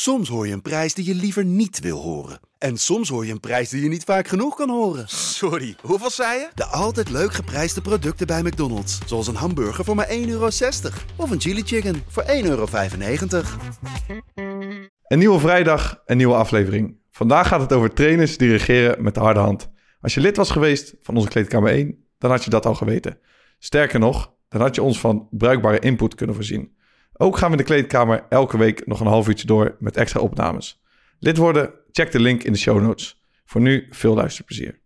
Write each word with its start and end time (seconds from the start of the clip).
Soms 0.00 0.28
hoor 0.28 0.46
je 0.46 0.52
een 0.52 0.62
prijs 0.62 0.94
die 0.94 1.04
je 1.04 1.14
liever 1.14 1.44
niet 1.44 1.80
wil 1.80 1.98
horen. 2.00 2.40
En 2.58 2.76
soms 2.76 3.08
hoor 3.08 3.26
je 3.26 3.32
een 3.32 3.40
prijs 3.40 3.68
die 3.68 3.82
je 3.82 3.88
niet 3.88 4.04
vaak 4.04 4.28
genoeg 4.28 4.56
kan 4.56 4.70
horen. 4.70 5.08
Sorry, 5.08 5.76
hoeveel 5.82 6.10
zei 6.10 6.38
je? 6.38 6.48
De 6.54 6.64
altijd 6.64 7.10
leuk 7.10 7.32
geprijsde 7.32 7.80
producten 7.80 8.26
bij 8.26 8.42
McDonald's. 8.42 8.98
Zoals 9.06 9.26
een 9.26 9.34
hamburger 9.34 9.84
voor 9.84 9.94
maar 9.94 10.08
1,60 10.08 10.12
euro. 10.26 10.48
Of 11.16 11.30
een 11.30 11.40
chili 11.40 11.62
chicken 11.62 12.02
voor 12.08 12.22
1,95 12.22 12.28
euro. 12.42 12.66
Een 15.02 15.18
nieuwe 15.18 15.38
vrijdag, 15.38 16.02
een 16.06 16.16
nieuwe 16.16 16.34
aflevering. 16.34 16.96
Vandaag 17.10 17.48
gaat 17.48 17.60
het 17.60 17.72
over 17.72 17.92
trainers 17.92 18.36
die 18.36 18.50
regeren 18.50 19.02
met 19.02 19.14
de 19.14 19.20
harde 19.20 19.40
hand. 19.40 19.70
Als 20.00 20.14
je 20.14 20.20
lid 20.20 20.36
was 20.36 20.50
geweest 20.50 20.94
van 21.02 21.16
onze 21.16 21.28
kleedkamer 21.28 21.72
1, 21.72 22.04
dan 22.18 22.30
had 22.30 22.44
je 22.44 22.50
dat 22.50 22.66
al 22.66 22.74
geweten. 22.74 23.18
Sterker 23.58 23.98
nog, 23.98 24.34
dan 24.48 24.60
had 24.60 24.74
je 24.74 24.82
ons 24.82 25.00
van 25.00 25.28
bruikbare 25.30 25.78
input 25.78 26.14
kunnen 26.14 26.34
voorzien. 26.34 26.76
Ook 27.20 27.36
gaan 27.36 27.50
we 27.50 27.56
in 27.56 27.62
de 27.62 27.72
kleedkamer 27.72 28.24
elke 28.28 28.58
week 28.58 28.86
nog 28.86 29.00
een 29.00 29.06
half 29.06 29.28
uurtje 29.28 29.46
door 29.46 29.76
met 29.78 29.96
extra 29.96 30.20
opnames. 30.20 30.82
Lid 31.18 31.36
worden? 31.36 31.70
Check 31.92 32.12
de 32.12 32.20
link 32.20 32.42
in 32.42 32.52
de 32.52 32.58
show 32.58 32.82
notes. 32.82 33.22
Voor 33.44 33.60
nu 33.60 33.86
veel 33.90 34.14
luisterplezier. 34.14 34.80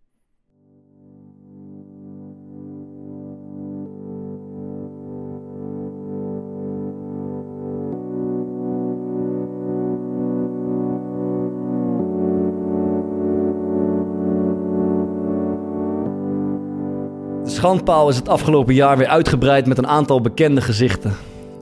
De 17.43 17.49
schandpaal 17.49 18.09
is 18.09 18.15
het 18.15 18.29
afgelopen 18.29 18.73
jaar 18.73 18.97
weer 18.97 19.07
uitgebreid 19.07 19.65
met 19.65 19.77
een 19.77 19.87
aantal 19.87 20.21
bekende 20.21 20.61
gezichten. 20.61 21.15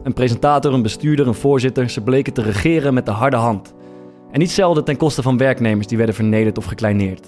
Een 0.04 0.14
presentator, 0.14 0.74
een 0.74 0.82
bestuurder, 0.82 1.28
een 1.28 1.34
voorzitter, 1.34 1.90
ze 1.90 2.02
bleken 2.02 2.34
te 2.34 2.42
regeren 2.42 2.94
met 2.94 3.06
de 3.06 3.12
harde 3.12 3.38
hand. 3.38 3.74
En 4.32 4.40
niet 4.40 4.52
zelden 4.52 4.84
ten 4.84 4.98
koste 4.98 5.22
van 5.22 5.38
werknemers 5.38 5.88
die 5.88 5.98
werden 5.98 6.16
vernederd 6.16 6.58
of 6.58 6.66
gekleineerd. 6.66 7.28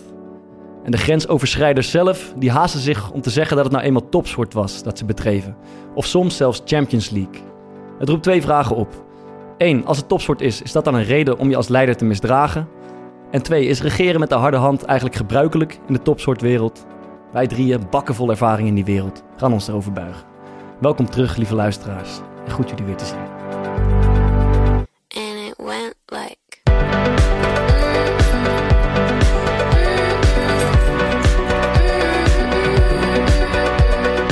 En 0.84 0.92
de 0.92 0.98
grensoverschrijders 0.98 1.92
zelf, 1.92 2.34
die 2.38 2.52
haasten 2.52 2.80
zich 2.80 3.12
om 3.12 3.22
te 3.22 3.30
zeggen 3.30 3.56
dat 3.56 3.66
het 3.66 3.74
nou 3.74 3.86
eenmaal 3.86 4.10
topsport 4.10 4.54
was 4.54 4.84
dat 4.84 4.98
ze 4.98 5.06
bedreven. 5.06 5.56
Of 5.96 6.06
soms 6.06 6.38
zelfs 6.38 6.62
Champions 6.66 7.10
League. 7.10 7.42
Het 8.00 8.10
roept 8.10 8.24
twee 8.24 8.42
vragen 8.42 8.76
op. 8.76 9.06
Eén, 9.58 9.86
als 9.86 9.98
het 9.98 10.08
topsport 10.08 10.42
is, 10.42 10.62
is 10.62 10.72
dat 10.72 10.86
dan 10.86 10.96
een 10.96 11.04
reden 11.04 11.38
om 11.38 11.50
je 11.50 11.56
als 11.56 11.68
leider 11.68 11.96
te 11.96 12.06
misdragen? 12.06 12.68
En 13.32 13.42
twee, 13.42 13.66
is 13.66 13.82
regeren 13.82 14.20
met 14.20 14.30
de 14.30 14.36
harde 14.36 14.58
hand 14.58 14.84
eigenlijk 14.84 15.18
gebruikelijk 15.18 15.80
in 15.88 15.94
de 15.94 16.02
topsportwereld? 16.02 16.86
Wij 17.32 17.48
drieën, 17.48 17.82
bakken 17.90 18.16
vol 18.16 18.30
ervaring 18.30 18.68
in 18.68 18.76
die 18.76 18.86
wereld, 18.86 19.24
gaan 19.38 19.54
ons 19.54 19.68
erover 19.68 19.92
buigen. 19.92 20.24
Welkom 20.80 21.10
terug, 21.10 21.36
lieve 21.36 21.56
luisteraars. 21.56 22.22
En 22.46 22.52
goed 22.52 22.70
jullie 22.70 22.86
weer 22.86 22.96
te 22.96 23.06
zien. 23.06 23.18
and 25.16 25.38
it 25.50 25.56
went 25.58 25.94
like 26.10 26.42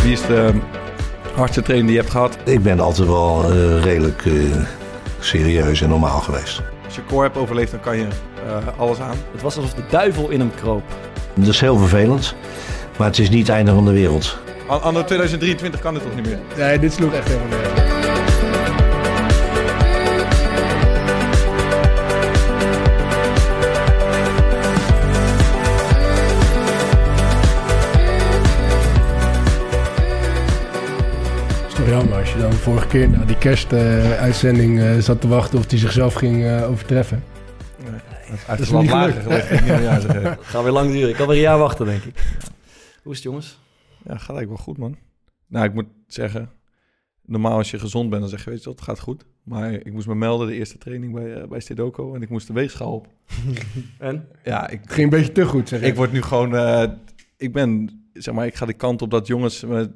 Wie 0.03 0.11
is 0.11 0.21
de 0.25 0.35
ehm, 0.35 0.57
hardste 1.35 1.61
trainer 1.61 1.85
die 1.87 1.95
je 1.95 2.01
hebt 2.01 2.11
gehad? 2.13 2.37
Ik 2.43 2.63
ben 2.63 2.79
altijd 2.79 3.07
wel 3.07 3.43
eh, 3.51 3.83
redelijk 3.83 4.25
eh, 4.25 4.33
serieus 5.19 5.81
en 5.81 5.89
normaal 5.89 6.19
geweest. 6.19 6.61
Als 6.85 6.95
je 6.95 7.01
core 7.07 7.23
hebt 7.23 7.37
overleefd, 7.37 7.71
dan 7.71 7.79
kan 7.79 7.97
je 7.97 8.07
eh, 8.47 8.79
alles 8.79 8.99
aan. 8.99 9.15
Het 9.31 9.41
was 9.41 9.55
alsof 9.55 9.73
de 9.73 9.83
duivel 9.89 10.29
in 10.29 10.39
hem 10.39 10.51
kroop. 10.55 10.83
Dat 11.33 11.47
is 11.47 11.59
heel 11.59 11.77
vervelend, 11.77 12.35
maar 12.97 13.07
het 13.07 13.19
is 13.19 13.29
niet 13.29 13.47
het 13.47 13.55
einde 13.55 13.73
van 13.73 13.85
de 13.85 13.91
wereld. 13.91 14.37
An- 14.67 14.81
Anno 14.81 15.03
2023 15.03 15.81
kan 15.81 15.93
dit 15.93 16.03
toch 16.03 16.15
niet 16.15 16.25
meer? 16.25 16.39
Nee, 16.57 16.79
dit 16.79 16.93
sloeg 16.93 17.13
echt 17.13 17.27
helemaal 17.27 17.47
neer. 17.47 18.00
Vorige 32.61 32.87
keer 32.87 33.09
na 33.09 33.25
die 33.25 33.37
kerstuitzending 33.37 34.79
eh, 34.79 34.97
zat 34.97 35.21
te 35.21 35.27
wachten 35.27 35.59
of 35.59 35.69
hij 35.69 35.79
zichzelf 35.79 36.13
ging 36.13 36.43
eh, 36.45 36.69
overtreffen. 36.69 37.23
Uit 38.47 38.59
is 38.59 38.65
het 38.65 38.69
land 38.69 38.83
niet 38.83 38.93
lager 38.93 39.21
gelegd. 39.21 39.49
Het 39.49 40.39
gaat 40.41 40.63
weer 40.63 40.71
lang 40.71 40.91
duren. 40.91 41.09
Ik 41.09 41.15
kan 41.15 41.27
weer 41.27 41.35
een 41.35 41.41
jaar 41.41 41.57
wachten, 41.57 41.85
denk 41.85 42.03
ik. 42.03 42.37
Hoe 43.03 43.11
is 43.11 43.17
het, 43.17 43.27
jongens? 43.27 43.59
Ja, 43.87 44.17
gaat 44.17 44.35
eigenlijk 44.35 44.47
wel 44.47 44.57
goed, 44.57 44.77
man. 44.77 44.97
Nou, 45.47 45.65
ik 45.65 45.73
moet 45.73 45.87
zeggen, 46.07 46.49
normaal 47.25 47.57
als 47.57 47.71
je 47.71 47.79
gezond 47.79 48.09
bent, 48.09 48.21
dan 48.21 48.29
zeg 48.29 48.43
je, 48.43 48.49
weet 48.49 48.59
je 48.59 48.65
wat, 48.65 48.75
het 48.75 48.87
gaat 48.87 48.99
goed. 48.99 49.25
Maar 49.43 49.73
ik 49.73 49.93
moest 49.93 50.07
me 50.07 50.15
melden, 50.15 50.47
de 50.47 50.53
eerste 50.53 50.77
training 50.77 51.13
bij, 51.13 51.33
eh, 51.33 51.47
bij 51.47 51.59
Stedoco, 51.59 52.15
en 52.15 52.21
ik 52.21 52.29
moest 52.29 52.47
de 52.47 52.53
weegschaal 52.53 52.93
op. 52.93 53.07
En? 53.97 54.27
Ja, 54.43 54.69
ik, 54.69 54.79
Het 54.81 54.93
ging 54.93 55.11
een 55.11 55.19
beetje 55.19 55.31
te 55.31 55.45
goed, 55.45 55.69
zeg 55.69 55.81
ik 55.81 55.95
word 55.95 56.11
nu 56.11 56.21
gewoon, 56.21 56.55
eh, 56.55 56.91
ik 57.37 57.53
ben, 57.53 57.89
zeg 58.13 58.33
maar, 58.33 58.45
ik 58.45 58.55
ga 58.55 58.65
de 58.65 58.73
kant 58.73 59.01
op 59.01 59.11
dat 59.11 59.27
jongens 59.27 59.63
me 59.63 59.91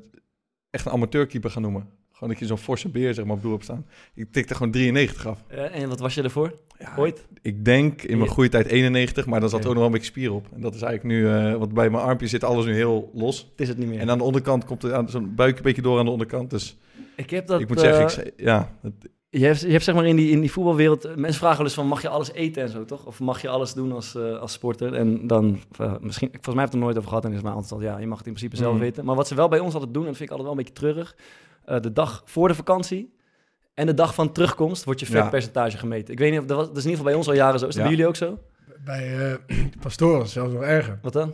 echt 0.69 0.85
een 0.85 0.91
amateurkeeper 0.91 1.49
gaan 1.49 1.61
noemen. 1.61 1.89
Gewoon 2.15 2.29
dat 2.29 2.39
je 2.39 2.45
zo'n 2.45 2.57
forse 2.57 2.89
beer, 2.89 3.13
zeg 3.13 3.25
maar, 3.25 3.35
op 3.35 3.41
doel 3.41 3.51
hebt 3.51 3.63
staan. 3.63 3.85
Ik 4.13 4.31
tikte 4.31 4.53
gewoon 4.55 4.71
93 4.71 5.27
af. 5.27 5.43
Eh, 5.47 5.81
en 5.81 5.89
wat 5.89 5.99
was 5.99 6.15
je 6.15 6.21
ervoor? 6.21 6.55
Ja, 6.79 6.93
Ooit? 6.97 7.25
Ik 7.41 7.65
denk 7.65 8.01
in 8.01 8.17
mijn 8.17 8.29
goede 8.29 8.49
tijd 8.49 8.67
91, 8.67 9.25
maar 9.25 9.39
dan 9.39 9.49
zat 9.49 9.59
ook 9.59 9.65
nog 9.65 9.75
wel 9.75 9.85
een 9.85 9.91
beetje 9.91 10.05
spier 10.07 10.31
op. 10.33 10.47
En 10.53 10.61
dat 10.61 10.75
is 10.75 10.81
eigenlijk 10.81 11.15
nu, 11.19 11.29
eh 11.29 11.55
want 11.55 11.73
bij 11.73 11.89
mijn 11.89 12.03
armpje 12.03 12.27
zit 12.27 12.43
alles 12.43 12.65
nu 12.65 12.73
heel 12.73 13.11
los. 13.13 13.37
Het 13.51 13.61
is 13.61 13.67
het 13.67 13.77
niet 13.77 13.87
meer. 13.87 13.99
En 13.99 14.09
aan 14.09 14.17
de 14.17 14.23
onderkant 14.23 14.65
komt 14.65 14.83
er 14.83 14.93
aan 14.93 15.09
zo'n 15.09 15.35
buik 15.35 15.57
een 15.57 15.63
beetje 15.63 15.81
door 15.81 15.99
aan 15.99 16.05
de 16.05 16.11
onderkant. 16.11 16.49
Dus 16.49 16.77
ik 17.15 17.29
heb 17.29 17.47
dat... 17.47 17.61
ik 17.61 17.67
moet 17.67 17.77
eh, 17.77 17.83
zeggen, 17.83 18.03
ik, 18.03 18.09
zei- 18.09 18.31
ja, 18.37 18.71
het- 18.81 19.09
Je 19.39 19.45
hebt, 19.45 19.59
je 19.61 19.71
hebt 19.71 19.83
zeg 19.83 19.95
maar 19.95 20.05
in 20.05 20.15
die, 20.15 20.31
in 20.31 20.39
die 20.39 20.51
voetbalwereld... 20.51 21.05
eh, 21.05 21.15
Mensen 21.15 21.39
vragen 21.39 21.57
wel 21.57 21.65
eens 21.65 21.75
van, 21.75 21.87
mag 21.87 22.01
je 22.01 22.09
alles 22.09 22.31
eten 22.31 22.61
en 22.63 22.69
zo, 22.69 22.85
toch? 22.85 23.05
Of 23.05 23.19
mag 23.19 23.41
je 23.41 23.49
alles 23.49 23.73
doen 23.73 23.91
als, 23.91 24.15
eh, 24.15 24.39
als 24.39 24.51
sporter? 24.53 24.93
En 24.93 25.27
dan, 25.27 25.59
eh, 25.79 25.93
misschien... 25.99 26.27
Volgens 26.31 26.55
mij 26.55 26.63
heb 26.63 26.65
ik 26.65 26.71
het 26.71 26.73
er 26.73 26.79
nooit 26.79 26.97
over 26.97 27.09
gehad. 27.09 27.25
En 27.25 27.33
is 27.33 27.41
maar 27.41 27.53
altijd 27.53 27.71
al, 27.71 27.81
ja, 27.81 27.97
je 27.97 28.07
mag 28.07 28.17
het 28.17 28.27
in 28.27 28.33
principe 28.33 28.55
zelf 28.61 28.73
Mhm. 28.73 28.81
weten. 28.81 29.05
Maar 29.05 29.15
wat 29.15 29.27
ze 29.27 29.35
wel 29.35 29.47
bij 29.47 29.59
ons 29.59 29.73
altijd 29.73 29.93
doen, 29.93 30.03
en 30.03 30.09
dat 30.09 30.17
vind 30.17 30.29
ik 30.31 30.35
altijd 30.37 30.55
wel 30.55 30.57
een 30.59 30.63
beetje 30.65 30.79
treurig... 30.81 31.15
eh, 31.65 31.79
de 31.81 31.91
dag 31.93 32.21
voor 32.25 32.47
de 32.47 32.55
vakantie 32.55 33.13
en 33.73 33.85
de 33.85 33.93
dag 33.93 34.13
van 34.13 34.31
terugkomst 34.31 34.83
wordt 34.83 34.99
je 34.99 35.05
Ja. 35.11 35.21
vetpercentage 35.21 35.77
gemeten. 35.77 36.13
Ik 36.13 36.19
weet 36.19 36.31
niet 36.31 36.39
of 36.39 36.45
dat, 36.45 36.57
was, 36.57 36.67
dat 36.67 36.77
is 36.77 36.83
in 36.83 36.89
ieder 36.89 37.05
geval 37.05 37.11
bij 37.11 37.15
ons 37.19 37.27
al 37.27 37.43
jaren 37.45 37.59
zo. 37.59 37.67
Is 37.67 37.75
dat 37.75 37.83
Ja. 37.83 37.89
bij 37.89 37.91
jullie 37.97 38.07
ook 38.07 38.15
zo? 38.15 38.39
Bij 38.85 39.37
eh 39.49 39.57
het 39.83 40.29
zelfs 40.29 40.35
nog 40.53 40.61
erger. 40.61 40.99
Wat 41.01 41.13
dan? 41.13 41.33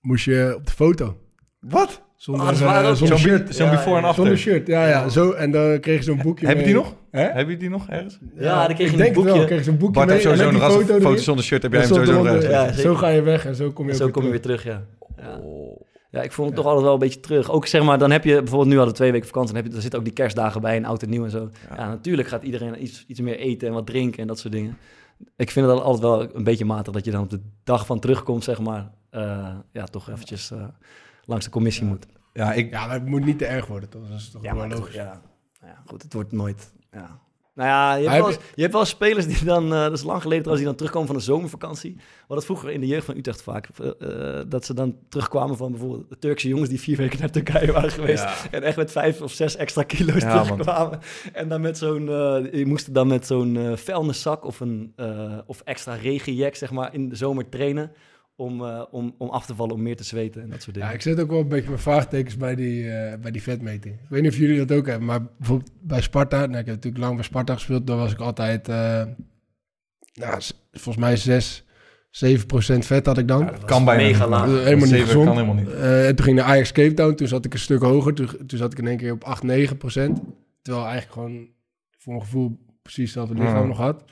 Moest 0.00 0.24
je 0.24 0.52
op 0.56 0.66
de 0.66 0.72
foto. 0.72 1.16
Wat? 1.60 2.02
Zonder, 2.18 2.46
Ah, 2.46 2.88
eh, 2.90 2.94
shirt. 3.16 3.54
zo'n 3.54 3.66
Ja, 3.66 3.72
before 3.72 3.90
ja, 3.90 3.96
en 3.96 4.02
ja. 4.02 4.08
after. 4.08 4.14
Zonder 4.14 4.38
shirt, 4.38 4.66
ja, 4.66 4.86
ja. 4.88 5.08
Zo, 5.08 5.30
en 5.32 5.50
dan 5.50 5.80
kreeg 5.80 5.96
je 5.98 6.02
zo'n 6.04 6.20
boekje 6.22 6.46
Heb 6.46 6.58
je 6.58 6.64
die 6.64 6.74
nog? 6.74 6.94
Hè? 7.10 7.22
Heb 7.22 7.48
je 7.48 7.56
die 7.56 7.68
nog 7.70 7.88
ergens? 7.88 8.18
Ja, 8.36 8.66
dan 8.66 8.74
kreeg 8.74 8.78
je 8.78 8.84
ik 8.84 8.90
een 8.92 8.98
denk 8.98 9.14
het 9.14 9.24
wel. 9.24 9.32
boekje. 9.32 9.46
kreeg 9.46 9.58
je 9.58 9.64
zo'n 9.64 9.76
boekje 9.78 9.94
Bart 9.94 10.06
mee. 10.06 10.16
heeft 10.16 10.28
sowieso 10.28 10.64
een 10.64 10.98
foto 11.00 11.16
zonder 11.16 11.44
shirt 11.44 11.62
heb 11.62 11.72
jij 11.72 11.80
hem 11.80 11.90
sowieso 11.90 12.12
nog 12.12 12.26
eronder, 12.26 12.50
ergens. 12.50 12.76
Ja, 12.76 12.82
Zo 12.82 12.94
ga 12.94 13.08
je 13.08 13.22
weg 13.22 13.46
en 13.46 13.54
zo 13.54 13.70
kom 13.72 13.86
je 13.88 13.94
Zo 13.94 14.04
weer 14.04 14.12
kom 14.12 14.24
je 14.32 14.40
terug. 14.40 14.62
weer 14.64 14.74
terug, 14.74 14.84
ja. 15.16 15.24
ja. 15.24 15.40
Ja, 16.10 16.22
ik 16.22 16.32
vond 16.32 16.46
het 16.48 16.56
toch 16.56 16.66
altijd 16.66 16.84
wel 16.84 16.92
een 16.92 16.98
beetje 16.98 17.20
terug. 17.20 17.50
Ook 17.50 17.66
zeg 17.66 17.82
maar, 17.82 17.98
dan 17.98 18.10
heb 18.10 18.24
je 18.24 18.34
bijvoorbeeld 18.38 18.68
nu 18.68 18.74
hadden 18.76 18.92
we 18.92 18.98
twee 18.98 19.12
weken 19.12 19.26
vakantie, 19.26 19.52
dan 19.54 19.62
heb 19.62 19.70
je, 19.70 19.76
er 19.76 19.82
zitten 19.82 19.98
ook 20.00 20.04
die 20.06 20.14
kerstdagen 20.14 20.60
bij 20.60 20.76
en 20.76 20.84
oud 20.84 21.02
en 21.02 21.10
nieuw 21.10 21.24
en 21.24 21.30
zo. 21.30 21.50
Ja, 21.76 21.88
natuurlijk 21.88 22.28
gaat 22.28 22.42
iedereen 22.42 22.82
iets, 22.82 23.04
iets 23.06 23.20
meer 23.20 23.38
eten 23.38 23.68
en 23.68 23.74
wat 23.74 23.86
drinken 23.86 24.20
en 24.20 24.26
dat 24.26 24.38
soort 24.38 24.52
dingen. 24.52 24.76
Ik 25.36 25.50
vind 25.50 25.66
het 25.66 25.80
altijd 25.80 26.02
wel 26.02 26.34
een 26.36 26.44
beetje 26.44 26.64
matig 26.64 26.92
dat 26.92 27.04
je 27.04 27.10
dan 27.10 27.22
op 27.22 27.30
de 27.30 27.40
dag 27.64 27.86
van 27.86 27.98
terugkomt, 28.00 28.44
zeg 28.44 28.60
maar, 28.60 28.90
eh, 29.10 29.48
ja, 29.72 29.84
toch 29.84 30.08
eventjes 30.10 30.50
eh, 30.50 30.58
langs 31.28 31.44
de 31.44 31.50
commissie 31.50 31.84
moet. 31.84 32.06
Ja, 32.32 32.52
ik, 32.52 32.70
Ja, 32.70 32.86
maar 32.86 32.94
het 32.94 33.06
moet 33.06 33.24
niet 33.24 33.38
te 33.38 33.46
erg 33.46 33.66
worden, 33.66 33.88
toch? 33.88 34.08
Dat 34.08 34.18
is 34.18 34.30
toch 34.30 34.42
Ja, 34.42 34.48
wel 34.50 34.58
maar 34.60 34.68
het- 34.70 34.78
logisch. 34.78 34.94
ja, 34.94 35.20
nou 35.60 35.72
ja, 35.72 35.82
goed, 35.86 36.02
het 36.02 36.12
wordt 36.12 36.32
nooit. 36.32 36.72
Ja. 36.92 37.18
Nou 37.54 37.70
ja, 37.70 37.94
je 37.94 38.02
hebt, 38.02 38.12
heb 38.14 38.22
wel 38.22 38.32
eens, 38.32 38.40
je 38.54 38.60
hebt 38.60 38.72
wel 38.72 38.80
eens 38.82 38.90
spelers 38.90 39.26
die 39.26 39.44
dan, 39.44 39.64
eh, 39.64 39.70
dat 39.80 39.92
is 39.92 40.02
lang 40.02 40.22
geleden 40.22 40.42
trouwens, 40.42 40.56
die 40.56 40.64
dan 40.66 40.74
terugkomen 40.74 41.06
van 41.08 41.16
de 41.16 41.22
zomervakantie. 41.22 41.96
Wat 42.26 42.36
dat 42.36 42.44
vroeger 42.44 42.70
in 42.70 42.80
de 42.80 42.86
jeugd 42.86 43.04
van 43.04 43.16
Utrecht 43.16 43.42
vaak, 43.42 43.68
eh, 43.78 43.88
eh, 44.38 44.44
dat 44.48 44.64
ze 44.64 44.74
dan 44.74 44.96
terugkwamen 45.08 45.56
van 45.56 45.70
bijvoorbeeld 45.70 46.08
de 46.08 46.18
Turkse 46.18 46.48
jongens 46.48 46.68
die 46.68 46.80
vier 46.80 46.96
weken 46.96 47.18
naar 47.18 47.30
Turkije 47.30 47.72
waren 47.72 47.90
geweest. 47.90 48.22
Ja. 48.22 48.34
En 48.50 48.62
echt 48.62 48.76
met 48.76 48.90
vijf 48.90 49.20
of 49.20 49.32
zes 49.32 49.56
extra 49.56 49.82
kilo's 49.82 50.22
Ja, 50.22 50.34
man. 50.34 50.42
terugkwamen. 50.44 50.98
En 51.32 51.48
dan 51.48 51.60
met 51.60 51.78
zo'n, 51.78 52.08
eh 52.08 52.52
je 52.52 52.66
moest 52.66 52.94
dan 52.94 53.06
met 53.06 53.26
zo'n 53.26 53.56
eh 53.56 53.76
vuilniszak 53.76 54.44
of 54.44 54.60
een 54.60 54.92
eh, 54.96 55.38
of 55.46 55.60
extra 55.64 55.94
regenjack, 55.94 56.54
zeg 56.54 56.70
maar, 56.70 56.94
in 56.94 57.08
de 57.08 57.16
zomer 57.16 57.48
trainen. 57.48 57.92
Om, 58.40 58.64
eh, 58.64 58.82
om, 58.90 59.14
om 59.18 59.28
af 59.28 59.46
te 59.46 59.54
vallen, 59.54 59.74
om 59.74 59.82
meer 59.82 59.96
te 59.96 60.04
zweten 60.04 60.42
en 60.42 60.50
dat 60.50 60.62
soort 60.62 60.74
dingen. 60.74 60.88
Ja, 60.88 60.94
ik 60.94 61.02
zet 61.02 61.20
ook 61.20 61.30
wel 61.30 61.40
een 61.40 61.48
beetje 61.48 61.68
mijn 61.68 61.80
vraagtekens 61.80 62.36
bij 62.36 62.54
die, 62.54 62.90
eh, 62.90 63.18
bij 63.20 63.30
die 63.30 63.42
vetmeting. 63.42 63.94
Ik 63.94 64.08
weet 64.08 64.22
niet 64.22 64.30
of 64.30 64.36
jullie 64.38 64.64
dat 64.66 64.78
ook 64.78 64.86
hebben, 64.86 65.06
maar 65.06 65.20
bijvoorbeeld 65.38 65.70
bij 65.80 66.00
Sparta, 66.00 66.36
nou, 66.38 66.48
ik 66.50 66.56
heb 66.56 66.66
natuurlijk 66.66 67.02
lang 67.02 67.14
bij 67.14 67.24
Sparta 67.24 67.54
gespeeld, 67.54 67.86
daar 67.86 67.96
was 67.96 68.12
ik 68.12 68.18
altijd, 68.18 68.68
eh, 68.68 69.02
nou, 70.14 70.40
volgens 70.72 70.96
mij 70.96 71.16
6, 71.16 71.64
7 72.10 72.46
procent 72.46 72.86
vet 72.86 73.06
had 73.06 73.18
ik 73.18 73.28
dan. 73.28 73.50
kan 73.64 73.84
bijna 73.84 74.02
mega 74.02 74.28
laag. 74.28 74.46
Helemaal 74.46 74.74
niet 74.74 74.88
Zeven 74.88 75.06
gezond. 75.06 75.24
kan 75.26 75.34
helemaal 75.36 75.54
niet. 75.64 75.72
Eh, 75.72 76.06
en 76.08 76.16
toen 76.16 76.24
ging 76.24 76.36
naar 76.36 76.46
Ajax 76.46 76.72
Cape 76.72 76.94
Town, 76.94 77.14
toen 77.14 77.28
zat 77.28 77.44
ik 77.44 77.52
een 77.52 77.58
stuk 77.58 77.82
hoger, 77.82 78.14
toen, 78.14 78.28
toen 78.46 78.58
zat 78.58 78.72
ik 78.72 78.78
in 78.78 78.86
één 78.86 78.96
keer 78.96 79.12
op 79.12 79.24
8, 79.24 79.42
9 79.42 79.76
procent. 79.76 80.20
Terwijl 80.62 80.84
eigenlijk 80.86 81.14
gewoon 81.14 81.48
voor 81.98 82.12
mijn 82.12 82.24
gevoel 82.24 82.58
precies 82.82 83.04
hetzelfde 83.04 83.34
lichaam 83.34 83.60
Ja. 83.62 83.66
nog 83.66 83.78
had. 83.78 84.04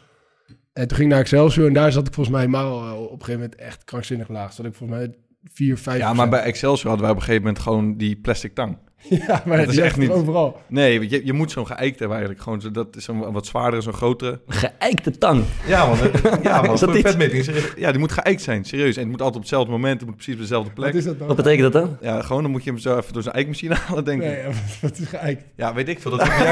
En 0.76 0.88
toen 0.88 0.96
ging 0.96 1.08
ik 1.08 1.14
naar 1.14 1.22
Excelsior 1.22 1.66
en 1.66 1.72
daar 1.72 1.92
zat 1.92 2.06
ik 2.06 2.14
volgens 2.14 2.36
mij 2.36 2.44
helemaal 2.44 2.86
eh, 2.86 3.02
op 3.02 3.10
een 3.12 3.18
gegeven 3.18 3.40
moment 3.40 3.54
echt 3.54 3.84
krankzinnig 3.84 4.28
laag. 4.28 4.52
Zat 4.52 4.66
ik 4.66 4.74
volgens 4.74 4.98
mij 4.98 5.14
4, 5.52 5.78
5 5.78 5.98
Ja, 5.98 6.12
maar 6.12 6.28
bij 6.28 6.40
Excelsior 6.40 6.88
hadden 6.88 7.00
wij 7.00 7.10
op 7.10 7.16
een 7.16 7.22
gegeven 7.22 7.42
moment 7.46 7.62
gewoon 7.62 7.96
die 7.96 8.16
plastic 8.16 8.54
tang. 8.54 8.78
Ja, 9.26 9.42
maar 9.46 9.56
Dat 9.58 9.68
is 9.68 9.76
echt 9.78 9.96
niet- 9.96 10.10
overal. 10.10 10.60
Nee, 10.68 10.98
want 10.98 11.10
je, 11.10 11.20
je 11.24 11.32
moet 11.32 11.50
zo'n 11.50 11.66
geëikt 11.66 11.98
hebben 11.98 12.16
eigenlijk. 12.16 12.44
Gewoon 12.44 12.60
zo, 12.60 12.70
dat 12.70 12.96
is 12.96 13.04
zo'n 13.04 13.32
wat 13.32 13.46
zwaardere, 13.46 13.82
zo'n 13.82 13.92
grotere. 13.92 14.40
Geëikte 14.46 15.18
tang. 15.18 15.44
Ja, 15.66 15.86
man. 15.86 15.96
Ja, 16.42 16.62
man. 16.62 16.72
Is 16.74 16.80
dat 16.80 16.90
vetmeting. 16.96 17.46
Ja, 17.76 17.90
die 17.90 18.00
moet 18.00 18.12
geëikt 18.12 18.42
zijn, 18.42 18.64
serieus. 18.64 18.94
En 18.96 19.00
het 19.02 19.10
moet 19.10 19.18
altijd 19.20 19.36
op 19.36 19.40
hetzelfde 19.42 19.70
moment, 19.70 19.96
het 20.00 20.06
moet 20.08 20.14
precies 20.14 20.34
op 20.34 20.40
dezelfde 20.40 20.70
Wat 20.74 20.74
plek. 20.84 20.94
is 20.94 21.04
dat 21.04 21.18
dan? 21.18 21.26
Wat 21.26 21.36
betekent 21.36 21.72
dat 21.72 21.82
dan? 21.82 21.96
Ja, 22.00 22.22
gewoon 22.22 22.42
dan 22.42 22.50
moet 22.50 22.64
je 22.64 22.70
hem 22.70 22.78
zo 22.78 22.96
even 22.98 23.12
door 23.12 23.22
zijn 23.22 23.34
eikmachine 23.34 23.74
halen, 23.86 24.04
denk 24.04 24.22
ik. 24.22 24.28
Nee, 24.28 24.44
wat 24.80 24.98
is 24.98 25.06
geëikt? 25.08 25.44
Ja, 25.56 25.74
weet 25.74 25.88
ik 25.88 26.00
veel. 26.00 26.10
Dat 26.10 26.28
manier, 26.28 26.50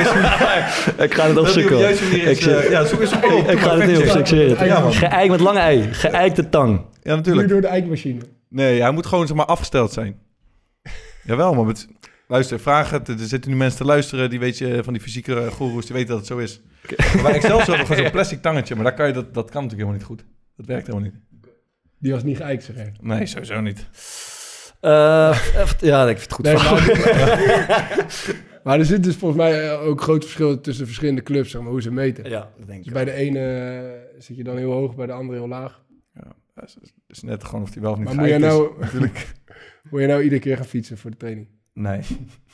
Ik 1.05 1.15
ga 1.15 1.27
het 1.29 1.37
opzoeken. 1.39 1.89
is. 1.91 2.47
Eh, 2.47 2.71
ja, 2.71 2.85
zoek 2.85 3.01
eens 3.01 3.13
op. 3.15 3.23
Ik, 3.25 3.47
ik 3.51 3.59
ga 3.59 3.77
het 3.79 3.87
niet 3.87 3.99
opzoeken, 3.99 4.49
het. 4.49 4.59
Ja. 4.59 4.91
Geëikt 4.91 5.31
met 5.31 5.41
lange 5.41 5.59
ei. 5.59 5.83
Geëikte 5.93 6.49
tang. 6.49 6.81
Ja, 7.03 7.15
natuurlijk. 7.15 7.49
door 7.49 7.61
de 7.61 7.67
eikmachine. 7.67 8.21
Nee, 8.49 8.81
hij 8.81 8.91
moet 8.91 9.07
gewoon 9.07 9.27
zeg 9.27 9.37
maar 9.37 9.47
afgesteld 9.47 9.93
zijn. 9.93 10.19
Jawel, 11.23 11.55
maar 11.55 11.65
met, 11.65 11.89
luister, 12.29 12.61
vraag 12.61 12.91
het. 12.91 13.09
Er 13.09 13.19
zitten 13.19 13.51
nu 13.51 13.57
mensen 13.57 13.79
te 13.79 13.85
luisteren, 13.85 14.31
die 14.31 14.39
weet 14.39 14.59
je, 14.59 14.81
van 14.85 14.93
die 14.93 15.03
fysieke 15.03 15.41
eh, 15.41 15.47
goeroes, 15.47 15.85
die 15.87 15.95
weten 15.95 16.09
dat 16.11 16.19
het 16.19 16.27
zo 16.27 16.39
is. 16.39 16.61
Maar 16.99 17.33
hebben 17.33 17.33
we 17.33 17.63
gewoon 17.63 17.97
zo'n 17.97 18.11
plastic 18.19 18.43
tangetje, 18.43 18.75
maar 18.75 18.85
daar 18.85 18.95
kan 18.95 19.07
je, 19.07 19.13
dat, 19.13 19.35
dat 19.35 19.51
kan 19.51 19.63
natuurlijk 19.63 19.91
helemaal 19.91 19.93
niet 19.93 20.05
goed. 20.05 20.25
Dat 20.57 20.67
werkt 20.67 20.87
helemaal 20.87 21.09
niet. 21.11 21.21
Die 21.99 22.13
was 22.13 22.23
niet 22.23 22.37
geëikt, 22.37 22.65
zeg. 22.65 22.87
Nee, 23.01 23.27
sowieso 23.27 23.61
niet. 23.61 23.87
Eh, 24.81 25.39
even- 25.57 25.87
ja, 25.87 26.09
ik 26.09 26.19
vind 26.19 26.31
het 26.31 26.33
goed. 26.33 26.45
Nee, 26.45 26.55
maar, 26.55 28.07
maar 28.65 28.79
er 28.79 28.85
zit 28.85 29.03
dus 29.03 29.17
volgens 29.17 29.41
mij 29.41 29.71
eh, 29.71 29.83
ook 29.87 30.01
groot 30.01 30.23
verschil 30.25 30.61
tussen 30.61 30.87
verschillende 30.87 31.23
clubs, 31.23 31.51
zeg 31.51 31.61
maar, 31.63 31.71
hoe 31.71 31.83
ze 31.83 31.91
meten. 31.91 32.31
Ja, 32.31 32.51
dat 32.59 32.67
denk 32.67 32.79
Dus 32.79 32.87
ik. 32.87 32.93
bij 32.93 33.05
de 33.05 33.13
ene 33.13 33.39
eh, 33.41 34.21
zit 34.23 34.37
je 34.37 34.45
dan 34.45 34.57
heel 34.57 34.73
hoog, 34.73 34.95
bij 34.95 35.07
de 35.07 35.13
andere 35.13 35.39
heel 35.39 35.49
laag. 35.49 35.83
Het 36.55 36.77
is, 36.83 36.93
is 37.07 37.23
net 37.23 37.45
gewoon 37.45 37.63
of 37.63 37.71
die 37.71 37.83
wel 37.83 37.91
of 37.93 37.97
niet 37.99 38.07
Maar 38.07 38.17
moet 38.17 38.29
je, 38.29 38.39
nou, 38.39 38.73
moet 39.91 40.01
je 40.01 40.07
nou 40.07 40.23
iedere 40.23 40.41
keer 40.41 40.57
gaan 40.57 40.65
fietsen 40.67 40.99
voor 40.99 41.11
de 41.11 41.17
training? 41.17 41.49
Nee, 41.75 42.01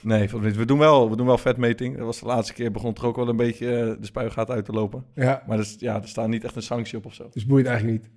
nee 0.02 0.28
volgens 0.28 0.50
mij- 0.50 0.60
we 0.60 0.66
doen, 0.66 0.78
wel, 0.78 1.10
we 1.10 1.16
doen 1.16 1.26
wel 1.26 1.38
vetmeting. 1.38 1.96
Dat 1.96 2.06
was 2.06 2.20
de 2.20 2.26
laatste 2.26 2.52
keer, 2.52 2.70
begon 2.70 2.94
er 2.94 3.06
ook 3.06 3.16
wel 3.16 3.28
een 3.28 3.36
beetje 3.36 3.66
eh, 3.76 3.86
de 4.00 4.06
spuigaat 4.06 4.50
uit 4.50 4.64
te 4.64 4.72
lopen. 4.72 5.04
Ja, 5.14 5.42
Maar 5.46 5.58
er, 5.58 5.64
is- 5.64 5.76
ja, 5.78 6.02
er 6.02 6.08
staat 6.08 6.28
niet 6.28 6.44
echt 6.44 6.56
een 6.56 6.62
sanctie 6.62 6.98
op 6.98 7.06
of 7.06 7.14
zo. 7.14 7.28
dus 7.32 7.46
boeit 7.46 7.66
eigenlijk 7.66 8.02
niet. 8.02 8.10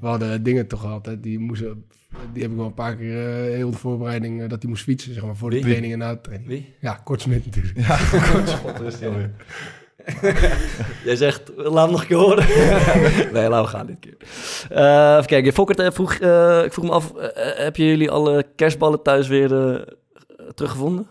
We 0.00 0.06
hadden 0.06 0.42
dingen 0.42 0.66
toch 0.66 0.80
gehad, 0.80 1.06
hè, 1.06 1.20
die 1.20 1.38
moesten, 1.38 1.86
die 2.32 2.42
heb 2.42 2.50
ik 2.50 2.56
wel 2.56 2.66
een 2.66 2.74
paar 2.74 2.96
keer 2.96 3.28
eh, 3.28 3.54
heel 3.54 3.70
de 3.70 3.76
voorbereiding, 3.76 4.42
eh, 4.42 4.48
dat 4.48 4.60
die 4.60 4.68
moest 4.68 4.82
fietsen, 4.82 5.14
zeg 5.14 5.24
maar, 5.24 5.36
voor 5.36 5.50
de 5.50 5.58
training 5.58 5.92
en 5.92 5.98
na 5.98 6.14
de 6.14 6.20
training. 6.20 6.48
Wie? 6.50 6.74
Ja, 6.80 7.00
Kortsmit 7.04 7.44
natuurlijk. 7.44 7.76
Ja, 7.78 7.96
god, 8.62 8.80
is 8.80 9.02
alweer. 9.02 9.30
Jij 11.04 11.16
zegt, 11.16 11.52
laat 11.56 11.82
hem 11.84 11.90
nog 11.90 12.00
een 12.00 12.06
keer 12.06 12.16
horen. 12.16 12.44
nee, 13.34 13.48
laten 13.48 13.62
we 13.62 13.76
gaan 13.76 13.86
dit 13.86 13.98
keer. 14.00 14.16
Eh 14.70 15.12
even 15.14 15.26
kijken, 15.26 15.52
Fokkert 15.52 15.78
eh, 15.80 15.90
vroeg, 15.90 16.12
ik 16.64 16.72
vroeg 16.72 16.84
me 16.84 16.90
af, 16.90 17.14
eh, 17.14 17.64
heb 17.64 17.76
je 17.76 17.84
jullie 17.86 18.10
alle 18.10 18.46
kerstballen 18.56 19.02
thuis 19.02 19.28
weer 19.28 19.68
eh, 19.74 19.82
teruggevonden? 20.54 21.06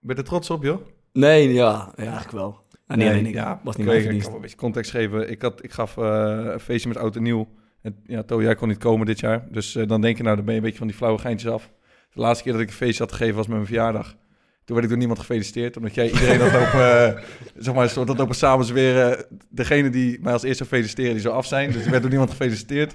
Ben 0.00 0.16
je 0.16 0.22
er 0.22 0.28
trots 0.28 0.50
op, 0.50 0.62
joh? 0.62 0.80
Nee, 1.12 1.52
ja, 1.52 1.92
ja 1.96 2.02
eigenlijk 2.02 2.30
wel. 2.30 2.62
Ah, 2.86 2.96
nee, 2.96 3.08
nee, 3.08 3.22
nee, 3.22 3.32
ja, 3.32 3.60
was 3.64 3.76
niet 3.76 3.86
ik, 3.86 3.92
ik 3.92 4.00
verdienst. 4.02 4.22
kan 4.22 4.32
wel 4.32 4.36
een 4.36 4.40
beetje 4.42 4.56
context 4.56 4.90
geven. 4.90 5.30
Ik, 5.30 5.42
had, 5.42 5.64
ik 5.64 5.72
gaf 5.72 5.96
eh, 5.96 6.38
een 6.52 6.60
feestje 6.60 6.88
met 6.88 6.98
oud 6.98 7.16
en 7.16 7.22
nieuw. 7.22 7.48
En 7.82 7.96
ja, 8.06 8.22
To, 8.22 8.42
jij 8.42 8.54
kon 8.54 8.68
niet 8.68 8.78
komen 8.78 9.06
dit 9.06 9.20
jaar. 9.20 9.46
Dus 9.50 9.74
eh, 9.74 9.86
dan 9.88 10.00
denk 10.00 10.16
je, 10.16 10.22
nou, 10.22 10.36
dan 10.36 10.44
ben 10.44 10.54
je 10.54 10.60
een 10.60 10.64
beetje 10.66 10.78
van 10.78 10.88
die 10.88 10.96
flauwe 10.96 11.18
geintjes 11.18 11.52
af. 11.52 11.70
De 12.12 12.20
laatste 12.20 12.44
keer 12.44 12.52
dat 12.52 12.62
ik 12.62 12.68
een 12.68 12.74
feestje 12.74 13.02
had 13.02 13.12
gegeven 13.12 13.36
was 13.36 13.46
met 13.46 13.54
mijn 13.56 13.66
verjaardag. 13.68 14.16
Toen 14.64 14.74
werd 14.74 14.82
ik 14.82 14.88
door 14.88 14.98
niemand 14.98 15.18
gefeliciteerd, 15.18 15.76
omdat 15.76 15.94
jij 15.94 16.10
iedereen 16.10 16.40
had 16.40 16.52
lopen, 16.52 16.80
eh, 17.16 17.22
zeg 17.56 17.74
maar, 17.74 17.88
soort 17.88 18.06
dat 18.06 18.18
lopen 18.18 18.34
samenzweren. 18.34 19.24
Degene 19.48 19.90
die 19.90 20.18
mij 20.20 20.32
als 20.32 20.42
eerste 20.42 20.64
feliciteren, 20.64 21.12
die 21.12 21.20
zo 21.20 21.30
af 21.30 21.46
zijn. 21.46 21.72
Dus 21.72 21.84
er 21.84 21.90
werd 21.90 22.00
door 22.02 22.10
niemand 22.10 22.30
gefeliciteerd. 22.30 22.94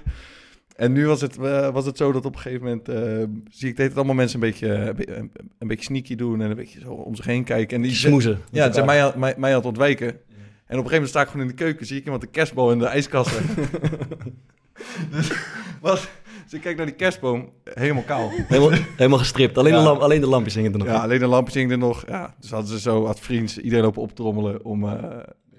En 0.80 0.92
nu 0.92 1.06
was 1.06 1.20
het, 1.20 1.38
eh, 1.38 1.68
was 1.72 1.86
het 1.86 1.96
zo 1.96 2.12
dat 2.12 2.24
op 2.24 2.34
een 2.34 2.40
gegeven 2.40 2.64
moment 2.64 2.88
eh, 2.88 3.24
zie 3.50 3.68
ik 3.70 3.76
het 3.76 3.96
allemaal 3.96 4.14
mensen 4.14 4.42
een 4.42 4.48
beetje, 4.50 4.72
eh, 4.72 4.86
een, 4.86 4.96
be- 4.96 5.16
een, 5.16 5.30
een 5.58 5.68
beetje 5.68 5.84
sneaky 5.84 6.14
doen 6.14 6.40
en 6.40 6.50
een 6.50 6.56
beetje 6.56 6.80
zo 6.80 6.90
om 6.92 7.14
zich 7.14 7.24
heen 7.24 7.44
kijken. 7.44 7.76
En 7.76 7.82
die 7.82 7.92
Smoezen. 7.94 8.38
ja, 8.50 8.64
het 8.64 8.74
zijn 8.74 8.86
mij, 8.86 9.04
aan- 9.04 9.12
mij, 9.16 9.34
mij 9.36 9.50
aan 9.50 9.56
het 9.56 9.66
ontwijken. 9.66 10.06
En 10.08 10.78
op 10.78 10.84
een 10.84 10.90
gegeven 10.90 10.90
moment 10.92 11.08
sta 11.08 11.20
ik 11.20 11.26
gewoon 11.28 11.42
in 11.42 11.48
de 11.56 11.62
keuken, 11.62 11.86
zie 11.86 11.96
ik 11.98 12.04
iemand 12.04 12.22
een 12.22 12.30
kerstbal 12.30 12.72
in 12.72 12.78
de 12.78 12.86
ijskast 12.86 13.30
dus, 15.12 15.32
wat, 15.80 16.08
dus 16.44 16.52
ik 16.54 16.60
kijk 16.60 16.76
naar 16.76 16.86
die 16.86 16.94
kerstboom, 16.94 17.48
helemaal 17.74 18.02
kaal. 18.02 18.30
Helemaal, 18.30 18.78
helemaal 18.96 19.18
gestript. 19.18 19.58
Alleen, 19.58 19.72
Ja. 19.72 19.78
de 19.78 19.84
lamp, 19.84 20.00
alleen 20.00 20.20
de 20.20 20.26
lampjes 20.26 20.54
hingen 20.54 20.72
er 20.72 20.78
nog. 20.78 20.86
Ja, 20.86 20.94
alleen 21.02 21.18
de 21.18 21.26
lampjes 21.26 21.54
hingen 21.54 21.70
er 21.70 21.78
nog. 21.78 22.04
Ja, 22.08 22.34
dus 22.40 22.50
hadden 22.50 22.70
ze 22.70 22.80
zo, 22.80 23.06
had 23.06 23.20
vriends, 23.20 23.58
iedereen 23.58 23.84
lopen 23.84 24.02
optrommelen 24.02 24.64
om 24.64 24.84
eh, 24.88 25.04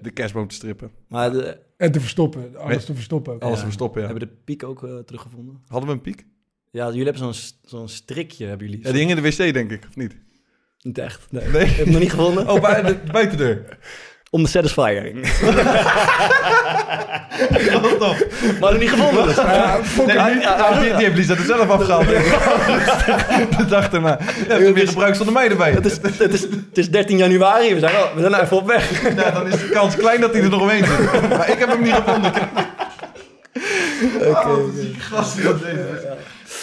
de 0.01 0.11
kerstboom 0.11 0.47
te 0.47 0.55
strippen. 0.55 0.91
Maar 1.07 1.31
de, 1.31 1.57
En 1.77 1.91
te 1.91 1.99
verstoppen, 1.99 2.55
alles 2.57 2.85
te 2.85 2.93
verstoppen 2.93 3.33
ook. 3.33 3.41
Alles 3.41 3.53
Ja. 3.53 3.59
te 3.59 3.65
verstoppen, 3.65 4.01
ja. 4.01 4.07
hebben 4.07 4.27
de 4.27 4.33
piek 4.43 4.63
ook 4.63 4.83
eh, 4.83 4.97
teruggevonden? 4.97 5.61
Hadden 5.67 5.89
we 5.89 5.95
een 5.95 6.01
piek? 6.01 6.25
Ja, 6.71 6.85
jullie 6.87 7.03
hebben 7.03 7.33
zo'n 7.33 7.51
zo'n 7.63 7.89
strikje, 7.89 8.45
hebben 8.45 8.67
jullie. 8.69 8.83
Ja, 8.83 8.89
die 8.91 8.99
hing 8.99 9.09
in 9.17 9.23
de 9.23 9.29
wc, 9.29 9.53
denk 9.53 9.71
ik, 9.71 9.85
of 9.89 9.95
niet? 9.95 10.15
Niet 10.81 10.97
echt. 10.97 11.31
Nee. 11.31 11.47
Nee. 11.47 11.65
Heb 11.65 11.75
je 11.77 11.83
hem 11.83 11.91
nog 11.91 12.01
niet 12.01 12.09
gevonden? 12.11 12.49
Oh, 12.49 12.61
bij 12.61 12.81
de 12.81 12.99
buitendeur. 13.11 13.77
Om 14.33 14.43
de 14.43 14.49
Satisfyer. 14.49 15.11
Wat 17.81 17.99
dan? 17.99 18.15
maar 18.59 18.77
niet 18.77 18.89
gevonden. 18.89 19.25
dus. 19.25 19.35
Ja, 19.35 19.79
Nee, 19.97 20.05
die, 20.33 20.47
ah, 20.47 20.79
die, 20.81 20.95
die 20.95 21.05
heeft 21.05 21.15
Lisa 21.15 21.33
er 21.35 21.45
zelf 21.45 21.69
afgehaald. 21.69 22.07
de 22.07 23.65
dag 23.67 23.91
erna. 23.91 24.17
Ja, 24.47 24.53
heb 24.53 24.59
je 24.61 24.73
weer 24.73 24.87
gebruikt 24.87 25.17
zonder 25.17 25.33
mij 25.33 25.49
erbij. 25.49 25.71
Het 25.71 25.85
is, 25.85 25.97
het, 26.01 26.33
is, 26.33 26.41
het 26.41 26.77
is 26.77 26.89
13 26.89 27.17
januari, 27.17 27.73
we 27.73 27.79
zijn, 27.79 27.95
al, 27.95 28.09
we 28.13 28.19
zijn 28.19 28.31
nou 28.31 28.43
even 28.43 28.57
op 28.57 28.67
weg. 28.67 29.15
Ja, 29.15 29.31
dan 29.31 29.47
is 29.47 29.59
de 29.59 29.69
kans 29.69 29.95
klein 29.95 30.21
dat 30.21 30.33
hij 30.33 30.41
er 30.41 30.49
nog 30.49 30.61
omheen 30.61 30.85
zit. 30.85 31.29
Maar 31.29 31.49
ik 31.49 31.59
heb 31.59 31.69
hem 31.69 31.81
niet 31.81 31.93
gevonden. 31.93 32.31
Oh, 34.21 34.45
wat 34.45 34.57
een 34.57 34.73
zieke 34.75 35.55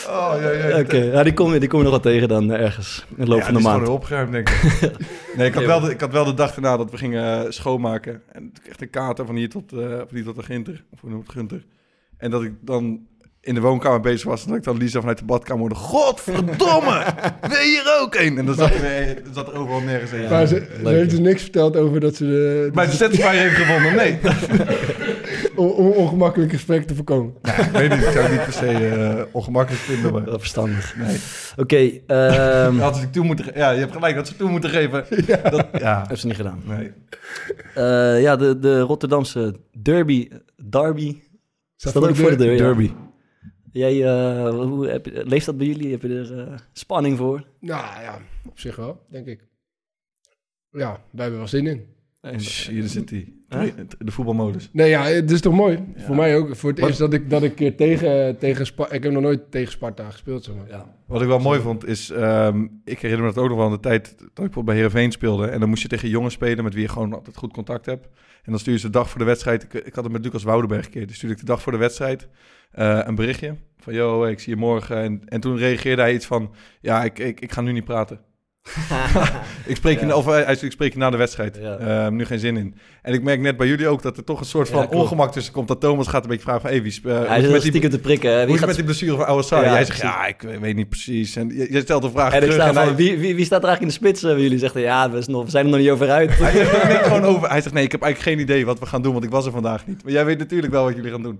Oh, 0.08 0.34
ja, 0.40 0.50
ja. 0.50 0.78
Oké, 0.78 0.96
ja, 0.96 1.22
die 1.22 1.32
kom, 1.32 1.52
je- 1.52 1.60
die 1.60 1.68
kom 1.68 1.78
je 1.78 1.84
nog 1.84 1.92
wel 2.02 2.12
tegen 2.12 2.28
dan 2.28 2.52
eh, 2.52 2.64
ergens 2.64 3.04
in 3.16 3.24
de 3.24 3.30
loop 3.30 3.38
Ja, 3.38 3.44
van 3.44 3.54
de 3.54 3.58
die 3.60 3.68
is 3.68 3.72
maand. 3.72 3.84
gewoon 3.84 3.98
opgeruimd, 4.00 4.32
denk 4.32 4.48
ik. 4.48 4.90
Nee, 5.36 5.46
ik 5.46 5.54
had, 5.54 5.64
wel 5.64 5.80
de, 5.80 5.90
ik 5.90 6.00
had 6.00 6.12
wel 6.12 6.24
de 6.24 6.34
dag 6.34 6.54
erna 6.54 6.76
dat 6.76 6.90
we 6.90 6.96
gingen 6.96 7.44
eh, 7.44 7.50
schoonmaken. 7.50 8.22
En 8.32 8.44
ik 8.54 8.60
kreeg 8.62 8.80
een 8.80 8.90
kater 8.90 9.26
van 9.26 9.34
hier 9.36 9.48
tot, 9.48 9.72
eh 9.72 9.78
van 9.88 10.06
hier 10.10 10.24
tot 10.24 10.36
de 10.36 10.42
Ginter. 10.42 10.84
Of 10.92 11.00
hoe 11.00 11.10
noemt 11.10 11.22
het 11.26 11.32
Gunter. 11.32 11.64
En 12.18 12.30
dat 12.30 12.42
ik 12.42 12.52
dan 12.60 13.00
in 13.40 13.54
de 13.54 13.60
woonkamer 13.60 14.00
bezig 14.00 14.28
was. 14.28 14.42
En 14.42 14.48
dat 14.48 14.58
ik 14.58 14.64
dan 14.64 14.76
Lisa 14.76 14.98
vanuit 15.00 15.18
de 15.18 15.24
badkamer 15.24 15.60
hoorde. 15.60 15.74
Godverdomme! 15.74 17.04
Wil 17.48 17.58
je 17.58 17.64
hier 17.82 17.98
ook 18.00 18.14
een? 18.14 18.38
En 18.38 18.46
dan 18.46 18.54
zat 18.54 18.70
er, 18.70 18.84
er 18.84 19.16
zat 19.32 19.48
er 19.48 19.54
overal 19.58 19.80
nergens 19.80 20.12
een. 20.12 20.28
Maar 20.28 20.46
ze, 20.46 20.66
heeft 20.84 21.10
dus 21.10 21.18
niks 21.18 21.42
verteld 21.42 21.76
over 21.76 22.00
dat 22.00 22.14
ze 22.16 22.24
de, 22.24 22.70
Maar 22.74 22.86
de 22.86 22.92
Satisfyer 22.92 23.30
heeft 23.40 23.54
gevonden. 23.54 23.94
Nee. 23.96 24.18
om, 25.58 25.90
ongemakkelijke 25.90 26.54
gesprekken 26.54 26.86
te 26.86 26.94
voorkomen. 26.94 27.34
Ik 27.42 27.68
weet 27.72 27.90
niet. 27.90 27.98
Ik 27.98 28.10
zou 28.12 28.18
het 28.18 28.30
niet 28.30 28.44
per 28.44 28.52
se 28.52 28.88
eh, 28.88 29.24
ongemakkelijk 29.34 29.82
vinden. 29.82 30.12
Maar... 30.12 30.24
Wel 30.24 30.38
verstandig. 30.38 30.96
Nee. 30.96 31.18
Oké, 31.56 31.76
ehm 32.06 32.72
Dat 32.76 32.82
had 32.82 32.96
ze 32.96 33.10
toe 33.10 33.24
moeten 33.24 33.52
Ja, 33.54 33.70
je 33.70 33.78
hebt 33.78 33.92
gelijk. 33.92 34.14
Dat 34.14 34.28
ze 34.28 34.36
toe 34.36 34.50
moeten 34.50 34.70
geven. 34.70 35.06
Dat, 35.50 35.66
ja. 35.78 36.04
heb 36.08 36.16
ze 36.18 36.26
niet 36.26 36.36
gedaan. 36.36 36.62
Nee. 36.66 36.92
Eh, 37.74 38.22
ja, 38.22 38.36
de, 38.36 38.58
de 38.58 38.80
Rotterdamse 38.80 39.54
derby, 39.82 40.28
derby 40.70 41.20
staat 41.76 41.96
ook 41.96 42.16
voor 42.16 42.30
de 42.30 42.36
deur. 42.36 42.52
ja. 42.52 42.56
Derby. 42.58 42.90
Jij, 43.72 44.04
eh, 44.04 44.50
hoe, 44.50 44.88
heb 44.88 45.06
je, 45.06 45.24
leeft 45.26 45.46
dat 45.46 45.56
bij 45.56 45.66
jullie? 45.66 45.90
Heb 45.90 46.02
je 46.02 46.08
er 46.08 46.38
eh, 46.48 46.54
spanning 46.72 47.16
voor? 47.16 47.44
Nou 47.60 48.02
ja, 48.02 48.18
op 48.48 48.58
zich 48.58 48.76
wel, 48.76 49.06
denk 49.10 49.26
ik. 49.26 49.46
Ja, 50.70 50.90
wij 51.10 51.20
hebben 51.22 51.38
wel 51.38 51.48
zin 51.48 51.66
in. 51.66 51.86
En- 52.20 52.38
Hier 52.40 52.88
zit 52.88 53.10
hij. 53.10 53.32
Huh? 53.48 53.72
De 53.98 54.12
voetbalmodus. 54.12 54.70
Nee, 54.72 54.88
ja, 54.88 55.04
het 55.04 55.30
is 55.30 55.40
toch 55.40 55.54
mooi? 55.54 55.78
Ja. 55.96 56.02
Voor 56.04 56.16
mij 56.16 56.36
ook. 56.36 56.56
Voor 56.56 56.70
het 56.70 56.78
Wat- 56.78 56.88
eerst 56.88 57.00
dat 57.00 57.12
ik, 57.12 57.30
dat 57.30 57.42
ik 57.42 57.54
keer 57.54 57.76
tegen, 57.76 58.38
tegen 58.38 58.66
Sparta... 58.66 58.94
Ik 58.94 59.02
heb 59.02 59.12
nog 59.12 59.22
nooit 59.22 59.50
tegen 59.50 59.72
Sparta 59.72 60.10
gespeeld, 60.10 60.44
zeg 60.44 60.54
maar. 60.54 60.68
ja. 60.68 60.94
Wat 61.06 61.20
ik 61.22 61.26
wel 61.28 61.38
mooi 61.38 61.60
vond 61.60 61.86
is, 61.86 62.10
ehm, 62.10 62.66
ik 62.84 62.98
herinner 63.00 63.26
me 63.26 63.32
dat 63.32 63.42
ook 63.42 63.48
nog 63.48 63.56
wel 63.58 63.66
aan 63.66 63.72
de 63.72 63.80
tijd 63.80 64.14
dat 64.34 64.44
ik 64.44 64.64
bij 64.64 64.74
Heerenveen 64.74 65.12
speelde. 65.12 65.46
En 65.46 65.60
dan 65.60 65.68
moest 65.68 65.82
je 65.82 65.88
tegen 65.88 66.08
jongens 66.08 66.34
spelen 66.34 66.64
met 66.64 66.72
wie 66.74 66.82
je 66.82 66.88
gewoon 66.88 67.12
altijd 67.12 67.36
goed 67.36 67.52
contact 67.52 67.86
hebt. 67.86 68.04
En 68.42 68.50
dan 68.54 68.58
stuur 68.58 68.72
je 68.72 68.78
ze 68.78 68.86
de 68.86 68.92
dag 68.92 69.10
voor 69.10 69.18
de 69.18 69.24
wedstrijd. 69.26 69.62
Ik, 69.62 69.72
ik 69.72 69.94
had 69.94 70.04
het 70.04 70.12
met 70.12 70.24
Lucas 70.24 70.42
Woudenberg 70.42 70.84
een 70.84 70.90
keer. 70.90 71.06
Dus 71.06 71.16
stuurde 71.16 71.34
ik 71.34 71.40
de 71.40 71.46
dag 71.46 71.62
voor 71.62 71.72
de 71.72 71.78
wedstrijd 71.78 72.28
eh, 72.70 73.00
een 73.04 73.14
berichtje 73.14 73.54
van, 73.78 73.92
yo, 73.94 74.24
ik 74.24 74.40
zie 74.40 74.52
je 74.54 74.58
morgen. 74.58 74.96
En, 74.96 75.22
en 75.24 75.40
toen 75.40 75.56
reageerde 75.56 76.02
hij 76.02 76.14
iets 76.14 76.26
van, 76.26 76.54
ja, 76.80 77.04
ik, 77.04 77.18
ik, 77.18 77.40
ik 77.40 77.52
ga 77.52 77.60
nu 77.60 77.72
niet 77.72 77.84
praten. 77.84 78.20
Ik 79.66 79.76
spreek, 79.76 80.00
je, 80.00 80.16
of, 80.16 80.36
ik 80.62 80.72
spreek 80.72 80.92
je 80.92 80.98
na 80.98 81.10
de 81.10 81.16
wedstrijd. 81.16 81.58
Ja. 81.60 81.76
Ehm, 81.76 82.16
nu 82.16 82.24
geen 82.24 82.38
zin 82.38 82.56
in. 82.56 82.74
En 83.02 83.14
ik 83.14 83.22
merk 83.22 83.40
net 83.40 83.56
bij 83.56 83.66
jullie 83.66 83.88
ook 83.88 84.02
dat 84.02 84.16
er 84.16 84.24
toch 84.24 84.40
een 84.40 84.46
soort 84.46 84.68
van 84.68 84.88
ongemak 84.88 85.32
tussen 85.32 85.52
komt. 85.52 85.68
Dat 85.68 85.80
Thomas 85.80 86.06
gaat 86.08 86.22
een 86.22 86.28
beetje 86.28 86.42
vragen 86.42 86.60
van, 86.60 86.70
hey, 86.70 86.82
wie 86.82 86.98
hoe 87.02 87.12
is 87.12 87.26
Hij 87.28 87.40
met 87.40 87.62
die, 87.62 87.88
te 87.88 87.98
prikken. 87.98 88.30
hoe 88.30 88.38
Wie 88.40 88.48
het 88.50 88.58
gaat... 88.58 88.66
met 88.66 88.76
die 88.76 88.84
blessure 88.84 89.42
van? 89.42 89.62
Ja, 89.62 89.72
Jij 89.72 89.84
zegt, 89.84 90.00
ja, 90.00 90.26
ik 90.26 90.42
weet 90.60 90.76
niet 90.76 90.88
precies. 90.88 91.36
En 91.36 91.48
je 91.70 91.80
stelt 91.80 92.02
de 92.02 92.10
vraag 92.10 92.32
En 92.32 92.42
ik 92.42 92.50
terug. 92.50 92.54
sta 92.54 92.68
en 92.68 92.74
van, 92.74 92.82
hij, 92.84 92.94
wie, 92.94 93.18
wie, 93.18 93.34
wie 93.34 93.44
staat 93.44 93.62
er 93.62 93.68
eigenlijk 93.68 93.96
in 93.96 94.00
de 94.02 94.06
spits? 94.06 94.22
eh, 94.22 94.30
bij 94.32 94.42
jullie 94.42 94.58
zegt, 94.58 94.74
ja, 94.74 95.10
we, 95.10 95.18
is 95.18 95.26
nog, 95.26 95.44
we 95.44 95.50
zijn 95.50 95.64
er 95.64 95.70
nog 95.70 95.80
niet 95.80 95.90
over 95.90 96.10
uit. 96.10 96.38
hij, 96.38 96.52
zegt, 96.52 96.82
er 96.82 96.88
niks 96.88 97.06
gewoon 97.06 97.24
over. 97.24 97.48
hij 97.50 97.60
zegt, 97.60 97.74
nee, 97.74 97.84
ik 97.84 97.92
heb 97.92 98.02
eigenlijk 98.02 98.36
geen 98.36 98.46
idee 98.48 98.66
wat 98.66 98.78
we 98.78 98.86
gaan 98.86 99.02
doen, 99.02 99.12
want 99.12 99.24
ik 99.24 99.30
was 99.30 99.46
er 99.46 99.52
vandaag 99.52 99.86
niet. 99.86 100.02
Maar 100.04 100.12
jij 100.12 100.24
weet 100.24 100.38
natuurlijk 100.38 100.72
wel 100.72 100.84
wat 100.84 100.94
jullie 100.94 101.10
gaan 101.10 101.22
doen. 101.22 101.38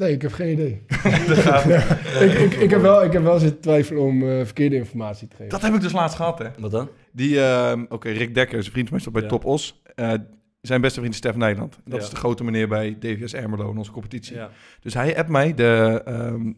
Nee, 0.00 0.12
ik 0.12 0.22
heb 0.22 0.32
geen 0.32 0.52
idee. 0.52 0.82
ik, 2.26 2.32
ik, 2.32 2.54
ik, 2.54 2.70
heb 2.70 2.80
wel, 2.80 3.04
ik 3.04 3.12
heb 3.12 3.22
wel 3.22 3.38
zitten 3.38 3.60
twijfelen 3.60 4.02
om 4.02 4.22
eh, 4.22 4.44
verkeerde 4.44 4.76
informatie 4.76 5.28
te 5.28 5.36
geven. 5.36 5.50
Dat 5.50 5.62
heb 5.62 5.74
ik 5.74 5.80
dus 5.80 5.92
laatst 5.92 6.16
gehad, 6.16 6.38
hè. 6.38 6.46
Wat 6.58 6.70
dan? 6.70 6.88
Die, 7.12 7.40
ehm, 7.40 7.84
oké, 7.88 8.08
Rick 8.10 8.34
Dekker 8.34 8.58
is 8.58 8.66
een 8.66 8.72
vriend 8.72 8.88
van 8.88 8.96
mij, 8.96 9.06
stond 9.06 9.14
bij 9.16 9.24
Ja. 9.24 9.30
Top 9.30 9.44
Os. 9.44 9.82
Eh, 9.94 10.12
zijn 10.60 10.80
beste 10.80 10.98
vriend 10.98 11.12
is 11.12 11.18
Stef 11.18 11.36
Nijland. 11.36 11.78
Dat 11.84 11.98
Ja. 11.98 12.04
is 12.04 12.10
de 12.10 12.16
grote 12.16 12.44
meneer 12.44 12.68
bij 12.68 12.96
DVS 13.00 13.34
Ermelo 13.34 13.70
in 13.70 13.78
onze 13.78 13.90
competitie. 13.90 14.36
Ja. 14.36 14.50
Dus 14.80 14.94
hij 14.94 15.16
appt 15.16 15.30
mij 15.30 15.54
de, 15.54 16.02
ehm, 16.04 16.52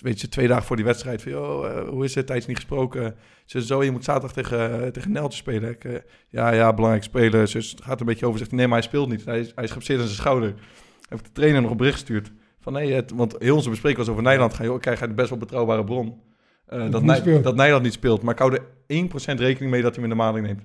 weet 0.00 0.20
je, 0.20 0.28
twee 0.28 0.48
dagen 0.48 0.64
voor 0.64 0.76
die 0.76 0.84
wedstrijd. 0.84 1.22
Van, 1.22 1.32
joh, 1.32 1.66
eh, 1.66 1.88
hoe 1.88 2.04
is 2.04 2.14
het? 2.14 2.26
Tijdens 2.26 2.48
niet 2.48 2.56
gesproken. 2.56 3.14
Ze 3.44 3.62
zo, 3.64 3.84
je 3.84 3.90
moet 3.90 4.04
zaterdag 4.04 4.32
tegen, 4.32 4.92
tegen 4.92 5.12
Neltje 5.12 5.38
spelen. 5.38 5.70
Ik, 5.70 5.84
eh, 5.84 5.92
ja, 6.28 6.52
ja, 6.52 6.72
belangrijk 6.74 7.04
spelen. 7.04 7.48
Zus 7.48 7.70
het 7.70 7.82
gaat 7.82 8.00
een 8.00 8.06
beetje 8.06 8.26
over. 8.26 8.38
Zegt, 8.38 8.52
nee, 8.52 8.66
maar 8.66 8.78
hij 8.78 8.86
speelt 8.86 9.08
niet. 9.08 9.24
Hij 9.24 9.40
is, 9.40 9.52
hij 9.54 9.64
is 9.64 9.70
geblesseerd 9.70 10.00
aan 10.00 10.06
zijn 10.06 10.18
schouder. 10.18 10.54
Heeft 11.08 11.24
de 11.24 11.32
trainer 11.32 11.62
nog 11.62 11.70
een 11.70 11.76
bericht 11.76 11.94
gestuurd. 11.96 12.32
Van 12.64 12.72
nee, 12.72 12.92
het, 12.92 13.10
want 13.14 13.34
heel 13.38 13.54
onze 13.56 13.70
bespreking 13.70 14.00
was 14.00 14.10
over 14.10 14.22
Nederland. 14.22 14.54
Ga 14.54 14.64
je, 14.64 14.78
krijg 14.78 15.00
de 15.00 15.08
best 15.08 15.28
wel 15.28 15.38
betrouwbare 15.38 15.84
bron. 15.84 16.20
eh, 16.66 16.78
dat, 16.78 16.90
niet 16.92 17.02
Nij- 17.02 17.16
speelt. 17.16 17.44
dat 17.44 17.54
Nederland 17.56 17.84
niet 17.84 17.92
speelt. 17.92 18.22
Maar 18.22 18.32
ik 18.32 18.38
hou 18.38 18.52
er 18.54 18.62
1% 19.36 19.38
rekening 19.40 19.70
mee 19.72 19.82
dat 19.82 19.94
hij 19.94 20.02
hem 20.02 20.12
in 20.12 20.18
de 20.18 20.24
maling 20.24 20.46
neemt. 20.46 20.62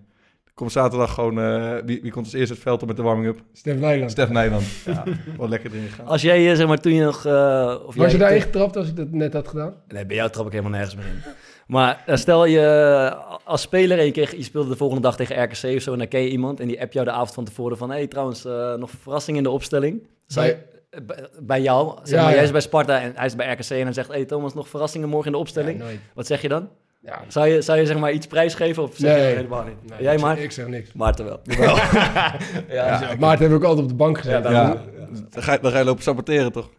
Komt 0.54 0.72
zaterdag 0.72 1.14
gewoon... 1.14 1.40
eh, 1.40 1.76
wie, 1.86 2.02
wie 2.02 2.12
komt 2.12 2.26
als 2.26 2.34
eerste 2.34 2.54
het 2.54 2.64
veld 2.64 2.82
op 2.82 2.88
met 2.88 2.98
de 2.98 3.04
warming-up? 3.04 3.40
Stef 3.54 3.80
Nijland. 3.80 4.12
Stef 4.12 4.30
Nijland. 4.30 4.64
Ja, 4.86 5.04
wel 5.38 5.50
lekker 5.50 5.72
erin 5.74 5.88
gegaan. 5.88 6.06
Als 6.08 6.22
jij, 6.22 6.50
eh, 6.52 6.56
zeg 6.56 6.68
maar, 6.68 6.78
toen 6.80 6.94
je 6.94 7.04
nog... 7.04 7.26
eh, 7.26 7.76
of 7.86 7.86
Was 7.86 7.96
jij, 7.96 8.12
je 8.12 8.18
daarin 8.18 8.42
getrapt 8.42 8.76
als 8.78 8.88
ik 8.88 8.96
dat 8.96 9.12
net 9.12 9.34
had 9.34 9.48
gedaan? 9.48 9.74
Nee, 9.88 10.06
bij 10.06 10.16
jou 10.16 10.30
trap 10.30 10.46
ik 10.46 10.52
helemaal 10.52 10.72
nergens 10.72 10.96
meer 10.96 11.06
in. 11.06 11.22
Maar 11.68 12.04
stel 12.08 12.46
je 12.46 13.16
als 13.44 13.62
speler 13.62 14.00
en 14.00 14.06
je, 14.06 14.12
kreeg, 14.12 14.36
je 14.36 14.44
speelde 14.44 14.70
de 14.70 14.76
volgende 14.76 15.02
dag 15.02 15.16
tegen 15.16 15.44
RKC 15.44 15.76
of 15.76 15.82
zo... 15.82 15.92
en 15.92 15.98
dan 15.98 16.08
ken 16.08 16.22
je 16.22 16.30
iemand 16.30 16.60
en 16.60 16.68
die 16.68 16.82
app 16.82 16.94
jou 16.94 17.06
de 17.06 17.12
avond 17.12 17.34
van 17.34 17.44
tevoren 17.44 17.78
van... 17.78 17.90
hé, 17.90 17.96
hey, 17.96 18.08
trouwens, 18.08 18.46
eh, 18.46 18.74
nog 18.74 18.90
verrassing 19.02 19.38
in 19.38 19.44
de 19.44 19.50
opstelling. 19.50 20.08
Zou 20.28 20.46
je, 20.46 20.58
bij- 21.04 21.28
bij 21.40 21.62
jou, 21.62 21.98
zeg 22.04 22.10
Ja, 22.18 22.22
maar, 22.22 22.30
ja. 22.30 22.36
jij 22.36 22.44
is 22.46 22.52
bij 22.52 22.62
Sparta 22.62 23.02
en 23.02 23.12
hij 23.16 23.26
is 23.26 23.36
bij 23.36 23.52
RKC... 23.52 23.70
en 23.70 23.84
hij 23.84 23.94
zegt, 23.94 24.08
hé 24.08 24.14
hey, 24.14 24.26
Thomas, 24.26 24.54
nog 24.54 24.68
verrassingen 24.70 25.10
morgen 25.10 25.26
in 25.28 25.32
de 25.32 25.38
opstelling. 25.38 25.80
Nooit. 25.80 26.00
Wat 26.14 26.28
zeg 26.28 26.42
je 26.42 26.48
dan? 26.48 26.70
Ja, 27.02 27.20
Zou 27.28 27.48
je, 27.48 27.62
zou 27.62 27.80
je 27.80 27.86
zeg 27.86 27.98
maar 27.98 28.12
iets 28.12 28.28
prijsgeven 28.28 28.84
of 28.84 28.92
zeg 28.96 29.10
Nee. 29.12 29.20
je 29.22 29.28
dat 29.28 29.36
helemaal 29.36 29.64
niet? 29.64 29.90
nee, 29.90 30.02
jij 30.02 30.14
ik, 30.14 30.22
maar? 30.22 30.40
Ik 30.40 30.52
zeg 30.52 30.68
niks. 30.68 30.94
Maarten 30.94 31.26
wel. 31.26 31.40
Ja, 32.70 33.16
Maarten 33.20 33.50
heb 33.50 33.58
ik 33.58 33.64
altijd 33.64 33.84
op 33.84 33.88
de 33.88 33.96
bank 33.96 34.18
gezeten. 34.18 34.52
Ja, 34.52 34.62
Ja, 34.62 34.82
dan, 35.30 35.44
ga 35.44 35.52
je, 35.54 35.60
dan 35.62 35.72
ga 35.72 35.78
je 35.78 35.84
lopen 35.86 36.04
saboteren, 36.04 36.52
toch? 36.52 36.70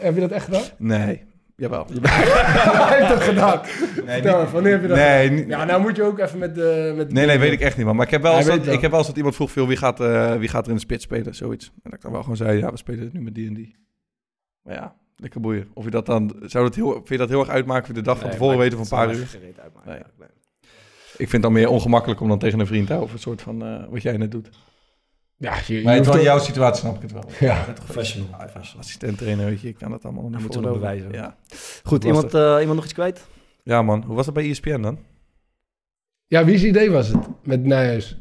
heb 0.00 0.14
je 0.14 0.20
dat 0.20 0.30
echt 0.30 0.44
gedaan? 0.44 0.62
Nee, 0.78 1.24
jawel. 1.60 1.86
Hij 2.02 2.98
heeft 2.98 3.08
dat 3.08 3.22
gedaan. 3.22 3.60
Nee, 4.04 4.22
Vertel 4.22 4.46
wanneer 4.46 4.72
heb 4.72 4.82
je 4.82 4.88
dat 4.88 4.96
nee, 4.96 5.28
gedaan? 5.28 5.48
Ja, 5.48 5.64
nou 5.64 5.80
moet 5.80 5.96
je 5.96 6.02
ook 6.02 6.18
even 6.18 6.38
met 6.38 6.54
de... 6.54 6.92
Met 6.96 7.12
nee, 7.12 7.26
nee, 7.26 7.38
weet 7.38 7.52
ik 7.52 7.60
echt 7.60 7.76
niet, 7.76 7.86
man. 7.86 7.96
Maar 7.96 8.04
ik 8.04 8.10
heb 8.10 8.22
wel 8.22 8.36
eens, 8.36 8.46
dat, 8.46 8.64
wel. 8.64 8.74
ik 8.74 8.80
heb 8.80 8.90
wel 8.90 8.98
eens 8.98 9.08
dat 9.08 9.16
iemand 9.16 9.34
vroeg, 9.34 9.50
veel, 9.50 9.66
wie, 9.66 9.76
gaat, 9.76 10.00
eh, 10.00 10.34
wie 10.34 10.48
gaat 10.48 10.62
er 10.62 10.68
in 10.68 10.74
de 10.74 10.80
spits 10.80 11.04
spelen, 11.04 11.34
zoiets. 11.34 11.66
En 11.66 11.80
dat 11.82 11.92
ik 11.92 12.00
dan 12.00 12.12
wel 12.12 12.20
gewoon 12.20 12.36
zei, 12.36 12.58
ja, 12.58 12.70
we 12.70 12.76
spelen 12.76 13.04
het 13.04 13.12
nu 13.12 13.20
met 13.20 13.34
die 13.34 13.48
en 13.48 13.54
die. 13.54 13.76
Maar 14.62 14.74
ja, 14.74 14.96
lekker 15.16 15.40
boeien. 15.40 15.68
Of 15.74 15.84
je 15.84 15.90
dat 15.90 16.06
dan, 16.06 16.36
zou 16.42 16.64
dat 16.64 16.74
heel, 16.74 16.92
vind 16.92 17.08
je 17.08 17.16
dat 17.16 17.28
heel 17.28 17.40
erg 17.40 17.48
uitmaken, 17.48 17.82
of 17.82 17.88
je 17.88 17.94
de 17.94 18.02
dag 18.02 18.18
van 18.18 18.30
tevoren 18.30 18.58
weten 18.58 18.86
van 18.86 18.98
een 18.98 19.06
paar 19.06 19.16
uur? 19.16 19.38
Nee. 19.84 19.98
Ik 21.12 21.28
vind 21.28 21.32
het 21.32 21.42
dan 21.42 21.52
meer 21.52 21.68
ongemakkelijk 21.68 22.20
om 22.20 22.28
dan 22.28 22.38
tegen 22.38 22.60
een 22.60 22.66
vriend 22.66 22.86
te 22.86 22.92
houden, 22.92 23.14
een 23.14 23.20
soort 23.20 23.42
van, 23.42 23.64
eh, 23.64 23.84
wat 23.88 24.02
jij 24.02 24.16
net 24.16 24.30
doet. 24.30 24.50
Ja, 25.42 25.54
je, 25.66 25.74
je 25.74 25.82
Maar 25.84 26.08
ook- 26.08 26.20
jouw 26.20 26.38
situatie 26.38 26.80
snap 26.80 26.96
ik 26.96 27.02
het 27.02 27.12
wel. 27.12 27.24
Ja. 27.40 27.66
Professional. 27.74 28.28
Assistent 28.78 29.18
trainer, 29.18 29.44
weet 29.46 29.60
je, 29.60 29.68
ik 29.68 29.76
kan 29.78 29.90
dat 29.90 30.04
allemaal 30.04 30.22
nog 30.22 30.32
Dan 30.32 30.40
niet 30.42 30.50
moet 30.56 30.64
ze 30.64 30.68
nog 30.68 30.78
voorlopen. 30.78 30.98
bewijzen. 31.10 31.22
Ja. 31.22 31.36
Goed, 31.84 32.04
iemand, 32.04 32.34
eh, 32.34 32.40
iemand 32.60 32.74
nog 32.74 32.84
iets 32.84 32.92
kwijt? 32.92 33.26
ja, 33.62 33.82
man. 33.82 34.02
Hoe 34.02 34.16
was 34.16 34.24
dat 34.24 34.34
bij 34.34 34.48
ESPN 34.50 34.80
dan? 34.80 34.98
ja, 36.26 36.44
wie's 36.44 36.62
idee 36.62 36.90
was 36.90 37.08
het 37.08 37.28
met 37.42 37.64
Nijhuis? 37.64 38.16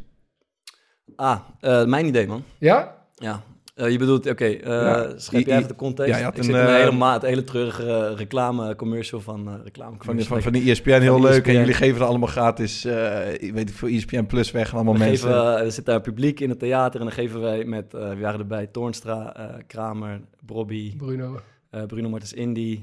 Ah, 1.15 1.39
eh, 1.59 1.85
mijn 1.85 2.05
idee, 2.05 2.27
man. 2.27 2.43
Ja? 2.57 2.95
Ja. 3.15 3.43
Eh, 3.79 3.89
je 3.91 3.97
bedoelt, 3.97 4.29
oké, 4.29 4.45
eh 4.45 4.61
Ja. 4.63 5.13
schrijf 5.17 5.45
jij 5.45 5.53
I- 5.53 5.57
even 5.57 5.67
de 5.67 5.75
context? 5.75 6.11
Ja, 6.11 6.17
je 6.17 6.23
had 6.23 6.33
ik 6.33 6.37
een, 6.39 6.43
zit 6.45 6.53
in 6.55 6.59
een 6.61 6.67
eh, 6.67 6.73
hele 6.75 6.91
maat, 6.91 7.21
hele 7.21 7.43
treurige 7.43 7.83
eh, 7.93 8.15
reclame-commercial 8.17 9.21
van 9.21 9.47
uh, 9.47 9.53
reclame 9.63 9.95
Van, 9.99 10.21
van, 10.21 10.41
van 10.41 10.51
die 10.51 10.71
ESPN 10.71 10.89
heel 10.89 11.11
Van 11.13 11.21
leuk. 11.21 11.31
ESPN. 11.31 11.49
En 11.49 11.55
jullie 11.55 11.73
geven 11.73 12.01
er 12.01 12.07
allemaal 12.07 12.27
gratis, 12.27 12.85
eh 12.85 13.33
ik 13.33 13.39
weet 13.53 13.65
niet 13.65 13.71
veel, 13.71 13.87
ESPN 13.87 14.23
Plus 14.25 14.51
weg. 14.51 14.67
En 14.69 14.73
allemaal 14.75 14.93
we 14.93 14.99
mensen. 14.99 15.27
geven, 15.27 15.57
er 15.65 15.71
zit 15.71 15.85
daar 15.85 16.01
publiek 16.01 16.39
in 16.39 16.49
het 16.49 16.59
theater 16.59 16.99
en 16.99 17.05
dan 17.05 17.15
geven 17.15 17.41
wij 17.41 17.63
met, 17.63 17.93
eh 17.93 18.09
we 18.09 18.19
waren 18.19 18.39
erbij, 18.39 18.67
Toornstra, 18.67 19.35
eh, 19.35 19.55
Kramer, 19.67 20.19
Brobby, 20.45 20.95
Bruno. 20.97 21.39
eh, 21.69 21.83
Bruno 21.83 22.09
Martens 22.09 22.33
Indy, 22.33 22.79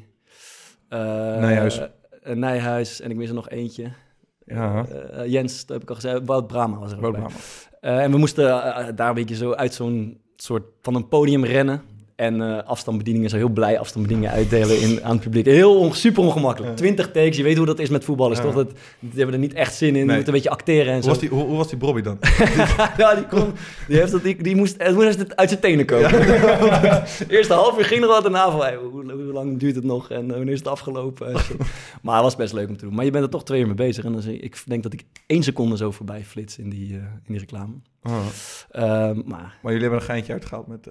Nijhuis. 0.89 1.81
eh, 2.23 2.35
Nijhuis 2.35 3.01
en 3.01 3.11
ik 3.11 3.17
mis 3.17 3.29
er 3.29 3.35
nog 3.35 3.49
eentje. 3.49 3.91
ja, 4.47 4.85
Jens, 5.27 5.61
dat 5.67 5.69
heb 5.69 5.83
ik 5.83 5.89
al 5.89 5.95
gezegd, 5.95 6.21
Wout 6.25 6.47
Brama 6.47 6.79
was 6.79 6.91
er 6.91 6.97
ook 6.97 7.03
Wout 7.03 7.15
bij. 7.17 7.23
Brama. 7.23 7.39
Eh, 7.81 8.05
en 8.05 8.11
we 8.11 8.19
moesten 8.19 8.45
daar 8.97 9.09
een 9.09 9.15
beetje 9.15 9.35
zo 9.37 9.53
uit 9.53 9.75
zo'n 9.75 10.21
soort 10.43 10.65
van 10.83 10.95
een 10.95 11.09
podium 11.09 11.45
rennen. 11.45 11.83
En 12.17 12.41
eh 12.41 12.63
afstandsbedieningen, 12.67 13.31
zo 13.31 13.37
heel 13.37 13.49
blij 13.49 13.79
afstandsbedieningen 13.79 14.37
uitdelen 14.37 14.81
in, 14.81 15.05
aan 15.05 15.11
het 15.13 15.21
publiek. 15.21 15.47
Heel 15.47 15.79
on- 15.79 15.95
super 15.95 16.23
ongemakkelijk. 16.23 16.77
20 16.77 17.11
takes, 17.11 17.37
je 17.37 17.43
weet 17.43 17.57
hoe 17.57 17.67
dat 17.67 17.79
is 17.79 17.89
met 17.89 18.05
voetballers, 18.05 18.39
Ja. 18.39 18.45
toch? 18.45 18.55
Dat, 18.55 18.71
die 19.01 19.11
hebben 19.17 19.35
er 19.35 19.41
niet 19.41 19.55
echt 19.55 19.75
zin 19.75 19.89
in, 19.89 19.95
die 19.95 20.05
Nee. 20.05 20.15
moeten 20.17 20.35
een 20.35 20.41
beetje 20.41 20.57
acteren 20.57 20.87
en 20.87 20.93
Hoe 20.93 21.03
zo. 21.03 21.09
was, 21.09 21.19
die, 21.19 21.29
hoe, 21.29 21.43
hoe 21.45 21.57
was 21.57 21.69
die 21.69 21.79
Bobby 21.79 22.01
dan? 22.01 22.19
ja, 22.99 23.15
die, 23.15 23.27
kon, 23.27 23.53
die, 23.89 23.97
heeft 23.99 24.13
dat, 24.13 24.23
die, 24.23 24.43
die 24.43 24.57
moest, 24.57 24.75
het 24.83 24.95
moest 24.95 25.19
het 25.19 25.37
uit 25.37 25.49
zijn 25.49 25.61
tenen 25.61 25.87
komen. 25.87 26.11
Eerste 27.29 27.53
half 27.53 27.79
uur 27.79 27.85
ging 27.85 28.03
er 28.03 28.09
wat 28.09 28.23
daarna 28.23 28.51
van, 28.51 28.61
hey, 28.61 28.77
hoe, 28.77 29.13
hoe 29.13 29.33
lang 29.33 29.59
duurt 29.59 29.75
het 29.75 29.85
nog 29.85 30.11
en 30.11 30.25
eh, 30.31 30.37
wanneer 30.37 30.53
is 30.53 30.59
het 30.59 30.69
afgelopen? 30.69 31.33
Maar 32.03 32.15
het 32.15 32.23
was 32.25 32.37
best 32.37 32.53
leuk 32.53 32.69
om 32.69 32.77
te 32.77 32.85
doen. 32.85 32.95
Maar 32.95 33.05
je 33.05 33.11
bent 33.11 33.25
er 33.25 33.31
toch 33.31 33.45
twee 33.45 33.61
uur 33.61 33.67
mee 33.67 33.75
bezig. 33.75 34.05
En 34.05 34.13
dan, 34.13 34.23
zie- 34.23 34.39
ik 34.39 34.63
denk 34.67 34.83
dat 34.83 34.93
ik 34.93 35.03
één 35.27 35.43
seconde 35.43 35.77
zo 35.77 35.91
voorbij 35.91 36.25
flits 36.25 36.59
in 36.59 36.69
die, 36.71 36.89
eh, 36.97 37.03
in 37.03 37.33
die 37.33 37.39
reclame. 37.39 37.73
Ehm, 38.71 39.21
maar 39.25 39.59
Maar 39.63 39.73
jullie 39.73 39.81
hebben 39.81 39.99
een 39.99 40.05
geintje 40.05 40.33
uitgehaald 40.33 40.67
met 40.67 40.87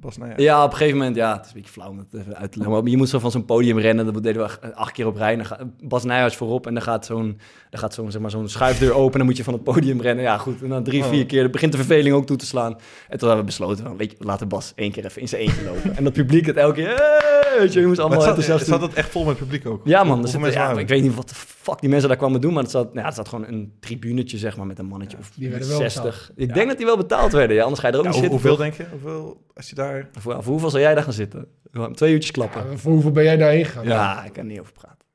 Bas 0.00 0.16
Nijhuis. 0.16 0.42
ja, 0.42 0.64
op 0.64 0.70
een 0.70 0.76
gegeven 0.76 0.98
moment, 0.98 1.16
ja, 1.16 1.32
het 1.36 1.40
is 1.40 1.46
een 1.46 1.56
beetje 1.56 1.70
flauw 1.72 1.88
om 1.90 1.98
het 1.98 2.06
even 2.14 2.36
uit 2.36 2.52
te 2.52 2.58
leggen. 2.58 2.76
Maar 2.82 2.90
je 2.90 2.96
moet 2.96 3.08
zo 3.08 3.18
van 3.18 3.30
zo'n 3.30 3.44
podium 3.44 3.78
rennen, 3.78 4.12
dat 4.12 4.22
deden 4.22 4.42
we 4.42 4.48
ach- 4.48 4.72
acht 4.74 4.92
keer 4.92 5.06
op 5.06 5.16
rij. 5.16 5.30
En 5.32 5.36
dan 5.38 5.46
gaat 5.46 5.64
Bas 5.82 6.04
Nijhuis 6.04 6.36
voorop 6.36 6.66
en 6.66 6.74
dan 6.74 6.82
gaat 6.82 7.06
zo'n, 7.06 7.38
dan 7.70 7.80
gaat 7.80 7.94
zo'n, 7.94 8.10
zeg 8.10 8.20
maar, 8.20 8.30
zo'n 8.30 8.48
schuifdeur 8.48 8.92
open. 8.94 9.12
En 9.12 9.18
dan 9.18 9.26
moet 9.26 9.36
je 9.36 9.44
van 9.44 9.52
het 9.52 9.62
podium 9.64 10.00
rennen. 10.00 10.24
Ja, 10.24 10.38
goed. 10.38 10.62
En 10.62 10.68
dan 10.68 10.82
drie, 10.82 11.02
Oh. 11.02 11.08
vier 11.08 11.26
keer 11.26 11.50
begint 11.50 11.72
de 11.72 11.78
verveling 11.78 12.14
ook 12.14 12.26
toe 12.26 12.36
te 12.36 12.46
slaan. 12.46 12.72
En 13.08 13.18
toen 13.18 13.28
hebben 13.28 13.38
we 13.38 13.44
besloten, 13.44 13.84
van, 13.84 13.96
weet 13.96 14.10
je, 14.10 14.16
laten 14.24 14.48
Bas 14.48 14.72
één 14.74 14.92
keer 14.92 15.04
even 15.04 15.20
in 15.20 15.28
zijn 15.28 15.42
eentje 15.42 15.64
lopen. 15.64 15.96
En 15.96 16.04
dat 16.04 16.12
publiek 16.12 16.46
het 16.46 16.56
elke 16.56 16.74
keer, 16.74 16.86
hey, 16.94 17.58
weet 17.58 17.72
je, 17.72 17.80
je 17.80 17.86
moest 17.86 17.98
allemaal 17.98 18.18
het 18.18 18.26
zat, 18.28 18.36
enthousiast 18.36 18.70
zat 18.70 18.80
het 18.88 18.94
echt 18.94 19.10
vol 19.10 19.24
met 19.24 19.36
publiek 19.36 19.66
ook? 19.66 19.80
Ja, 19.84 20.04
man. 20.04 20.26
Ja, 20.50 20.78
ik 20.78 20.88
weet 20.88 21.02
niet 21.02 21.14
wat 21.14 21.28
de 21.28 21.34
fuck 21.34 21.80
die 21.80 21.88
mensen 21.88 22.08
daar 22.08 22.16
kwamen 22.18 22.40
doen, 22.40 22.52
maar 22.52 22.62
het 22.62 22.72
zat, 22.72 22.84
nou, 22.86 22.98
ja, 22.98 23.04
het 23.04 23.14
zat 23.14 23.28
gewoon 23.28 23.46
een 23.46 23.72
tribunetje, 23.80 24.38
zeg 24.38 24.56
maar, 24.56 24.66
met 24.66 24.78
een 24.78 24.86
mannetje 24.86 25.16
of 25.18 25.30
die 25.36 25.50
werden 25.50 25.68
wel 25.68 25.76
60. 25.78 26.30
Ik 26.36 26.54
denk 26.54 26.68
dat 26.68 26.76
die 26.76 26.86
wel 26.86 26.96
betaald 26.96 27.32
werden, 27.32 27.56
ja, 27.56 27.62
anders 27.62 27.80
ga 27.80 27.86
je 27.86 27.92
er 27.92 27.98
ook 27.98 28.04
Ja, 28.04 28.10
niet 28.10 28.20
zitten. 28.20 28.38
hoeveel 28.40 28.56
toch? 28.56 28.64
denk 28.64 28.74
je? 28.74 28.86
Hoeveel, 28.90 29.40
als 29.60 29.68
je 29.68 29.74
daar... 29.74 30.08
Voor, 30.12 30.32
voor 30.42 30.52
hoeveel 30.52 30.70
zou 30.70 30.82
jij 30.82 30.94
daar 30.94 31.02
gaan 31.02 31.12
zitten? 31.12 31.48
Twee 31.92 32.12
uurtjes 32.12 32.30
klappen. 32.30 32.70
Ja, 32.70 32.76
voor 32.76 32.92
hoeveel 32.92 33.10
ben 33.12 33.24
jij 33.24 33.36
daarheen 33.36 33.64
gegaan? 33.64 33.84
Ja, 33.84 34.24
ik 34.24 34.32
kan 34.32 34.46
niet 34.46 34.60
over 34.60 34.72
praten. 34.72 35.06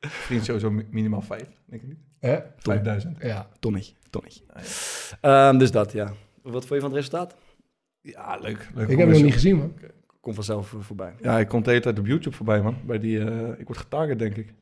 Vriend 0.26 0.44
sowieso 0.44 0.70
mi- 0.70 0.86
minimaal 0.90 1.22
vijf, 1.22 1.48
denk 1.66 1.82
ik 1.82 1.88
niet. 1.88 1.98
Hè? 2.18 2.38
5000. 2.56 3.22
Ja. 3.22 3.48
Tonnetje, 3.60 3.94
tonnetje. 4.10 4.42
Ehm, 5.20 5.58
dus 5.58 5.70
dat, 5.70 5.92
ja. 5.92 6.12
Wat 6.42 6.66
vond 6.66 6.68
je 6.68 6.80
van 6.80 6.88
het 6.88 6.94
resultaat? 6.94 7.34
Ja, 8.00 8.36
leuk. 8.36 8.68
leuk 8.74 8.88
Ik 8.88 8.98
heb 8.98 8.98
hem 8.98 9.08
nog 9.10 9.22
niet 9.22 9.32
gezien, 9.32 9.56
man. 9.56 9.74
Kom 10.20 10.34
vanzelf 10.34 10.68
voor- 10.68 10.84
voorbij. 10.84 11.14
Ja, 11.20 11.38
ik 11.38 11.48
kom 11.48 11.62
de 11.62 11.70
hele 11.70 11.82
tijd 11.82 11.98
op 11.98 12.06
YouTube 12.06 12.36
voorbij, 12.36 12.62
man. 12.62 12.76
Bij 12.86 12.98
die, 12.98 13.24
eh, 13.24 13.48
ik 13.58 13.66
word 13.66 13.78
getarget, 13.78 14.18
denk 14.18 14.36
ik. 14.36 14.52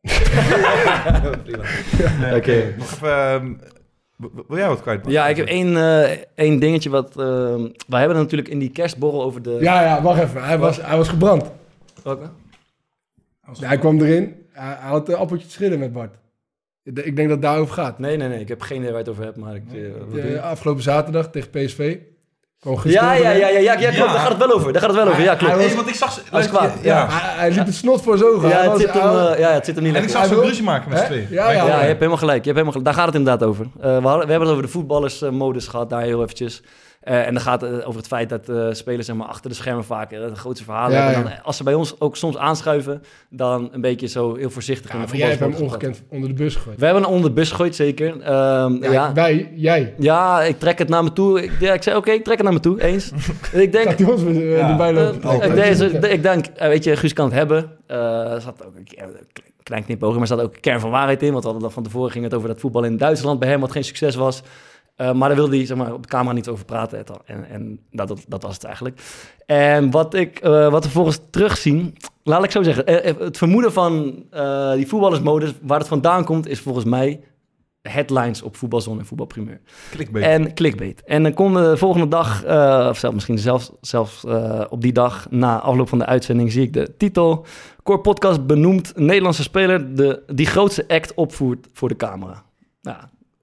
Oké. 2.36 2.74
Nog 2.78 2.92
even... 2.92 3.08
ehm, 3.08 3.54
wil 4.48 4.56
jij 4.56 4.68
wat 4.68 4.82
kwijt? 4.82 5.06
Ja, 5.06 5.28
ik 5.28 5.36
heb 5.36 5.46
één, 5.46 5.76
eh, 5.76 6.10
één 6.34 6.58
dingetje 6.58 6.90
wat... 6.90 7.16
ehm 7.16 7.68
wij 7.88 7.98
hebben 7.98 8.16
het 8.16 8.24
natuurlijk 8.24 8.48
in 8.48 8.58
die 8.58 8.70
kerstborrel 8.70 9.22
over 9.22 9.42
de... 9.42 9.56
Ja, 9.60 9.82
ja, 9.82 10.02
wacht 10.02 10.22
even. 10.22 10.44
Hij 10.44 10.58
was, 10.58 10.82
hij 10.82 10.96
was 10.96 11.08
gebrand. 11.08 11.50
Welke? 12.04 12.30
Ja, 13.52 13.66
hij 13.68 13.78
kwam 13.78 14.00
erin. 14.00 14.34
Hij, 14.52 14.76
hij 14.78 14.90
had 14.90 15.08
een 15.08 15.14
appeltje 15.14 15.46
te 15.46 15.52
schillen 15.52 15.78
met 15.78 15.92
Bart. 15.92 16.14
Ik 16.82 16.94
denk 16.94 17.16
dat 17.16 17.30
het 17.30 17.42
daarover 17.42 17.74
gaat. 17.74 17.98
Nee, 17.98 18.16
nee, 18.16 18.28
nee. 18.28 18.40
Ik 18.40 18.48
heb 18.48 18.60
geen 18.60 18.76
idee 18.78 18.90
waar 18.92 18.98
je 18.98 19.04
het 19.04 19.12
over 19.12 19.24
hebt, 19.24 19.36
maar 19.36 19.54
ik... 19.54 19.62
eh? 19.66 20.12
De 20.12 20.40
afgelopen 20.40 20.82
zaterdag 20.82 21.30
tegen 21.30 21.50
PSV. 21.50 21.98
Ja, 22.82 23.12
ja, 23.12 23.30
ja, 23.30 23.30
ja, 23.30 23.48
ja, 23.48 23.58
ja, 23.58 23.74
klopt. 23.74 23.94
Ja. 23.96 24.04
Daar 24.06 24.18
gaat 24.20 24.28
het 24.28 24.38
wel 24.38 24.52
over. 24.52 24.72
Daar 24.72 24.82
gaat 24.82 24.90
het 24.90 25.00
wel 25.02 25.08
over. 25.08 25.22
Ja, 25.22 25.34
klopt. 25.34 25.54
Hij 25.54 25.66
Nee, 25.66 25.76
want 25.76 25.88
ik 25.88 25.94
zag 25.94 26.12
ze... 26.12 26.20
Hij 26.30 26.46
kwaad. 26.46 26.72
Ja. 26.82 27.06
Hij, 27.10 27.38
hij 27.38 27.50
liep 27.50 27.66
het 27.66 27.74
snot 27.74 28.02
voor 28.02 28.18
zijn 28.18 28.30
ogen. 28.30 28.48
Ja, 28.48 28.70
het 28.70 28.80
zit 28.80 28.92
hem, 28.92 29.02
eh, 29.02 29.38
ja, 29.38 29.50
het 29.52 29.64
zit 29.64 29.74
hem 29.74 29.84
niet 29.84 29.94
En 29.94 30.02
ik 30.02 30.08
zag 30.08 30.24
ze 30.26 30.34
wil- 30.34 30.42
ruzie 30.44 30.62
maken 30.62 30.90
met 30.90 30.98
z'n 30.98 31.04
tweeën. 31.04 31.26
Ja, 31.30 31.50
ja. 31.50 31.66
Ja, 31.66 31.80
je 31.80 31.86
hebt 31.86 31.98
helemaal 31.98 32.16
gelijk. 32.16 32.44
Je 32.44 32.50
hebt 32.52 32.60
helemaal 32.60 32.72
gelijk. 32.72 32.84
Daar 32.84 32.94
gaat 32.94 33.06
het 33.06 33.14
inderdaad 33.14 33.48
over. 33.48 33.66
Eh, 33.80 33.82
we, 33.82 34.06
hadden, 34.08 34.24
we 34.26 34.30
hebben 34.30 34.40
het 34.40 34.48
over 34.50 34.62
de 34.62 34.68
voetballersmodus 34.68 35.66
gehad, 35.66 35.90
daar 35.90 36.02
heel 36.02 36.22
eventjes. 36.22 36.62
Eh, 37.00 37.26
en 37.26 37.32
dan 37.34 37.42
gaat 37.42 37.60
het 37.60 37.84
over 37.84 37.96
het 37.98 38.06
feit 38.06 38.28
dat 38.28 38.48
eh, 38.48 38.66
spelers 38.72 39.06
zeg 39.06 39.16
maar, 39.16 39.26
achter 39.26 39.50
de 39.50 39.56
schermen 39.56 39.84
vaak 39.84 40.12
eh, 40.12 40.20
de 40.20 40.34
grootste 40.34 40.64
verhalen 40.64 40.96
Ja, 40.96 41.02
hebben. 41.04 41.22
ja. 41.22 41.28
En 41.28 41.34
dan, 41.36 41.44
als 41.44 41.56
ze 41.56 41.62
bij 41.62 41.74
ons 41.74 42.00
ook 42.00 42.16
soms 42.16 42.36
aanschuiven, 42.36 43.02
dan 43.30 43.68
een 43.72 43.80
beetje 43.80 44.06
zo 44.06 44.34
heel 44.36 44.50
voorzichtig 44.50 44.90
Ja, 44.90 44.96
in 44.96 45.00
de 45.02 45.06
maar 45.08 45.16
jij 45.16 45.28
hebt 45.28 45.40
hem 45.40 45.54
ongekend 45.54 46.02
onder 46.08 46.28
de 46.28 46.34
bus 46.34 46.54
gegooid. 46.56 46.78
We 46.78 46.84
hebben 46.84 47.02
hem 47.02 47.12
onder 47.12 47.28
de 47.28 47.34
bus 47.34 47.50
gegooid, 47.50 47.74
zeker. 47.74 48.20
Ehm, 48.20 48.22
ja, 48.74 48.76
Ja, 48.80 48.92
ja. 48.92 49.12
Wij, 49.12 49.52
jij. 49.96 50.48
ik 50.48 50.58
trek 50.58 50.78
het 50.78 50.88
naar 50.88 51.04
me 51.04 51.12
toe. 51.12 51.42
Ik, 51.42 51.52
ja, 51.60 51.72
ik 51.72 51.82
zei, 51.82 51.96
oké, 51.96 52.10
ik 52.10 52.24
trek 52.24 52.36
het 52.36 52.44
naar 52.44 52.52
me 52.54 52.60
toe, 52.60 52.82
eens. 52.82 53.10
En 53.52 53.60
ik 53.66 53.72
denk, 53.72 53.88
Gaat 53.88 54.10
ons 54.10 54.22
weer, 54.22 54.56
Ja. 54.56 54.70
erbij 54.70 54.92
lopen? 54.92 55.42
ik, 55.42 55.54
deze, 55.54 55.86
ik 55.86 56.22
denk, 56.22 56.46
weet 56.58 56.84
je, 56.84 56.96
Guus 56.96 57.12
kan 57.12 57.24
het 57.24 57.34
hebben. 57.34 57.70
Eh, 57.86 58.32
er 58.32 58.40
zat 58.40 58.64
ook 58.66 58.74
een 58.76 58.86
klein 59.62 59.84
knipoogje, 59.84 60.12
maar 60.18 60.22
er 60.30 60.36
zat 60.36 60.40
ook 60.46 60.54
een 60.54 60.60
kern 60.60 60.80
van 60.80 60.90
waarheid 60.90 61.22
in. 61.22 61.30
Want 61.30 61.40
we 61.44 61.50
hadden 61.50 61.62
dan 61.62 61.72
van 61.74 61.82
tevoren 61.82 62.10
ging 62.10 62.24
het 62.24 62.34
over 62.34 62.48
dat 62.48 62.60
voetbal 62.60 62.84
in 62.84 62.96
Duitsland 62.96 63.38
bij 63.38 63.48
hem 63.48 63.60
wat 63.60 63.72
geen 63.72 63.84
succes 63.84 64.14
was. 64.14 64.42
Eh, 65.00 65.12
maar 65.12 65.28
daar 65.28 65.38
wilde 65.38 65.56
hij 65.56 65.66
zeg 65.66 65.76
maar, 65.76 65.92
op 65.92 66.02
de 66.02 66.08
camera 66.08 66.34
niet 66.34 66.48
over 66.48 66.64
praten. 66.64 66.98
et 66.98 67.10
al. 67.10 67.20
En, 67.24 67.50
en 67.50 67.80
dat, 67.90 68.08
dat, 68.08 68.24
dat 68.28 68.42
was 68.42 68.54
het 68.54 68.64
eigenlijk. 68.64 69.00
En 69.46 69.90
wat, 69.90 70.14
ik, 70.14 70.38
eh, 70.38 70.70
wat 70.70 70.84
we 70.84 70.90
volgens 70.90 71.20
terugzien, 71.30 71.96
laat 72.22 72.44
ik 72.44 72.50
zo 72.50 72.62
zeggen. 72.62 72.86
eh, 72.86 73.14
het 73.18 73.36
vermoeden 73.36 73.72
van 73.72 74.02
die 74.74 74.88
voetballersmodus, 74.88 75.52
waar 75.62 75.78
het 75.78 75.88
vandaan 75.88 76.24
komt, 76.24 76.48
is 76.48 76.60
volgens 76.60 76.84
mij 76.84 77.20
headlines 77.82 78.42
op 78.42 78.56
voetbalzone 78.56 78.98
en 79.00 79.06
voetbalprimeur. 79.06 79.60
Clickbait. 79.90 80.24
En 80.24 80.54
clickbait. 80.54 81.02
En 81.04 81.22
dan 81.22 81.34
kon 81.34 81.54
de 81.54 81.76
volgende 81.76 82.08
dag, 82.08 82.44
of 82.88 82.98
zelfs 82.98 83.14
misschien 83.14 83.38
zelfs, 83.38 83.70
zelfs 83.80 84.24
op 84.68 84.80
die 84.80 84.92
dag 84.92 85.26
na 85.30 85.60
afloop 85.60 85.88
van 85.88 85.98
de 85.98 86.06
uitzending, 86.06 86.52
zie 86.52 86.62
ik 86.62 86.72
de 86.72 86.96
titel. 86.96 87.46
Core 87.82 88.00
Podcast 88.00 88.46
benoemt 88.46 88.92
Nederlandse 88.96 89.42
speler 89.42 89.94
de, 89.94 90.22
die 90.26 90.46
grootste 90.46 90.84
act 90.88 91.14
opvoert 91.14 91.66
voor 91.72 91.88
de 91.88 91.96
camera. 91.96 92.42
Nou, 92.82 92.98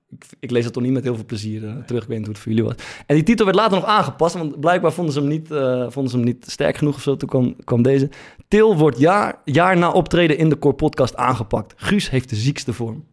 ik, 0.10 0.26
ik 0.40 0.52
lees 0.52 0.64
het 0.64 0.74
toch 0.74 0.84
niet 0.84 0.92
met 0.92 1.04
heel 1.04 1.16
veel 1.16 1.26
plezier 1.26 1.68
eh, 1.68 1.76
terug. 1.86 2.02
Ik 2.04 2.08
weet 2.08 2.18
niet 2.18 2.28
hoe 2.28 2.36
het 2.36 2.44
voor 2.44 2.52
jullie 2.52 2.68
was. 2.68 2.76
En 3.06 3.16
die 3.16 3.24
titel 3.24 3.46
werd 3.46 3.58
later 3.58 3.78
nog 3.78 3.86
aangepast, 3.88 4.36
want 4.36 4.60
blijkbaar 4.60 4.92
vonden 4.94 5.14
ze 5.14 5.20
hem 5.20 5.28
niet, 5.30 5.52
eh, 5.52 5.86
vonden 5.90 6.12
ze 6.12 6.18
hem 6.18 6.26
niet 6.26 6.46
sterk 6.50 6.78
genoeg 6.78 6.96
of 6.96 7.02
zo. 7.02 7.18
Toen 7.18 7.30
kwam, 7.30 7.56
kwam 7.64 7.82
deze. 7.82 8.10
Til 8.48 8.78
wordt 8.78 9.00
jaar, 9.00 9.42
jaar 9.44 9.78
na 9.78 9.92
optreden 9.92 10.38
in 10.38 10.50
de 10.50 10.60
Core 10.60 10.76
Podcast 10.76 11.16
aangepakt. 11.16 11.74
Guus 11.76 12.10
heeft 12.10 12.30
de 12.30 12.36
ziekste 12.36 12.74
vorm. 12.74 13.06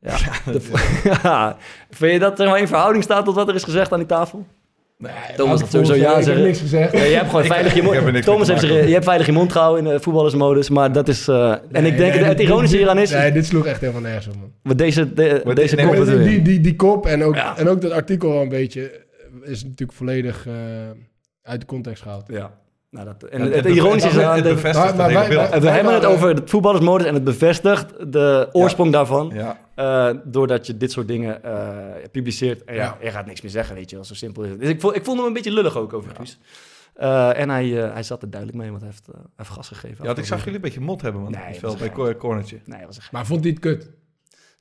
Ja, 0.00 0.16
de- 0.52 0.90
ja. 1.22 1.56
Vind 1.90 2.12
je 2.12 2.18
dat 2.18 2.40
er 2.40 2.48
maar 2.48 2.58
in 2.60 2.68
verhouding 2.68 3.04
staat 3.04 3.24
tot 3.24 3.34
wat 3.34 3.48
er 3.48 3.54
is 3.54 3.64
gezegd 3.64 3.92
aan 3.92 3.98
die 3.98 4.08
tafel? 4.08 4.46
Thomas 5.36 5.60
had 5.60 5.70
sowieso 5.70 5.94
ja 5.94 6.08
Ik 6.10 6.14
heb 6.14 6.24
zeggen. 6.24 6.44
niks 6.44 6.58
gezegd. 6.60 6.92
Ja, 6.92 7.02
je 7.02 7.14
hebt 7.14 7.28
gewoon 7.30 7.44
veilig 7.44 7.74
je 7.74 7.82
heb 7.82 8.12
mond. 8.12 8.22
Thomas 8.24 8.48
heeft 8.48 8.60
zich, 8.60 8.70
je 8.86 8.92
hebt 8.92 9.04
veilig 9.04 9.26
je 9.26 9.32
mond 9.32 9.52
gehouden 9.52 9.84
in 9.86 9.92
de 9.92 10.00
voetballersmodus, 10.00 10.68
maar 10.70 10.92
dat 10.92 11.08
is. 11.08 11.28
eh, 11.28 11.50
en 11.50 11.58
Nee, 11.82 11.90
ik 11.92 11.98
denk 11.98 12.14
nee, 12.14 12.24
het, 12.24 12.40
ironische 12.40 12.76
hieraan 12.76 12.98
is. 12.98 13.10
Nee, 13.10 13.32
dit 13.32 13.46
sloeg 13.46 13.66
echt 13.66 13.80
helemaal 13.80 14.02
nergens 14.02 14.26
op, 14.26 14.34
man. 14.40 14.52
wat 14.62 14.78
deze, 14.78 15.12
de, 15.12 15.40
Maar 15.44 15.54
deze 15.54 15.76
kop 15.76 15.84
nee, 15.94 16.04
die, 16.04 16.22
die, 16.28 16.42
die, 16.42 16.60
die 16.60 16.76
kop 16.76 17.06
en 17.06 17.22
ook, 17.24 17.34
Ja. 17.34 17.58
en 17.58 17.68
ook 17.68 17.80
dat 17.80 17.90
artikel 17.90 18.28
wel 18.30 18.42
een 18.42 18.48
beetje 18.48 18.90
eh, 19.44 19.50
is 19.50 19.62
natuurlijk 19.64 19.92
volledig 19.98 20.46
eh, 20.46 20.52
uit 21.42 21.60
de 21.60 21.66
context 21.66 22.02
gehaald. 22.02 22.24
Ja. 22.28 22.60
Nou, 22.92 23.04
dat, 23.06 23.22
en 23.22 23.40
het, 23.40 23.54
het 23.54 23.62
bev- 23.62 23.74
ironische 23.74 24.08
is 24.08 24.14
het- 24.14 24.24
aan. 24.24 24.34
het 24.34 24.44
de- 24.44 24.54
bevestigt 24.54 24.96
Maar- 24.96 25.10
maar 25.12 25.28
het 25.52 25.62
we 25.62 25.68
hebben 25.70 25.94
het 25.94 26.04
over 26.04 26.28
het 26.28 26.50
voetballersmodus 26.50 27.06
en 27.06 27.14
het 27.14 27.24
bevestigt 27.24 28.12
de 28.12 28.48
oorsprong 28.52 28.92
daarvan. 28.92 29.30
Ja. 29.34 29.58
eh, 29.74 30.16
doordat 30.24 30.66
je 30.66 30.76
dit 30.76 30.92
soort 30.92 31.08
dingen 31.08 31.44
eh, 31.44 32.08
publiceert. 32.12 32.64
En 32.64 32.74
ja, 32.74 32.96
je 33.02 33.10
gaat 33.10 33.26
niks 33.26 33.40
meer 33.40 33.50
zeggen, 33.50 33.74
weet 33.74 33.90
je 33.90 33.96
wel. 33.96 34.04
Zo 34.04 34.14
simpel 34.14 34.42
is 34.42 34.50
het. 34.50 34.60
Dus 34.60 34.68
ik 34.68 34.80
vond, 34.80 34.96
ik 34.96 35.04
vond 35.04 35.18
hem 35.18 35.26
een 35.26 35.32
beetje 35.32 35.52
lullig 35.52 35.76
ook 35.76 35.92
over 35.92 36.10
Guus. 36.16 36.38
Eh, 36.94 37.38
en 37.38 37.50
hij, 37.50 37.66
hij 37.68 38.02
zat 38.02 38.22
er 38.22 38.30
duidelijk 38.30 38.60
mee, 38.60 38.70
want 38.70 38.82
hij 38.82 38.90
heeft, 38.90 39.08
eh, 39.08 39.20
heeft 39.36 39.50
gas 39.50 39.68
gegeven. 39.68 40.04
Ja, 40.04 40.16
ik 40.16 40.24
zag 40.24 40.38
jullie 40.38 40.54
een 40.54 40.60
beetje 40.60 40.80
mot 40.80 41.02
hebben, 41.02 41.22
man. 41.22 41.30
Nee, 41.30 41.58
veld 41.58 41.80
is 41.80 41.92
bij 41.92 42.14
Cornertje. 42.16 42.58
Nee, 42.64 42.76
hij 42.78 42.86
was 42.86 42.96
een 42.96 43.02
Maar 43.10 43.26
vond 43.26 43.40
hij 43.40 43.50
het 43.50 43.60
kut? 43.60 43.90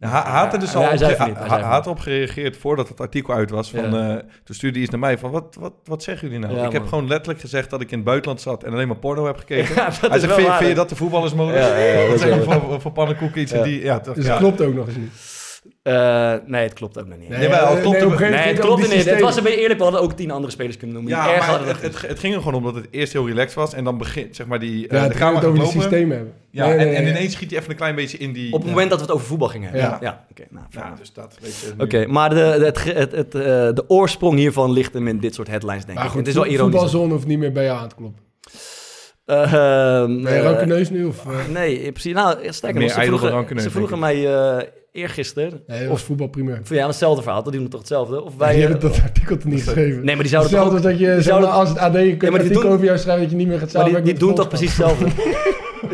Ja, 0.01 0.09
hij, 0.31 0.39
had 0.41 0.53
er 0.53 0.59
dus 0.59 0.71
Ja, 0.71 0.77
al 0.77 0.83
hij 0.83 1.13
op, 1.19 1.27
niet, 1.27 1.37
had 1.61 1.85
erop 1.85 1.99
gereageerd 1.99 2.57
voordat 2.57 2.87
het 2.87 2.99
artikel 3.01 3.33
uit 3.33 3.49
was. 3.49 3.69
Van, 3.69 3.91
Ja. 3.91 4.09
eh, 4.17 4.23
toen 4.43 4.55
stuurde 4.55 4.73
hij 4.75 4.81
iets 4.81 4.91
naar 4.91 4.99
mij 4.99 5.17
van, 5.17 5.31
wat, 5.31 5.55
wat, 5.59 5.73
wat 5.83 6.03
zeggen 6.03 6.27
jullie 6.27 6.43
nou? 6.45 6.57
Ja, 6.59 6.65
ik 6.65 6.71
heb 6.71 6.81
man. 6.81 6.89
gewoon 6.89 7.07
letterlijk 7.07 7.39
gezegd 7.39 7.69
dat 7.69 7.81
ik 7.81 7.91
in 7.91 7.95
het 7.97 8.05
buitenland 8.05 8.41
zat 8.41 8.63
en 8.63 8.71
alleen 8.71 8.87
maar 8.87 8.97
porno 8.97 9.25
heb 9.25 9.37
gekeken. 9.37 9.75
Ja, 9.75 9.85
dat 10.01 10.09
hij 10.11 10.19
zegt, 10.19 10.33
vind, 10.33 10.47
je- 10.47 10.53
vind 10.53 10.75
dat 10.75 10.89
de 10.89 10.95
voetballersmodus? 10.95 11.59
Ja, 11.67 11.77
ja, 11.77 11.99
ja, 12.01 12.09
dat 12.09 12.19
zijn 12.29 12.43
voor, 12.43 12.81
voor 12.81 12.91
pannenkoeken 12.91 13.41
iets 13.41 13.51
Ja. 13.51 13.63
die... 13.63 13.83
Ja, 13.83 13.99
toch, 13.99 14.15
Dus 14.15 14.25
ja. 14.25 14.37
klopt 14.37 14.61
ook 14.61 14.73
nog 14.73 14.87
eens 14.87 14.95
niet. 14.97 15.39
Eh, 15.83 16.33
nee, 16.45 16.63
het 16.63 16.73
klopt 16.73 16.99
ook 16.99 17.07
nog 17.07 17.17
niet. 17.17 17.29
Nee, 17.29 17.49
maar 17.49 17.69
het 17.71 17.81
klopt 17.81 17.85
op 17.85 18.03
ook- 18.03 18.11
een 18.11 18.17
gegeven 18.17 18.29
Nee, 18.29 18.39
het 18.53 18.63
moment 18.63 18.79
klopt 18.87 18.95
niet. 18.95 19.05
Het 19.09 19.21
was 19.21 19.37
een 19.37 19.43
beetje 19.43 19.59
eerlijk. 19.59 19.77
We 19.77 19.83
hadden 19.83 20.01
ook 20.01 20.13
tien 20.13 20.31
andere 20.31 20.51
spelers 20.51 20.77
kunnen 20.77 20.95
noemen. 20.95 21.13
Ja, 21.13 21.25
maar 21.25 21.67
het, 21.67 21.81
het, 21.81 22.01
het 22.01 22.19
ging 22.19 22.33
er 22.35 22.39
gewoon 22.41 22.53
om 22.55 22.63
dat 22.63 22.75
het 22.75 22.87
eerst 22.91 23.13
heel 23.13 23.27
relaxed 23.27 23.53
was 23.53 23.73
en 23.73 23.83
dan 23.83 23.97
begint, 23.97 24.35
zeg 24.35 24.47
maar, 24.47 24.59
die, 24.59 24.73
uh, 24.75 24.81
Ja, 24.81 24.87
de 24.87 24.95
het 24.97 25.19
het 25.19 25.45
over 25.45 25.59
lopen. 25.59 25.81
systeem 25.81 26.11
hebben. 26.11 26.33
Ja, 26.49 26.67
Nee, 26.67 26.75
nee, 26.77 26.87
en, 26.87 26.95
en 26.95 27.03
nee. 27.03 27.11
ineens 27.11 27.33
schiet 27.33 27.49
hij 27.49 27.59
even 27.59 27.71
een 27.71 27.77
klein 27.77 27.95
beetje 27.95 28.17
in 28.17 28.33
die... 28.33 28.53
Op 28.53 28.59
het 28.61 28.69
moment 28.69 28.89
dat 28.89 28.99
we 28.99 29.05
het 29.05 29.13
over 29.13 29.27
voetbal 29.27 29.47
gingen 29.47 29.69
hebben. 29.71 29.89
Ja. 29.89 29.97
ja. 30.01 30.25
Oké, 30.31 30.43
nou. 30.49 30.65
Ja, 30.69 30.93
dus 30.99 31.13
dat 31.13 31.37
weet 31.41 31.57
je. 31.59 31.83
Oké, 31.83 32.05
maar 32.05 32.29
de, 32.29 32.35
het, 32.35 32.83
het, 32.83 33.11
het, 33.11 33.35
eh, 33.35 33.41
de 33.73 33.83
oorsprong 33.87 34.37
hiervan 34.37 34.71
ligt 34.71 34.93
hem 34.93 35.07
in 35.07 35.19
dit 35.19 35.33
soort 35.35 35.47
headlines, 35.47 35.85
denk 35.85 35.97
Maar 35.97 36.05
ik. 36.07 36.11
goed, 36.11 36.19
het 36.19 36.29
is 36.29 36.33
wel 36.35 36.45
ironisch. 36.45 36.71
voetbalzone 36.79 37.13
hoeft 37.13 37.27
niet 37.27 37.39
meer 37.39 37.51
bij 37.51 37.63
jou 37.63 37.79
aan 37.79 37.89
te 37.89 37.95
kloppen. 37.95 38.19
Eh, 39.31 39.53
ehm, 39.53 40.21
Ben 40.23 40.33
je 40.33 40.39
eh, 40.39 40.43
rankeneus 40.43 40.89
nu? 40.89 41.05
Of, 41.05 41.25
eh? 41.25 41.53
Nee, 41.53 41.79
principe. 41.79 42.15
Nou, 42.15 42.37
sterker 42.49 42.81
nog, 42.81 42.91
ze 42.91 43.01
vroegen, 43.01 43.59
ze 43.61 43.69
mij 43.99 44.27
eh 44.33 44.67
eergisteren... 44.91 45.61
Nee, 45.67 45.79
dat 45.79 45.87
was 45.89 46.01
voetbalprimeur. 46.03 46.59
Of 46.61 46.69
ja, 46.69 46.87
hetzelfde 46.87 47.21
verhaal, 47.21 47.43
die 47.43 47.59
doen 47.59 47.69
toch 47.69 47.79
hetzelfde? 47.79 48.23
Of 48.23 48.35
Wij 48.37 48.47
wij... 48.47 48.57
je 48.57 48.63
eh, 48.63 48.69
hebt 48.69 48.81
dat 48.81 49.01
artikel 49.03 49.37
toch 49.37 49.51
niet 49.51 49.63
geschreven? 49.63 50.05
nee, 50.05 50.15
maar 50.15 50.23
die 50.23 50.31
zouden 50.31 50.51
toch 50.51 50.59
Hetzelfde 50.61 50.89
ook- 50.89 50.93
als 50.93 50.99
dat 50.99 51.15
je, 51.15 51.21
zouden- 51.21 51.51
als 51.51 51.69
het 51.69 51.77
AD 51.77 51.95
een 51.95 52.17
die 52.19 52.29
artikel 52.29 52.61
doen- 52.61 52.71
over 52.71 52.85
jou 52.85 52.97
schrijft, 52.97 53.21
dat 53.21 53.29
je 53.31 53.35
niet 53.35 53.47
meer 53.47 53.59
gaat 53.59 53.73
Maar 53.73 53.83
die, 53.83 53.93
samenwerken 53.93 54.19
die 54.19 54.27
doen 54.27 54.35
toch 54.35 54.47
precies 54.47 54.67
hetzelfde? 54.77 55.09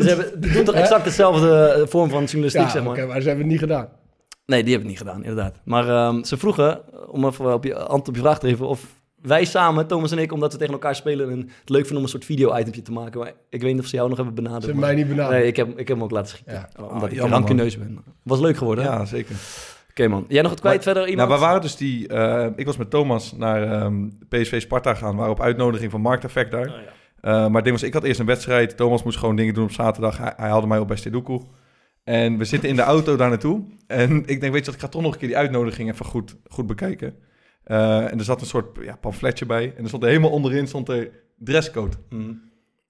Ze 0.02 0.08
hebben, 0.08 0.40
die 0.40 0.52
doen 0.52 0.64
toch 0.64 0.74
exact 0.74 1.04
hetzelfde 1.04 1.56
eh, 1.56 1.86
vorm 1.86 2.10
van 2.10 2.24
journalistiek, 2.24 2.62
Ja, 2.62 2.68
zeg 2.70 2.82
maar? 2.82 2.92
oké, 2.92 3.06
maar 3.06 3.20
ze 3.20 3.26
hebben 3.28 3.44
het 3.44 3.52
niet 3.52 3.58
gedaan. 3.62 3.88
Nee, 4.46 4.62
die 4.62 4.72
hebben 4.74 4.90
het 4.90 4.98
niet 5.00 5.08
gedaan, 5.08 5.24
inderdaad. 5.24 5.60
Maar 5.64 5.88
ehm, 5.88 6.22
ze 6.22 6.36
vroegen, 6.36 6.80
om 7.10 7.26
even 7.26 7.54
op 7.54 7.64
je 7.64 7.74
antwoord 7.74 8.08
op 8.08 8.14
je 8.14 8.20
vraag 8.20 8.38
te 8.38 8.48
geven, 8.48 8.66
of 8.68 8.80
wij 9.22 9.44
samen, 9.44 9.86
Thomas 9.86 10.12
en 10.12 10.18
ik, 10.18 10.32
omdat 10.32 10.52
we 10.52 10.58
tegen 10.58 10.72
elkaar 10.72 10.94
spelen 10.94 11.30
en 11.30 11.38
het 11.38 11.68
leuk 11.68 11.80
vinden 11.80 11.96
om 11.96 12.02
een 12.02 12.08
soort 12.08 12.24
video-itempje 12.24 12.82
te 12.82 12.92
maken. 12.92 13.20
Maar 13.20 13.32
ik 13.50 13.62
weet 13.62 13.72
niet 13.72 13.82
of 13.82 13.88
ze 13.88 13.96
jou 13.96 14.08
nog 14.08 14.16
hebben 14.16 14.34
benaderd. 14.34 14.62
Ze 14.62 14.68
hebben 14.70 14.86
maar- 14.86 14.94
mij 14.94 15.04
niet 15.04 15.14
benaderd. 15.14 15.38
Nee, 15.38 15.48
ik 15.48 15.56
heb, 15.56 15.68
ik 15.68 15.76
heb 15.88 15.96
hem 15.96 16.02
ook 16.02 16.10
laten 16.10 16.28
schieten. 16.28 16.52
Ja. 16.54 16.68
Omdat 16.82 17.02
Ah, 17.02 17.08
ik 17.10 17.14
jammer, 17.14 17.38
rankeneus 17.38 17.78
ben. 17.78 17.98
Was 18.22 18.40
leuk 18.40 18.56
geworden, 18.56 18.84
hè? 18.84 18.90
Ja, 18.90 19.04
zeker. 19.04 19.36
Oké, 19.90 20.08
man. 20.08 20.24
Jij 20.28 20.42
nog 20.42 20.50
het 20.50 20.60
kwijt 20.60 20.74
Maar- 20.74 20.84
verder? 20.84 21.08
Iemand? 21.08 21.28
Nou, 21.28 21.40
we 21.40 21.46
waren 21.46 21.60
dus 21.60 21.76
die... 21.76 22.08
eh, 22.08 22.46
ik 22.56 22.66
was 22.66 22.76
met 22.76 22.90
Thomas 22.90 23.32
naar 23.32 23.62
ehm, 23.62 24.06
PSV 24.28 24.60
Sparta 24.60 24.94
gaan. 24.94 25.10
We 25.10 25.16
waren 25.16 25.32
op 25.32 25.40
uitnodiging 25.40 25.90
van 25.90 26.00
Markt 26.00 26.24
Effect 26.24 26.50
daar. 26.50 26.68
Oh, 26.68 26.74
ja. 26.74 26.96
Eh, 27.20 27.32
maar 27.32 27.54
het 27.54 27.64
ding 27.64 27.76
was, 27.76 27.82
ik 27.82 27.92
had 27.94 28.04
eerst 28.04 28.20
een 28.20 28.26
wedstrijd. 28.26 28.76
Thomas 28.76 29.02
moest 29.02 29.18
gewoon 29.18 29.36
dingen 29.36 29.54
doen 29.54 29.64
op 29.64 29.72
zaterdag. 29.72 30.18
Hij, 30.18 30.32
hij 30.36 30.48
haalde 30.48 30.66
mij 30.66 30.78
op 30.78 30.88
bij 30.88 30.96
Stedoekoe. 30.96 31.42
En 32.04 32.38
we 32.38 32.44
zitten 32.44 32.68
in 32.68 32.76
de 32.76 32.82
auto 32.82 33.16
daar 33.16 33.28
naartoe. 33.28 33.62
En 33.86 34.16
ik 34.26 34.40
denk, 34.40 34.52
weet 34.52 34.60
je 34.60 34.64
wat, 34.64 34.74
ik 34.74 34.80
ga 34.80 34.88
toch 34.88 35.02
nog 35.02 35.12
een 35.12 35.18
keer 35.18 35.28
die 35.28 35.36
uitnodiging 35.36 35.90
even 35.92 36.04
goed, 36.04 36.36
goed 36.48 36.66
bekijken. 36.66 37.14
Eh, 37.68 38.12
en 38.12 38.18
er 38.18 38.24
zat 38.24 38.40
een 38.40 38.46
soort 38.46 38.78
ja, 38.82 38.96
pamfletje 38.96 39.46
bij. 39.46 39.72
En 39.76 39.82
er 39.82 39.88
stond 39.88 40.02
er 40.02 40.08
helemaal 40.08 40.30
onderin 40.30 40.66
stond 40.66 40.88
er 40.88 41.10
dresscode. 41.38 41.96
Hm. 42.08 42.32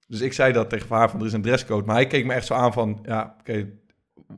Dus 0.09 0.21
ik 0.21 0.33
zei 0.33 0.53
dat 0.53 0.71
tegen 0.71 0.97
haar 0.97 1.11
van, 1.11 1.21
er 1.21 1.27
is 1.27 1.33
een 1.33 1.43
dresscode. 1.43 1.87
Maar 1.87 1.95
hij 1.95 2.07
keek 2.07 2.27
me 2.27 2.33
echt 2.33 2.47
zo 2.47 2.55
aan 2.55 2.73
van, 2.73 2.99
ja, 3.03 3.37
oké, 3.41 3.71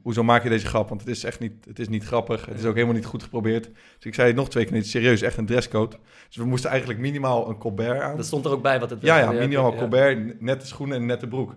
hoezo 0.03 0.22
maak 0.22 0.42
je 0.42 0.48
deze 0.48 0.66
grap? 0.66 0.88
Want 0.88 1.00
het 1.00 1.11
is 1.11 1.24
echt 1.24 1.40
niet, 1.40 1.64
het 1.64 1.79
is 1.79 1.88
niet 1.88 2.05
grappig. 2.05 2.46
Het 2.46 2.59
is 2.59 2.64
ook 2.64 2.74
helemaal 2.74 2.94
niet 2.94 3.05
goed 3.05 3.22
geprobeerd. 3.22 3.64
Dus 3.64 4.05
ik 4.05 4.14
zei 4.14 4.26
het 4.26 4.37
nog 4.37 4.48
twee 4.48 4.64
keer 4.64 4.72
niet, 4.72 4.87
serieus, 4.87 5.22
echt 5.22 5.37
een 5.37 5.46
dresscode. 5.46 5.96
Dus 6.26 6.37
we 6.37 6.44
moesten 6.44 6.70
eigenlijk 6.70 7.00
minimaal 7.00 7.48
een 7.48 7.59
colbert 7.59 8.00
aan. 8.00 8.16
Dat 8.16 8.26
stond 8.26 8.44
er 8.44 8.50
ook 8.50 8.62
bij 8.62 8.81
wat 8.81 8.90
het 8.90 9.03
Ja, 9.03 9.18
ja, 9.18 9.29
oké, 9.29 9.38
minimaal 9.38 9.72
ja. 9.72 9.79
colbert, 9.79 10.40
nette 10.40 10.66
schoenen 10.66 10.96
en 10.96 11.07
nette 11.07 11.29
broek. 11.29 11.55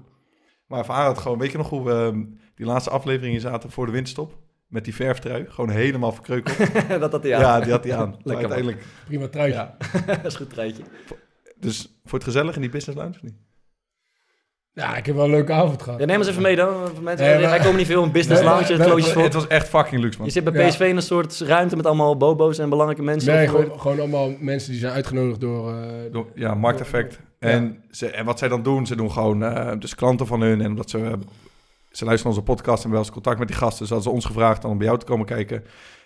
Maar 0.67 0.85
Van 0.85 0.95
had 0.95 1.17
gewoon, 1.17 1.39
weet 1.39 1.51
je 1.51 1.57
nog 1.57 1.69
hoe 1.69 1.83
we 1.83 1.91
ehm, 1.91 2.23
die 2.55 2.65
laatste 2.65 2.89
aflevering 2.89 3.31
hier 3.31 3.41
zaten 3.41 3.71
voor 3.71 3.85
de 3.85 3.91
winterstop? 3.91 4.37
Met 4.73 4.83
die 4.85 4.95
verftrui, 4.95 5.45
gewoon 5.49 5.69
helemaal 5.69 6.11
verkreukeld. 6.11 6.57
dat 6.99 7.11
had 7.11 7.21
hij 7.23 7.31
ja. 7.31 7.43
aan. 7.43 7.61
die 7.63 7.71
had 7.71 7.83
hij 7.83 7.95
aan. 7.95 8.09
Maar 8.23 8.33
man. 8.33 8.35
uiteindelijk, 8.35 8.83
Prima 9.05 9.27
truitje. 9.27 9.59
ja. 9.59 9.75
dat 10.05 10.25
is 10.25 10.33
een 10.33 10.39
goed 10.39 10.49
treintje. 10.49 10.83
Dus 11.59 11.99
voor 12.05 12.17
het 12.17 12.23
gezellig 12.27 12.55
in 12.55 12.61
die 12.61 12.69
business 12.69 12.99
lounge 12.99 13.15
of 13.15 13.21
niet? 13.23 13.35
Ja, 14.71 14.95
ik 14.95 15.05
heb 15.05 15.15
wel 15.15 15.25
een 15.25 15.31
leuke 15.31 15.51
avond 15.53 15.81
gehad. 15.81 15.99
Ja, 15.99 16.05
neem 16.05 16.17
eens 16.17 16.27
even 16.27 16.41
mee 16.41 16.55
dan. 16.55 16.87
Voor 16.93 17.03
mensen, 17.03 17.25
Nee, 17.27 17.39
maar- 17.41 17.49
wij 17.49 17.59
komen 17.59 17.75
niet 17.77 17.85
veel 17.87 18.03
in 18.03 18.11
business 18.11 18.41
Nee, 18.41 18.49
lounge, 18.49 19.21
het 19.23 19.33
was 19.33 19.47
echt 19.47 19.67
fucking 19.67 20.01
luxe, 20.01 20.17
man. 20.17 20.27
Je 20.27 20.33
zit 20.33 20.43
bij 20.43 20.53
Ja. 20.63 20.67
PSV 20.69 20.79
in 20.79 20.95
een 20.95 21.01
soort 21.01 21.39
ruimte 21.39 21.75
met 21.75 21.85
allemaal 21.85 22.17
bobo's 22.17 22.57
en 22.59 22.69
belangrijke 22.69 23.03
mensen. 23.03 23.33
Nee, 23.33 23.47
gewoon 23.47 23.99
allemaal 23.99 24.31
mensen 24.39 24.71
die 24.71 24.79
zijn 24.79 24.93
uitgenodigd 24.93 25.39
door... 25.39 25.73
eh, 25.73 26.11
Door- 26.11 26.27
Ja, 26.35 26.53
markteffect. 26.55 27.19
En, 27.39 27.83
ze, 27.91 28.07
en 28.09 28.25
wat 28.25 28.39
zij 28.39 28.47
dan 28.47 28.63
doen, 28.63 28.85
ze 28.87 28.95
doen 28.95 29.11
gewoon 29.11 29.43
eh, 29.43 29.71
dus 29.79 29.95
klanten 29.95 30.27
van 30.27 30.41
hun. 30.41 30.61
En 30.61 30.67
omdat 30.67 30.89
ze, 30.89 30.97
eh, 30.99 31.13
ze 31.97 32.05
luisteren 32.05 32.35
onze 32.35 32.45
podcast 32.45 32.83
en 32.83 32.89
wel 32.89 32.99
eens 32.99 33.11
contact 33.11 33.39
met 33.39 33.47
die 33.47 33.57
gasten. 33.57 33.79
Dus 33.79 33.89
hadden 33.89 34.07
ze 34.09 34.13
ons 34.15 34.25
gevraagd 34.25 34.61
dan 34.61 34.71
om 34.71 34.77
bij 34.77 34.87
jou 34.87 34.99
te 34.99 35.05
komen 35.05 35.25
kijken. 35.25 35.63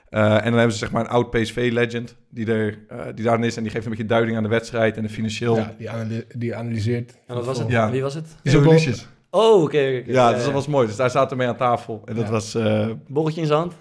Eh, 0.10 0.34
en 0.36 0.43
dan 0.43 0.54
hebben 0.54 0.71
ze 0.71 0.78
zeg 0.78 0.91
maar 0.91 1.02
een 1.02 1.10
oud 1.10 1.30
PSV-legend 1.30 2.15
die, 2.30 2.52
er, 2.52 2.80
eh, 2.89 3.00
die 3.15 3.23
daarin 3.26 3.43
is. 3.43 3.58
En 3.58 3.63
die 3.63 3.71
geeft 3.71 3.84
een 3.86 3.91
beetje 3.91 4.06
duiding 4.06 4.38
aan 4.38 4.43
de 4.43 4.50
wedstrijd 4.50 4.97
en 4.97 5.04
de 5.04 5.10
financieel. 5.10 5.56
ja, 5.58 5.76
die, 5.78 5.89
analy- 5.89 6.26
die 6.36 6.56
analyseert. 6.56 7.13
En 7.28 7.36
wat 7.36 7.45
was 7.45 7.58
het? 7.60 7.67
Ja. 7.69 7.91
Wie 7.91 8.02
was 8.02 8.13
het? 8.13 8.26
Liedjes. 8.43 9.08
Oh, 9.30 9.62
oké. 9.63 10.02
Ja, 10.06 10.34
dus 10.34 10.43
dat 10.43 10.54
was 10.54 10.67
mooi. 10.67 10.88
Dus 10.88 10.95
daar 10.95 11.10
zaten 11.10 11.30
we 11.30 11.36
mee 11.43 11.47
aan 11.47 11.58
tafel. 11.58 12.02
En 12.06 12.15
dat 12.15 12.26
Ja. 12.26 12.32
was 12.32 12.56
eh 12.56 12.89
Borreltje 13.08 13.41
in 13.41 13.47
zijn 13.47 13.60
hand. 13.60 13.73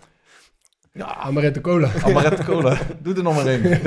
Amaretto 0.99 1.61
Cola. 1.61 1.91
Amaretto 2.05 2.43
Cola. 2.45 2.79
Doe 3.03 3.15
er 3.15 3.23
nog 3.23 3.35
maar 3.35 3.47
één. 3.47 3.63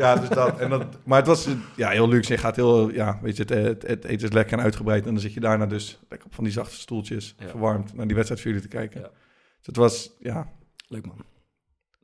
ja, 0.00 0.16
dus 0.16 0.28
dat. 0.28 0.58
En 0.58 0.70
dat. 0.70 0.86
Maar 1.04 1.18
het 1.18 1.26
was 1.26 1.48
ja, 1.76 1.88
heel 1.88 2.08
luxe. 2.08 2.32
Je 2.32 2.38
gaat 2.38 2.56
heel, 2.56 2.90
ja, 2.90 3.18
weet 3.22 3.36
je, 3.36 3.42
het, 3.42 3.50
het, 3.50 3.82
het 3.86 4.04
eten 4.04 4.28
is 4.28 4.34
lekker 4.34 4.58
en 4.58 4.64
uitgebreid. 4.64 5.06
En 5.06 5.10
dan 5.12 5.20
zit 5.20 5.34
je 5.34 5.40
daarna 5.40 5.66
dus 5.66 5.98
lekker 6.08 6.28
op 6.28 6.34
van 6.34 6.44
die 6.44 6.52
zachte 6.52 6.76
stoeltjes, 6.76 7.34
Ja. 7.38 7.48
verwarmd, 7.48 7.94
naar 7.94 8.06
die 8.06 8.14
wedstrijd 8.14 8.42
voor 8.42 8.50
jullie 8.52 8.68
te 8.68 8.76
kijken. 8.76 9.00
Ja. 9.00 9.06
Dus 9.58 9.66
het 9.66 9.76
was, 9.76 10.10
ja, 10.20 10.48
Leuk 10.88 11.06
man. 11.06 11.24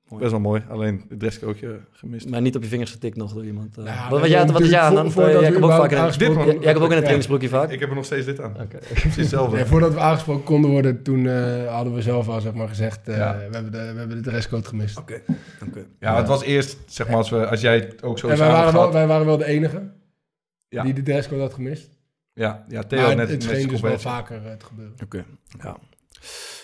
Mooi. 0.09 0.21
best 0.21 0.31
wel 0.35 0.41
mooi. 0.41 0.63
Alleen 0.69 1.05
het 1.09 1.19
dresscode 1.19 1.81
gemist. 1.93 2.29
Maar 2.29 2.41
niet 2.41 2.57
op 2.57 2.63
je 2.63 2.69
vingers 2.69 2.91
getikt 2.91 3.17
nog 3.17 3.33
door 3.33 3.45
iemand. 3.45 3.79
eh. 3.79 3.85
Nou 3.85 3.97
ja, 3.97 4.09
wat, 4.11 4.21
wat, 4.21 4.29
jij, 4.29 4.45
is 4.45 4.51
wat 4.51 4.61
is 4.61 4.71
jij 4.71 4.81
aan 4.81 4.95
natuurlijk 4.95 5.17
dan? 5.17 5.41
jij 5.41 5.53
we 5.53 5.59
komt 5.59 5.73
ook 5.73 5.79
vaak 5.79 5.91
in, 6.13 6.19
Dit, 6.19 6.35
man. 6.35 6.47
jij, 6.47 6.57
jij 6.61 6.75
ook 6.75 6.77
in 6.77 6.83
een 6.85 6.91
Ja. 6.91 6.97
trainingsbroekje 6.99 7.49
vaak. 7.49 7.71
Ik 7.71 7.81
heb 7.81 7.89
er 7.89 7.95
nog 7.95 8.05
steeds 8.05 8.27
dit 8.27 8.41
aan. 8.41 8.61
Oké. 8.61 8.79
Precies 8.93 9.17
hetzelfde. 9.17 9.67
Voordat 9.67 9.93
we 9.93 10.01
aangesproken 10.01 10.45
konden 10.45 10.71
worden, 10.71 11.03
toen 11.03 11.27
eh, 11.27 11.67
hadden 11.75 11.95
we 11.95 12.03
zelf 12.03 12.29
al 12.29 12.41
zeg 12.41 12.55
maar, 12.55 12.69
gezegd, 12.69 13.09
eh, 13.09 13.17
Ja. 13.17 13.37
we, 13.37 13.43
hebben 13.43 13.73
de, 13.73 13.79
we 13.93 13.99
hebben 13.99 14.23
de 14.23 14.31
dresscode 14.31 14.67
gemist. 14.69 14.99
Oké. 14.99 15.21
Ja, 16.01 16.17
het 16.17 16.29
was 16.29 16.43
eerst, 16.43 16.77
zeg 16.87 17.07
maar, 17.09 17.17
als, 17.17 17.31
we, 17.31 17.47
als 17.49 17.61
jij 17.61 17.75
het 17.75 18.03
ook 18.03 18.19
zo 18.19 18.29
En 18.29 18.39
wij 18.39 18.49
waren, 18.49 18.65
had 18.65 18.73
wel, 18.73 18.93
wij 18.93 19.07
waren 19.07 19.27
wel 19.27 19.37
de 19.37 19.45
enige 19.47 19.91
Ja. 20.69 20.83
die 20.83 20.93
de 20.93 21.03
dresscode 21.03 21.41
had 21.41 21.55
gemist. 21.55 21.89
Ja, 22.33 22.65
ja 22.69 22.83
Theo 22.83 23.07
maar 23.07 23.17
net 23.17 23.29
het 23.31 23.43
scheen 23.43 23.69
dus 23.69 23.81
wel 23.81 23.99
vaker 23.99 24.41
te 24.59 24.65
gebeuren. 24.65 24.95
Oké. 25.05 25.25
Ja. 25.63 25.77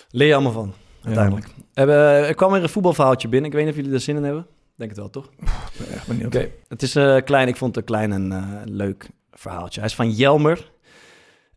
Leer 0.09 0.27
je 0.27 0.33
allemaal 0.33 0.51
van, 0.51 0.73
Ja. 0.75 0.82
Uiteindelijk. 1.03 1.47
Hebben, 1.73 1.95
er 1.95 2.33
kwam 2.33 2.51
weer 2.51 2.63
een 2.63 2.69
voetbalverhaaltje 2.69 3.27
binnen. 3.27 3.49
Ik 3.49 3.55
weet 3.55 3.65
niet 3.65 3.73
of 3.73 3.79
jullie 3.79 3.93
er 3.93 4.03
zin 4.03 4.15
in 4.15 4.23
hebben. 4.23 4.47
Denk 4.75 4.89
het 4.89 4.99
wel, 4.99 5.09
toch? 5.09 5.25
Ik 5.25 5.47
ben 5.77 5.93
echt 5.93 6.07
benieuwd. 6.07 6.35
Oké, 6.35 6.49
het 6.67 6.81
is 6.81 6.95
eh, 6.95 7.17
klein. 7.23 7.47
Ik 7.47 7.55
vond 7.55 7.75
het 7.75 7.83
een 7.83 7.95
klein 7.95 8.11
en 8.11 8.31
eh, 8.31 8.61
leuk 8.65 9.09
verhaaltje. 9.31 9.79
Hij 9.79 9.89
is 9.89 9.95
van 9.95 10.11
Jelmer. 10.11 10.71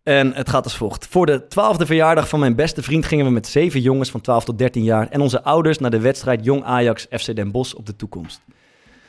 En 0.03 0.35
het 0.35 0.49
gaat 0.49 0.65
als 0.65 0.77
volgt. 0.77 1.07
Voor 1.07 1.27
de 1.27 1.47
twaalfde 1.47 1.87
verjaardag 1.87 2.29
van 2.29 2.41
mijn 2.41 2.55
beste 2.55 2.83
vriend 2.83 3.05
gingen 3.05 3.25
we 3.25 3.31
met 3.31 3.47
zeven 3.47 3.81
jongens 3.81 4.11
van 4.11 4.21
12 4.21 4.45
tot 4.45 4.59
13 4.59 4.83
jaar 4.83 5.09
en 5.09 5.21
onze 5.21 5.43
ouders 5.43 5.79
naar 5.79 5.91
de 5.91 6.01
wedstrijd 6.01 6.45
Jong 6.45 6.65
Ajax 6.65 7.07
FC 7.11 7.37
Den 7.37 7.51
Bosch 7.51 7.75
op 7.75 7.87
de 7.87 7.97
toekomst. 7.97 8.41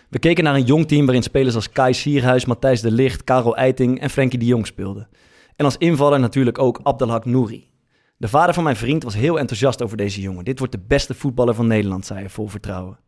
We 0.10 0.19
keken 0.19 0.43
naar 0.43 0.56
een 0.56 0.63
jong 0.63 0.88
team 0.88 1.06
waarin 1.06 1.23
spelers 1.23 1.56
als 1.56 1.69
Kai 1.69 1.93
Sierhuis, 1.93 2.45
Matthijs 2.45 2.82
de 2.82 2.91
Licht, 2.91 3.23
Karel 3.23 3.56
Eiting 3.56 4.00
en 4.00 4.10
Frenkie 4.10 4.39
de 4.39 4.45
Jong 4.45 4.67
speelden. 4.67 5.08
En 5.56 5.65
als 5.65 5.78
invaller 5.78 6.19
natuurlijk 6.19 6.60
ook 6.60 6.80
Abdelhak 6.84 7.26
Nouri. 7.26 7.69
De 8.18 8.28
vader 8.28 8.54
van 8.54 8.64
mijn 8.64 8.76
vriend 8.76 9.04
was 9.04 9.16
heel 9.16 9.40
enthousiast 9.40 9.82
over 9.82 9.98
deze 9.98 10.22
jongen. 10.22 10.46
Dit 10.46 10.60
wordt 10.60 10.74
de 10.74 10.84
beste 10.88 11.14
voetballer 11.14 11.54
van 11.54 11.68
Nederland, 11.68 12.06
zei 12.06 12.20
hij 12.20 12.30
vol 12.30 12.48
vertrouwen. 12.48 13.00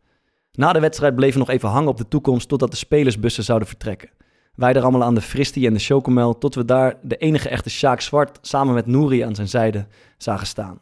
Na 0.52 0.72
de 0.72 0.80
wedstrijd 0.80 1.14
bleven 1.14 1.32
we 1.32 1.46
nog 1.46 1.54
even 1.54 1.68
hangen 1.68 1.88
op 1.88 1.96
de 1.96 2.08
toekomst 2.08 2.48
totdat 2.48 2.70
de 2.70 2.76
spelersbussen 2.76 3.44
zouden 3.44 3.68
vertrekken. 3.68 4.10
Wij 4.54 4.74
er 4.74 4.82
allemaal 4.82 5.04
aan 5.04 5.14
de 5.14 5.20
fristie 5.20 5.66
en 5.66 5.72
de 5.72 5.78
chocomel 5.78 6.38
tot 6.38 6.54
we 6.54 6.64
daar 6.64 6.96
de 7.02 7.16
enige 7.16 7.48
echte 7.48 7.70
Sjaak 7.70 8.00
Zwart 8.00 8.38
samen 8.40 8.74
met 8.74 8.86
Nouri 8.86 9.20
aan 9.20 9.34
zijn 9.34 9.48
zijde 9.48 9.86
zagen 10.18 10.46
staan. 10.46 10.80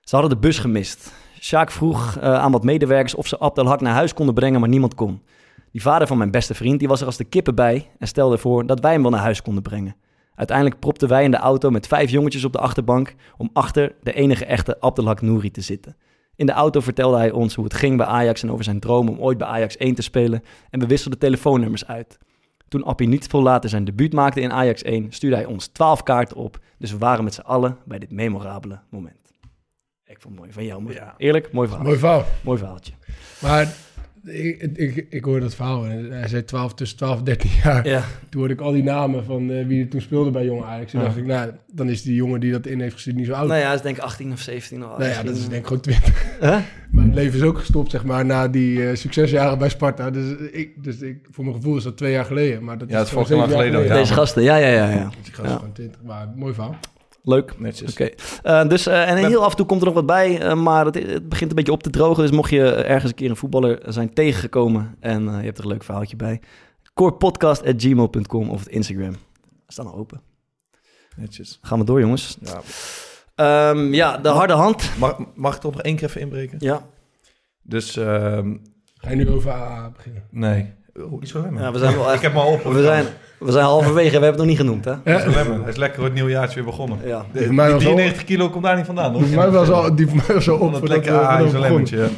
Ze 0.00 0.16
hadden 0.16 0.34
de 0.34 0.46
bus 0.46 0.58
gemist. 0.58 1.12
Sjaak 1.40 1.70
vroeg 1.70 2.16
eh, 2.16 2.34
aan 2.34 2.52
wat 2.52 2.64
medewerkers 2.64 3.14
of 3.14 3.26
ze 3.26 3.38
Abdelhak 3.38 3.80
naar 3.80 3.94
huis 3.94 4.14
konden 4.14 4.34
brengen, 4.34 4.60
maar 4.60 4.68
niemand 4.68 4.94
kon. 4.94 5.22
Die 5.72 5.82
vader 5.82 6.06
van 6.06 6.18
mijn 6.18 6.30
beste 6.30 6.54
vriend 6.54 6.78
die 6.78 6.88
was 6.88 7.00
er 7.00 7.06
als 7.06 7.16
de 7.16 7.24
kippen 7.24 7.54
bij 7.54 7.90
en 7.98 8.08
stelde 8.08 8.38
voor 8.38 8.66
dat 8.66 8.80
wij 8.80 8.92
hem 8.92 9.02
wel 9.02 9.10
naar 9.10 9.20
huis 9.20 9.42
konden 9.42 9.62
brengen. 9.62 9.96
Uiteindelijk 10.38 10.78
propten 10.78 11.08
wij 11.08 11.24
in 11.24 11.30
de 11.30 11.36
auto 11.36 11.70
met 11.70 11.86
vijf 11.86 12.10
jongetjes 12.10 12.44
op 12.44 12.52
de 12.52 12.58
achterbank 12.58 13.14
om 13.36 13.50
achter 13.52 13.94
de 14.02 14.12
enige 14.12 14.44
echte 14.44 14.80
Abdelhak 14.80 15.20
Nouri 15.20 15.50
te 15.50 15.60
zitten. 15.60 15.96
In 16.34 16.46
de 16.46 16.52
auto 16.52 16.80
vertelde 16.80 17.16
hij 17.16 17.30
ons 17.30 17.54
hoe 17.54 17.64
het 17.64 17.74
ging 17.74 17.96
bij 17.96 18.06
Ajax 18.06 18.42
en 18.42 18.50
over 18.52 18.64
zijn 18.64 18.80
droom 18.80 19.08
om 19.08 19.18
ooit 19.18 19.38
bij 19.38 19.46
Ajax 19.46 19.76
1 19.76 19.94
te 19.94 20.02
spelen 20.02 20.42
en 20.70 20.80
we 20.80 20.86
wisselden 20.86 21.18
telefoonnummers 21.18 21.86
uit. 21.86 22.18
Toen 22.68 22.84
Appie 22.84 23.08
niet 23.08 23.26
veel 23.26 23.42
later 23.42 23.70
zijn 23.70 23.84
debuut 23.84 24.12
maakte 24.12 24.40
in 24.40 24.52
Ajax 24.52 24.82
1, 24.82 25.12
stuurde 25.12 25.36
hij 25.36 25.44
ons 25.44 25.66
12 25.66 26.02
kaarten 26.02 26.36
op. 26.36 26.58
Dus 26.78 26.90
we 26.90 26.98
waren 26.98 27.24
met 27.24 27.34
z'n 27.34 27.40
allen 27.40 27.76
bij 27.84 27.98
dit 27.98 28.10
memorabele 28.10 28.78
moment. 28.90 29.32
Ik 30.04 30.20
vond 30.20 30.34
het 30.34 30.42
mooi 30.42 30.52
van 30.52 30.64
jou. 30.64 30.82
Mooi. 30.82 31.00
Eerlijk, 31.16 31.52
mooi 31.52 31.68
verhaal. 31.68 31.86
Mooi 31.86 31.98
verhaal. 31.98 32.24
Mooi 32.42 32.58
verhaaltje. 32.58 32.92
Maar 33.40 33.74
ik, 34.28 34.62
ik, 34.76 35.06
ik 35.10 35.24
hoorde 35.24 35.40
dat 35.40 35.54
verhaal. 35.54 35.86
En 35.86 36.10
hij 36.12 36.28
zei 36.28 36.44
12, 36.44 36.74
tussen 36.74 36.96
12 36.96 37.18
en 37.18 37.24
13 37.24 37.50
jaar. 37.64 37.88
Ja, 37.88 38.02
Toen 38.28 38.38
hoorde 38.40 38.54
ik 38.54 38.60
al 38.60 38.72
die 38.72 38.82
namen 38.82 39.24
van 39.24 39.50
eh, 39.50 39.66
wie 39.66 39.82
er 39.82 39.88
toen 39.88 40.00
speelde 40.00 40.30
bij 40.30 40.44
Jong 40.44 40.62
Ajax. 40.64 40.90
Toen 40.90 41.00
Ja. 41.00 41.06
dacht 41.06 41.18
ik, 41.18 41.26
nou, 41.26 41.50
dan 41.72 41.88
is 41.88 42.02
die 42.02 42.14
jongen 42.14 42.40
die 42.40 42.52
dat 42.52 42.66
in 42.66 42.80
heeft 42.80 42.94
gezien 42.94 43.16
niet 43.16 43.26
zo 43.26 43.32
oud. 43.32 43.48
nou 43.48 43.60
ja, 43.60 43.66
hij 43.66 43.74
is 43.74 43.82
denk 43.82 43.96
ik 43.96 44.02
18 44.02 44.32
of 44.32 44.40
17 44.40 44.84
of 44.84 44.98
Nou 44.98 45.10
ja, 45.10 45.22
dat 45.22 45.36
is 45.36 45.48
denk 45.48 45.60
ik 45.60 45.66
gewoon 45.66 45.82
20. 45.82 46.24
Hè? 46.40 46.58
Mijn 46.90 47.14
leven 47.14 47.38
is 47.38 47.44
ook 47.44 47.58
gestopt, 47.58 47.90
zeg 47.90 48.04
maar, 48.04 48.24
na 48.24 48.48
die 48.48 48.88
eh, 48.88 48.96
succesjaren 48.96 49.58
bij 49.58 49.68
Sparta. 49.68 50.10
Dus, 50.10 50.36
ik, 50.52 50.84
dus 50.84 51.00
ik, 51.00 51.26
voor 51.30 51.44
mijn 51.44 51.56
gevoel 51.56 51.76
is 51.76 51.82
dat 51.82 51.96
twee 51.96 52.12
jaar 52.12 52.24
geleden. 52.24 52.64
Maar 52.64 52.78
dat 52.78 52.88
Ja, 52.88 52.94
dat 52.96 53.04
is 53.04 53.10
gewoon 53.12 53.26
volgens 53.26 53.48
mij 53.48 53.64
geleden, 53.66 53.86
ja. 53.88 53.94
Deze 54.00 54.12
gasten, 54.12 54.42
ja, 54.42 54.56
ja, 54.56 54.68
ja. 54.68 54.90
ja. 54.90 55.10
Die 55.22 55.32
gast 55.32 55.46
is 55.46 55.50
Ja. 55.50 55.56
gewoon 55.56 55.72
20, 55.72 56.00
maar 56.06 56.28
mooi 56.36 56.54
verhaal. 56.54 56.76
Leuk. 57.28 57.58
Netjes. 57.58 57.90
Oké. 57.92 58.10
Eh, 58.42 58.68
dus, 58.68 58.86
eh, 58.86 59.10
en 59.10 59.16
heel 59.16 59.44
af 59.44 59.50
en 59.50 59.56
toe 59.56 59.66
komt 59.66 59.80
er 59.80 59.86
nog 59.86 59.94
wat 59.94 60.06
bij, 60.06 60.40
eh, 60.40 60.54
maar 60.54 60.84
het, 60.84 60.94
het 60.94 61.28
begint 61.28 61.50
een 61.50 61.56
beetje 61.56 61.72
op 61.72 61.82
te 61.82 61.90
drogen. 61.90 62.22
Dus 62.22 62.30
mocht 62.32 62.50
je 62.50 62.70
ergens 62.72 63.10
een 63.10 63.16
keer 63.16 63.30
een 63.30 63.36
voetballer 63.36 63.82
zijn 63.86 64.14
tegengekomen 64.14 64.96
en 65.00 65.28
eh, 65.28 65.38
je 65.38 65.44
hebt 65.44 65.58
er 65.58 65.64
een 65.64 65.70
leuk 65.70 65.82
verhaaltje 65.84 66.16
bij, 66.16 66.40
corepodcast.gmail.com 66.94 68.50
of 68.50 68.58
het 68.58 68.68
Instagram. 68.68 69.14
Staan 69.66 69.86
al 69.86 69.94
open. 69.94 70.20
Netjes. 71.16 71.58
Gaan 71.62 71.78
we 71.78 71.84
door, 71.84 72.00
jongens. 72.00 72.38
Ja. 72.40 72.60
Ehm, 73.34 73.94
ja, 73.94 74.16
de 74.18 74.28
harde 74.28 74.52
hand. 74.52 74.90
Mag, 74.98 75.18
mag 75.34 75.54
ik 75.54 75.60
toch 75.60 75.72
nog 75.72 75.82
één 75.82 75.96
keer 75.96 76.08
even 76.08 76.20
inbreken? 76.20 76.56
Ja, 76.60 76.86
Dus, 77.62 77.96
ehm, 77.96 78.56
Ga 78.94 79.10
je 79.10 79.16
nu 79.16 79.28
over 79.30 79.50
AA 79.50 79.90
beginnen? 79.90 80.22
nee. 80.30 80.74
Oh, 81.04 81.22
iets. 81.22 81.32
Ja, 81.32 81.72
we 81.72 81.78
zijn 81.78 81.94
wel 81.96 82.06
echt- 82.12 82.14
Ik 82.16 82.22
heb 82.22 82.34
al 82.34 82.52
op. 82.52 82.62
we 82.62 82.82
zijn, 82.82 83.04
we 83.38 83.52
zijn 83.52 83.64
halverwege, 83.64 84.06
we 84.18 84.24
hebben 84.24 84.28
het 84.28 84.36
nog 84.38 84.46
niet 84.46 84.56
genoemd, 84.56 84.84
hè? 84.84 84.94
Lemmen. 85.04 85.60
Hij 85.60 85.70
is 85.70 85.76
lekker 85.76 86.02
het 86.04 86.14
nieuwjaartje 86.14 86.54
weer 86.54 86.64
begonnen. 86.64 86.98
Ja. 87.06 87.26
De, 87.32 87.38
die 87.48 87.56
was 87.56 87.70
al- 87.72 87.78
93 87.78 88.24
kilo 88.24 88.50
komt 88.50 88.64
daar 88.64 88.76
niet 88.76 88.86
vandaan, 88.86 89.12
hoor. 89.12 89.20
Die 89.22 89.28
voor 89.32 89.42
mij 89.42 89.50
was 89.50 89.70
al, 89.70 89.94
die 89.94 90.06
voor 90.06 90.16
mij 90.16 90.34
was 90.34 90.48
al 90.48 90.58
op 90.58 90.72
het 90.72 90.88
lekker 90.88 91.20
Ajax 91.20 91.90
ja. 91.90 92.08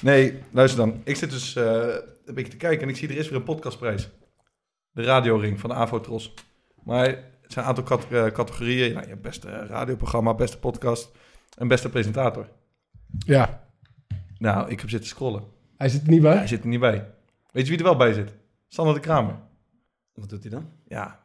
Nee, 0.00 0.38
luister 0.50 0.78
dan. 0.80 1.00
Ik 1.04 1.16
zit 1.16 1.30
dus 1.30 1.56
eh, 1.56 1.64
een 2.24 2.34
beetje 2.34 2.50
te 2.50 2.56
kijken 2.56 2.82
en 2.82 2.88
ik 2.88 2.96
zie 2.96 3.08
er 3.08 3.16
is 3.16 3.28
weer 3.28 3.38
een 3.38 3.44
podcastprijs. 3.44 4.10
De 4.90 5.02
radioring 5.02 5.60
van 5.60 5.70
de 5.70 5.76
Avotros. 5.76 6.34
Maar 6.84 7.04
het 7.06 7.16
zijn 7.46 7.64
een 7.66 7.76
aantal 7.76 8.00
eh, 8.10 8.26
categorieën. 8.26 8.92
Nou, 8.92 9.02
je 9.04 9.08
hebt 9.10 9.22
beste 9.22 9.48
radioprogramma, 9.68 10.34
beste 10.34 10.58
podcast 10.58 11.10
en 11.58 11.68
beste 11.68 11.88
presentator. 11.88 12.46
Ja, 13.18 13.62
Nou, 14.38 14.70
ik 14.70 14.80
heb 14.80 14.90
zitten 14.90 15.08
scrollen. 15.08 15.42
hij 15.76 15.88
zit 15.88 16.02
er 16.02 16.08
niet 16.10 16.22
bij. 16.22 16.36
Hij 16.36 16.46
zit 16.46 16.62
er 16.62 16.68
niet 16.68 16.80
bij. 16.80 17.06
Weet 17.54 17.64
je 17.64 17.68
wie 17.70 17.78
er 17.78 17.84
wel 17.84 17.96
bij 17.96 18.12
zit? 18.12 18.34
Sander 18.68 18.94
de 18.94 19.00
Kramer. 19.00 19.34
Wat 20.14 20.28
doet 20.28 20.42
hij 20.42 20.50
dan? 20.50 20.64
Ja, 20.88 21.18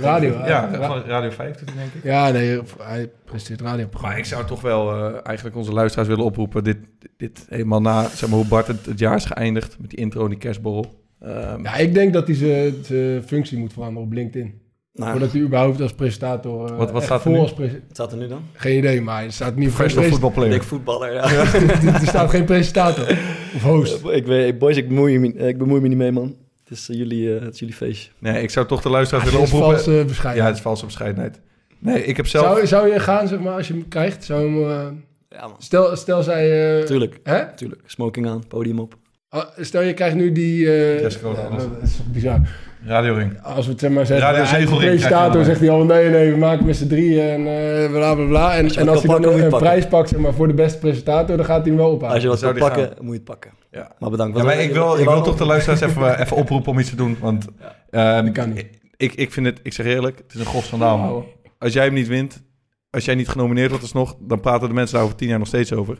Radio. 0.00 0.30
ja, 0.46 0.68
Ra- 0.72 0.86
van 0.86 1.02
Radio 1.02 1.30
5 1.30 1.56
doet 1.56 1.68
hij 1.68 1.78
denk 1.78 1.92
ik. 1.94 2.04
ja, 2.04 2.30
nee, 2.30 2.60
hij 2.80 3.10
presenteert 3.24 3.60
radio. 3.60 3.88
Maar 4.00 4.18
ik 4.18 4.24
zou 4.24 4.44
toch 4.46 4.60
wel 4.60 4.92
eh, 4.92 5.20
eigenlijk 5.22 5.56
onze 5.56 5.72
luisteraars 5.72 6.08
willen 6.08 6.24
oproepen. 6.24 6.64
Dit, 6.64 6.78
dit 7.16 7.46
helemaal 7.48 7.80
na, 7.80 8.08
zeg 8.08 8.28
maar, 8.28 8.38
hoe 8.38 8.48
Bart 8.48 8.66
het, 8.66 8.86
het 8.86 8.98
jaar 8.98 9.16
is 9.16 9.24
geëindigd. 9.24 9.76
Met 9.80 9.90
die 9.90 9.98
intro 9.98 10.22
en 10.24 10.28
die 10.30 10.38
kerstborrel. 10.38 11.00
Ehm, 11.20 11.62
Ja, 11.62 11.74
ik 11.76 11.94
denk 11.94 12.12
dat 12.12 12.26
hij 12.26 12.36
zijn- 12.36 13.22
functie 13.26 13.58
moet 13.58 13.72
veranderen 13.72 14.08
op 14.08 14.12
LinkedIn. 14.14 14.60
Nou, 14.92 15.10
Voordat 15.10 15.32
hij 15.32 15.40
überhaupt 15.40 15.80
als 15.80 15.92
presentator... 15.94 16.70
eh, 16.70 16.76
Wat- 16.76 16.90
wat 16.90 17.02
staat 17.02 17.16
er 17.16 17.22
vol 17.22 17.32
nu? 17.32 17.38
als 17.38 17.52
prese- 17.54 17.72
wat 17.72 17.82
staat 17.96 18.12
er 18.12 18.18
nu 18.18 18.28
dan? 18.28 18.42
Geen 18.52 18.78
idee, 18.78 19.00
maar 19.00 19.24
er 19.24 19.32
staat 19.32 19.56
niet 19.56 19.68
voor 19.70 19.74
Professional 19.76 20.08
pres- 20.08 20.18
football 20.18 20.32
player. 20.42 20.58
Dik 20.58 20.68
voetballer, 20.68 21.12
ja. 21.12 21.22
er 22.00 22.06
staat 22.06 22.30
geen 22.30 22.44
presentator 22.44 23.18
of 23.54 23.62
host. 23.62 24.04
ik 24.10 24.26
weet, 24.26 24.58
boys, 24.58 24.76
ik 24.76 24.88
bemoei, 24.88 25.18
me, 25.18 25.32
ik 25.34 25.58
bemoei 25.58 25.80
me 25.80 25.88
niet 25.88 25.96
mee, 25.98 26.12
man. 26.12 26.36
Het 26.64 26.78
is, 26.78 26.88
eh, 26.88 26.96
jullie, 26.96 27.34
eh, 27.36 27.42
het 27.44 27.54
is 27.54 27.60
jullie 27.60 27.74
feestje. 27.74 28.10
Nee, 28.18 28.42
ik 28.42 28.50
zou 28.50 28.66
toch 28.66 28.82
de 28.82 28.88
luisteraars 28.90 29.24
Het 29.24 29.32
willen 29.34 29.48
is 29.48 29.54
oproepen. 29.54 29.82
valse 29.84 30.04
bescheiden. 30.06 30.42
Ja, 30.42 30.48
het 30.48 30.56
is 30.58 30.62
valse 30.62 30.84
bescheidenheid. 30.84 31.40
Nee, 31.78 32.04
ik 32.04 32.16
heb 32.16 32.26
zelf... 32.26 32.44
zou, 32.46 32.66
zou 32.66 32.92
je 32.92 32.98
gaan, 33.00 33.28
zeg 33.28 33.38
maar, 33.40 33.52
als 33.54 33.68
je 33.68 33.72
hem 33.74 33.88
krijgt? 33.88 34.24
Zou 34.24 34.42
je 34.42 34.48
hem, 34.64 34.70
eh, 34.70 35.38
Ja, 35.38 35.46
man. 35.46 35.56
stel, 35.58 35.96
stel 35.96 36.22
zij... 36.22 36.78
eh, 36.80 36.84
Tuurlijk, 36.86 37.18
Hè? 37.22 37.54
tuurlijk. 37.54 37.82
Smoking 37.86 38.26
aan, 38.28 38.46
podium 38.48 38.78
op. 38.78 38.94
Ah, 39.28 39.44
Stel 39.58 39.82
je 39.82 39.94
krijgt 39.94 40.16
nu 40.16 40.32
die... 40.32 40.66
eh, 40.72 40.94
ja, 40.94 41.02
alles. 41.02 41.20
dat 41.20 41.82
is 41.82 41.96
toch 41.96 42.06
bizar. 42.12 42.40
Radioring. 42.84 43.42
Als 43.42 43.66
we 43.66 43.70
het 43.70 43.80
zeg 43.80 43.90
maar 43.90 44.06
zeggen, 44.06 44.26
Radio 44.26 44.42
is 44.42 44.68
de 44.68 44.76
presentator, 44.76 45.44
zegt 45.44 45.60
hij 45.60 45.70
al 45.70 45.84
nee, 45.84 46.10
nee, 46.10 46.30
we 46.30 46.36
maken 46.36 46.66
met 46.66 46.76
z'n 46.76 46.86
drieën 46.86 47.28
en 47.28 47.46
eh 47.46 47.90
bla 47.90 48.14
bla 48.14 48.26
bla. 48.26 48.54
En, 48.54 48.74
en 48.74 48.88
als 48.88 49.02
hij 49.02 49.20
dan 49.20 49.40
een, 49.40 49.48
prijs 49.48 49.86
pakt 49.86 50.08
zeg 50.08 50.18
maar, 50.18 50.34
voor 50.34 50.48
de 50.48 50.54
beste 50.54 50.78
presentator, 50.78 51.36
dan 51.36 51.46
gaat 51.46 51.60
hij 51.60 51.68
hem 51.68 51.76
wel 51.76 51.90
ophalen. 51.90 52.14
Als 52.14 52.22
je 52.22 52.28
wat 52.28 52.38
zou 52.38 52.58
pakken, 52.58 52.86
gaan. 52.86 52.94
moet 53.00 53.06
je 53.06 53.12
het 53.12 53.24
pakken. 53.24 53.50
Ja. 53.70 53.90
Maar 53.98 54.10
bedankt. 54.10 54.36
Ja, 54.36 54.44
maar 54.44 54.60
ik 54.60 54.72
wil, 54.72 54.98
ik 54.98 55.08
wil 55.08 55.22
toch 55.22 55.36
de 55.36 55.46
luisteraars 55.46 55.80
even, 55.80 56.20
even 56.20 56.36
oproepen 56.36 56.72
om 56.72 56.78
iets 56.78 56.90
te 56.90 56.96
doen. 56.96 57.16
Want 57.20 57.46
ehm, 57.90 58.24
Dat 58.24 58.34
kan 58.34 58.52
niet. 58.52 58.66
Ik, 58.96 59.14
ik 59.14 59.32
vind 59.32 59.46
het, 59.46 59.60
ik 59.62 59.72
zeg 59.72 59.86
eerlijk, 59.86 60.18
het 60.18 60.34
is 60.34 60.40
een 60.40 60.46
gros 60.46 60.66
schandaal. 60.66 60.98
man. 60.98 61.24
Als 61.58 61.72
jij 61.72 61.84
hem 61.84 61.94
niet 61.94 62.08
wint, 62.08 62.42
als 62.90 63.04
jij 63.04 63.14
niet 63.14 63.28
genomineerd 63.28 63.68
wordt 63.68 63.82
alsnog, 63.84 64.16
dan 64.20 64.40
praten 64.40 64.68
de 64.68 64.74
mensen 64.74 64.94
daar 64.96 65.04
over 65.04 65.16
tien 65.16 65.28
jaar 65.28 65.38
nog 65.38 65.46
steeds 65.46 65.72
over. 65.72 65.98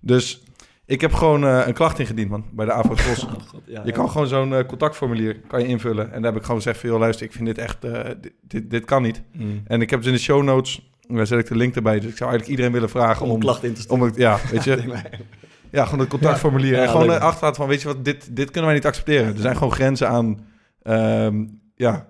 Dus 0.00 0.42
ik 0.86 1.00
heb 1.00 1.12
gewoon 1.12 1.44
eh, 1.44 1.66
een 1.66 1.72
klacht 1.72 1.98
ingediend, 1.98 2.30
man, 2.30 2.44
bij 2.52 2.66
de 2.66 2.72
AVO-Tros. 2.72 3.24
Oh, 3.26 3.32
God, 3.46 3.62
ja, 3.66 3.80
Je 3.80 3.86
ja. 3.86 3.92
kan 3.92 4.10
gewoon 4.10 4.26
zo'n 4.26 4.54
eh, 4.54 4.66
contactformulier 4.66 5.40
kan 5.46 5.60
je 5.60 5.66
invullen. 5.66 6.12
En 6.12 6.22
daar 6.22 6.30
heb 6.30 6.40
ik 6.40 6.46
gewoon 6.46 6.62
gezegd 6.62 6.80
van, 6.80 6.88
joh, 6.88 6.98
luister, 6.98 7.26
ik 7.26 7.32
vind 7.32 7.46
dit 7.46 7.58
echt, 7.58 7.84
eh, 7.84 8.04
dit, 8.20 8.32
dit, 8.40 8.70
dit 8.70 8.84
kan 8.84 9.02
niet. 9.02 9.22
Mm. 9.32 9.62
En 9.66 9.80
ik 9.80 9.90
heb 9.90 9.98
dus 9.98 10.08
in 10.08 10.14
de 10.14 10.20
show 10.20 10.42
notes, 10.42 10.90
daar 11.00 11.26
zet 11.26 11.38
ik 11.38 11.46
de 11.46 11.56
link 11.56 11.74
erbij. 11.74 12.00
Dus 12.00 12.10
ik 12.10 12.16
zou 12.16 12.30
eigenlijk 12.30 12.50
iedereen 12.50 12.72
willen 12.72 12.90
vragen 12.90 13.26
Om 13.26 13.30
om... 13.30 13.40
klacht 13.40 13.64
in 13.64 13.74
te 13.74 13.88
om 13.88 14.02
het, 14.02 14.16
ja, 14.16 14.38
weet 14.50 14.64
je, 14.68 14.82
ja, 15.70 15.84
gewoon 15.84 16.00
het 16.00 16.08
contactformulier. 16.08 16.78
En 16.78 16.88
gewoon 16.88 17.20
achterlaten 17.20 17.60
van, 17.60 17.68
weet 17.68 17.82
je 17.82 17.88
wat, 17.88 18.04
dit, 18.04 18.36
dit 18.36 18.46
kunnen 18.50 18.64
wij 18.64 18.74
niet 18.74 18.86
accepteren. 18.86 19.34
Er 19.34 19.40
zijn 19.40 19.56
gewoon 19.56 19.72
grenzen 19.72 20.08
aan, 20.08 20.46
ehm, 20.82 21.44
ja, 21.74 22.06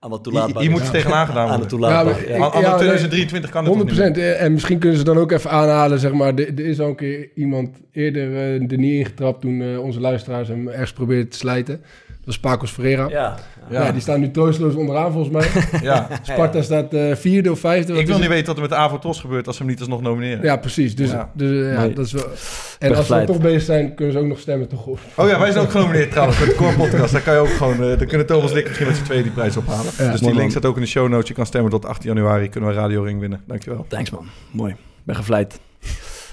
Aan 0.00 0.10
wat 0.10 0.24
toelaatbaar 0.24 0.62
hier 0.62 0.70
moet 0.70 0.80
iets 0.80 0.90
tegenaan 0.90 1.26
gedaan 1.26 1.48
Aan 1.48 1.60
de 1.60 1.68
worden. 1.68 1.68
toelaatbaar. 1.68 2.14
Ja, 2.14 2.20
maar 2.20 2.28
Ja, 2.28 2.36
ik- 2.36 2.42
Aan, 2.42 2.52
aan 2.52 2.60
Ja, 2.60 2.68
nee, 2.68 2.76
2023 2.78 3.50
kan 3.50 3.64
het 3.64 3.72
toch 3.72 3.80
100 3.82 4.06
niet 4.06 4.16
meer. 4.16 4.32
En 4.34 4.52
misschien 4.52 4.78
kunnen 4.78 4.98
ze 4.98 5.04
dan 5.04 5.18
ook 5.18 5.32
even 5.32 5.50
aanhalen, 5.50 5.98
zeg 5.98 6.12
maar, 6.12 6.34
er, 6.34 6.48
er 6.58 6.66
is 6.66 6.80
al 6.80 6.88
een 6.88 6.96
keer 6.96 7.28
iemand 7.34 7.80
eerder 7.92 8.32
eh, 8.36 8.54
er 8.54 8.78
niet 8.78 8.92
ingetrapt 8.98 9.40
toen 9.40 9.62
eh, 9.62 9.78
onze 9.80 10.00
luisteraars 10.00 10.48
hem 10.48 10.68
ergens 10.68 10.92
probeerden 10.92 11.28
te 11.28 11.36
slijten. 11.36 11.80
Dat 12.26 12.34
was 12.34 12.50
Pacos 12.50 12.70
Ferreira. 12.70 13.08
Ja. 13.08 13.34
Ja. 13.70 13.92
die 13.92 14.00
staan 14.00 14.20
nu 14.20 14.30
troosteloos 14.30 14.74
onderaan 14.74 15.12
volgens 15.12 15.32
mij. 15.32 15.62
Ja. 15.82 16.08
Sparta 16.22 16.62
staat 16.62 16.94
eh, 16.94 17.14
vierde 17.14 17.50
of 17.50 17.58
vijfde. 17.60 17.92
Ik 17.92 18.06
wil 18.06 18.14
is 18.14 18.20
niet 18.20 18.20
het? 18.20 18.28
weten 18.28 18.46
wat 18.46 18.56
er 18.56 18.60
met 18.62 18.70
de 18.70 18.76
Avotros 18.76 19.20
gebeurt 19.20 19.46
als 19.46 19.56
ze 19.56 19.62
hem 19.62 19.70
niet 19.70 19.80
alsnog 19.80 20.00
nomineren. 20.00 20.44
Ja, 20.44 20.56
precies. 20.56 20.94
Dus, 20.96 21.10
Ja. 21.10 21.30
dus 21.34 21.50
eh, 21.50 21.72
ja, 21.72 21.80
Nee. 21.80 21.92
dat 21.94 22.06
is 22.06 22.12
wel... 22.12 22.22
En 22.24 22.28
als 22.28 22.38
ze 22.78 22.88
dan 22.88 22.96
gevleid. 22.96 23.26
toch 23.26 23.40
bezig 23.40 23.62
zijn, 23.62 23.94
kunnen 23.94 24.14
ze 24.14 24.20
ook 24.20 24.26
nog 24.26 24.38
stemmen 24.38 24.68
toch 24.68 24.86
op. 24.86 24.98
Oh 25.14 25.28
ja, 25.28 25.38
wij 25.38 25.50
zijn 25.52 25.64
ook 25.64 25.70
genomineerd 25.70 26.10
trouwens 26.10 26.38
met 26.38 26.48
de 26.48 26.54
Core 26.54 26.76
Podcast. 26.76 27.12
Daar 27.12 27.22
kan 27.22 27.34
je 27.34 27.40
ook 27.40 27.48
gewoon, 27.48 27.72
eh 27.74 27.78
daar 27.98 28.06
kunnen 28.06 28.26
Thomas 28.26 28.52
ik 28.52 28.64
misschien 28.66 28.86
met 28.86 28.96
z'n 28.96 29.04
tweeën 29.04 29.22
die 29.22 29.32
prijs 29.32 29.56
ophalen. 29.56 29.92
Ja, 29.98 30.10
dus 30.10 30.20
die 30.20 30.34
link 30.34 30.50
staat 30.50 30.64
ook 30.64 30.76
in 30.76 30.82
de 30.82 30.88
show 30.88 31.08
notes. 31.08 31.28
Je 31.28 31.34
kan 31.34 31.46
stemmen 31.46 31.70
tot 31.70 31.84
18 31.86 32.08
januari. 32.14 32.48
Kunnen 32.48 32.70
we 32.70 32.76
Radio 32.76 33.02
Ring 33.02 33.20
winnen. 33.20 33.40
Dankjewel. 33.46 33.84
Thanks 33.88 34.10
man, 34.10 34.26
mooi. 34.50 34.74
Ben 35.04 35.16
gevleid. 35.16 35.60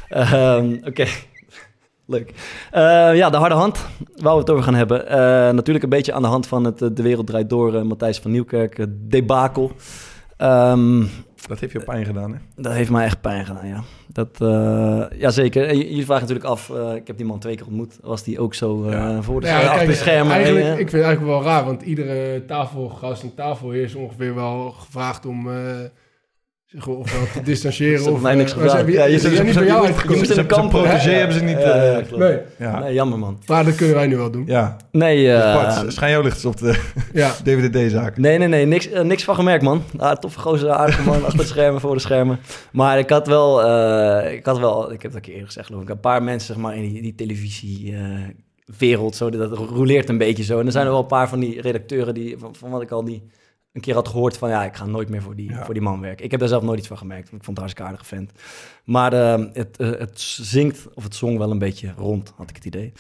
Ehm, 0.10 0.76
Oké, 0.84 1.06
leuk. 2.06 2.34
Eh, 2.72 3.16
ja, 3.16 3.30
de 3.30 3.38
harde 3.38 3.56
hand, 3.56 3.86
waar 4.16 4.34
we 4.34 4.40
het 4.40 4.50
over 4.50 4.64
gaan 4.64 4.76
hebben. 4.76 5.08
Eh, 5.08 5.18
natuurlijk 5.54 5.84
een 5.84 5.90
beetje 5.90 6.14
aan 6.14 6.22
de 6.22 6.28
hand 6.28 6.48
van 6.48 6.64
het 6.64 6.82
eh, 6.82 6.90
De 6.94 7.02
Wereld 7.04 7.28
Draait 7.28 7.50
Door, 7.50 7.86
Matthijs 7.86 8.20
van 8.20 8.32
Nieuwkerk, 8.32 8.86
debakel. 8.90 9.72
Ehm, 10.38 11.04
Dat 11.48 11.60
heeft 11.60 11.74
je 11.74 11.80
pijn 11.84 12.06
gedaan, 12.06 12.32
hè? 12.34 12.38
dat 12.56 12.74
heeft 12.74 12.90
mij 12.90 13.06
echt 13.06 13.22
pijn 13.22 13.46
gedaan, 13.46 13.68
ja. 13.68 13.84
Dat, 14.08 14.42
eh 14.42 15.20
ja, 15.20 15.30
zeker. 15.30 15.68
En 15.68 15.78
je, 15.78 15.96
je 15.96 16.06
vraagt 16.06 16.22
natuurlijk 16.22 16.48
af, 16.50 16.70
eh, 16.70 16.96
ik 16.96 17.08
heb 17.08 17.18
die 17.18 17.26
man 17.26 17.40
twee 17.40 17.56
keer 17.56 17.66
ontmoet. 17.66 17.98
Was 18.02 18.24
die 18.24 18.40
ook 18.40 18.54
zo 18.54 18.84
eh, 18.84 18.92
Ja. 18.92 19.22
voor 19.22 19.42
de, 19.42 19.48
Ja, 19.48 19.58
achter 19.60 19.76
kijk, 19.76 19.88
de 19.88 19.96
schermen? 19.96 20.34
Eigenlijk, 20.34 20.66
ik 20.66 20.76
vind 20.76 20.92
het 20.92 21.02
eigenlijk 21.02 21.34
wel 21.34 21.44
raar, 21.44 21.66
want 21.66 21.82
iedere 21.82 22.46
tafelgast 22.46 23.24
en 23.24 23.34
tafelheer 23.36 23.84
is 23.84 23.96
ongeveer 23.96 24.36
wel 24.36 24.72
gevraagd 24.72 25.26
om, 25.26 25.48
ofwel 26.78 27.02
te 27.34 27.42
distancieren 27.44 28.12
of... 28.14 28.22
mij 28.22 28.36
niks 28.36 28.52
eh, 28.52 28.56
gedaan. 28.58 28.70
ze 28.70 28.76
hebben- 28.76 28.94
Ja, 28.96 29.06
je 29.06 29.20
zijn 29.20 29.46
niet 29.46 29.56
bij 29.56 29.66
jou 29.66 29.86
uitgekomen. 29.86 30.18
moest 30.18 30.32
in 30.32 30.38
een 30.38 30.46
kamp, 30.46 30.70
protégé 30.70 31.10
hebben 31.12 31.38
ze 31.38 31.44
niet... 31.44 31.58
Ja, 31.60 31.74
eh. 32.00 32.18
Nee, 32.18 32.38
ja. 32.58 32.80
Nee, 32.80 32.94
jammer 32.94 33.20
man. 33.20 33.40
maar 33.46 33.66
dat 33.66 33.76
kunnen 33.76 33.96
wij 33.96 34.08
nu 34.08 34.18
wel 34.18 34.32
doen. 34.32 34.44
ja. 34.48 34.78
Nee, 34.92 35.32
eh, 35.34 35.82
schijn 35.88 36.12
jou 36.12 36.24
licht 36.24 36.36
eens 36.36 36.46
op 36.46 36.58
de 36.58 36.80
Ja, 37.14 37.32
DVDD-zaak. 37.44 38.18
nee, 38.18 38.38
nee, 38.38 38.48
nee, 38.48 38.66
niks, 38.66 38.90
niks 39.04 39.24
van 39.24 39.36
gemerkt 39.36 39.64
man. 39.64 39.84
Ah, 39.98 40.16
toffe 40.16 40.40
gozer, 40.40 40.70
aardige 40.70 41.02
man, 41.04 41.24
achter 41.26 41.40
het 41.40 41.48
schermen, 41.48 41.82
voor 41.82 41.94
de 41.94 42.00
schermen. 42.02 42.40
Maar 42.72 43.00
ik 43.00 43.10
had 43.10 43.28
wel, 43.28 43.64
eh, 43.64 44.34
ik 44.34 44.46
had 44.46 44.60
wel, 44.60 44.92
ik 44.92 45.02
heb 45.02 45.04
het 45.04 45.12
al 45.12 45.16
een 45.16 45.22
keer 45.22 45.32
eerder 45.34 45.48
gezegd 45.48 45.68
geloof 45.68 45.82
ik, 45.82 45.90
een 45.90 46.00
paar 46.00 46.24
mensen 46.24 46.54
zeg 46.54 46.64
maar 46.64 46.76
in 46.76 46.82
die, 46.94 47.02
die 47.02 47.16
televisiewereld, 47.16 49.16
zo, 49.16 49.30
dat 49.30 49.52
roleert 49.58 50.10
een 50.10 50.18
beetje 50.18 50.44
zo. 50.44 50.60
En 50.60 50.66
er 50.66 50.72
zijn 50.72 50.86
er 50.86 50.92
wel 50.92 51.02
een 51.02 51.06
paar 51.08 51.30
van 51.30 51.40
die 51.40 51.62
redacteuren 51.62 52.14
die, 52.14 52.36
van, 52.38 52.56
van 52.56 52.70
wat 52.70 52.82
ik 52.82 52.92
al 52.92 53.04
die 53.06 53.24
een 53.74 53.82
keer 53.82 53.94
had 53.94 54.08
gehoord 54.08 54.38
van 54.38 54.50
ja, 54.50 54.64
ik 54.64 54.76
ga 54.76 54.86
nooit 54.86 55.10
meer 55.10 55.22
voor 55.22 55.36
die, 55.36 55.50
Ja. 55.50 55.66
voor 55.66 55.74
die 55.74 55.84
man 55.84 56.02
werken. 56.02 56.26
Ik 56.26 56.32
heb 56.32 56.40
daar 56.40 56.50
zelf 56.50 56.64
nooit 56.64 56.80
iets 56.80 56.88
van 56.88 56.98
gemerkt. 56.98 57.24
Ik 57.24 57.30
vond 57.30 57.42
het 57.46 57.50
een 57.50 57.58
hartstikke 57.64 57.90
aardige 57.90 58.06
vent. 58.16 58.32
Maar 58.84 59.14
eh, 59.14 59.46
het, 59.54 59.78
eh, 59.78 59.90
het 59.90 60.20
zingt, 60.42 60.88
of 60.94 61.04
het 61.04 61.16
zong 61.16 61.38
wel 61.38 61.52
een 61.52 61.60
beetje 61.60 61.94
rond, 61.98 62.34
had 62.38 62.50
ik 62.50 62.56
het 62.56 62.66
idee. 62.66 62.94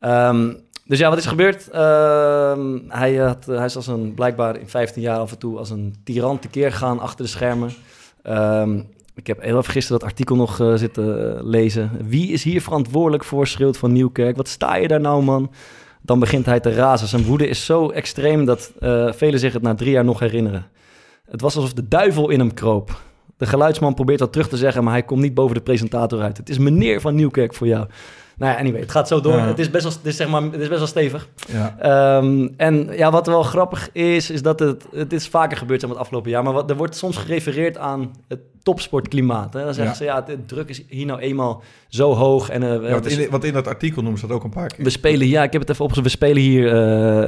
Ehm, 0.00 0.52
dus 0.84 0.98
ja, 0.98 1.08
wat 1.08 1.18
is 1.18 1.26
gebeurd? 1.26 1.68
Ehm, 1.70 2.78
hij, 2.88 3.14
had, 3.16 3.46
hij 3.46 3.64
is 3.64 3.76
als 3.76 3.86
een, 3.86 4.14
blijkbaar 4.14 4.58
in 4.60 4.68
15 4.68 5.02
jaar 5.02 5.18
af 5.18 5.30
en 5.32 5.38
toe 5.38 5.58
als 5.58 5.70
een 5.70 5.94
tiran 6.04 6.38
tekeer 6.38 6.72
gegaan 6.72 7.00
achter 7.00 7.24
de 7.24 7.30
schermen. 7.30 7.70
Ehm, 8.22 8.80
ik 9.14 9.26
heb 9.26 9.40
heel 9.42 9.58
even 9.58 9.72
gisteren 9.72 10.00
dat 10.00 10.08
artikel 10.08 10.36
nog 10.36 10.60
eh, 10.60 10.74
zitten 10.74 11.36
eh, 11.38 11.44
lezen. 11.44 11.90
Wie 12.08 12.32
is 12.32 12.42
hier 12.42 12.62
verantwoordelijk 12.62 13.24
voor, 13.24 13.46
schreeuwt 13.46 13.76
van 13.76 13.92
Nieuwkerk. 13.92 14.36
Wat 14.36 14.48
sta 14.48 14.76
je 14.76 14.88
daar 14.88 15.00
nou, 15.00 15.22
man? 15.22 15.50
Dan 16.06 16.18
begint 16.18 16.46
hij 16.46 16.60
te 16.60 16.74
razen. 16.74 17.08
Zijn 17.08 17.24
woede 17.24 17.48
is 17.48 17.64
zo 17.64 17.90
extreem 17.90 18.44
dat 18.44 18.72
eh, 18.80 19.12
velen 19.12 19.38
zich 19.38 19.52
het 19.52 19.62
na 19.62 19.74
drie 19.74 19.90
jaar 19.90 20.04
nog 20.04 20.18
herinneren. 20.18 20.66
Het 21.30 21.40
was 21.40 21.56
alsof 21.56 21.72
de 21.72 21.88
duivel 21.88 22.28
in 22.30 22.38
hem 22.38 22.54
kroop. 22.54 23.00
De 23.36 23.46
geluidsman 23.46 23.94
probeert 23.94 24.18
dat 24.18 24.32
terug 24.32 24.48
te 24.48 24.56
zeggen, 24.56 24.84
maar 24.84 24.92
hij 24.92 25.02
komt 25.02 25.20
niet 25.20 25.34
boven 25.34 25.54
de 25.54 25.62
presentator 25.62 26.20
uit. 26.22 26.36
Het 26.36 26.48
is 26.48 26.58
meneer 26.58 27.00
van 27.00 27.14
Nieuwkerk 27.14 27.54
voor 27.54 27.66
jou. 27.66 27.86
Nou 28.36 28.52
ja, 28.52 28.58
anyway, 28.58 28.80
het 28.80 28.90
gaat 28.90 29.08
zo 29.08 29.20
door. 29.20 29.36
Ja. 29.36 29.46
Het, 29.46 29.58
is 29.58 29.70
best 29.70 29.84
wel, 29.84 29.92
het, 29.92 30.06
is 30.06 30.16
zeg 30.16 30.28
maar, 30.28 30.42
het 30.42 30.60
is 30.60 30.68
best 30.68 30.78
wel 30.78 30.86
stevig. 30.88 31.28
Ja. 31.48 31.76
Ehm, 31.78 32.48
en 32.56 32.88
ja, 32.92 33.10
wat 33.10 33.26
wel 33.26 33.42
grappig 33.42 33.92
is, 33.92 34.30
is 34.30 34.42
dat 34.42 34.58
het, 34.58 34.86
het 34.94 35.12
is 35.12 35.28
vaker 35.28 35.56
gebeurd 35.56 35.80
zeg 35.80 35.88
maar, 35.88 35.98
het 35.98 36.06
afgelopen 36.06 36.30
jaar, 36.30 36.42
maar 36.42 36.52
wat, 36.52 36.70
er 36.70 36.76
wordt 36.76 36.96
soms 36.96 37.16
gerefereerd 37.16 37.78
aan 37.78 38.14
het 38.28 38.40
topsportklimaat. 38.62 39.52
Hè? 39.54 39.64
Dan 39.64 39.74
zeggen 39.74 39.92
Ja. 39.92 39.98
ze, 39.98 40.04
ja, 40.04 40.20
de 40.20 40.44
druk 40.46 40.68
is 40.68 40.82
hier 40.88 41.06
nou 41.06 41.20
eenmaal 41.20 41.62
zo 41.94 42.14
hoog. 42.14 42.48
En, 42.48 42.62
eh, 42.62 42.68
Ja, 42.68 42.74
het 42.80 42.90
want, 42.90 43.06
is- 43.06 43.16
in, 43.16 43.30
want 43.30 43.44
in 43.44 43.52
dat 43.52 43.68
artikel 43.68 44.02
noemen 44.02 44.20
ze 44.20 44.26
dat 44.26 44.36
ook 44.36 44.44
een 44.44 44.50
paar 44.50 44.68
keer. 44.68 44.84
we 44.84 44.90
spelen, 44.90 45.26
ja, 45.28 45.42
ik 45.42 45.52
heb 45.52 45.60
het 45.60 45.70
even 45.70 45.84
opgezocht. 45.84 46.06
We 46.10 46.16
spelen 46.16 46.42
hier, 46.42 46.66
eh, 46.66 46.72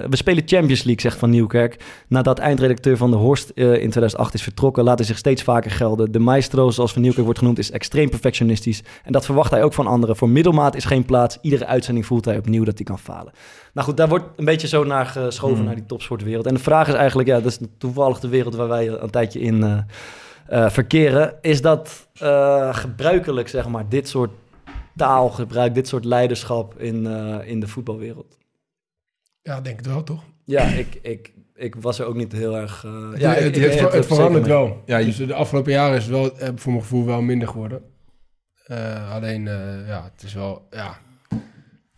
we 0.08 0.16
spelen 0.16 0.42
Champions 0.46 0.82
League, 0.82 1.00
zegt 1.00 1.18
Van 1.18 1.30
Nieuwkerk. 1.30 1.84
Nadat 2.08 2.38
eindredacteur 2.38 2.96
van 2.96 3.10
de 3.10 3.16
Horst 3.16 3.50
eh, 3.50 3.64
in 3.64 3.72
2008 3.90 4.34
is 4.34 4.42
vertrokken, 4.42 4.84
laat 4.84 4.98
hij 4.98 5.06
zich 5.06 5.18
steeds 5.18 5.42
vaker 5.42 5.70
gelden. 5.70 6.12
De 6.12 6.18
maestro, 6.18 6.70
zoals 6.70 6.92
Van 6.92 7.00
Nieuwkerk 7.02 7.24
wordt 7.24 7.40
genoemd, 7.40 7.58
is 7.58 7.70
extreem 7.70 8.10
perfectionistisch. 8.10 8.82
En 9.04 9.12
dat 9.12 9.24
verwacht 9.24 9.50
hij 9.50 9.62
ook 9.62 9.72
van 9.74 9.86
anderen. 9.86 10.16
Voor 10.16 10.28
middelmaat 10.28 10.76
is 10.76 10.84
geen 10.84 11.04
plaats. 11.04 11.38
Iedere 11.40 11.66
uitzending 11.66 12.06
voelt 12.06 12.24
hij 12.24 12.38
opnieuw 12.38 12.64
dat 12.64 12.74
hij 12.76 12.84
kan 12.84 12.98
falen. 12.98 13.32
Nou 13.74 13.86
goed, 13.86 13.96
daar 13.96 14.08
wordt 14.08 14.24
een 14.36 14.44
beetje 14.44 14.68
zo 14.68 14.84
naar 14.84 15.06
geschoven, 15.06 15.56
Mhm. 15.56 15.66
naar 15.66 15.74
die 15.74 15.86
topsportwereld. 15.86 16.46
En 16.46 16.54
de 16.54 16.60
vraag 16.60 16.88
is 16.88 16.94
eigenlijk, 16.94 17.28
ja, 17.28 17.34
dat 17.40 17.46
is 17.50 17.58
toevallig 17.78 18.20
de 18.20 18.28
wereld 18.28 18.54
waar 18.54 18.68
wij 18.68 18.88
een 18.88 19.10
tijdje 19.10 19.40
in 19.40 19.84
verkeren. 20.48 21.34
Is 21.40 21.60
dat 21.62 22.06
gebruikelijk, 22.70 23.48
zeg 23.48 23.68
maar, 23.68 23.84
dit 23.88 24.08
soort 24.08 24.30
taalgebruik, 24.96 25.74
dit 25.74 25.88
soort 25.88 26.04
leiderschap 26.04 26.78
in, 26.80 27.06
eh, 27.06 27.48
in 27.48 27.60
de 27.60 27.68
voetbalwereld? 27.68 28.38
ja, 29.42 29.60
denk 29.60 29.76
het 29.76 29.86
wel, 29.86 30.02
toch? 30.02 30.24
Ja, 30.44 30.62
ik, 30.62 30.98
ik, 31.02 31.32
ik 31.54 31.74
was 31.74 31.98
er 31.98 32.06
ook 32.06 32.14
niet 32.14 32.32
heel 32.32 32.56
erg... 32.56 32.84
eh, 32.84 33.10
Het, 33.10 33.20
ja, 33.20 33.32
het, 33.32 33.56
ik, 33.56 33.62
het, 33.92 34.06
verandert 34.06 34.46
wel. 34.46 34.82
Ja, 34.86 34.98
Dus 35.02 35.16
de 35.16 35.34
afgelopen 35.34 35.72
jaren 35.72 35.96
is 35.96 36.02
het 36.02 36.12
wel, 36.12 36.38
eh, 36.38 36.48
voor 36.54 36.72
mijn 36.72 36.82
gevoel 36.84 37.04
wel 37.04 37.22
minder 37.22 37.48
geworden. 37.48 37.82
Eh, 38.64 39.12
alleen, 39.12 39.48
eh, 39.48 39.86
ja, 39.86 40.10
het 40.12 40.22
is 40.22 40.34
wel, 40.34 40.66
ja, 40.70 40.98
het 41.28 41.38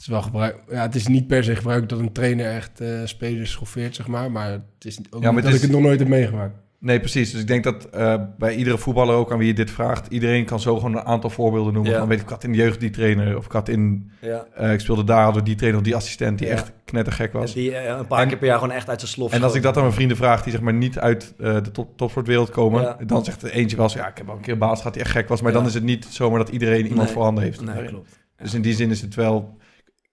is 0.00 0.06
wel 0.06 0.22
gebruik. 0.22 0.62
Ja, 0.70 0.82
het 0.82 0.94
is 0.94 1.06
niet 1.06 1.26
per 1.26 1.44
se 1.44 1.56
gebruikt 1.56 1.88
dat 1.88 1.98
een 1.98 2.12
trainer 2.12 2.50
echt 2.54 2.80
eh, 2.80 3.00
spelers 3.04 3.50
schoffeert, 3.50 3.94
zeg 3.94 4.06
maar. 4.06 4.30
Maar 4.30 4.50
het 4.50 4.62
is 4.84 4.98
ook 4.98 5.22
maar 5.22 5.32
niet 5.32 5.34
het 5.34 5.44
dat 5.44 5.52
is- 5.52 5.56
ik 5.58 5.62
het 5.62 5.70
nog 5.70 5.80
nooit 5.82 5.98
heb 5.98 6.08
meegemaakt. 6.08 6.54
Nee, 6.80 6.98
precies. 7.00 7.30
Dus 7.32 7.40
ik 7.40 7.46
denk 7.46 7.64
dat 7.64 7.84
eh, 7.90 8.14
bij 8.38 8.54
iedere 8.54 8.78
voetballer 8.78 9.14
ook 9.16 9.32
aan 9.32 9.38
wie 9.38 9.46
je 9.46 9.54
dit 9.54 9.70
vraagt, 9.70 10.06
iedereen 10.06 10.44
kan 10.44 10.60
zo 10.60 10.74
gewoon 10.76 10.96
een 10.96 11.04
aantal 11.04 11.30
voorbeelden 11.30 11.72
noemen. 11.72 11.92
Ja. 11.92 11.98
Van, 11.98 12.08
weet 12.08 12.18
ik, 12.18 12.24
ik 12.24 12.30
had 12.30 12.44
in 12.44 12.52
de 12.52 12.58
jeugd 12.58 12.80
die 12.80 12.90
trainer, 12.90 13.36
of 13.36 13.44
ik 13.44 13.52
had 13.52 13.68
in, 13.68 14.10
Ja. 14.20 14.46
eh, 14.54 14.72
ik 14.72 14.80
speelde 14.80 15.04
daar, 15.04 15.32
we 15.32 15.42
die 15.42 15.54
trainer 15.54 15.80
of 15.80 15.86
die 15.86 15.96
assistent 15.96 16.38
die 16.38 16.46
Ja. 16.48 16.52
echt 16.54 16.72
knettergek 16.84 17.32
was. 17.32 17.54
Die 17.54 17.74
eh, 17.74 17.98
een 17.98 18.06
paar 18.06 18.22
En- 18.22 18.28
keer 18.28 18.36
per 18.38 18.46
jaar 18.46 18.58
gewoon 18.58 18.74
echt 18.74 18.88
uit 18.88 19.00
zijn 19.00 19.12
slof 19.12 19.32
En 19.32 19.42
als 19.42 19.54
ik 19.54 19.62
dat 19.62 19.76
aan 19.76 19.82
mijn 19.82 19.94
vrienden 19.94 20.16
vraag, 20.16 20.42
die 20.42 20.52
zeg 20.52 20.60
maar 20.60 20.74
niet 20.74 20.98
uit 20.98 21.34
de 21.36 21.70
top, 21.72 21.96
topsportwereld 21.96 22.50
komen, 22.50 22.82
Ja. 22.82 22.96
dan 23.06 23.24
zegt 23.24 23.42
er 23.42 23.50
eentje 23.50 23.76
wel 23.76 23.84
eens, 23.84 23.94
ja, 23.94 24.08
ik 24.08 24.16
heb 24.16 24.26
wel 24.26 24.34
een 24.36 24.40
keer 24.42 24.52
een 24.52 24.58
baas 24.58 24.78
gehad 24.78 24.92
die 24.92 25.02
echt 25.02 25.10
gek 25.12 25.28
was, 25.28 25.42
maar 25.42 25.52
dan 25.52 25.66
is 25.66 25.74
het 25.74 25.82
niet 25.84 26.04
zomaar 26.10 26.38
dat 26.38 26.48
iedereen 26.48 26.82
iemand 26.86 27.02
Nee. 27.02 27.12
voorhanden 27.12 27.44
heeft. 27.44 27.58
Nee, 27.60 27.66
daarin. 27.74 27.90
klopt. 27.90 28.18
Dus 28.36 28.54
in 28.54 28.62
die 28.62 28.74
zin 28.74 28.90
is 28.90 29.00
het 29.00 29.14
wel, 29.14 29.56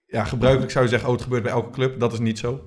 ja, 0.06 0.24
gebruikelijk 0.24 0.72
zou 0.72 0.84
je 0.84 0.90
zeggen, 0.90 1.08
oh, 1.08 1.14
het 1.14 1.22
gebeurt 1.24 1.42
bij 1.42 1.52
elke 1.52 1.70
club. 1.70 2.00
Dat 2.00 2.12
is 2.12 2.18
niet 2.18 2.38
zo. 2.38 2.60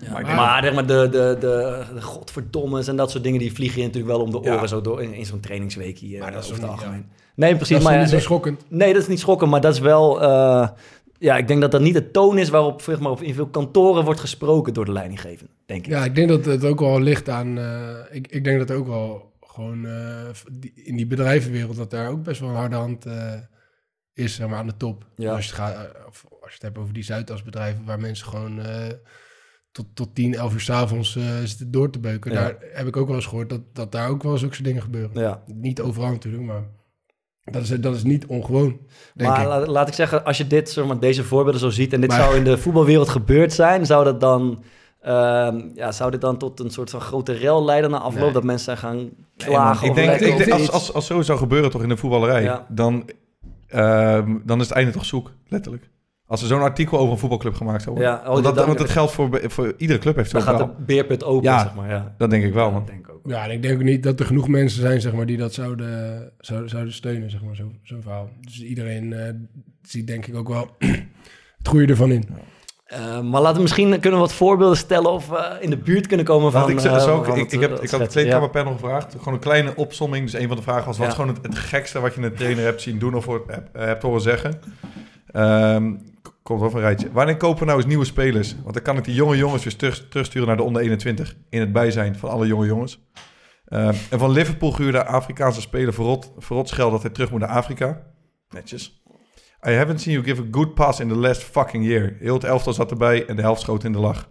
Ja, 0.00 0.10
Maar 0.12 0.24
maar 0.36 0.62
zeg 0.62 0.74
maar 0.74 0.86
de, 0.86 1.08
de, 1.10 1.36
de, 1.40 1.82
de 1.94 2.02
godverdommes 2.02 2.88
en 2.88 2.96
dat 2.96 3.10
soort 3.10 3.22
dingen, 3.24 3.38
die 3.38 3.52
vliegen 3.52 3.80
je 3.80 3.86
natuurlijk 3.86 4.14
wel 4.16 4.22
om 4.24 4.30
de 4.30 4.38
oren 4.38 4.52
Ja. 4.52 4.66
zo 4.66 4.80
door 4.80 5.02
in, 5.02 5.14
in 5.14 5.26
zo'n 5.26 5.40
trainingsweekje. 5.40 6.18
Maar 6.18 6.28
eh, 6.28 6.34
dat 6.34 6.44
is 6.44 6.50
over 6.50 6.62
het 6.62 6.70
niet, 6.72 6.80
algemeen. 6.80 7.06
Nee, 7.34 7.50
precies. 7.56 7.68
dat 7.68 7.78
is 7.78 7.84
maar 7.84 7.98
niet 7.98 8.08
zo 8.08 8.14
nee- 8.14 8.22
schokkend. 8.24 8.64
Nee, 8.68 8.92
dat 8.92 9.02
is 9.02 9.08
niet 9.08 9.20
schokken, 9.20 9.48
maar 9.48 9.60
dat 9.60 9.72
is 9.74 9.80
wel... 9.80 10.22
eh, 10.22 10.68
ja, 11.18 11.36
ik 11.36 11.48
denk 11.48 11.60
dat 11.60 11.70
dat 11.70 11.80
niet 11.80 11.94
de 11.94 12.10
toon 12.10 12.38
is 12.38 12.48
waarop 12.48 12.82
zeg 12.82 13.00
maar, 13.00 13.22
in 13.22 13.34
veel 13.34 13.46
kantoren 13.46 14.04
wordt 14.04 14.20
gesproken 14.20 14.74
door 14.74 14.84
de 14.84 14.92
leidinggevende, 14.92 15.52
denk 15.66 15.84
ik. 15.86 15.90
Ja, 15.92 16.04
ik 16.04 16.14
denk 16.14 16.28
dat 16.28 16.44
het 16.44 16.64
ook 16.64 16.80
wel 16.80 17.00
ligt 17.00 17.28
aan. 17.28 17.58
eh, 17.58 17.90
ik, 18.10 18.26
ik 18.28 18.44
denk 18.44 18.58
dat 18.58 18.76
ook 18.76 18.86
wel 18.86 19.32
gewoon 19.40 19.86
eh, 19.86 20.28
in 20.74 20.96
die 20.96 21.06
bedrijvenwereld 21.06 21.76
dat 21.76 21.90
daar 21.90 22.08
ook 22.08 22.22
best 22.22 22.40
wel 22.40 22.48
een 22.48 22.54
harde 22.56 22.76
hand 22.76 23.06
is 24.12 24.34
zeg 24.34 24.48
maar, 24.48 24.58
aan 24.58 24.66
de 24.66 24.76
top. 24.76 25.04
Ja. 25.16 25.34
Als, 25.34 25.44
je 25.44 25.50
het 25.50 25.60
gaat, 25.60 25.76
of 26.08 26.24
als 26.30 26.48
je 26.48 26.54
het 26.54 26.62
hebt 26.62 26.78
over 26.78 26.92
die 26.94 27.02
Zuidasbedrijven 27.04 27.84
waar 27.84 28.00
mensen 28.00 28.26
gewoon 28.26 28.60
eh, 28.60 28.86
tot, 29.74 29.86
tot 29.94 30.14
10, 30.14 30.34
11 30.34 30.52
uur 30.52 30.60
s'avonds 30.60 31.16
uh, 31.16 31.24
zitten 31.44 31.70
door 31.70 31.90
te 31.90 31.98
beuken. 31.98 32.32
Ja. 32.32 32.40
Daar 32.40 32.56
heb 32.72 32.86
ik 32.86 32.96
ook 32.96 33.06
wel 33.06 33.16
eens 33.16 33.26
gehoord 33.26 33.48
dat, 33.48 33.60
dat 33.72 33.92
daar 33.92 34.08
ook 34.08 34.22
wel 34.22 34.38
zulke 34.38 34.62
dingen 34.62 34.82
gebeuren. 34.82 35.10
Ja. 35.20 35.42
Niet 35.46 35.80
overal 35.80 36.10
natuurlijk, 36.10 36.44
maar 36.44 36.62
dat 37.44 37.62
is, 37.62 37.68
dat 37.68 37.94
is 37.94 38.02
niet 38.02 38.26
ongewoon. 38.26 38.78
Denk 39.14 39.30
Maar 39.30 39.40
ik. 39.40 39.46
la- 39.46 39.66
laat 39.66 39.88
ik 39.88 39.94
zeggen, 39.94 40.24
als 40.24 40.36
je 40.38 40.46
dit, 40.46 40.70
zeg 40.70 40.86
maar, 40.86 40.98
deze 41.00 41.24
voorbeelden 41.24 41.60
zo 41.60 41.70
ziet 41.70 41.92
en 41.92 42.00
dit 42.00 42.10
Maar- 42.10 42.18
zou 42.20 42.36
in 42.36 42.44
de 42.44 42.58
voetbalwereld 42.58 43.08
gebeurd 43.08 43.52
zijn, 43.52 43.86
zou 43.86 44.04
dat 44.04 44.20
dan, 44.20 44.62
ehm, 45.00 45.60
ja, 45.74 45.92
zou 45.92 46.10
dit 46.10 46.20
dan 46.20 46.38
tot 46.38 46.60
een 46.60 46.70
soort 46.70 46.90
van 46.90 47.00
grote 47.00 47.32
rel 47.32 47.64
leiden 47.64 47.90
na 47.90 47.98
afloop 47.98 48.22
Nee. 48.24 48.32
dat 48.32 48.44
mensen 48.44 48.64
zijn 48.64 48.78
gaan 48.78 48.96
Nee, 48.96 49.12
klagen? 49.36 49.86
man, 49.88 49.96
ik 49.98 50.04
denk, 50.04 50.20
ik 50.20 50.36
denk 50.36 50.50
als, 50.52 50.60
iets? 50.62 50.70
als, 50.70 50.92
als 50.92 51.06
zo 51.06 51.22
zou 51.22 51.38
gebeuren 51.38 51.70
toch 51.70 51.82
in 51.82 51.88
de 51.88 51.96
voetballerij, 51.96 52.42
Ja. 52.42 52.66
dan, 52.68 53.08
ehm, 53.68 54.36
dan 54.44 54.60
is 54.60 54.66
het 54.68 54.76
einde 54.76 54.92
toch 54.92 55.04
zoek, 55.04 55.30
letterlijk. 55.48 55.90
Als 56.26 56.40
er 56.42 56.46
zo'n 56.48 56.60
artikel 56.60 56.98
over 56.98 57.12
een 57.12 57.18
voetbalclub 57.18 57.54
gemaakt 57.54 57.82
zou 57.82 57.94
worden. 57.94 58.12
Ja, 58.14 58.20
oh, 58.20 58.28
want, 58.32 58.44
dat, 58.44 58.54
dan- 58.54 58.66
want 58.66 58.78
dat 58.78 58.90
geldt 58.90 59.12
voor, 59.12 59.40
voor 59.44 59.74
iedere 59.76 59.98
club 59.98 60.16
heeft 60.16 60.32
dan 60.32 60.42
zo'n 60.42 60.50
gaat 60.56 60.76
de 60.78 60.84
beerput 60.84 61.24
open, 61.24 61.50
Ja. 61.50 61.58
zeg 61.62 61.74
maar. 61.74 61.88
Ja, 61.90 62.14
Dat 62.18 62.30
denk 62.30 62.44
ik 62.44 62.52
wel, 62.52 62.70
man. 62.70 62.84
Denk 62.86 62.98
ik 63.06 63.12
ook. 63.12 63.20
Ja, 63.24 63.44
en 63.44 63.50
ik 63.50 63.62
denk 63.62 63.74
ook 63.74 63.82
niet 63.82 64.02
dat 64.02 64.20
er 64.20 64.26
genoeg 64.26 64.48
mensen 64.48 64.80
zijn 64.80 65.00
zeg 65.00 65.12
maar, 65.12 65.26
die 65.26 65.36
dat 65.36 65.54
zouden, 65.54 66.32
zouden, 66.38 66.68
zouden 66.70 66.92
steunen, 66.92 67.30
zeg 67.30 67.42
maar, 67.42 67.54
zo- 67.56 67.72
zo'n 67.82 68.02
verhaal. 68.02 68.28
Dus 68.40 68.62
iedereen 68.62 69.12
eh, 69.12 69.28
ziet 69.82 70.06
denk 70.06 70.26
ik 70.26 70.36
ook 70.36 70.48
wel 70.48 70.68
het 71.58 71.68
goede 71.68 71.86
ervan 71.86 72.10
in. 72.10 72.24
Eh, 72.84 73.20
maar 73.20 73.40
laten 73.40 73.56
we 73.56 73.62
misschien 73.62 73.90
kunnen 73.90 74.12
we 74.12 74.26
wat 74.26 74.32
voorbeelden 74.32 74.76
stellen 74.76 75.10
of 75.10 75.28
we 75.28 75.56
in 75.60 75.70
de 75.70 75.76
buurt 75.78 76.06
kunnen 76.06 76.26
komen 76.26 76.52
van... 76.52 76.70
Ik, 76.70 76.80
zo, 76.80 76.98
zo- 76.98 77.22
van 77.22 77.34
ik, 77.36 77.42
het, 77.42 77.52
ik, 77.52 77.60
heb, 77.60 77.82
ik 77.82 77.90
had 77.90 78.00
het 78.00 78.10
kleedkamerpanel 78.12 78.72
gevraagd. 78.72 79.14
Gewoon 79.18 79.34
een 79.34 79.40
kleine 79.40 79.76
opsomming. 79.76 80.24
Dus 80.30 80.40
een 80.40 80.48
van 80.48 80.56
de 80.56 80.62
vragen 80.62 80.86
was... 80.86 80.96
wat 80.98 81.06
Ja. 81.06 81.12
is 81.12 81.18
gewoon 81.18 81.34
het, 81.34 81.46
het 81.46 81.58
gekste 81.58 82.00
wat 82.00 82.14
je 82.14 82.22
een 82.22 82.34
trainer 82.34 82.64
hebt 82.64 82.82
zien 82.82 82.98
doen... 82.98 83.14
of 83.14 83.24
hoort- 83.24 83.50
hebt, 83.50 83.68
hebt 83.78 84.02
horen 84.02 84.20
zeggen? 84.20 84.54
Ehm, 85.26 85.92
komt 86.44 86.60
wel 86.60 86.70
van 86.70 86.78
een 86.78 86.84
rijtje. 86.84 87.12
Wanneer 87.12 87.36
kopen 87.36 87.58
we 87.58 87.64
nou 87.64 87.78
eens 87.78 87.86
nieuwe 87.86 88.04
spelers? 88.04 88.54
Want 88.62 88.74
dan 88.74 88.82
kan 88.82 88.96
ik 88.96 89.04
die 89.04 89.14
jonge 89.14 89.36
jongens 89.36 89.64
weer 89.64 89.76
terug, 89.76 90.08
terugsturen 90.08 90.48
naar 90.48 90.56
de 90.56 90.62
onder 90.62 90.82
21... 90.82 91.36
in 91.48 91.60
het 91.60 91.72
bijzijn 91.72 92.16
van 92.16 92.30
alle 92.30 92.46
jonge 92.46 92.66
jongens. 92.66 93.08
Ehm, 93.64 93.94
en 94.10 94.18
van 94.18 94.30
Liverpool 94.30 94.70
gehuurde 94.70 95.04
Afrikaanse 95.04 95.60
speler 95.60 95.94
verrot, 95.94 96.32
verrot 96.38 96.68
scheld... 96.68 96.90
dat 96.90 97.02
hij 97.02 97.10
terug 97.10 97.30
moet 97.30 97.40
naar 97.40 97.48
Afrika. 97.48 98.06
Netjes. 98.48 99.02
I 99.66 99.70
haven't 99.70 100.00
seen 100.00 100.12
you 100.12 100.24
give 100.24 100.42
a 100.42 100.46
good 100.50 100.74
pass 100.74 101.00
in 101.00 101.08
the 101.08 101.16
last 101.16 101.42
fucking 101.42 101.84
year. 101.84 102.16
Heel 102.18 102.34
het 102.34 102.44
elftal 102.44 102.72
zat 102.72 102.90
erbij 102.90 103.26
en 103.26 103.36
de 103.36 103.42
helft 103.42 103.60
schoot 103.60 103.84
in 103.84 103.92
de 103.92 103.98
lach. 103.98 104.28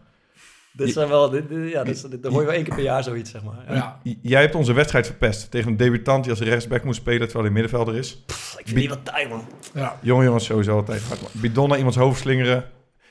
Dit 0.74 0.94
zijn 0.94 1.08
wel, 1.08 1.30
dit, 1.30 1.50
dit- 1.50 1.72
ja, 1.72 1.84
dit, 1.84 2.02
hoor 2.24 2.40
je 2.40 2.46
wel 2.46 2.56
één 2.56 2.64
keer 2.64 2.74
per 2.76 2.84
jaar 2.84 3.04
zoiets, 3.04 3.32
zeg 3.32 3.44
maar. 3.44 3.76
Ja. 3.76 4.00
Jij 4.22 4.42
hebt 4.42 4.56
onze 4.56 4.74
wedstrijd 4.74 5.06
verpest 5.06 5.52
tegen 5.52 5.72
een 5.72 5.78
debutant 5.78 6.24
die 6.24 6.32
als 6.32 6.42
rechtsback 6.42 6.84
moest 6.84 7.00
spelen 7.00 7.22
terwijl 7.22 7.44
hij 7.44 7.54
middenvelder 7.54 7.96
is. 7.96 8.24
Pff, 8.26 8.56
ik 8.60 8.66
vind 8.66 8.80
die 8.80 8.90
wat 8.90 9.06
tijd, 9.06 9.30
man. 9.30 9.42
Ja. 9.74 9.98
Jonge 10.02 10.24
jongens 10.24 10.46
sowieso 10.46 10.76
altijd 10.76 11.02
hard. 11.04 11.22
man. 11.22 11.30
Bidon 11.34 11.68
naar 11.70 11.78
iemands 11.78 11.98
hoofd 11.98 12.20
slingeren. 12.22 12.64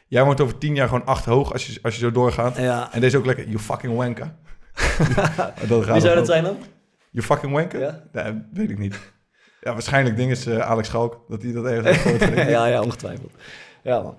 Jij 0.07 0.25
wordt 0.25 0.41
over 0.41 0.59
tien 0.59 0.75
jaar 0.75 0.89
gewoon 0.89 1.05
acht 1.07 1.25
hoog 1.25 1.53
als 1.53 1.67
je, 1.67 1.79
als 1.83 1.95
je 1.95 2.01
zo 2.01 2.11
doorgaat. 2.11 2.57
Ja. 2.57 2.93
En 2.93 3.01
deze 3.01 3.19
ook 3.19 3.27
lekker, 3.27 3.45
you 3.45 3.59
fucking 3.59 3.97
wanker. 3.97 4.35
dat 5.69 5.85
gaat 5.85 5.93
Wie 5.93 6.01
zou 6.01 6.09
ook. 6.09 6.15
dat 6.15 6.27
zijn 6.27 6.45
dan? 6.45 6.57
You 7.11 7.27
fucking 7.27 7.53
wanker? 7.53 7.81
Ja? 7.81 8.03
Nee, 8.13 8.43
weet 8.53 8.71
ik 8.71 8.79
niet. 8.79 9.01
Ja, 9.61 9.73
waarschijnlijk 9.73 10.17
ding 10.17 10.31
is 10.31 10.47
eh, 10.47 10.59
Alex 10.59 10.89
Schalk. 10.89 11.21
Dat 11.29 11.43
hij 11.43 11.53
dat 11.53 11.65
ergens 11.65 11.87
heeft 11.87 12.03
gehoord. 12.23 12.37
niet. 12.37 12.49
ja, 12.49 12.67
ja, 12.67 12.83
ongetwijfeld. 12.83 13.33
Ja, 13.83 14.01
man. 14.03 14.17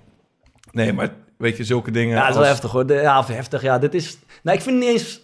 Nee, 0.71 0.93
maar 0.93 1.09
weet 1.43 1.57
je, 1.57 1.63
zulke 1.63 1.91
dingen 1.91 2.15
Ja, 2.15 2.19
dat 2.19 2.29
is 2.29 2.33
wel 2.35 2.43
als- 2.43 2.51
heftig 2.53 2.71
hoor. 2.71 2.85
De- 2.85 2.93
ja, 2.93 3.19
of 3.19 3.27
heftig. 3.27 3.61
Ja, 3.61 3.79
dit 3.79 3.93
is... 3.93 4.17
Nou, 4.43 4.57
ik 4.57 4.63
vind 4.63 4.75
het 4.75 4.85
niet 4.85 4.93
eens... 4.99 5.21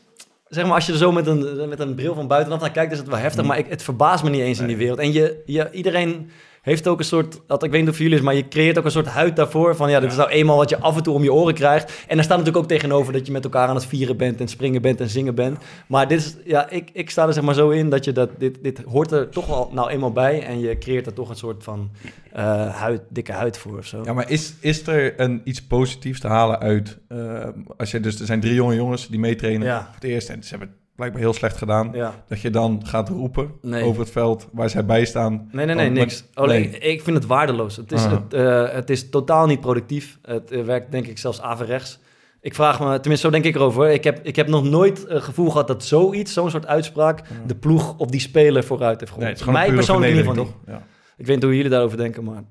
zeg 0.47 0.65
maar, 0.65 0.73
als 0.73 0.85
je 0.85 0.91
er 0.91 0.97
zo 0.97 1.11
met 1.11 1.27
een, 1.27 1.69
met 1.69 1.79
een 1.79 1.95
bril 1.95 2.13
van 2.13 2.27
buitenaf 2.27 2.59
naar 2.59 2.71
kijkt, 2.71 2.91
is 2.91 2.97
het 2.97 3.07
wel 3.07 3.17
heftig. 3.17 3.45
Maar 3.45 3.57
ik, 3.57 3.65
het 3.69 3.83
verbaast 3.83 4.23
me 4.23 4.29
niet 4.29 4.41
eens 4.41 4.59
in 4.59 4.67
die 4.67 4.77
wereld. 4.77 4.99
En 4.99 5.11
je, 5.13 5.41
je, 5.45 5.71
iedereen 5.71 6.31
heeft 6.61 6.87
ook 6.87 6.99
een 6.99 7.05
soort, 7.05 7.39
dat, 7.47 7.63
ik 7.63 7.71
weet 7.71 7.81
niet 7.81 7.89
of 7.89 7.97
jullie 7.97 8.15
is, 8.17 8.21
maar 8.21 8.35
je 8.35 8.47
creëert 8.47 8.77
ook 8.77 8.85
een 8.85 8.91
soort 8.91 9.05
huid 9.07 9.35
daarvoor. 9.35 9.75
Van 9.75 9.89
ja, 9.89 9.99
dit 9.99 10.11
is 10.11 10.17
nou 10.17 10.29
eenmaal 10.29 10.57
wat 10.57 10.69
je 10.69 10.79
af 10.79 10.95
en 10.97 11.03
toe 11.03 11.13
om 11.13 11.23
je 11.23 11.33
oren 11.33 11.53
krijgt. 11.53 12.03
En 12.07 12.15
daar 12.15 12.23
staat 12.23 12.37
natuurlijk 12.37 12.63
ook 12.63 12.69
tegenover 12.71 13.13
dat 13.13 13.25
je 13.25 13.31
met 13.31 13.43
elkaar 13.43 13.67
aan 13.67 13.75
het 13.75 13.85
vieren 13.85 14.17
bent 14.17 14.39
en 14.39 14.47
springen 14.47 14.81
bent 14.81 15.01
en 15.01 15.09
zingen 15.09 15.35
bent. 15.35 15.57
Maar 15.87 16.07
dit 16.07 16.19
is, 16.19 16.35
ja, 16.45 16.69
ik, 16.69 16.89
ik 16.93 17.09
sta 17.09 17.27
er 17.27 17.33
zeg 17.33 17.43
maar 17.43 17.53
zo 17.53 17.69
in 17.69 17.89
dat 17.89 18.05
je 18.05 18.11
dat, 18.11 18.29
dit, 18.37 18.57
dit 18.63 18.81
hoort 18.87 19.11
er 19.11 19.29
toch 19.29 19.45
wel 19.47 19.69
nou 19.73 19.89
eenmaal 19.89 20.11
bij. 20.11 20.43
En 20.43 20.59
je 20.59 20.77
creëert 20.77 21.05
er 21.05 21.13
toch 21.13 21.29
een 21.29 21.35
soort 21.35 21.63
van 21.63 21.89
eh, 22.33 22.75
huid, 22.75 23.01
dikke 23.09 23.31
huid 23.31 23.57
voor 23.57 23.77
of 23.77 23.85
zo. 23.85 24.01
Ja, 24.03 24.13
maar 24.13 24.29
is, 24.29 24.53
is 24.59 24.87
er 24.87 25.19
een, 25.19 25.41
iets 25.43 25.63
positiefs 25.63 26.19
te 26.19 26.27
halen 26.27 26.59
uit... 26.59 26.97
eh, 27.07 27.47
als 27.77 27.91
je 27.91 27.99
dus, 27.99 28.19
er 28.19 28.25
zijn 28.25 28.39
drie 28.39 28.53
jonge 28.53 28.75
jongens 28.75 29.07
die 29.07 29.19
meetrainen 29.19 29.67
Ja. 29.67 29.83
voor 29.83 29.93
het 29.93 30.03
eerst... 30.03 30.29
en 30.29 30.43
ze 30.43 30.49
hebben 30.49 30.75
blijkbaar 30.99 31.21
heel 31.21 31.33
slecht 31.33 31.57
gedaan... 31.57 31.89
Ja. 31.93 32.23
dat 32.27 32.41
je 32.41 32.49
dan 32.49 32.81
gaat 32.85 33.09
roepen 33.09 33.51
Nee. 33.61 33.83
over 33.83 34.01
het 34.01 34.11
veld 34.11 34.47
waar 34.51 34.69
zij 34.69 34.85
bij 34.85 35.05
staan. 35.05 35.49
Nee, 35.51 35.65
nee, 35.65 35.75
nee, 35.75 35.85
Van, 35.85 35.93
niks. 35.93 36.21
maar- 36.33 36.43
Alleen, 36.43 36.69
nee. 36.69 36.79
ik 36.79 37.01
vind 37.03 37.17
het 37.17 37.25
waardeloos. 37.25 37.75
Het 37.75 37.91
is, 37.91 38.05
Ah. 38.05 38.11
het, 38.11 38.33
eh, 38.33 38.69
het 38.73 38.89
is 38.89 39.09
totaal 39.09 39.45
niet 39.47 39.59
productief. 39.59 40.19
Het 40.21 40.51
eh, 40.51 40.63
werkt 40.63 40.91
denk 40.91 41.07
ik 41.07 41.17
zelfs 41.17 41.41
averechts. 41.41 41.99
Ik 42.41 42.55
vraag 42.55 42.79
me, 42.79 42.99
tenminste 42.99 43.25
zo 43.27 43.33
denk 43.33 43.45
ik 43.45 43.55
erover. 43.55 43.89
Ik 43.89 44.03
heb, 44.03 44.19
ik 44.23 44.35
heb 44.35 44.47
nog 44.47 44.63
nooit 44.63 45.05
het 45.07 45.23
gevoel 45.23 45.49
gehad 45.49 45.67
dat 45.67 45.83
zoiets, 45.83 46.33
zo'n 46.33 46.49
soort 46.49 46.65
uitspraak, 46.67 47.21
de 47.47 47.55
ploeg 47.55 47.97
of 47.97 48.09
die 48.09 48.19
speler 48.19 48.63
vooruit 48.63 48.99
heeft 48.99 49.17
Nee, 49.17 49.31
is 49.31 49.39
gewoon 49.39 49.53
Mij 49.53 49.73
persoonlijk 49.73 50.11
in 50.11 50.17
ieder 50.17 50.31
geval 50.31 50.47
niet. 50.47 50.55
Ja. 50.67 50.83
Ik 51.17 51.25
weet 51.25 51.35
niet 51.35 51.43
hoe 51.45 51.55
jullie 51.55 51.71
daarover 51.71 51.97
denken, 51.97 52.23
maar... 52.23 52.43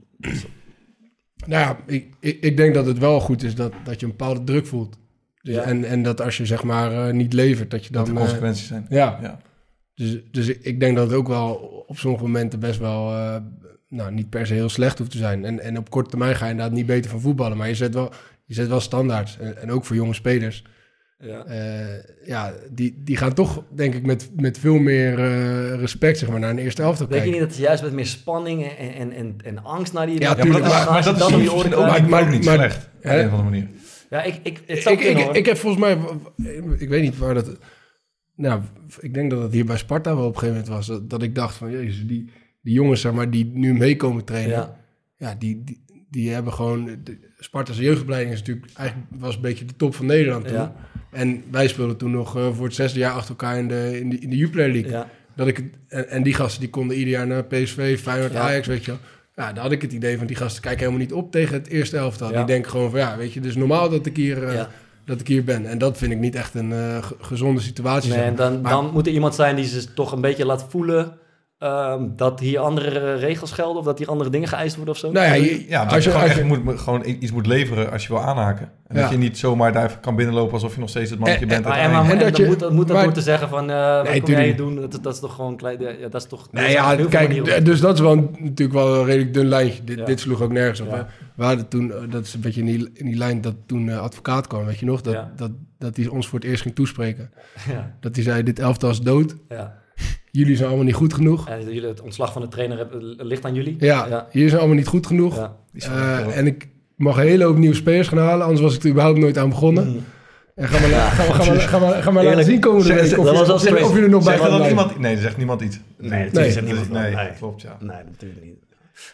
Nou 1.46 1.62
ja, 1.62 1.76
ik, 1.86 2.06
ik, 2.20 2.40
ik 2.40 2.56
denk 2.56 2.74
dat 2.74 2.86
het 2.86 2.98
wel 2.98 3.20
goed 3.20 3.42
is 3.42 3.54
dat, 3.54 3.72
dat 3.84 4.00
je 4.00 4.06
een 4.06 4.12
bepaalde 4.16 4.44
druk 4.44 4.66
voelt. 4.66 4.96
Dus, 5.48 5.56
Ja. 5.56 5.62
en, 5.62 5.84
en 5.84 6.02
dat 6.02 6.20
als 6.20 6.36
je 6.36 6.46
zeg 6.46 6.62
maar 6.62 6.92
eh, 7.08 7.12
niet 7.14 7.32
levert, 7.32 7.70
dat 7.70 7.84
je 7.84 7.92
dan... 7.92 8.04
Dat 8.04 8.10
er 8.12 8.18
eh, 8.20 8.24
consequenties 8.26 8.66
zijn. 8.66 8.86
ja, 8.88 9.18
Ja. 9.22 9.38
dus, 9.94 10.18
dus 10.30 10.48
ik- 10.48 10.58
ik 10.62 10.80
denk 10.80 10.96
dat 10.96 11.06
het 11.06 11.16
ook 11.18 11.28
wel 11.28 11.52
op 11.86 11.98
sommige 11.98 12.22
momenten 12.24 12.60
best 12.60 12.78
wel... 12.78 13.12
eh, 13.14 13.36
nou, 13.88 14.12
niet 14.12 14.30
per 14.30 14.46
se 14.46 14.54
heel 14.54 14.68
slecht 14.68 14.98
hoeft 14.98 15.10
te 15.10 15.18
zijn. 15.18 15.44
En, 15.44 15.60
en 15.60 15.78
op 15.78 15.90
korte 15.90 16.10
termijn 16.10 16.34
ga 16.36 16.44
je 16.44 16.50
inderdaad 16.50 16.74
niet 16.74 16.86
beter 16.86 17.10
van 17.10 17.20
voetballen. 17.20 17.56
Maar 17.56 17.68
je 17.68 17.74
zet 17.74 17.94
wel, 17.94 18.12
je 18.44 18.54
zet 18.54 18.68
wel 18.68 18.80
standaards. 18.80 19.38
En, 19.38 19.56
en 19.62 19.70
ook 19.70 19.84
voor 19.84 19.96
jonge 19.96 20.14
spelers. 20.14 20.64
Ja. 21.18 21.44
Eh, 21.44 22.26
ja, 22.26 22.52
die, 22.70 23.00
die 23.04 23.16
gaan 23.16 23.34
toch, 23.34 23.62
denk 23.74 23.94
ik, 23.94 24.06
met, 24.06 24.30
met 24.36 24.58
veel 24.58 24.78
meer 24.78 25.18
eh, 25.18 25.74
respect 25.74 26.18
zeg 26.18 26.28
maar, 26.28 26.40
naar 26.40 26.50
een 26.50 26.58
eerste 26.58 26.82
elftal 26.82 27.06
Denk 27.08 27.24
je 27.24 27.30
kijken. 27.30 27.40
niet 27.40 27.48
dat 27.48 27.58
ze 27.58 27.64
juist 27.66 27.82
met 27.82 27.92
meer 27.92 28.06
spanning 28.06 28.66
en, 28.78 28.94
en, 28.94 29.12
en, 29.12 29.36
en 29.44 29.64
angst 29.64 29.92
naar 29.92 30.06
die... 30.06 30.20
Ja, 30.20 30.20
Ja, 30.20 30.34
maar 30.34 30.42
tuurlijk, 30.44 30.64
dat 30.64 30.72
is, 30.72 30.78
maar- 30.78 30.92
maar 30.92 31.02
dat 31.02 31.12
is 31.14 31.20
dan 31.20 31.34
om 31.34 31.40
je 31.40 31.52
oren 31.52 31.70
Maar- 32.08 32.22
ook 32.22 32.30
niet 32.30 32.44
slecht. 32.44 32.88
Op 32.98 33.04
een 33.04 33.16
of 33.26 33.30
andere 33.32 33.42
manier. 33.42 33.66
Ja, 34.10 34.22
ik, 34.22 34.40
ik, 34.42 34.60
het 34.66 34.82
zou 34.82 34.94
ik, 34.94 35.00
kunnen, 35.00 35.28
ik, 35.28 35.34
ik 35.36 35.46
heb 35.46 35.56
volgens 35.56 35.82
mij, 35.82 35.98
ik 36.78 36.88
weet 36.88 37.02
niet 37.02 37.18
waar 37.18 37.34
dat. 37.34 37.58
Nou, 38.34 38.60
ik 39.00 39.14
denk 39.14 39.30
dat 39.30 39.42
het 39.42 39.52
hier 39.52 39.64
bij 39.64 39.76
Sparta 39.76 40.16
wel 40.16 40.26
op 40.26 40.32
een 40.34 40.38
gegeven 40.38 40.54
moment 40.60 40.74
was. 40.74 40.86
Dat, 40.86 41.10
dat 41.10 41.22
ik 41.22 41.34
dacht 41.34 41.54
van, 41.56 41.70
jezus, 41.70 42.06
die, 42.06 42.30
die 42.62 42.74
jongens 42.74 43.00
zeg 43.00 43.12
maar, 43.12 43.30
die 43.30 43.50
nu 43.54 43.74
meekomen 43.74 44.24
trainen. 44.24 44.52
Ja, 44.56 44.76
Ja. 45.16 45.34
die, 45.38 45.64
die, 45.64 45.84
die 46.10 46.30
hebben 46.30 46.52
gewoon. 46.52 46.84
De, 47.04 47.18
Sparta's 47.38 47.78
jeugdopleiding 47.78 48.32
is 48.32 48.38
natuurlijk 48.38 48.66
eigenlijk 48.74 49.08
was 49.18 49.34
een 49.34 49.40
beetje 49.40 49.64
de 49.64 49.76
top 49.76 49.94
van 49.94 50.06
Nederland 50.06 50.44
toen. 50.46 50.56
Ja. 50.56 50.74
En 51.10 51.42
wij 51.50 51.68
speelden 51.68 51.96
toen 51.96 52.10
nog 52.10 52.36
eh, 52.36 52.54
voor 52.54 52.64
het 52.66 52.74
zesde 52.74 52.98
jaar 52.98 53.12
achter 53.12 53.30
elkaar 53.30 53.58
in 53.58 53.68
de, 53.68 54.00
in 54.00 54.10
de, 54.10 54.18
in 54.18 54.30
de 54.30 54.36
Jupiler 54.36 54.70
League. 54.72 54.90
Ja. 54.90 55.10
Dat 55.36 55.46
ik, 55.46 55.64
en, 55.88 56.08
en 56.08 56.22
die 56.22 56.34
gasten 56.34 56.60
die 56.60 56.70
konden 56.70 56.96
ieder 56.96 57.12
jaar 57.12 57.26
naar 57.26 57.44
PSV, 57.44 57.98
Feyenoord, 58.00 58.32
Ja. 58.32 58.40
Ajax, 58.40 58.66
weet 58.66 58.84
je 58.84 58.90
wel. 58.90 59.00
Ja, 59.38 59.52
daar 59.52 59.62
had 59.62 59.72
ik 59.72 59.82
het 59.82 59.92
idee 59.92 60.18
van 60.18 60.26
die 60.26 60.36
gasten 60.36 60.62
kijken 60.62 60.80
helemaal 60.80 61.00
niet 61.00 61.12
op 61.12 61.30
tegen 61.30 61.54
het 61.54 61.68
eerste 61.68 61.96
elftal. 61.96 62.30
Ja. 62.30 62.36
Die 62.36 62.46
denken 62.46 62.70
gewoon 62.70 62.90
van 62.90 62.98
ja, 63.00 63.16
weet 63.16 63.32
je, 63.32 63.38
het 63.40 63.48
is 63.48 63.56
normaal 63.56 63.88
dat 63.88 64.06
ik 64.06 64.16
hier, 64.16 64.44
eh, 64.48 64.54
Ja. 64.54 64.68
dat 65.04 65.20
ik 65.20 65.28
hier 65.28 65.44
ben. 65.44 65.66
En 65.66 65.78
dat 65.78 65.98
vind 65.98 66.12
ik 66.12 66.18
niet 66.18 66.34
echt 66.34 66.54
een 66.54 66.72
eh, 66.72 67.02
ge- 67.02 67.16
gezonde 67.20 67.60
situatie. 67.60 68.10
Nee, 68.12 68.20
en 68.22 68.34
dan, 68.34 68.60
Maar- 68.60 68.72
dan 68.72 68.90
moet 68.92 69.06
er 69.06 69.12
iemand 69.12 69.34
zijn 69.34 69.56
die 69.56 69.64
ze 69.64 69.94
toch 69.94 70.12
een 70.12 70.20
beetje 70.20 70.46
laat 70.46 70.66
voelen 70.68 71.12
ehm, 71.58 72.02
dat 72.16 72.40
hier 72.40 72.58
andere 72.58 73.14
regels 73.14 73.52
gelden 73.52 73.78
of 73.78 73.84
dat 73.84 73.98
hier 73.98 74.08
andere 74.08 74.30
dingen 74.30 74.48
geëist 74.48 74.76
worden 74.76 74.94
of 74.94 75.00
zo. 75.00 75.10
nou 75.12 75.26
ja, 75.26 75.32
je, 75.32 75.64
Ja, 75.68 75.84
dat 75.84 75.92
als 75.92 76.04
je 76.04 76.10
je, 76.10 76.14
gewoon 76.16 76.28
als 76.30 76.38
je, 76.38 76.44
echt 76.54 76.64
moet, 76.64 76.80
gewoon 76.80 77.04
iets 77.06 77.32
moet 77.32 77.46
leveren 77.46 77.90
als 77.90 78.02
je 78.06 78.08
wil 78.12 78.22
aanhaken. 78.22 78.70
En 78.86 78.96
Ja. 78.96 79.02
dat 79.02 79.10
je 79.10 79.16
niet 79.18 79.38
zomaar 79.38 79.72
daar 79.72 79.98
kan 80.00 80.16
binnenlopen 80.16 80.52
alsof 80.52 80.74
je 80.74 80.80
nog 80.80 80.88
steeds 80.88 81.10
het 81.10 81.18
mannetje 81.18 81.44
En- 81.44 81.48
bent. 81.48 81.64
maar, 81.64 81.78
en, 81.78 81.90
maar, 81.90 82.04
En 82.04 82.10
en 82.10 82.18
dat 82.18 82.32
dan 82.36 82.40
je- 82.44 82.50
moet, 82.50 82.58
dat 82.60 82.72
moet 82.72 82.88
dat 82.88 83.14
te 83.14 83.20
zeggen 83.20 83.48
van, 83.48 83.70
eh 83.70 83.96
wat 83.96 84.08
Nee, 84.08 84.20
kom 84.22 84.30
jij 84.30 84.54
doen? 84.54 84.74
Dat, 84.74 84.98
dat 85.02 85.14
is 85.14 85.20
toch 85.20 85.34
gewoon 85.34 85.56
klein, 85.56 85.80
ja, 85.80 86.08
dat 86.08 86.22
is 86.22 86.28
toch... 86.28 86.48
nee, 86.52 86.70
ja, 86.70 86.96
kijk, 87.08 87.40
op. 87.58 87.64
dus 87.64 87.80
dat 87.80 87.94
is 87.94 88.00
wel 88.00 88.12
een- 88.12 88.28
natuurlijk 88.38 88.72
wel 88.78 88.94
een 88.94 89.04
redelijk 89.04 89.34
dun 89.34 89.46
lijntje. 89.46 89.84
Dit, 89.84 89.98
Ja. 89.98 90.04
dit 90.04 90.20
sloeg 90.20 90.42
ook 90.42 90.52
nergens 90.52 90.80
op. 90.80 91.06
We 91.34 91.44
hadden 91.44 91.68
toen, 91.68 91.92
eh, 91.92 91.98
dat 92.10 92.24
is 92.24 92.34
een 92.34 92.40
beetje 92.40 92.60
in 92.60 92.66
die, 92.66 92.90
in 92.94 93.04
die 93.06 93.16
lijn 93.16 93.40
dat 93.40 93.54
toen 93.66 93.88
eh, 93.88 93.98
advocaat 94.00 94.46
kwam, 94.46 94.64
weet 94.64 94.78
je 94.78 94.86
nog? 94.86 95.00
Dat, 95.00 95.12
Ja. 95.14 95.32
dat, 95.36 95.50
dat 95.78 95.96
hij 95.96 96.06
ons 96.06 96.28
voor 96.28 96.38
het 96.38 96.48
eerst 96.48 96.62
ging 96.62 96.74
toespreken. 96.74 97.30
Ja, 97.72 97.94
Dat 98.00 98.14
hij 98.14 98.24
zei, 98.24 98.42
dit 98.42 98.58
elftal 98.58 98.90
is 98.90 99.00
dood. 99.00 99.36
ja. 99.48 99.76
Jullie 100.30 100.56
zijn 100.56 100.68
allemaal 100.68 100.86
niet 100.86 100.94
goed 100.94 101.14
genoeg. 101.14 101.48
En 101.48 101.64
jullie, 101.64 101.88
het 101.88 102.00
ontslag 102.00 102.32
van 102.32 102.42
de 102.42 102.48
trainer 102.48 102.86
ligt 103.16 103.44
aan 103.44 103.54
jullie? 103.54 103.76
Ja, 103.78 104.06
ja. 104.06 104.26
jullie 104.32 104.48
zijn 104.48 104.60
allemaal 104.60 104.78
niet 104.78 104.86
goed 104.86 105.06
genoeg. 105.06 105.36
Ja. 105.36 105.56
Eh, 105.72 106.36
en 106.36 106.46
ik 106.46 106.68
mag 106.96 107.16
een 107.16 107.22
hele 107.26 107.44
hoop 107.44 107.56
nieuwe 107.56 107.74
spelers 107.74 108.08
gaan 108.08 108.18
halen, 108.18 108.42
anders 108.42 108.60
was 108.60 108.74
ik 108.76 108.82
er 108.82 108.90
überhaupt 108.90 109.18
nooit 109.18 109.38
aan 109.38 109.48
begonnen. 109.48 109.88
Mm. 109.88 110.04
En 110.54 110.68
ga 110.68 110.80
maar, 110.80 110.90
ga, 110.90 111.26
maar- 111.26 111.34
ga, 111.34 111.52
maar, 111.52 111.60
ga, 111.60 111.78
maar, 111.78 112.02
ga 112.02 112.10
maar 112.10 112.24
laten 112.24 112.44
zien 112.44 112.60
komende 112.60 112.94
week 112.94 113.18
of, 113.18 113.24
dat 113.24 113.46
was 113.46 113.66
of, 113.66 113.82
of 113.82 113.96
je 113.96 114.02
er 114.02 114.08
nog 114.08 114.24
bij 114.24 114.36
dan. 114.36 114.90
Nee, 114.98 115.14
er 115.14 115.22
zegt 115.22 115.36
niemand 115.36 115.60
iets. 115.60 115.80
Nee, 115.98 116.10
Nee. 116.10 116.24
natuurlijk 116.24 116.52
zegt 116.52 116.66
niemand. 116.66 116.90
Nee. 116.90 117.14
klopt, 117.38 117.62
ja. 117.62 117.76
Nee, 117.80 117.96
natuurlijk 118.10 118.44
niet. 118.44 118.67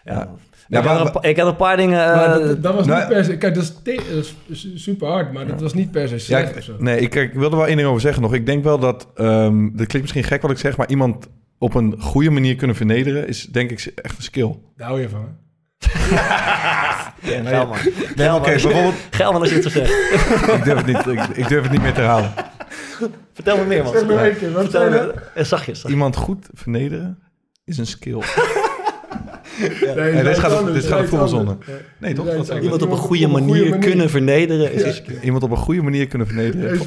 Ja. 0.05 0.29
Ik, 0.69 0.83
maar- 0.85 0.85
had 0.97 1.07
een, 1.07 1.13
pa- 1.13 1.23
ik 1.29 1.37
had 1.39 1.47
een 1.47 1.57
paar 1.57 1.77
dingen... 1.77 2.05
eh, 2.11 2.17
Maar 2.17 2.39
dat, 2.39 2.63
dat 2.63 2.75
was 2.75 2.87
nou- 2.87 2.99
niet 2.99 3.09
per 3.09 3.25
se... 3.25 3.37
Kijk, 3.37 3.55
dat 3.55 3.63
is, 3.63 3.73
te- 3.83 4.03
dat 4.15 4.25
is 4.47 4.61
su- 4.61 4.79
super 4.79 5.09
hard, 5.09 5.33
maar 5.33 5.47
dat 5.47 5.61
was 5.61 5.75
niet 5.75 5.91
per 5.91 6.09
se 6.09 6.15
Ja, 6.15 6.21
slecht 6.21 6.51
ik, 6.51 6.57
of 6.57 6.63
zo. 6.63 6.75
nee, 6.79 7.01
ik, 7.01 7.15
ik 7.15 7.33
wilde 7.33 7.57
wel 7.57 7.67
één 7.67 7.77
ding 7.77 7.89
over 7.89 8.01
zeggen 8.01 8.23
nog. 8.23 8.35
Ik 8.35 8.47
denk 8.47 8.65
wel 8.65 8.79
dat, 8.79 9.09
ehm 9.15 9.63
dat 9.63 9.87
klinkt 9.87 10.01
misschien 10.01 10.25
gek 10.25 10.43
wat 10.43 10.51
ik 10.51 10.59
zeg, 10.59 10.77
maar 10.77 10.89
iemand 10.89 11.29
op 11.59 11.75
een 11.75 11.95
goede 12.01 12.31
manier 12.31 12.57
kunnen 12.57 12.77
vernederen 12.77 13.29
is 13.29 13.45
denk 13.47 13.71
ik 13.71 13.93
echt 13.95 14.17
een 14.17 14.23
skill. 14.23 14.55
Daar 14.77 14.89
hou 14.89 15.01
je 15.01 15.09
van, 15.09 15.21
hè? 15.21 16.15
ja, 16.15 17.15
geil, 17.21 17.67
man. 17.67 17.77
Nee, 17.85 17.93
Geil, 18.17 18.37
oké, 18.37 18.51
man. 18.51 18.63
bijvoorbeeld, 18.63 18.95
Geil, 19.11 19.33
man, 19.33 19.41
als 19.41 19.49
je 19.51 19.55
het 19.55 19.65
zo 19.65 19.71
zegt. 19.71 19.91
ik 20.59 20.65
durf, 20.65 20.77
het 20.85 20.87
niet, 20.87 21.07
ik, 21.07 21.29
ik 21.37 21.49
durf 21.49 21.63
het 21.63 21.73
niet 21.73 21.83
meer 21.83 21.93
te 21.95 22.01
herhalen. 22.01 22.33
Vertel 23.33 23.57
me 23.57 23.65
meer, 23.65 23.83
man. 23.83 23.93
Zeg 23.93 24.07
nog 24.07 24.19
één 24.21 24.37
keer, 24.37 24.53
wat 24.53 24.63
Vertel 24.63 24.91
me... 24.91 24.97
Eh, 24.99 25.05
Zachtjes. 25.45 25.49
zachtjes. 25.49 25.85
Iemand 25.85 26.17
goed 26.17 26.49
vernederen 26.53 27.19
is 27.65 27.79
een 27.79 27.87
skill. 27.87 28.23
Nee, 29.97 30.13
Nee, 30.13 30.23
dit 30.23 30.39
gaat, 30.39 30.53
anders, 30.53 30.75
dit 30.83 30.93
gaat. 30.93 31.57
Nee, 31.99 32.15
toch? 32.15 32.25
Wat? 32.37 32.49
Iemand 32.49 32.51
op 32.51 32.57
een 32.57 32.63
Iemand 32.63 32.83
goede 32.83 32.85
op 32.85 32.91
een 32.91 32.97
goede 32.99 33.29
manier, 33.29 33.79
kunnen 33.79 34.11
vernederen 34.11 34.73
is 34.73 34.81
Ja. 34.81 34.87
een 34.87 34.95
skill. 34.95 35.19
Iemand 35.23 35.43
op 35.43 35.51
een 35.51 35.57
goede 35.57 35.83
manier 35.83 36.07
kunnen 36.07 36.27
vernederen 36.27 36.81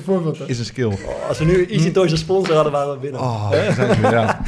is 0.46 0.60
een 0.60 0.66
skill. 0.66 0.86
Oh, 0.86 1.28
als 1.28 1.40
we 1.40 1.46
nu 1.46 1.66
Easy 1.66 1.92
Toys 1.92 2.12
een 2.12 2.18
sponsor 2.18 2.56
hadden, 2.56 2.72
waren 2.74 2.94
we 2.94 3.00
binnen. 3.00 3.22
Oh, 3.22 3.52
zijn 3.76 4.02
weer, 4.02 4.12
ja. 4.12 4.42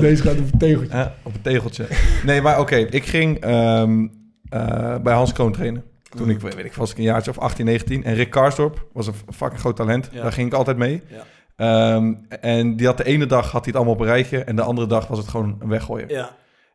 Deze 0.00 0.22
gaat 0.22 0.32
op 0.38 0.52
een 0.52 0.58
tegeltje. 0.58 0.96
Ja, 0.96 1.14
op 1.22 1.34
een 1.34 1.42
tegeltje. 1.42 1.86
Nee, 2.24 2.40
maar 2.42 2.60
oké. 2.60 2.76
ik 2.76 3.04
ging 3.04 3.40
ehm, 3.40 4.06
eh, 4.48 4.96
bij 5.02 5.14
Hans 5.14 5.32
Kroon 5.32 5.52
trainen. 5.52 5.82
Toen 6.16 6.30
ik, 6.30 6.40
weet 6.40 6.58
ik, 6.64 6.74
was 6.74 6.90
ik 6.90 6.96
een 6.98 7.02
jaartje 7.04 7.30
of 7.30 7.38
18, 7.38 7.64
19. 7.64 8.04
En 8.04 8.14
Rick 8.14 8.30
Karsdorp 8.30 8.86
was 8.92 9.06
een 9.06 9.14
fucking 9.34 9.60
groot 9.60 9.76
talent. 9.76 10.08
Ja. 10.12 10.22
Daar 10.22 10.32
ging 10.32 10.46
ik 10.46 10.54
altijd 10.54 10.76
mee. 10.76 11.02
Ja. 11.06 11.24
Ehm, 11.56 12.12
en 12.40 12.76
die 12.76 12.86
had 12.86 12.96
de 12.96 13.04
ene 13.04 13.26
dag 13.26 13.42
had 13.50 13.52
hij 13.52 13.60
het 13.64 13.74
allemaal 13.76 13.94
op 13.94 14.00
een 14.00 14.06
rijtje. 14.06 14.38
En 14.38 14.56
de 14.56 14.62
andere 14.62 14.86
dag 14.86 15.06
was 15.06 15.18
het 15.18 15.28
gewoon 15.28 15.56
een 15.60 15.68
weggooien. 15.68 16.08
Ja, 16.08 16.30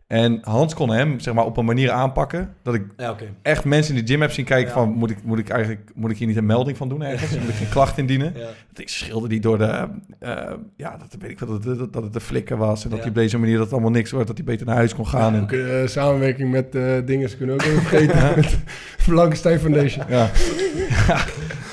En 0.08 0.40
Hans 0.42 0.74
kon 0.74 0.90
hem 0.90 1.20
zeg 1.20 1.34
maar, 1.34 1.46
op 1.46 1.58
een 1.58 1.66
manier 1.66 1.92
aanpakken... 1.92 2.54
dat 2.64 2.74
ik 2.74 2.84
ja 2.98 3.16
echt 3.42 3.66
mensen 3.66 3.96
in 3.96 4.06
de 4.06 4.12
gym 4.12 4.22
heb 4.22 4.32
zien 4.32 4.46
kijken 4.46 4.68
Ja. 4.68 4.74
van... 4.74 4.90
Moet 4.90 5.10
ik, 5.10 5.24
moet, 5.24 5.40
ik 5.40 5.50
eigenlijk, 5.50 5.90
moet 5.96 6.12
ik 6.12 6.18
hier 6.18 6.28
niet 6.28 6.38
een 6.38 6.46
melding 6.46 6.78
van 6.78 6.90
doen 6.90 7.04
ergens? 7.04 7.32
Moet 7.40 7.50
ik 7.50 7.60
een 7.60 7.70
klacht 7.70 7.98
indienen? 7.98 8.34
Ja. 8.36 8.46
Dat 8.70 8.80
ik 8.80 8.90
schilder 8.90 9.30
die 9.30 9.40
door 9.40 9.58
de... 9.58 9.88
eh, 10.20 10.52
ja, 10.76 10.98
dat 10.98 11.16
weet 11.20 11.30
ik 11.32 11.40
wel, 11.40 11.60
dat, 11.60 11.78
dat, 11.78 11.94
dat 11.94 12.04
het 12.04 12.16
een 12.16 12.22
flikker 12.22 12.58
was. 12.58 12.84
En 12.84 12.90
dat 12.90 12.98
Ja. 12.98 13.04
hij 13.04 13.14
op 13.14 13.18
deze 13.18 13.38
manier 13.38 13.54
dat 13.56 13.64
het 13.64 13.74
allemaal 13.74 13.92
niks 13.92 14.12
wordt. 14.12 14.28
Dat 14.28 14.38
hij 14.38 14.46
beter 14.46 14.66
naar 14.66 14.76
huis 14.76 14.96
kon 14.96 15.08
gaan. 15.08 15.34
En, 15.36 15.42
Ook, 15.42 15.52
eh, 15.52 15.88
samenwerking 15.88 16.52
met 16.52 16.76
eh 16.76 16.94
dingen, 17.06 17.30
ze 17.30 17.38
kunnen 17.38 17.56
ook 17.56 17.62
even 17.62 17.82
vergeten. 17.82 18.36
Met 18.36 18.58
Blankenstein 19.06 19.60
Foundation. 19.60 20.06
Ja. 20.10 20.30
Ja. 21.08 21.24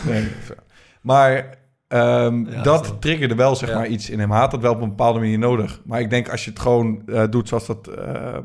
nee. 0.06 0.24
Maar 1.00 1.58
ehm, 1.88 2.50
Ja, 2.50 2.62
dat 2.62 2.96
triggerde 3.00 3.34
wel 3.34 3.56
zeg 3.56 3.68
Ja. 3.68 3.74
maar 3.74 3.86
iets 3.86 4.10
in 4.10 4.18
hem. 4.18 4.30
Had 4.30 4.50
dat 4.50 4.60
wel 4.60 4.72
op 4.72 4.80
een 4.80 4.88
bepaalde 4.88 5.18
manier 5.18 5.38
nodig. 5.38 5.80
Maar 5.84 6.00
ik 6.00 6.10
denk 6.10 6.28
als 6.28 6.44
je 6.44 6.50
het 6.50 6.58
gewoon 6.58 7.02
eh, 7.06 7.24
doet 7.30 7.48
zoals 7.48 7.66
dat... 7.66 7.88
eh, 7.88 8.38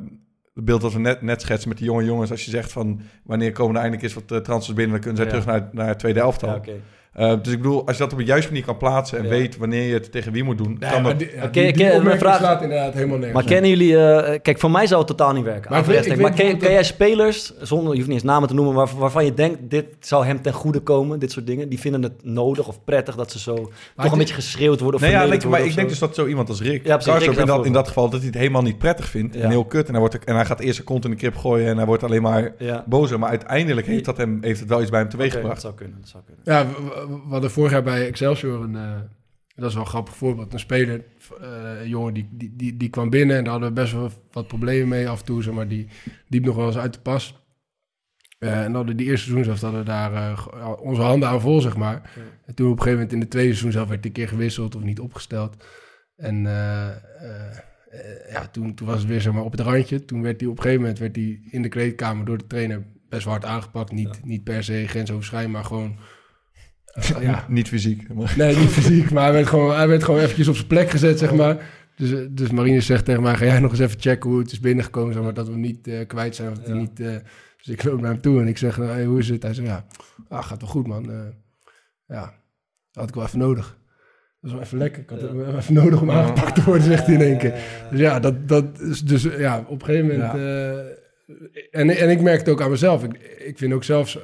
het 0.53 0.65
beeld 0.67 0.81
dat 0.81 0.93
we 0.93 0.99
net, 0.99 1.21
net 1.21 1.41
schetsen 1.41 1.69
met 1.69 1.77
die 1.77 1.87
jonge 1.87 2.03
jongens. 2.05 2.31
Als 2.31 2.45
je 2.45 2.51
zegt 2.51 2.71
van 2.71 3.01
wanneer 3.23 3.51
komen 3.51 3.75
er 3.75 3.81
eindelijk 3.81 4.03
eens 4.03 4.13
wat 4.13 4.31
uh, 4.31 4.37
transfers 4.37 4.75
binnen... 4.77 4.93
dan 4.93 4.99
kunnen 5.03 5.15
zij 5.17 5.25
Ja. 5.25 5.31
terug 5.31 5.45
naar, 5.61 5.69
naar 5.71 5.87
het 5.87 5.99
tweede 5.99 6.19
elftal. 6.19 6.49
Ja, 6.49 6.73
Eh, 7.13 7.33
dus 7.41 7.53
ik 7.53 7.61
bedoel, 7.61 7.87
als 7.87 7.97
je 7.97 8.03
dat 8.03 8.11
op 8.11 8.17
de 8.17 8.23
juiste 8.25 8.49
manier 8.51 8.65
kan 8.65 8.77
plaatsen... 8.77 9.17
en 9.17 9.23
Ja. 9.23 9.29
weet 9.29 9.57
wanneer 9.57 9.83
je 9.87 9.93
het 9.93 10.11
tegen 10.11 10.31
wie 10.31 10.43
moet 10.43 10.57
doen... 10.57 10.75
Nee, 10.79 10.91
kan 10.91 11.01
maar 11.01 11.11
dat... 11.11 11.19
die, 11.19 11.31
ja, 11.35 11.43
Oké, 11.43 11.51
die, 11.61 11.73
die 11.73 11.91
oké, 11.93 12.03
mijn 12.03 12.19
vraag- 12.19 12.37
slaat 12.37 12.61
inderdaad 12.61 12.93
helemaal 12.93 13.17
nergens. 13.17 13.33
Maar 13.33 13.43
kennen 13.51 13.69
jullie... 13.69 13.97
eh, 13.97 14.39
kijk, 14.41 14.59
voor 14.59 14.71
mij 14.71 14.87
zou 14.87 14.99
het 14.99 15.07
totaal 15.09 15.33
niet 15.33 15.43
werken. 15.43 15.71
Maar 15.71 15.85
weet- 15.85 16.15
maar 16.19 16.31
ken, 16.33 16.57
ken 16.57 16.71
jij 16.71 16.83
spelers, 16.83 17.53
zonder, 17.61 17.89
je 17.91 17.95
hoeft 17.95 18.07
niet 18.07 18.17
eens 18.17 18.23
namen 18.31 18.47
te 18.47 18.53
noemen... 18.53 18.73
waar- 18.73 18.97
waarvan 18.97 19.25
je 19.25 19.33
denkt, 19.33 19.57
dit 19.61 19.85
zou 19.99 20.25
hem 20.25 20.41
ten 20.41 20.53
goede 20.53 20.79
komen, 20.79 21.19
dit 21.19 21.31
soort 21.31 21.47
dingen? 21.47 21.69
Die 21.69 21.79
vinden 21.79 22.03
het 22.03 22.13
nodig 22.23 22.67
of 22.67 22.83
prettig 22.83 23.15
dat 23.15 23.31
ze 23.31 23.39
zo 23.39 23.55
toch 23.55 23.71
een 23.95 24.09
dit- 24.09 24.17
beetje 24.17 24.33
geschreeuwd 24.33 24.79
worden 24.79 24.99
of 24.99 25.05
Nee, 25.07 25.15
ja, 25.15 25.27
denk, 25.27 25.43
maar 25.45 25.61
ik 25.65 25.75
denk 25.75 25.89
dus 25.89 25.99
dat 25.99 26.15
zo 26.15 26.25
iemand 26.27 26.49
als 26.49 26.61
Rick, 26.61 26.85
Ja, 26.85 26.97
precies, 26.97 27.25
Rick 27.27 27.37
in, 27.37 27.45
dat, 27.45 27.65
in 27.65 27.73
dat 27.73 27.87
geval, 27.87 28.09
dat 28.09 28.19
hij 28.19 28.27
het 28.27 28.37
helemaal 28.37 28.61
niet 28.61 28.77
prettig 28.77 29.05
vindt. 29.05 29.35
Ja. 29.35 29.41
En 29.41 29.49
heel 29.49 29.65
kut. 29.65 29.85
En 29.85 29.91
hij, 29.91 29.99
wordt, 29.99 30.23
en 30.23 30.35
hij 30.35 30.45
gaat 30.45 30.59
eerst 30.59 30.73
zijn 30.75 30.85
kont 30.87 31.03
in 31.05 31.11
de 31.11 31.17
krip 31.17 31.35
gooien 31.35 31.67
en 31.67 31.77
hij 31.77 31.85
wordt 31.85 32.03
alleen 32.03 32.21
maar 32.21 32.51
bozer. 32.85 33.19
Maar 33.19 33.29
uiteindelijk 33.29 33.87
heeft, 33.87 34.05
dat 34.05 34.17
hem, 34.17 34.37
heeft 34.41 34.59
het 34.59 34.69
wel 34.69 34.81
iets 34.81 34.89
bij 34.89 34.99
hem 34.99 35.09
teweeggebracht. 35.09 35.53
dat 35.53 35.61
zou 35.61 35.73
kunnen, 35.73 35.97
dat 35.99 36.09
zou 36.09 36.23
kunnen. 36.25 36.43
Ja, 36.43 36.98
we, 37.07 37.29
hadden 37.29 37.51
vorig 37.51 37.71
jaar 37.71 37.83
bij 37.83 38.07
Excelsior 38.07 38.63
een, 38.63 38.75
eh, 38.75 38.99
Dat 39.55 39.67
is 39.67 39.73
wel 39.73 39.83
een 39.83 39.89
grappig 39.89 40.15
voorbeeld. 40.15 40.53
Een 40.53 40.59
speler, 40.59 41.03
een 41.39 41.89
jongen, 41.89 42.13
die, 42.13 42.29
die, 42.31 42.55
die, 42.55 42.77
die 42.77 42.89
kwam 42.89 43.09
binnen 43.09 43.37
en 43.37 43.43
daar 43.43 43.51
hadden 43.51 43.69
we 43.69 43.81
best 43.81 43.93
wel 43.93 44.11
wat 44.31 44.47
problemen 44.47 44.87
mee 44.87 45.09
af 45.09 45.19
en 45.19 45.25
toe. 45.25 45.43
Zeg 45.43 45.53
maar 45.53 45.67
die 45.67 45.87
liep 46.27 46.45
nog 46.45 46.55
wel 46.55 46.65
eens 46.65 46.77
uit 46.77 46.93
de 46.93 46.99
pas. 46.99 47.43
Eh, 48.39 48.63
en 48.63 48.73
hadden 48.73 48.97
die 48.97 49.07
eerste 49.07 49.29
seizoen 49.29 49.43
zelf 49.43 49.61
hadden 49.61 49.79
we 49.79 49.85
daar 49.85 50.47
onze 50.79 51.01
handen 51.01 51.29
aan 51.29 51.41
vol, 51.41 51.61
zeg 51.61 51.77
maar. 51.77 52.11
En 52.45 52.55
toen 52.55 52.71
op 52.71 52.77
een 52.77 52.83
gegeven 52.83 52.93
moment 52.93 53.13
in 53.13 53.19
de 53.19 53.27
tweede 53.27 53.49
seizoen 53.49 53.71
zelf 53.71 53.87
werd 53.87 54.05
een 54.05 54.11
keer 54.11 54.27
gewisseld 54.27 54.75
of 54.75 54.83
niet 54.83 54.99
opgesteld. 54.99 55.65
En 56.15 56.41
ja, 58.29 58.47
toen, 58.51 58.75
toen 58.75 58.87
was 58.87 58.99
het 58.99 59.07
weer 59.07 59.21
zeg 59.21 59.33
maar, 59.33 59.43
op 59.43 59.51
het 59.51 59.61
randje. 59.61 60.05
Toen 60.05 60.21
werd 60.21 60.39
hij 60.39 60.49
op 60.49 60.57
een 60.57 60.61
gegeven 60.61 60.81
moment 60.81 60.99
werd 60.99 61.15
hij 61.15 61.39
in 61.49 61.61
de 61.61 61.69
kleedkamer 61.69 62.25
door 62.25 62.37
de 62.37 62.47
trainer 62.47 62.85
best 63.09 63.23
wel 63.23 63.33
hard 63.33 63.45
aangepakt. 63.45 63.91
Niet, 63.91 64.25
niet 64.25 64.43
per 64.43 64.63
se 64.63 64.87
grensoverschrijdend, 64.87 65.53
maar 65.53 65.65
gewoon... 65.65 65.97
eh, 66.91 67.21
ja, 67.21 67.45
Niet 67.49 67.67
fysiek. 67.67 68.13
Maar... 68.13 68.33
Nee, 68.37 68.55
niet 68.55 68.69
fysiek, 68.69 69.11
maar 69.11 69.23
hij 69.23 69.33
werd 69.33 69.47
gewoon, 69.47 69.75
hij 69.75 69.87
werd 69.87 70.03
gewoon 70.03 70.19
eventjes 70.19 70.47
op 70.47 70.55
zijn 70.55 70.67
plek 70.67 70.89
gezet, 70.89 71.19
zeg 71.19 71.33
maar. 71.33 71.57
Dus, 71.95 72.11
eh, 72.11 72.25
dus 72.29 72.51
Marine 72.51 72.81
zegt 72.81 73.05
tegen 73.05 73.21
mij, 73.21 73.35
ga 73.35 73.45
jij 73.45 73.59
nog 73.59 73.71
eens 73.71 73.79
even 73.79 73.99
checken 73.99 74.29
hoe 74.29 74.39
het 74.39 74.51
is 74.51 74.59
binnengekomen, 74.59 75.13
zeg 75.13 75.23
maar, 75.23 75.33
dat 75.33 75.45
we 75.45 75.51
hem 75.51 75.61
niet 75.61 75.87
eh, 75.87 76.07
kwijt 76.07 76.35
zijn. 76.35 76.51
Of 76.51 76.57
dat 76.57 76.67
hij 76.67 76.75
niet, 76.75 76.95
dus 76.95 77.67
ik 77.67 77.83
loop 77.83 78.01
naar 78.01 78.11
hem 78.11 78.21
toe 78.21 78.41
en 78.41 78.47
ik 78.47 78.57
zeg, 78.57 78.77
nou, 78.77 78.89
hey, 78.89 79.05
hoe 79.05 79.19
is 79.19 79.29
het? 79.29 79.43
Hij 79.43 79.53
zegt, 79.53 79.67
ja, 79.67 79.85
ah, 80.27 80.43
gaat 80.43 80.61
wel 80.61 80.69
goed, 80.69 80.87
man. 80.87 81.33
Ja, 82.07 82.21
dat 82.91 83.01
had 83.01 83.09
ik 83.09 83.15
wel 83.15 83.23
even 83.25 83.39
nodig. 83.39 83.77
Dat 84.41 84.49
is 84.49 84.51
wel 84.51 84.61
even 84.61 84.77
lekker. 84.77 85.01
Ik 85.01 85.09
had 85.09 85.21
het 85.21 85.31
wel 85.31 85.57
even 85.57 85.73
nodig 85.73 86.01
om 86.01 86.11
aangepakt 86.11 86.55
te 86.55 86.63
worden, 86.63 86.83
zegt 86.83 87.05
hij 87.05 87.15
in 87.15 87.21
één 87.21 87.37
keer. 87.37 87.53
Dus 87.91 87.99
ja, 87.99 88.19
dat, 88.19 88.47
dat 88.47 88.79
is 88.79 89.01
dus 89.01 89.23
ja, 89.23 89.65
op 89.67 89.79
een 89.79 89.85
gegeven 89.85 90.07
moment. 90.07 90.33
en, 91.71 91.89
en 91.89 92.09
ik 92.09 92.21
merk 92.21 92.39
het 92.39 92.49
ook 92.49 92.61
aan 92.61 92.69
mezelf. 92.69 93.03
Ik, 93.03 93.17
ik 93.37 93.57
vind 93.57 93.73
ook 93.73 93.83
zelfs, 93.83 94.15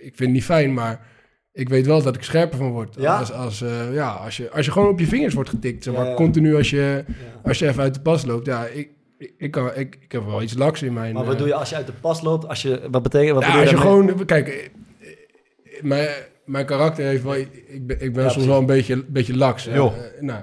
ik 0.00 0.16
vind 0.16 0.18
het 0.18 0.30
niet 0.30 0.44
fijn, 0.44 0.74
maar 0.74 1.09
ik 1.52 1.68
weet 1.68 1.86
wel 1.86 2.02
dat 2.02 2.14
ik 2.16 2.22
scherper 2.22 2.58
van 2.58 2.70
word. 2.70 2.94
Ja? 2.98 3.18
Als, 3.18 3.32
als, 3.32 3.62
eh, 3.62 3.94
ja, 3.94 4.10
als, 4.10 4.36
je, 4.36 4.50
als 4.50 4.66
je 4.66 4.72
gewoon 4.72 4.88
op 4.88 4.98
je 5.00 5.06
vingers 5.06 5.34
wordt 5.34 5.50
getikt, 5.50 5.84
zeg 5.84 5.94
maar, 5.94 6.02
Ja, 6.04 6.10
ja. 6.10 6.16
continu 6.16 6.56
als 6.56 6.70
je, 6.70 7.04
als 7.44 7.58
je 7.58 7.68
even 7.68 7.82
uit 7.82 7.94
de 7.94 8.00
pas 8.00 8.24
loopt. 8.24 8.46
Ja, 8.46 8.66
ik, 8.66 8.88
ik, 9.18 9.32
ik, 9.38 9.50
kan, 9.50 9.70
ik, 9.74 9.98
ik 10.00 10.12
heb 10.12 10.24
wel 10.26 10.42
iets 10.42 10.54
laks 10.54 10.82
in 10.82 10.92
mijn. 10.92 11.14
Maar 11.14 11.24
wat 11.24 11.32
eh, 11.32 11.38
doe 11.38 11.48
je 11.48 11.54
als 11.54 11.70
je 11.70 11.76
uit 11.76 11.86
de 11.86 11.92
pas 12.00 12.20
loopt? 12.22 12.48
Als 12.48 12.62
je, 12.62 12.80
wat 12.90 13.02
betekent 13.02 13.34
wat 13.34 13.42
ja, 13.42 13.46
bedoel 13.48 13.60
als 13.62 13.70
je 13.70 13.76
gewoon, 13.76 14.24
kijk, 14.24 14.48
eh, 14.48 15.82
mijn, 15.82 16.08
mijn 16.44 16.66
karakter 16.66 17.04
heeft 17.04 17.22
wel, 17.22 17.34
ik 17.34 17.86
ben, 17.86 18.00
ik 18.00 18.12
ben 18.12 18.22
Ja, 18.22 18.28
soms 18.28 18.32
precies. 18.32 18.46
wel 18.46 18.58
een 18.58 18.66
beetje, 18.66 19.04
beetje 19.08 19.36
laks. 19.36 19.64
Joh. 19.64 19.92
Nou, 20.20 20.40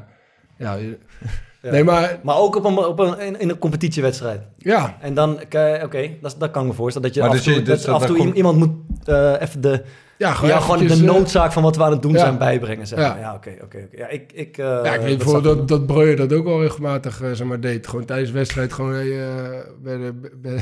ja, 0.57 0.75
Ja. 1.61 1.71
nee, 1.71 1.83
maar 1.83 2.19
Maar 2.23 2.37
ook 2.37 2.55
op 2.55 2.63
een, 2.65 2.77
op 2.77 2.99
een, 2.99 3.19
in, 3.39 3.49
een 3.49 3.57
competitiewedstrijd. 3.57 4.41
ja, 4.57 4.97
En 5.01 5.13
dan, 5.13 5.33
oké, 5.83 6.09
dat, 6.21 6.35
dat 6.39 6.51
kan 6.51 6.61
ik 6.61 6.67
me 6.67 6.73
voorstellen. 6.73 7.07
Dat 7.07 7.15
je 7.17 7.21
Maar 7.23 7.29
af 7.29 7.35
dus 7.35 7.45
en 7.45 7.51
toe, 7.53 7.61
je- 7.61 7.67
dus 7.69 7.81
dat 7.85 7.95
af 7.95 8.01
en 8.01 8.07
dat 8.07 8.15
toe 8.15 8.25
komt- 8.25 8.37
iemand 8.37 8.57
moet 8.57 8.69
eh, 9.05 9.33
even 9.39 9.61
de, 9.61 9.83
ja, 10.17 10.33
gewoon, 10.33 10.49
ja, 10.49 10.59
gewoon 10.59 10.87
de 10.87 10.93
eh, 10.93 10.99
noodzaak 10.99 11.51
van 11.51 11.63
wat 11.63 11.75
we 11.75 11.83
aan 11.83 11.91
het 11.91 12.01
doen 12.01 12.11
ja. 12.11 12.19
zijn 12.19 12.37
bijbrengen. 12.37 12.87
Zeg 12.87 12.99
Ja. 12.99 13.09
maar. 13.09 13.19
Ja, 13.19 13.33
oké, 13.33 13.49
oké. 13.63 13.77
oké. 13.77 13.97
Ja, 13.97 14.07
ik, 14.07 14.31
ik, 14.33 14.57
eh, 14.57 14.65
Ja, 14.65 14.93
ik 14.93 14.99
weet 14.99 15.09
dat 15.09 15.17
bijvoorbeeld 15.17 15.57
dat, 15.57 15.67
dat 15.67 15.85
Breuer 15.85 16.15
dat 16.15 16.33
ook 16.33 16.45
wel 16.45 16.61
regelmatig 16.61 17.21
eh, 17.21 17.31
zeg 17.31 17.47
maar, 17.47 17.59
deed. 17.59 17.87
Gewoon 17.87 18.05
tijdens 18.05 18.31
de 18.31 18.37
wedstrijd 18.37 18.73
gewoon 18.73 18.93
hey, 18.93 19.27
eh, 19.27 19.59
bij 19.83 19.97
de, 19.97 20.13
bij, 20.41 20.61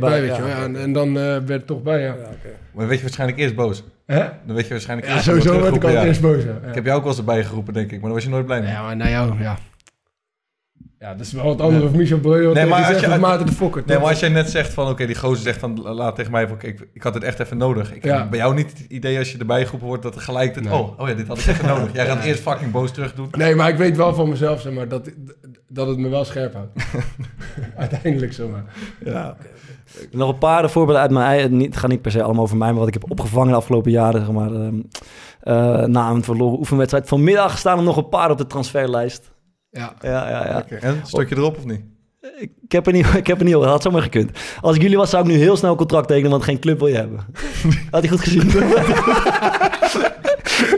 bij 0.00 0.20
weet 0.20 0.28
ja, 0.28 0.36
je 0.36 0.42
wel. 0.42 0.50
Ja, 0.50 0.62
en, 0.62 0.76
en 0.76 0.92
dan 0.92 1.08
eh, 1.08 1.22
werd 1.22 1.48
het 1.48 1.66
toch 1.66 1.82
bij, 1.82 2.00
ja. 2.00 2.14
Ja. 2.14 2.28
Maar 2.72 2.86
weet 2.86 2.96
je 2.96 3.02
waarschijnlijk 3.02 3.38
eerst 3.40 3.54
boos. 3.54 3.84
Hè? 4.06 4.28
Dan 4.46 4.54
weet 4.56 4.64
je 4.64 4.70
waarschijnlijk 4.70 5.08
Ja, 5.08 5.14
eerst 5.14 5.26
sowieso 5.26 5.52
wel 5.52 5.60
werd 5.62 5.74
ik 5.74 5.84
al 5.84 5.90
ja. 5.90 6.04
eerst 6.04 6.20
boos. 6.20 6.42
Ja. 6.42 6.68
Ik 6.68 6.74
heb 6.74 6.84
jou 6.84 6.96
ook 6.96 7.02
wel 7.02 7.10
eens 7.12 7.20
erbij 7.20 7.44
geroepen, 7.44 7.74
denk 7.74 7.86
ik. 7.86 7.92
Maar 7.92 8.00
dan 8.00 8.12
was 8.12 8.22
je 8.24 8.30
nooit 8.30 8.46
blij 8.46 8.60
mee. 8.60 8.70
Ja, 8.70 8.82
maar 8.82 8.96
naar 8.96 9.10
jou, 9.10 9.40
ja. 9.40 9.58
Ja, 11.02 11.12
dat 11.14 11.20
is 11.26 11.32
wel 11.32 11.44
wat 11.44 11.60
anders 11.60 11.84
of 11.84 11.92
Michel 11.92 12.18
Breuer 12.18 12.54
Nee, 12.54 12.66
maar 12.66 12.84
als 12.94 13.00
je 13.00 13.18
Maarten 13.18 13.46
de 13.46 13.52
Fokker. 13.52 13.82
Nee, 13.86 13.98
maar 13.98 14.08
als 14.08 14.20
jij 14.20 14.28
net 14.28 14.50
zegt 14.50 14.72
van, 14.74 14.88
oké, 14.88 15.06
die 15.06 15.14
gozer 15.18 15.42
zegt 15.42 15.60
dan, 15.60 15.80
laat 15.82 16.16
tegen 16.16 16.32
mij 16.32 16.48
van, 16.48 16.56
ik, 16.60 16.88
ik 16.92 17.02
had 17.02 17.14
het 17.14 17.22
echt 17.22 17.40
even 17.40 17.56
nodig. 17.56 17.94
Ik 17.94 18.04
Ja. 18.04 18.18
heb 18.18 18.30
bij 18.30 18.38
jou 18.38 18.54
niet 18.54 18.70
het 18.78 18.84
idee 18.88 19.18
als 19.18 19.32
je 19.32 19.38
erbij 19.38 19.64
geroepen 19.64 19.86
wordt 19.88 20.02
dat 20.02 20.14
er 20.14 20.20
gelijk 20.20 20.60
Nee. 20.60 20.72
oh, 20.72 21.00
oh 21.00 21.08
ja, 21.08 21.14
dit 21.14 21.26
had 21.26 21.38
ik 21.38 21.46
even 21.46 21.66
nodig. 21.66 21.92
Jij 21.92 22.06
gaat 22.06 22.24
eerst 22.24 22.42
fucking 22.42 22.70
boos 22.72 22.90
terug 22.92 23.14
doen. 23.14 23.28
Nee, 23.30 23.54
maar 23.54 23.68
ik 23.68 23.76
weet 23.76 23.96
wel 23.96 24.14
van 24.14 24.28
mezelf, 24.28 24.60
zeg 24.60 24.72
maar, 24.72 24.88
dat, 24.88 25.10
dat 25.68 25.86
het 25.86 25.98
me 25.98 26.08
wel 26.08 26.24
scherp 26.24 26.52
houdt. 26.54 26.70
Uiteindelijk, 27.76 28.32
zeg 28.32 28.46
maar. 28.48 28.64
Ja. 29.04 29.36
Nog 30.10 30.28
een 30.28 30.38
paar 30.38 30.70
voorbeelden 30.70 31.02
uit 31.02 31.10
mijn 31.10 31.26
eigen... 31.26 31.56
niet- 31.56 31.66
Het 31.66 31.76
gaat 31.76 31.90
niet 31.90 32.02
per 32.02 32.10
se 32.10 32.22
allemaal 32.22 32.42
over 32.42 32.56
mij, 32.56 32.68
maar 32.70 32.78
wat 32.78 32.88
ik 32.88 32.94
heb 32.94 33.10
opgevangen 33.10 33.48
de 33.50 33.54
afgelopen 33.56 33.90
jaren. 33.90 34.20
Zeg 34.24 34.32
maar, 34.34 34.52
ehm, 34.52 34.80
eh, 35.40 35.84
na 35.86 36.10
een 36.10 36.22
verloren 36.24 36.58
oefenwedstrijd. 36.58 37.08
Vanmiddag 37.08 37.58
staan 37.58 37.78
er 37.78 37.84
nog 37.84 37.96
een 37.96 38.08
paar 38.08 38.30
op 38.30 38.38
de 38.38 38.46
transferlijst. 38.46 39.31
Ja. 39.72 39.94
Ja, 40.00 40.28
ja, 40.28 40.46
ja. 40.46 40.76
En, 40.80 41.00
stok 41.04 41.28
je 41.28 41.36
erop 41.36 41.56
of 41.56 41.64
niet? 41.64 41.80
Ik, 42.38 42.72
heb 42.72 42.86
er 42.86 42.92
niet, 42.92 43.06
ik 43.22 43.26
heb 43.26 43.38
er 43.38 43.44
niet 43.44 43.54
over. 43.54 43.68
Had 43.68 43.82
zomaar 43.82 44.02
gekund. 44.02 44.30
Als 44.60 44.76
ik 44.76 44.82
jullie 44.82 44.96
was, 44.96 45.10
zou 45.10 45.24
ik 45.24 45.30
nu 45.30 45.38
heel 45.38 45.56
snel 45.56 45.70
een 45.70 45.76
contract 45.76 46.08
tekenen, 46.08 46.30
want 46.30 46.42
geen 46.42 46.58
club 46.58 46.78
wil 46.78 46.88
je 46.88 46.94
hebben. 46.94 47.18
Had 47.90 48.00
hij 48.00 48.10
goed 48.10 48.20
gezien? 48.20 48.50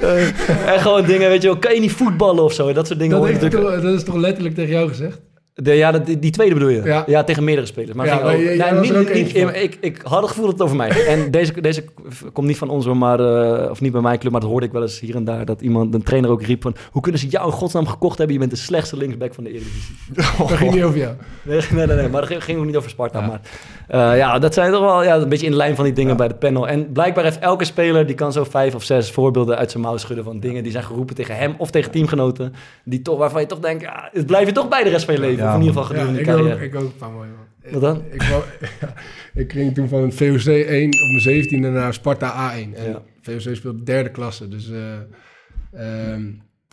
Eh, 0.00 0.72
en 0.72 0.80
gewoon 0.80 1.04
dingen, 1.04 1.28
weet 1.28 1.42
je 1.42 1.48
wel, 1.48 1.58
kan 1.58 1.74
je 1.74 1.80
niet 1.80 1.92
voetballen 1.92 2.44
of 2.44 2.52
zo? 2.52 2.72
Dat 2.72 2.86
soort 2.86 2.98
dingen. 2.98 3.14
Dat, 3.14 3.24
hoor 3.24 3.32
je 3.34 3.38
heeft 3.38 3.52
hij 3.52 3.62
natuurlijk- 3.62 3.82
toch, 3.82 3.90
dat 3.92 4.00
is 4.00 4.04
toch 4.06 4.20
letterlijk 4.22 4.54
tegen 4.54 4.70
jou 4.70 4.88
gezegd? 4.88 5.20
De, 5.62 5.72
ja, 5.72 5.92
die, 5.92 6.18
die 6.18 6.30
tweede 6.30 6.54
bedoel 6.54 6.68
je? 6.68 6.82
Ja. 6.82 7.04
Ja. 7.06 7.24
tegen 7.24 7.44
meerdere 7.44 7.66
spelers. 7.66 7.92
Maar 7.96 8.06
Ja, 8.06 8.22
nee, 8.22 8.80
niet- 8.80 9.14
niet- 9.14 9.36
ik, 9.54 9.76
ik 9.80 10.00
had 10.02 10.20
het 10.20 10.28
gevoel 10.30 10.44
dat 10.44 10.52
het 10.52 10.62
over 10.62 10.76
mij 10.76 10.90
ging. 10.90 11.06
En 11.06 11.30
deze, 11.38 11.60
deze 11.60 11.84
komt 12.32 12.46
niet 12.46 12.58
van 12.58 12.68
ons, 12.68 12.86
maar, 12.86 13.20
eh, 13.20 13.70
of 13.70 13.80
niet 13.80 13.92
bij 13.92 14.00
mijn 14.00 14.18
club, 14.18 14.32
maar 14.32 14.40
dat 14.40 14.50
hoorde 14.50 14.66
ik 14.66 14.72
wel 14.72 14.82
eens 14.82 15.00
hier 15.00 15.14
en 15.14 15.24
daar. 15.24 15.44
Dat 15.44 15.60
iemand, 15.60 15.94
een 15.94 16.02
trainer 16.02 16.30
ook 16.30 16.42
riep 16.42 16.62
van, 16.62 16.74
hoe 16.90 17.02
kunnen 17.02 17.20
ze 17.20 17.28
jou 17.28 17.46
in 17.46 17.52
godsnaam 17.52 17.86
gekocht 17.86 18.16
hebben? 18.18 18.34
Je 18.34 18.40
bent 18.40 18.52
de 18.52 18.58
slechtste 18.62 18.96
linksback 18.96 19.34
van 19.34 19.44
de 19.44 19.50
Eredivisie. 19.50 19.94
Dat 20.14 20.50
ging 20.50 20.72
niet 20.74 20.82
over 20.82 20.98
jou. 20.98 21.14
Nee, 21.42 21.60
nee, 21.70 21.86
nee, 21.86 21.96
nee, 21.96 22.08
maar 22.08 22.20
dat 22.20 22.30
ging, 22.30 22.44
ging 22.44 22.58
ook 22.58 22.66
niet 22.66 22.76
over 22.76 22.90
Sparta. 22.90 23.20
Maar 23.20 23.40
eh, 23.88 24.16
ja, 24.16 24.38
dat 24.38 24.54
zijn 24.54 24.72
toch 24.72 24.80
wel 24.80 25.02
ja, 25.04 25.16
een 25.16 25.28
beetje 25.28 25.44
in 25.46 25.50
de 25.52 25.58
lijn 25.58 25.74
van 25.76 25.84
die 25.84 25.92
dingen 25.94 26.16
bij 26.16 26.28
de 26.28 26.34
panel. 26.34 26.68
En 26.68 26.92
blijkbaar 26.92 27.24
heeft 27.24 27.38
elke 27.38 27.64
speler, 27.64 28.06
die 28.06 28.14
kan 28.14 28.32
zo 28.32 28.44
vijf 28.44 28.74
of 28.74 28.82
zes 28.84 29.10
voorbeelden 29.10 29.56
uit 29.56 29.70
zijn 29.70 29.82
mouw 29.82 29.96
schudden 29.96 30.24
van 30.24 30.40
dingen 30.40 30.62
die 30.62 30.72
zijn 30.72 30.84
geroepen 30.84 31.14
tegen 31.14 31.36
hem 31.36 31.54
of 31.58 31.70
tegen 31.70 31.90
teamgenoten. 31.90 32.52
Die 32.84 33.02
toch, 33.02 33.18
waarvan 33.18 33.40
je 33.40 33.46
toch 33.46 33.60
denkt, 33.60 33.82
ja, 33.82 34.08
het 34.12 34.26
blijf 34.26 34.46
je 34.46 34.52
toch 34.52 34.68
bij 34.68 34.82
de 34.84 34.90
rest 34.90 35.04
van 35.04 35.14
je 35.14 35.20
leven. 35.20 35.44
Ja, 35.44 35.48
of 35.50 35.54
in 35.60 35.66
ieder 35.66 35.82
geval 35.82 35.96
Ja, 35.96 36.00
gedurende 36.00 36.20
ik, 36.20 36.26
je 36.26 36.32
ook, 36.32 36.38
carrière. 36.38 36.64
ik 36.64 36.74
ook 36.74 36.82
een 36.82 36.96
paar 36.96 37.10
mooie, 37.10 37.28
man. 37.28 37.72
Wat 37.72 37.80
dan? 37.80 38.02
Ik, 38.10 38.22
wou- 38.22 38.42
ja, 38.80 38.94
ik 39.42 39.52
ging 39.52 39.74
toen 39.74 39.88
van 39.88 40.02
het 40.02 40.14
VOC 40.14 40.44
1 40.46 40.86
op 40.88 41.24
mijn 41.24 41.44
17e 41.44 41.72
naar 41.72 41.94
Sparta 41.94 42.52
A1. 42.52 42.74
En 42.74 42.88
Ja. 42.90 43.02
VOC 43.22 43.54
speelde 43.56 43.82
derde 43.82 44.10
klasse, 44.10 44.48
dus 44.48 44.70
eh, 44.70 46.12
ehm, 46.12 46.22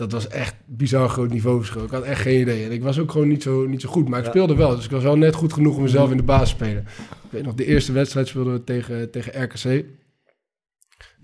dat 0.02 0.12
was 0.12 0.28
echt 0.28 0.56
bizar 0.66 1.10
groot 1.10 1.30
niveauverschil. 1.30 1.84
Ik 1.84 1.90
had 1.92 2.04
echt 2.04 2.22
geen 2.22 2.42
idee. 2.42 2.66
En 2.66 2.72
ik 2.72 2.84
was 2.84 3.00
ook 3.00 3.12
gewoon 3.12 3.28
niet 3.28 3.44
zo, 3.44 3.66
niet 3.68 3.82
zo 3.82 3.90
goed, 3.90 4.08
maar 4.10 4.20
ik 4.20 4.26
Ja. 4.26 4.32
speelde 4.32 4.56
wel. 4.56 4.76
Dus 4.76 4.86
ik 4.86 4.92
was 4.92 5.04
wel 5.04 5.18
net 5.18 5.36
goed 5.36 5.54
genoeg 5.54 5.76
om 5.76 5.82
mezelf 5.82 6.12
in 6.12 6.18
de 6.18 6.24
basis 6.24 6.50
te 6.50 6.56
spelen. 6.56 6.82
Ik 7.04 7.30
weet 7.30 7.44
nog, 7.44 7.54
de 7.54 7.66
eerste 7.66 7.92
wedstrijd 7.92 8.28
speelden 8.28 8.54
we 8.54 8.64
tegen, 8.64 9.12
tegen 9.12 9.44
RKC. 9.44 9.86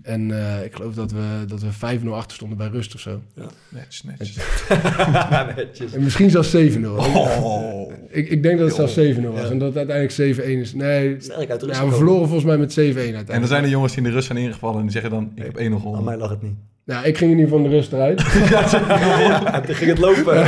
En 0.08 0.30
eh, 0.30 0.64
ik 0.64 0.74
geloof 0.74 0.94
dat 0.94 1.10
we, 1.12 1.44
dat 1.46 1.60
we 1.60 1.98
5-0 2.04 2.08
achter 2.08 2.36
stonden 2.36 2.58
bij 2.58 2.68
rust 2.68 2.94
of 2.94 3.00
zo. 3.00 3.20
Netjes, 3.68 4.02
netjes. 4.02 4.36
Netjes. 5.56 5.92
En 5.92 6.02
misschien 6.02 6.30
zelfs 6.30 6.56
7-0. 6.56 6.60
Oh. 6.96 7.92
Ik, 8.10 8.28
ik 8.30 8.42
denk 8.42 8.58
dat 8.58 8.66
het 8.76 8.76
zelfs 8.92 9.18
7-0 9.18 9.22
was. 9.22 9.50
En 9.50 9.58
dat 9.58 9.74
het 9.74 9.88
uiteindelijk 9.90 10.38
7-1 10.40 10.44
is. 10.44 10.74
Nee, 10.74 11.16
uit 11.48 11.60
de 11.60 11.66
rust 11.66 11.80
ja, 11.80 11.86
we 11.88 11.92
verloren 11.94 12.22
volgens 12.28 12.44
mij 12.44 12.56
met 12.58 12.72
7-1 12.72 12.74
uiteindelijk. 12.84 13.28
En 13.28 13.38
dan 13.38 13.48
zijn 13.48 13.62
er 13.64 13.68
jongens 13.70 13.94
die 13.94 14.02
in 14.02 14.08
de 14.08 14.14
rust 14.14 14.26
zijn 14.26 14.38
ingevallen 14.38 14.76
en 14.76 14.82
die 14.82 14.92
zeggen 14.92 15.10
dan, 15.10 15.32
ik 15.34 15.42
heb 15.42 15.58
1-0 15.58 15.60
Aan 15.60 15.70
gewonnen. 15.80 16.04
mij 16.04 16.16
lag 16.16 16.30
het 16.30 16.42
niet. 16.42 16.54
Nou, 16.84 17.06
ik 17.06 17.18
ging 17.18 17.30
in 17.32 17.38
ieder 17.38 17.52
geval 17.54 17.70
de 17.70 17.76
rust 17.76 17.92
eruit. 17.92 18.20
Ja, 18.50 19.60
toen 19.60 19.74
ging 19.74 19.90
het 19.90 19.98
lopen. 19.98 20.34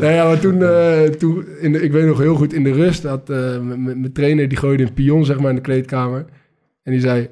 Nou 0.00 0.06
ja, 0.12 0.24
maar 0.26 0.38
toen, 0.40 0.62
eh, 0.62 1.02
toen 1.02 1.44
in 1.60 1.72
de, 1.72 1.80
ik 1.82 1.92
weet 1.92 2.06
nog 2.06 2.18
heel 2.18 2.34
goed, 2.34 2.52
in 2.52 2.64
de 2.64 2.72
rust 2.72 3.02
had 3.02 3.30
eh, 3.30 3.58
m- 3.58 3.82
mijn 3.84 4.12
trainer, 4.12 4.48
die 4.48 4.58
gooide 4.58 4.82
een 4.82 4.92
pion 4.92 5.24
zeg 5.24 5.38
maar 5.38 5.48
in 5.50 5.56
de 5.56 5.62
kleedkamer. 5.62 6.24
En 6.82 6.92
die 6.92 7.00
zei, 7.00 7.28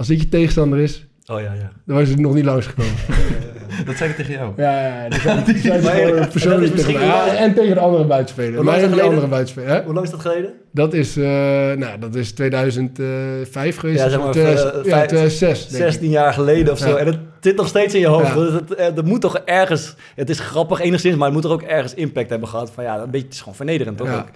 als 0.00 0.08
dit 0.08 0.20
je 0.20 0.28
tegenstander 0.28 0.78
is, 0.78 1.06
Oh 1.26 1.40
ja, 1.40 1.52
ja. 1.52 1.70
dan 1.86 1.96
was 1.96 2.08
het 2.08 2.18
nog 2.18 2.34
niet 2.34 2.44
langsgekomen. 2.44 2.92
Dat 3.86 3.96
zei 3.96 4.10
ik 4.10 4.16
tegen 4.16 4.32
jou. 4.32 4.52
ja, 4.56 4.86
ja, 4.86 5.08
Maar- 5.82 5.98
en 5.98 6.16
dat 6.16 6.30
persoonlijk 6.30 6.72
is 6.74 6.80
tegen 6.84 6.92
mij. 7.00 7.06
Ja, 7.08 7.24
wel- 7.24 7.34
en 7.34 7.54
tegen 7.54 7.74
de 7.74 7.80
andere 7.80 8.04
buitenspeler. 8.04 8.54
Hoe 8.54 8.64
lang 8.64 8.80
dat 8.90 9.00
andere 9.00 9.26
buitenspeler. 9.26 9.68
Hè? 9.70 9.82
Hoe 9.82 9.92
lang 9.94 10.04
is 10.06 10.10
dat 10.12 10.20
geleden? 10.20 10.50
Dat 10.72 10.94
is, 10.94 11.16
eh, 11.16 11.24
nou, 11.72 11.98
dat 12.00 12.14
is 12.14 12.32
2005 12.32 13.76
geweest. 13.76 13.98
Ja, 14.02 14.08
zeg 14.08 14.18
maar, 14.20 14.30
2000 14.32 14.70
eh, 14.74 14.84
ja, 14.84 14.90
vijf- 14.90 15.06
2006. 15.06 15.58
denk 15.68 15.82
ik. 15.84 15.90
16 15.90 16.10
jaar 16.10 16.32
geleden 16.32 16.72
of 16.72 16.78
zo. 16.78 16.88
Ja. 16.88 16.96
En 16.96 17.06
het 17.06 17.18
zit 17.40 17.56
nog 17.56 17.68
steeds 17.68 17.94
in 17.94 18.00
je 18.00 18.06
hoofd. 18.06 18.26
Ja. 18.28 18.34
Dat, 18.34 18.52
het, 18.52 18.74
eh, 18.74 18.94
dat 18.94 19.04
moet 19.04 19.20
toch 19.20 19.38
ergens... 19.44 19.94
Het 20.14 20.30
is 20.30 20.40
grappig 20.40 20.80
enigszins, 20.80 21.16
maar 21.16 21.24
het 21.26 21.34
moet 21.34 21.44
er 21.44 21.50
ook 21.50 21.62
ergens 21.62 21.94
impact 21.94 22.30
hebben 22.30 22.48
gehad. 22.48 22.70
Van 22.74 22.84
ja, 22.84 22.98
een 22.98 23.10
beetje, 23.10 23.26
het 23.26 23.34
is 23.34 23.40
gewoon 23.40 23.54
vernederend, 23.54 23.96
toch? 23.96 24.06
Ja. 24.08 24.26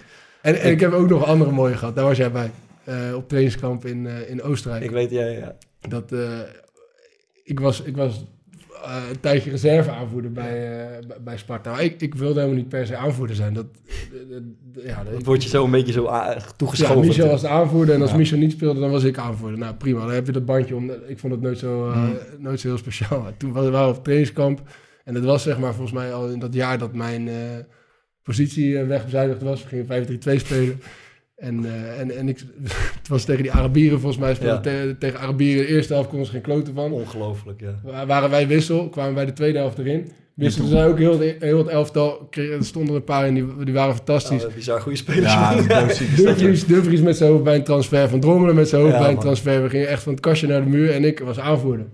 En, 0.41 0.59
en 0.61 0.71
ik 0.71 0.79
heb 0.79 0.91
ook 0.93 1.09
nog 1.09 1.25
andere 1.25 1.51
mooie 1.51 1.77
gehad. 1.77 1.95
Daar 1.95 2.05
was 2.05 2.17
jij 2.17 2.31
bij. 2.31 2.51
Eh, 2.85 3.15
op 3.15 3.27
trainingskamp 3.27 3.85
in, 3.85 4.07
eh, 4.07 4.29
in 4.29 4.41
Oostenrijk. 4.41 4.83
Ik 4.83 4.89
weet, 4.91 5.09
ja, 5.11 5.25
ja. 5.25 5.55
Dat, 5.89 6.11
eh, 6.11 6.39
ik 7.43 7.59
was, 7.59 7.81
ik 7.81 7.95
was 7.95 8.25
een 9.11 9.19
tijdje 9.19 9.49
reserve 9.51 9.91
aanvoerder 9.91 10.31
bij, 10.31 10.89
bij- 11.23 11.37
Sparta. 11.37 11.71
Maar 11.71 11.83
ik, 11.83 12.01
ik 12.01 12.15
wilde 12.15 12.33
helemaal 12.39 12.57
niet 12.61 12.69
per 12.69 12.87
se 12.87 12.95
aanvoerder 12.95 13.35
zijn. 13.35 13.53
Dat, 13.53 13.65
ja, 14.83 15.03
dat, 15.03 15.13
Het 15.13 15.25
wordt 15.25 15.43
je 15.43 15.49
zo 15.49 15.63
een 15.65 15.71
beetje 15.71 15.91
zo 15.91 16.05
ah, 16.05 16.33
ja, 16.35 16.41
toegeschoven. 16.57 17.07
Michel 17.07 17.27
was 17.29 17.41
de 17.41 17.47
aanvoerder 17.47 17.95
en 17.95 18.01
als 18.01 18.11
Ja. 18.11 18.17
Michel 18.17 18.37
niet 18.37 18.51
speelde, 18.51 18.79
dan 18.79 18.91
was 18.91 19.03
ik 19.03 19.17
aanvoerder. 19.17 19.59
Nou 19.59 19.75
prima, 19.75 19.99
dan 19.99 20.11
heb 20.11 20.25
je 20.25 20.31
dat 20.31 20.45
bandje 20.45 20.75
om. 20.75 20.91
Ik 21.07 21.19
vond 21.19 21.33
het 21.33 21.41
nooit 21.41 21.57
zo, 21.59 21.89
eh, 21.89 22.07
nooit 22.39 22.59
zo 22.59 22.67
heel 22.67 22.77
speciaal. 22.77 23.21
Maar 23.21 23.37
Toen 23.37 23.51
waren 23.51 23.71
we 23.71 23.95
op 23.97 24.03
trainingskamp 24.03 24.61
en 25.03 25.15
het 25.15 25.23
was 25.23 25.43
zeg 25.43 25.59
maar 25.59 25.73
volgens 25.73 25.97
mij 25.97 26.13
al 26.13 26.29
in 26.29 26.39
dat 26.39 26.53
jaar 26.53 26.77
dat 26.77 26.93
mijn 26.93 27.29
positie 28.23 28.79
eh, 28.79 28.87
wegbezuinigd 28.87 29.41
was. 29.41 29.63
We 29.63 29.67
gingen 29.69 29.85
5-3-2 29.85 30.39
spelen. 30.39 30.81
En, 31.35 31.65
eh, 31.65 31.99
en, 31.99 32.17
en 32.17 32.29
ik, 32.29 32.37
het 32.99 33.07
was 33.07 33.23
tegen 33.23 33.43
die 33.43 33.51
Arabieren 33.51 33.99
volgens 33.99 34.21
mij. 34.21 34.35
Speelde 34.35 34.69
Ja. 34.69 34.83
te- 34.85 34.95
tegen 34.99 35.19
Arabieren 35.19 35.65
de 35.65 35.71
eerste 35.73 35.93
helft 35.93 36.07
konden 36.09 36.25
ze 36.25 36.31
geen 36.33 36.41
kloten 36.41 36.73
van. 36.73 36.91
Ongelooflijk, 36.91 37.61
ja. 37.61 37.79
Wa- 37.83 38.05
Waren 38.05 38.29
wij 38.29 38.47
wissel, 38.47 38.89
kwamen 38.89 39.15
wij 39.15 39.25
de 39.25 39.33
tweede 39.33 39.57
helft 39.57 39.77
erin. 39.77 40.11
Er 40.37 40.51
zijn 40.51 40.87
ook 40.87 40.97
heel, 40.97 41.19
het- 41.19 41.35
heel 41.39 41.57
het 41.57 41.67
elftal, 41.67 42.27
er 42.31 42.65
stonden 42.65 42.95
een 42.95 43.03
paar 43.03 43.27
in 43.27 43.33
die, 43.33 43.45
die 43.63 43.73
waren 43.73 43.95
fantastisch. 43.95 44.45
Oh, 44.45 44.53
bizar 44.53 44.81
goede 44.81 44.97
spelers. 44.97 45.33
Ja, 45.33 45.55
Dumfries, 46.15 46.65
Dumfries 46.65 47.01
met 47.01 47.17
zijn 47.17 47.31
hoofd 47.31 47.43
bij 47.43 47.55
een 47.55 47.63
transfer, 47.63 48.09
Van 48.09 48.19
Drongelen 48.19 48.55
met 48.55 48.69
zijn 48.69 48.81
hoofd 48.81 48.93
Ja, 48.93 48.99
bij 48.99 49.07
een 49.09 49.13
man. 49.15 49.23
transfer. 49.23 49.63
We 49.63 49.69
gingen 49.69 49.87
echt 49.87 50.03
van 50.03 50.11
het 50.11 50.21
kastje 50.21 50.47
naar 50.47 50.63
de 50.63 50.69
muur 50.69 50.91
en 50.91 51.03
ik 51.03 51.19
was 51.19 51.39
aanvoerder. 51.39 51.85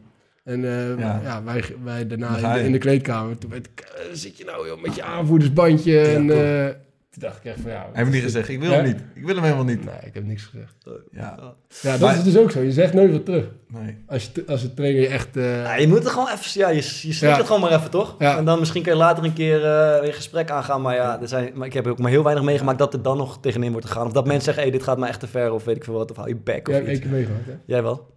En 0.43 0.65
eh, 0.65 0.99
Ja. 0.99 1.21
ja. 1.23 1.43
wij, 1.43 1.63
wij 1.83 2.07
daarna 2.07 2.35
in 2.37 2.53
de, 2.53 2.59
je. 2.59 2.65
in 2.65 2.71
de 2.71 2.77
kleedkamer. 2.77 3.37
Toen 3.37 3.49
werd 3.49 3.65
ik, 3.75 3.79
eh, 3.79 4.01
zit 4.13 4.37
je 4.37 4.45
nou 4.45 4.67
joh, 4.67 4.81
met 4.81 4.95
je 4.95 5.03
aanvoerdersbandje? 5.03 5.99
en 5.99 6.29
eh, 6.29 6.65
toen 7.11 7.21
dacht 7.21 7.37
ik 7.37 7.43
echt 7.45 7.59
van 7.61 7.71
ja... 7.71 7.77
Hij 7.77 8.03
heeft 8.03 8.11
niet 8.11 8.21
gezegd, 8.23 8.49
ik 8.49 8.59
wil 8.59 8.69
Ja? 8.69 8.75
hem 8.75 8.85
niet. 8.85 8.99
Ik 9.13 9.25
wil 9.25 9.35
hem 9.35 9.43
helemaal 9.43 9.63
niet. 9.65 9.85
Nee, 9.85 9.93
ik 10.05 10.13
heb 10.13 10.25
niks 10.25 10.43
gezegd. 10.43 10.73
Ja, 11.11 11.53
Ja, 11.81 11.91
dat 11.91 11.99
Maar- 11.99 12.17
is 12.17 12.23
dus 12.23 12.37
ook 12.37 12.51
zo. 12.51 12.61
Je 12.61 12.71
zegt 12.71 12.93
nooit 12.93 13.11
wat 13.11 13.25
terug. 13.25 13.45
nee. 13.67 13.97
Als, 14.07 14.31
je, 14.33 14.43
als 14.47 14.61
de 14.61 14.73
trainer 14.73 15.01
je 15.01 15.07
echt... 15.07 15.37
eh, 15.37 15.61
Ja, 15.63 15.75
je 15.75 15.87
moet 15.87 15.97
het 15.97 16.07
gewoon 16.07 16.27
even, 16.29 16.59
ja, 16.61 16.69
je, 16.69 16.99
je 17.01 17.17
Ja. 17.25 17.37
het 17.37 17.45
gewoon 17.45 17.61
maar 17.61 17.71
even, 17.73 17.89
toch? 17.89 18.15
Ja. 18.19 18.37
En 18.37 18.45
dan 18.45 18.59
misschien 18.59 18.83
kun 18.83 18.91
je 18.91 18.97
later 18.97 19.23
een 19.23 19.33
keer 19.33 19.65
eh, 19.65 19.99
weer 20.01 20.13
gesprek 20.13 20.49
aangaan. 20.51 20.81
Maar 20.81 20.95
ja, 20.95 21.21
er 21.21 21.27
zijn, 21.27 21.51
maar 21.53 21.67
ik 21.67 21.73
heb 21.73 21.87
ook 21.87 21.99
maar 21.99 22.11
heel 22.11 22.23
weinig 22.23 22.43
meegemaakt 22.43 22.79
dat 22.79 22.93
er 22.93 23.01
dan 23.01 23.17
nog 23.17 23.39
tegenin 23.41 23.71
wordt 23.71 23.87
gegaan. 23.87 24.05
Of 24.05 24.11
dat 24.11 24.25
mensen 24.25 24.43
zeggen, 24.43 24.63
hey, 24.63 24.71
dit 24.71 24.83
gaat 24.83 24.97
me 24.97 25.07
echt 25.07 25.19
te 25.19 25.27
ver, 25.27 25.51
of 25.51 25.63
weet 25.63 25.75
ik 25.75 25.83
veel 25.83 25.93
wat, 25.93 26.09
of 26.11 26.15
hou 26.17 26.27
je 26.29 26.35
back, 26.35 26.45
jij 26.47 26.61
of 26.67 26.71
hebt 26.73 26.85
één 26.85 26.91
iets. 26.91 26.99
keer 27.01 27.11
meegemaakt, 27.11 27.45
hè? 27.45 27.53
Jij 27.65 27.83
wel? 27.83 28.09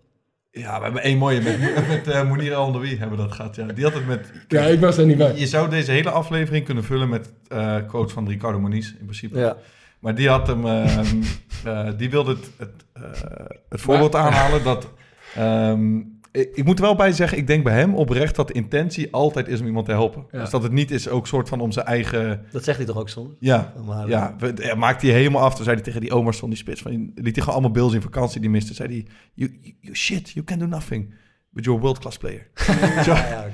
Ja, 0.55 0.79
we 0.79 0.85
hebben 0.85 1.03
één 1.03 1.19
mooie 1.19 1.41
met, 1.41 1.59
met 1.89 2.09
eh 2.09 2.27
Mounir 2.27 2.53
El-Nawi 2.53 2.99
hebben 2.99 3.17
we 3.17 3.25
dat 3.25 3.33
gehad. 3.33 3.57
Ja. 3.57 3.67
Die 3.67 3.85
had 3.85 3.95
het 3.95 4.07
met... 4.07 4.33
Ja, 4.49 4.63
ik 4.63 4.81
was 4.81 4.97
er 4.97 5.07
niet 5.07 5.17
bij. 5.17 5.37
Je 5.37 5.47
zou 5.47 5.71
deze 5.71 5.91
hele 5.91 6.11
aflevering 6.11 6.65
kunnen 6.65 6.85
vullen 6.85 7.09
met 7.09 7.33
eh 7.49 7.77
quotes 7.89 8.13
van 8.13 8.29
Ricardo 8.29 8.61
Moniz, 8.61 8.91
in 8.99 9.05
principe. 9.05 9.39
Ja. 9.39 9.57
Maar 9.99 10.15
die 10.15 10.29
had 10.29 10.47
hem... 10.47 10.67
ehm, 10.67 11.23
eh, 11.65 11.89
die 11.97 12.11
wilde 12.11 12.31
het, 12.31 12.51
het, 12.59 12.85
eh, 12.93 13.03
het 13.69 13.81
voorbeeld 13.81 14.15
aanhalen 14.15 14.65
dat... 14.65 14.89
ehm, 15.35 16.01
ik, 16.41 16.65
moet 16.65 16.79
er 16.79 16.85
wel 16.85 16.95
bij 16.95 17.13
zeggen, 17.13 17.39
ik 17.39 17.47
denk 17.47 17.65
bij 17.65 17.75
hem 17.75 17.95
oprecht 17.95 18.35
dat 18.37 18.47
de 18.49 18.55
intentie 18.55 19.13
altijd 19.13 19.49
is 19.49 19.61
om 19.61 19.67
iemand 19.67 19.87
te 19.87 19.93
helpen. 19.93 20.27
Ja. 20.31 20.41
Dus 20.41 20.51
dat 20.51 20.63
het 20.63 20.73
niet 20.73 20.91
is 20.91 21.09
ook 21.09 21.27
soort 21.27 21.49
van 21.49 21.61
om 21.61 21.73
zijn 21.73 21.87
eigen... 21.87 22.45
Dat 22.53 22.65
zegt 22.65 22.77
hij 22.79 22.87
toch 22.87 22.97
ook 22.99 23.09
soms? 23.09 23.31
Ja, 23.39 23.73
Maar, 23.87 24.09
ja, 24.09 24.35
we- 24.39 24.53
ja, 24.57 24.75
maakte 24.75 25.07
hij 25.07 25.15
helemaal 25.15 25.43
af. 25.43 25.55
Toen 25.55 25.65
zei 25.65 25.77
hij 25.77 25.85
tegen 25.85 26.01
die 26.01 26.13
oma's 26.13 26.37
van 26.39 26.49
die 26.49 26.59
spits. 26.59 26.83
Van, 26.83 26.93
liet 27.15 27.25
hij 27.25 27.33
gewoon 27.33 27.49
allemaal 27.49 27.71
Bills 27.71 27.93
in 27.95 28.03
vakantie 28.03 28.41
die 28.41 28.51
miste. 28.51 28.75
Zei 28.75 28.89
hij, 28.89 29.07
you, 29.35 29.59
you, 29.61 29.75
you 29.81 29.95
shit, 29.97 30.31
you 30.31 30.45
can 30.45 30.59
do 30.59 30.67
nothing. 30.67 31.15
But 31.51 31.65
you're 31.65 31.81
a 31.81 31.83
world-class 31.83 32.17
player. 32.19 32.47
Ja, 33.05 33.17
ja. 33.29 33.47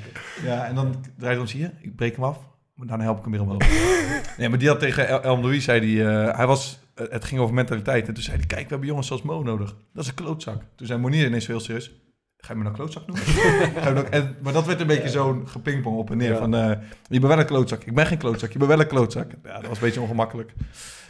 Ja, 0.45 0.67
en 0.67 0.75
dan 0.75 0.91
draait 1.17 1.33
hij 1.35 1.39
om, 1.39 1.47
zie 1.47 1.61
je, 1.61 1.71
ik 1.81 1.97
breek 1.97 2.15
hem 2.17 2.25
af. 2.25 2.39
Maar 2.75 2.87
daarna 2.87 3.05
help 3.05 3.17
ik 3.17 3.23
hem 3.23 3.33
weer 3.33 3.43
omhoog. 3.43 3.59
nee, 4.39 4.49
maar 4.49 4.59
die 4.59 4.69
had 4.69 4.79
tegen 4.81 5.09
El, 5.09 5.23
El 5.23 5.41
Louis, 5.41 5.65
zei 5.65 5.97
hij, 5.97 6.27
eh, 6.29 6.37
hij 6.37 6.47
was, 6.47 6.81
het 6.95 7.25
ging 7.25 7.41
over 7.41 7.55
mentaliteit. 7.55 8.09
En 8.09 8.15
toen 8.15 8.23
zei 8.23 8.37
hij, 8.37 8.47
kijk, 8.47 8.63
we 8.63 8.69
hebben 8.69 8.89
jongens 8.89 9.07
zoals 9.07 9.23
Mo 9.23 9.43
nodig. 9.43 9.77
Dat 9.93 10.03
is 10.03 10.09
een 10.09 10.15
klootzak. 10.15 10.63
Toen 10.77 10.87
zei 10.87 11.01
Monier 11.01 11.27
ineens 11.27 11.47
heel 11.47 11.61
serieus, 11.61 11.93
ga 12.41 12.53
je 12.53 12.59
me 12.59 12.63
nou 12.65 12.75
klootzak 12.75 13.07
noemen? 13.07 14.13
En, 14.13 14.37
maar 14.43 14.53
dat 14.53 14.67
werd 14.67 14.81
een 14.81 14.87
beetje 14.87 15.09
zo'n 15.09 15.49
gepingpong 15.49 15.97
op 15.97 16.11
en 16.11 16.17
neer. 16.17 16.37
Van, 16.37 16.55
eh, 16.55 16.69
je 17.09 17.21
bent 17.21 17.23
wel 17.23 17.39
een 17.39 17.47
klootzak. 17.47 17.85
Ik 17.85 17.95
ben 17.95 18.07
geen 18.07 18.19
klootzak, 18.19 18.53
je 18.53 18.59
bent 18.59 18.71
wel 18.71 18.81
een 18.81 18.87
klootzak. 18.87 19.31
Ja, 19.45 19.55
dat 19.55 19.67
was 19.67 19.79
een 19.79 19.85
beetje 19.85 20.01
ongemakkelijk. 20.01 20.53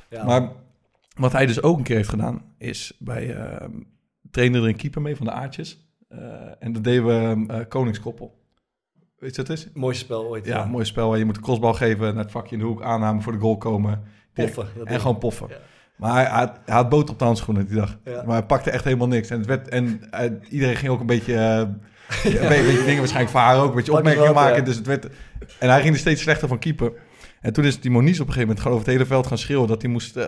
Ja. 0.09 0.25
Maar 0.25 0.49
wat 1.15 1.33
hij 1.33 1.47
dus 1.47 1.63
ook 1.63 1.79
een 1.79 1.85
keer 1.85 1.97
heeft 1.97 2.09
gedaan, 2.09 2.43
is 2.59 2.97
bij 2.99 3.37
uh, 3.37 3.69
trainen 4.31 4.63
er 4.63 4.69
een 4.69 4.77
keeper 4.77 5.03
mee 5.03 5.17
van 5.17 5.27
de 5.27 5.33
Aardjes. 5.33 5.89
Eh, 6.09 6.19
en 6.59 6.73
dat 6.73 6.85
deden 6.85 7.07
we 7.07 7.53
eh, 7.53 7.69
Koningskoppel. 7.69 8.39
Weet 9.19 9.31
je 9.35 9.43
wat 9.43 9.49
het 9.49 9.59
is? 9.59 9.69
Mooiste 9.75 10.05
spel 10.05 10.25
ooit. 10.25 10.47
Ja, 10.47 10.65
mooi 10.65 10.85
spel. 10.85 11.09
waar 11.09 11.19
Je 11.19 11.25
moet 11.25 11.35
de 11.35 11.41
crossbal 11.41 11.75
geven, 11.75 12.15
naar 12.15 12.23
het 12.23 12.33
vakje 12.33 12.55
in 12.55 12.61
de 12.61 12.67
hoek, 12.67 12.83
aanname 12.83 13.21
voor 13.21 13.33
de 13.33 13.39
goal 13.39 13.57
komen. 13.57 14.03
Poffen. 14.33 14.67
En 14.85 15.01
gewoon 15.01 15.19
poffen. 15.19 15.49
Ja. 15.49 15.57
Maar 16.01 16.13
hij, 16.13 16.23
hij, 16.23 16.31
had- 16.39 16.59
hij 16.65 16.75
had 16.75 16.89
boter 16.89 17.13
op 17.13 17.19
de 17.19 17.25
handschoenen 17.25 17.67
die 17.67 17.77
dag. 17.77 17.97
Ja. 18.05 18.23
Maar 18.27 18.37
hij 18.37 18.47
pakte 18.47 18.71
echt 18.71 18.85
helemaal 18.85 19.09
niks. 19.09 19.29
En, 19.31 19.39
het 19.39 19.47
werd, 19.47 19.69
en 19.69 20.01
eh, 20.11 20.31
iedereen 20.49 20.77
ging 20.77 20.93
ook 20.93 21.01
een 21.01 21.07
beetje, 21.07 21.35
eh, 21.35 21.59
een 22.43 22.49
beetje, 22.49 22.83
dingen 22.85 22.99
waarschijnlijk 22.99 23.31
voor 23.31 23.41
haar 23.41 23.57
ook, 23.59 23.69
een 23.69 23.75
beetje 23.75 23.91
Pak 23.91 24.01
opmerkingen 24.01 24.35
maken. 24.35 24.57
ja. 24.57 24.63
Dus 24.63 24.77
het 24.77 24.87
werd, 24.87 25.07
en 25.59 25.69
hij 25.71 25.81
ging 25.81 25.95
er 25.95 26.01
steeds 26.01 26.23
slechter 26.23 26.49
van 26.49 26.59
keeper. 26.59 26.93
En 27.41 27.53
toen 27.53 27.65
is 27.65 27.81
die 27.81 27.91
Moniz 27.91 28.13
op 28.21 28.27
een 28.27 28.33
gegeven 28.33 28.41
moment 28.41 28.61
gewoon 28.61 28.77
over 28.77 28.87
het 28.89 28.97
hele 28.97 29.09
veld 29.09 29.27
gaan 29.27 29.39
schreeuwen 29.39 29.69
dat 29.69 29.83
hij, 29.83 29.91
moest, 29.91 30.17
eh, 30.17 30.25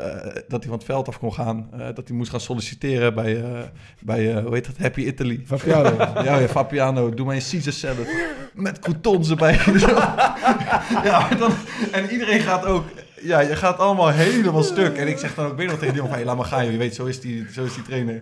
dat 0.49 0.61
hij 0.61 0.69
van 0.69 0.73
het 0.73 0.85
veld 0.85 1.09
af 1.09 1.19
kon 1.19 1.33
gaan. 1.33 1.69
eh, 1.73 1.79
dat 1.95 2.09
hij 2.09 2.17
moest 2.17 2.31
gaan 2.31 2.41
solliciteren 2.41 3.15
bij, 3.15 3.43
eh, 3.43 3.61
bij 4.01 4.35
eh, 4.37 4.43
hoe 4.45 4.55
heet 4.55 4.67
dat, 4.67 4.77
Happy 4.79 5.01
Italy. 5.01 5.43
Fabiano. 5.47 5.97
Ja, 6.25 6.39
ja, 6.39 6.49
Fabiano, 6.49 7.15
doe 7.15 7.27
mij 7.27 7.37
een 7.37 7.43
Caesar 7.51 7.73
salad. 7.73 8.07
Met 8.55 8.79
croutons 8.79 9.31
erbij. 9.31 9.59
ja, 11.05 11.29
dan, 11.39 11.53
en 11.93 12.11
iedereen 12.11 12.41
gaat 12.41 12.65
ook... 12.67 12.85
Ja, 13.23 13.41
je 13.41 13.57
gaat 13.57 13.79
allemaal 13.79 14.09
helemaal 14.09 14.63
stuk. 14.63 14.97
En 14.97 15.09
ik 15.09 15.19
zeg 15.19 15.35
dan 15.35 15.47
ook 15.47 15.57
weer 15.57 15.67
nog 15.67 15.79
tegen 15.79 15.93
die 15.95 16.03
jongen. 16.03 16.17
Hey, 16.17 16.25
laat 16.25 16.37
maar 16.37 16.45
gaan, 16.45 16.63
joh. 16.65 16.73
Je 16.73 16.79
weet, 16.79 16.95
zo 16.95 17.05
is, 17.05 17.21
die, 17.21 17.47
zo 17.53 17.65
is 17.65 17.75
die 17.75 17.83
trainer. 17.83 18.19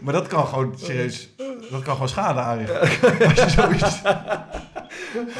Maar 0.00 0.12
dat 0.12 0.26
kan 0.26 0.46
gewoon, 0.46 0.74
serieus... 0.76 1.28
Dat 1.70 1.82
kan 1.82 1.92
gewoon 1.92 2.08
schade 2.08 2.40
aanrichten. 2.40 2.80
Als 2.80 3.34
je 3.34 3.50
zoiets... 3.50 4.02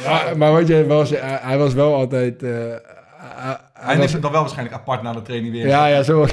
Ja, 0.03 0.33
maar 0.35 0.51
wat 0.51 0.67
jij 0.67 0.85
was, 0.85 1.09
hij, 1.09 1.39
hij 1.41 1.57
was 1.57 1.73
wel 1.73 1.93
altijd... 1.95 2.43
eh, 2.43 2.49
hij, 2.49 3.57
hij 3.73 3.97
was- 3.97 4.11
dan 4.19 4.31
wel 4.31 4.41
waarschijnlijk 4.41 4.75
apart 4.77 5.01
na 5.01 5.13
de 5.13 5.21
training 5.21 5.53
weer. 5.53 5.67
Ja, 5.67 5.85
ja, 5.85 6.03
zo. 6.03 6.25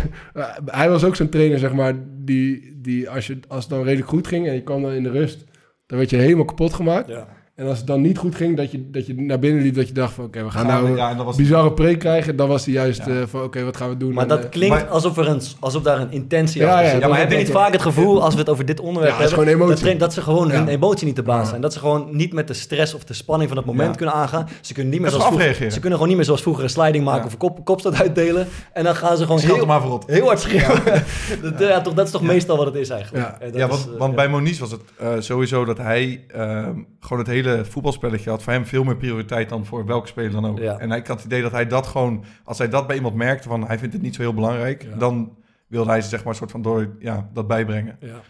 Hij 0.67 0.91
was 0.91 1.05
ook 1.05 1.17
zo'n 1.17 1.29
trainer, 1.29 1.59
zeg 1.59 1.73
maar, 1.73 1.93
die, 2.07 2.79
die 2.83 3.11
als, 3.11 3.27
je, 3.27 3.41
als 3.49 3.65
het 3.65 3.73
dan 3.73 3.83
redelijk 3.83 4.09
goed 4.09 4.27
ging 4.27 4.47
en 4.47 4.55
je 4.55 4.63
kwam 4.63 4.83
dan 4.83 4.93
in 4.93 5.03
de 5.03 5.11
rust, 5.11 5.45
dan 5.87 5.99
werd 5.99 6.11
je 6.11 6.17
helemaal 6.17 6.45
kapot 6.45 6.75
gemaakt. 6.75 7.09
Ja. 7.09 7.27
En 7.59 7.67
als 7.67 7.79
het 7.79 7.87
dan 7.87 8.01
niet 8.01 8.19
goed 8.19 8.35
ging, 8.35 8.57
dat 8.57 8.71
je, 8.71 8.91
dat 8.91 9.07
je 9.07 9.15
naar 9.21 9.39
binnen 9.39 9.63
liep, 9.63 9.75
dat 9.75 9.89
je 9.89 9.95
dacht 9.95 10.13
van, 10.13 10.25
oké, 10.25 10.45
we 10.45 10.51
gaan 10.51 10.67
Gaan 10.69 10.81
we- 10.83 10.87
nou 10.89 10.97
ja, 10.99 11.05
en 11.05 11.11
een 11.11 11.17
dat 11.17 11.27
was- 11.27 11.37
bizarre 11.37 11.73
preek 11.73 11.99
krijgen. 11.99 12.37
Dan 12.37 12.49
was 12.49 12.65
hij 12.65 12.75
juist 12.75 13.05
Ja. 13.07 13.13
eh, 13.13 13.23
van, 13.27 13.43
oké, 13.43 13.65
wat 13.65 13.77
gaan 13.77 13.89
we 13.89 13.97
doen? 13.97 14.13
Maar 14.13 14.23
En, 14.23 14.29
dat 14.29 14.45
eh, 14.45 14.51
klinkt 14.51 14.75
maar- 14.75 14.87
alsof, 14.87 15.17
er 15.17 15.29
een, 15.29 15.41
alsof 15.61 15.83
daar 15.83 16.01
een 16.01 16.11
intentie 16.13 16.61
Ja, 16.61 16.67
achter 16.69 16.85
ja, 16.85 16.91
zit. 16.91 17.01
dat- 17.01 17.11
maar 17.11 17.19
heb 17.19 17.31
je 17.31 17.37
niet 17.37 17.51
vaak 17.51 17.73
het 17.73 17.83
gevoel, 17.83 18.23
als 18.23 18.35
we 18.35 18.41
het 18.41 18.49
over 18.49 18.65
dit 18.65 18.81
onderwerp 18.81 19.13
Ja, 19.15 19.19
het 19.21 19.25
is 19.31 19.37
hebben, 19.37 19.53
gewoon 19.57 19.69
emotie. 19.71 19.97
dat, 19.97 20.13
ze 20.13 20.23
gewoon 20.23 20.51
hun 20.51 20.65
Ja. 20.65 20.69
emotie 20.69 21.07
niet 21.07 21.15
te 21.15 21.23
baas 21.23 21.43
Ja. 21.43 21.49
zijn. 21.49 21.61
Dat 21.61 21.73
ze 21.73 21.79
gewoon 21.79 22.09
niet 22.11 22.33
met 22.33 22.47
de 22.49 22.55
stress 22.55 22.95
of 22.95 23.05
de 23.05 23.15
spanning 23.15 23.49
van 23.49 23.59
het 23.59 23.67
moment 23.67 23.91
Ja. 23.91 23.95
kunnen 23.97 24.15
aangaan. 24.15 24.49
Ze 24.61 24.73
kunnen 24.75 24.93
niet 24.93 25.01
meer 25.01 25.11
zoals 25.11 25.25
ze 25.25 25.31
vroeger, 25.33 25.55
ze 25.71 25.81
kunnen 25.81 25.93
gewoon 25.93 26.07
niet 26.09 26.17
meer 26.17 26.25
zoals 26.27 26.43
vroeger 26.43 26.65
een 26.65 26.71
sliding 26.71 27.05
maken 27.05 27.21
Ja. 27.21 27.27
of 27.27 27.33
een 27.33 27.39
kop, 27.39 27.65
kopstoot 27.65 27.95
uitdelen. 28.01 28.47
En 28.73 28.85
dan 28.85 28.95
gaan 28.97 29.17
ze 29.17 29.23
gewoon 29.25 29.41
heel, 29.41 29.67
maar 29.67 29.83
heel 30.07 30.27
hard 30.27 30.41
schreeuwen. 30.41 30.83
dat, 31.43 31.59
ja, 31.59 31.81
toch, 31.81 31.95
dat 31.95 32.07
is 32.07 32.13
toch 32.13 32.23
meestal 32.23 32.57
wat 32.57 32.67
het 32.67 32.75
is 32.75 32.89
eigenlijk. 32.91 33.25
Ja. 33.27 33.37
En 33.41 33.47
dat 33.51 33.61
Ja, 33.61 33.65
is, 33.67 33.71
want, 33.71 33.93
eh, 33.93 33.99
want 33.99 34.11
ja. 34.11 34.17
bij 34.17 34.29
Moniz 34.29 34.59
was 34.59 34.71
het 34.71 34.81
eh, 34.99 35.09
sowieso 35.19 35.65
dat 35.65 35.79
hij 35.79 36.25
ehm, 36.29 36.73
gewoon 37.01 37.19
het 37.19 37.27
hele 37.33 37.47
voetbalspelletje 37.65 38.31
had. 38.31 38.43
Voor 38.43 38.53
hem 38.53 38.67
veel 38.67 38.85
meer 38.85 38.97
prioriteit 38.97 39.49
dan 39.49 39.67
voor 39.67 39.87
welke 39.87 40.07
speler 40.07 40.31
dan 40.31 40.47
ook. 40.47 40.59
Ja. 40.59 40.79
En 40.79 40.91
ik 40.91 41.07
had 41.07 41.17
het 41.17 41.27
idee 41.27 41.43
dat 41.43 41.53
hij 41.53 41.67
dat 41.67 41.87
gewoon, 41.87 42.25
als 42.45 42.59
hij 42.59 42.69
dat 42.69 42.87
bij 42.87 42.97
iemand 42.97 43.15
merkte 43.15 43.49
van 43.49 43.67
hij 43.67 43.79
vindt 43.79 43.95
het 43.95 44.03
niet 44.03 44.15
zo 44.15 44.23
heel 44.23 44.35
belangrijk, 44.35 44.83
Ja. 44.83 44.97
dan 44.97 45.37
wilde 45.67 45.91
hij 45.91 46.01
ze 46.01 46.09
zeg 46.09 46.19
maar 46.19 46.29
een 46.29 46.39
soort 46.39 46.51
van 46.51 46.63
door 46.63 46.97
ja, 46.99 47.31
dat 47.33 47.47
bijbrengen. 47.47 47.97
Ja. 48.01 48.21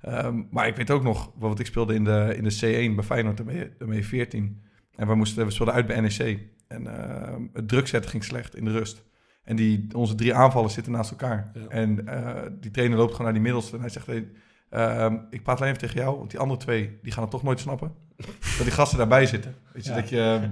Ehm, 0.00 0.42
maar 0.50 0.66
ik 0.66 0.76
weet 0.76 0.90
ook 0.90 1.02
nog, 1.02 1.32
wat 1.34 1.58
ik 1.58 1.66
speelde 1.66 1.94
in 1.94 2.04
de, 2.04 2.34
in 2.36 2.44
de 2.44 2.54
C1 2.90 2.94
bij 2.94 3.04
Feyenoord, 3.04 3.36
daarmee, 3.36 3.70
daarmee 3.78 4.06
14. 4.06 4.62
En 4.96 5.06
we, 5.06 5.14
moesten, 5.14 5.44
we 5.44 5.50
speelden 5.50 5.74
uit 5.74 5.86
bij 5.86 6.00
NEC. 6.00 6.38
En 6.68 6.86
ehm, 6.86 7.42
het 7.52 7.68
drukzetten 7.68 8.10
ging 8.10 8.24
slecht 8.24 8.56
in 8.56 8.64
de 8.64 8.70
rust. 8.70 9.04
En 9.44 9.56
die, 9.56 9.86
onze 9.92 10.14
drie 10.14 10.34
aanvallen 10.34 10.70
zitten 10.70 10.92
naast 10.92 11.10
elkaar. 11.10 11.50
Ja. 11.54 11.66
En 11.68 12.06
eh, 12.06 12.42
die 12.60 12.70
trainer 12.70 12.98
loopt 12.98 13.10
gewoon 13.10 13.24
naar 13.24 13.34
die 13.34 13.42
middelste. 13.42 13.74
En 13.74 13.80
hij 13.80 13.90
zegt, 13.90 14.06
hey, 14.06 14.28
ehm, 14.70 15.16
ik 15.30 15.42
praat 15.42 15.60
alleen 15.60 15.72
even 15.74 15.86
tegen 15.88 16.00
jou. 16.00 16.16
Want 16.18 16.30
die 16.30 16.40
andere 16.40 16.60
twee, 16.60 16.98
die 17.02 17.12
gaan 17.12 17.22
het 17.22 17.30
toch 17.30 17.42
nooit 17.42 17.60
snappen. 17.60 17.92
Dat 18.26 18.62
die 18.66 18.70
gasten 18.70 18.98
daarbij 18.98 19.26
zitten. 19.26 19.54
Weet 19.72 19.84
je, 19.84 19.90
Ja. 19.90 19.96
dat 19.96 20.08
je... 20.08 20.20
ehm, 20.20 20.50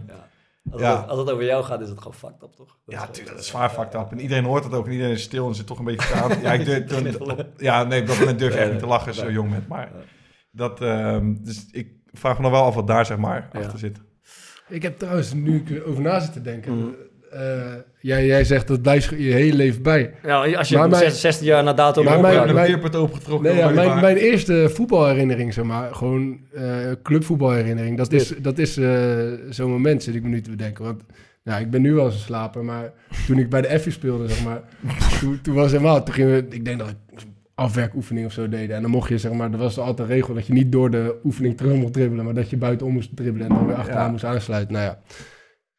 Als, 0.72 0.80
Ja. 0.80 1.00
het, 1.00 1.08
als 1.08 1.18
het 1.18 1.30
over 1.30 1.44
jou 1.44 1.64
gaat, 1.64 1.80
is 1.80 1.88
het 1.88 1.98
gewoon 1.98 2.14
fucked 2.14 2.42
up, 2.42 2.52
toch? 2.54 2.76
Dat 2.86 2.94
ja, 2.94 3.06
tuurlijk, 3.06 3.28
dat 3.36 3.44
is 3.44 3.50
zwaar 3.50 3.70
fucked 3.70 3.94
up. 3.94 4.10
En 4.10 4.20
iedereen 4.20 4.44
hoort 4.44 4.64
het 4.64 4.72
ook. 4.72 4.86
En 4.86 4.92
iedereen 4.92 5.12
is 5.12 5.22
stil 5.22 5.48
en 5.48 5.54
zit 5.54 5.66
toch 5.66 5.78
een 5.78 5.84
beetje 5.84 6.08
te 6.08 6.14
aan. 6.14 6.40
Ja, 6.42 6.52
ik 6.52 6.64
durf, 6.64 6.84
toen, 6.86 7.46
ja, 7.56 7.84
nee, 7.84 8.00
op 8.00 8.06
dat 8.06 8.18
moment 8.18 8.38
durf 8.38 8.54
je 8.54 8.58
echt 8.60 8.70
niet 8.70 8.78
te 8.80 8.86
lachen 8.86 9.06
als 9.06 9.16
je 9.16 9.22
zo 9.22 9.30
jong 9.30 9.50
bent. 9.50 9.68
Maar 9.68 9.90
dat... 10.50 10.80
ehm, 10.80 11.34
dus 11.40 11.66
ik 11.70 11.88
vraag 12.12 12.36
me 12.36 12.42
nog 12.42 12.50
wel 12.52 12.64
af 12.64 12.74
wat 12.74 12.86
daar 12.86 13.06
zeg 13.06 13.16
maar 13.16 13.48
Ja. 13.52 13.58
achter 13.60 13.78
zit. 13.78 13.98
Ik 14.68 14.82
heb 14.82 14.98
trouwens, 14.98 15.32
nu 15.32 15.56
ik 15.56 15.70
erover 15.70 16.02
na 16.02 16.20
zit 16.20 16.32
te 16.32 16.40
denken, 16.42 16.78
Mhm. 16.78 16.88
Eh, 17.36 17.72
jij, 18.00 18.26
jij 18.26 18.44
zegt 18.44 18.68
dat 18.68 18.82
blijft 18.82 19.08
je 19.08 19.32
hele 19.32 19.56
leven 19.56 19.82
bij. 19.82 20.14
Ja, 20.22 20.44
als 20.54 20.68
je 20.68 20.76
Maar 20.76 20.88
mijn- 20.88 21.10
16 21.10 21.46
jaar 21.46 21.64
na 21.64 21.72
dato... 21.72 22.02
Maar 22.02 22.20
mijn- 22.20 22.54
mijn, 22.54 22.94
opengetrokken. 22.94 23.50
Nee, 23.50 23.58
ja, 23.58 23.68
mijn, 23.70 24.00
mijn 24.00 24.16
eerste 24.16 24.70
voetbalherinnering, 24.74 25.54
zeg 25.54 25.64
maar, 25.64 25.94
gewoon 25.94 26.38
eh 26.54 26.64
clubvoetbalherinnering, 27.02 27.96
dat 27.96 28.12
is, 28.12 28.32
dat 28.42 28.58
is 28.58 28.76
eh, 28.76 29.16
zo'n 29.50 29.70
moment, 29.70 30.02
zit 30.02 30.14
ik 30.14 30.22
me 30.22 30.28
nu 30.28 30.40
te 30.40 30.50
bedenken. 30.50 30.84
Want 30.84 31.02
ja, 31.42 31.58
ik 31.58 31.70
ben 31.70 31.82
nu 31.82 31.94
wel 31.94 32.04
eens 32.04 32.14
een 32.14 32.20
slaper, 32.20 32.64
maar 32.64 32.92
toen 33.26 33.38
ik 33.38 33.50
bij 33.50 33.60
de 33.60 33.66
Effie 33.68 33.92
speelde, 33.92 34.28
zeg 34.28 34.44
maar, 34.44 34.60
toen, 35.20 35.38
toen 35.42 35.54
was 35.54 35.64
het 35.72 35.80
helemaal, 35.80 36.02
toen 36.02 36.14
gingen 36.14 36.30
we, 36.32 36.46
ik 36.50 36.64
denk 36.64 36.78
dat 36.78 36.88
ik 36.88 36.96
afwerkoefening 37.54 38.26
of 38.26 38.32
zo 38.32 38.48
deden. 38.48 38.76
En 38.76 38.82
dan 38.82 38.90
mocht 38.90 39.08
je, 39.08 39.18
zeg 39.18 39.32
maar, 39.32 39.52
er 39.52 39.58
was 39.58 39.78
altijd 39.78 40.08
een 40.08 40.14
regel 40.14 40.34
dat 40.34 40.46
je 40.46 40.52
niet 40.52 40.72
door 40.72 40.90
de 40.90 41.14
oefening 41.24 41.56
terug 41.56 41.74
mocht 41.74 41.92
dribbelen, 41.92 42.24
maar 42.24 42.34
dat 42.34 42.50
je 42.50 42.56
buitenom 42.56 42.92
moest 42.94 43.16
dribbelen 43.16 43.48
en 43.48 43.54
dan 43.54 43.66
weer 43.66 43.76
achteraan 43.76 44.04
Ja. 44.04 44.10
moest 44.10 44.24
aansluiten. 44.24 44.72
Nou 44.72 44.84
ja, 44.84 44.98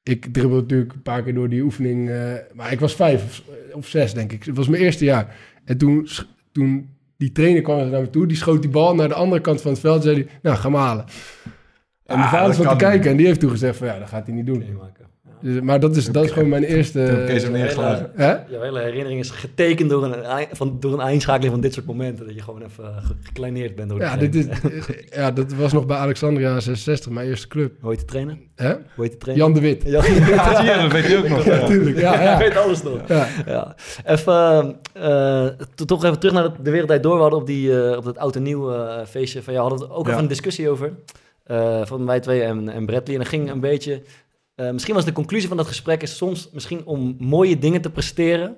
ik 0.08 0.26
dribbelde 0.34 0.62
natuurlijk 0.62 0.94
een 0.94 1.02
paar 1.02 1.24
keer 1.24 1.34
door 1.34 1.50
die 1.50 1.62
oefening, 1.62 2.10
eh, 2.10 2.34
maar 2.54 2.72
ik 2.72 2.80
was 2.80 2.96
vijf 2.96 3.24
of, 3.24 3.42
of 3.74 3.88
zes, 3.88 4.14
denk 4.14 4.32
ik. 4.32 4.44
Het 4.44 4.56
was 4.56 4.68
mijn 4.68 4.82
eerste 4.84 5.06
jaar. 5.06 5.36
En 5.66 5.78
toen, 5.78 6.08
toen 6.52 6.90
die 7.18 7.32
trainer 7.32 7.62
kwam 7.62 7.90
naar 7.90 8.02
me 8.02 8.10
toe, 8.10 8.28
die 8.28 8.38
schoot 8.38 8.62
die 8.62 8.72
bal 8.72 8.96
naar 8.96 9.08
de 9.08 9.14
andere 9.14 9.42
kant 9.42 9.62
van 9.62 9.72
het 9.72 9.80
veld 9.80 9.96
en 9.96 10.02
zei 10.02 10.16
hij, 10.16 10.28
nou, 10.42 10.58
ga 10.58 10.70
maar 10.70 10.82
halen. 10.82 11.06
En 12.06 12.16
mijn 12.16 12.20
Ah, 12.20 12.30
vader 12.32 12.46
dat 12.48 12.56
stond 12.56 12.70
te 12.70 12.86
kijken 12.86 13.12
en 13.12 13.18
die 13.18 13.26
heeft 13.26 13.40
toen 13.40 13.50
gezegd 13.50 13.78
van, 13.78 13.88
ja, 13.88 14.00
dat 14.00 14.08
gaat 14.08 14.26
hij 14.26 14.36
niet 14.36 14.46
doen. 14.46 14.58
meemaken. 14.60 15.06
Ja. 15.42 15.52
Dus, 15.54 15.62
maar 15.62 15.80
dat 15.80 15.96
is, 15.96 16.06
dat 16.06 16.24
is 16.26 16.32
gewoon 16.32 16.50
mijn 16.50 16.64
eerste... 16.64 17.00
Hem 17.00 17.52
neergeslagen. 17.52 18.12
Hè? 18.16 18.36
Jouw 18.50 18.62
hele 18.62 18.80
herinnering 18.80 19.20
is 19.20 19.30
getekend 19.30 19.90
door 19.90 20.04
een, 20.04 20.48
van, 20.52 20.78
door 20.80 20.94
een 20.94 21.00
einschakeling 21.00 21.52
van 21.52 21.62
dit 21.62 21.74
soort 21.74 21.86
momenten. 21.86 22.26
Dat 22.26 22.36
je 22.36 22.42
gewoon 22.42 22.62
even 22.64 22.84
eh, 22.84 23.06
ge- 23.06 23.16
gekleineerd 23.22 23.76
bent 23.76 23.90
door 23.90 24.00
de 24.00 24.06
Ja, 24.06 24.18
dit 24.18 24.36
is, 24.36 24.46
ja, 25.18 25.32
dat 25.32 25.54
was 25.54 25.74
nog 25.74 25.86
bij 25.86 25.98
Alexandria 25.98 26.60
66, 26.60 27.12
mijn 27.12 27.28
eerste 27.28 27.48
club. 27.48 27.72
Hoe 27.82 27.90
heet 27.90 28.00
de 28.00 28.06
trainer? 28.06 28.38
Hè? 28.56 28.70
Hoe 28.96 29.04
heet 29.04 29.12
de 29.12 29.18
trainer? 29.18 29.46
Jan 29.46 29.54
de 29.56 29.62
Wit. 29.62 29.84
Jan. 29.86 30.04
Ja, 30.14 30.56
zie 30.62 30.66
je, 30.72 30.78
dat 30.82 30.92
weet 30.92 31.06
je 31.06 31.18
ook 31.18 31.28
nog. 31.28 31.46
Ja. 31.46 31.56
Natuurlijk, 31.62 32.00
ja, 32.00 32.22
ja. 32.22 32.38
weet 32.48 32.58
alles 32.58 32.84
nog. 32.84 33.00
ja. 33.08 33.28
Ja. 33.46 33.76
Even, 34.06 34.76
eh, 34.94 35.46
to- 35.76 35.86
toch 35.86 36.04
even 36.04 36.20
terug 36.20 36.34
naar 36.36 36.50
de 36.64 36.70
wereldtijd 36.72 37.04
door. 37.04 37.16
We 37.16 37.22
hadden 37.22 37.40
op, 37.40 37.48
die, 37.48 37.82
eh, 37.84 37.98
op 37.98 38.04
dat 38.04 38.18
oud 38.18 38.36
en 38.36 38.44
nieuw 38.44 38.74
eh, 38.74 39.06
feestje 39.06 39.44
van 39.44 39.54
jou 39.54 39.70
hadden 39.70 39.88
we 39.88 39.94
ook 39.94 40.06
Ja. 40.06 40.12
even 40.12 40.22
een 40.24 40.30
discussie 40.30 40.70
over. 40.70 40.92
eh, 41.44 41.82
van 41.86 42.06
wij 42.06 42.20
twee 42.20 42.42
en, 42.42 42.70
en 42.70 42.86
Bradley. 42.86 43.16
En 43.16 43.22
dan 43.22 43.30
ging 43.32 43.52
een 43.52 43.60
beetje... 43.60 44.02
eh, 44.58 44.72
misschien 44.72 44.94
was 44.94 45.06
de 45.06 45.12
conclusie 45.12 45.48
van 45.48 45.58
dat 45.58 45.68
gesprek 45.68 46.02
is 46.02 46.18
soms 46.18 46.50
misschien 46.52 46.86
om 46.86 47.16
mooie 47.20 47.60
dingen 47.60 47.82
te 47.82 47.90
presteren, 47.90 48.58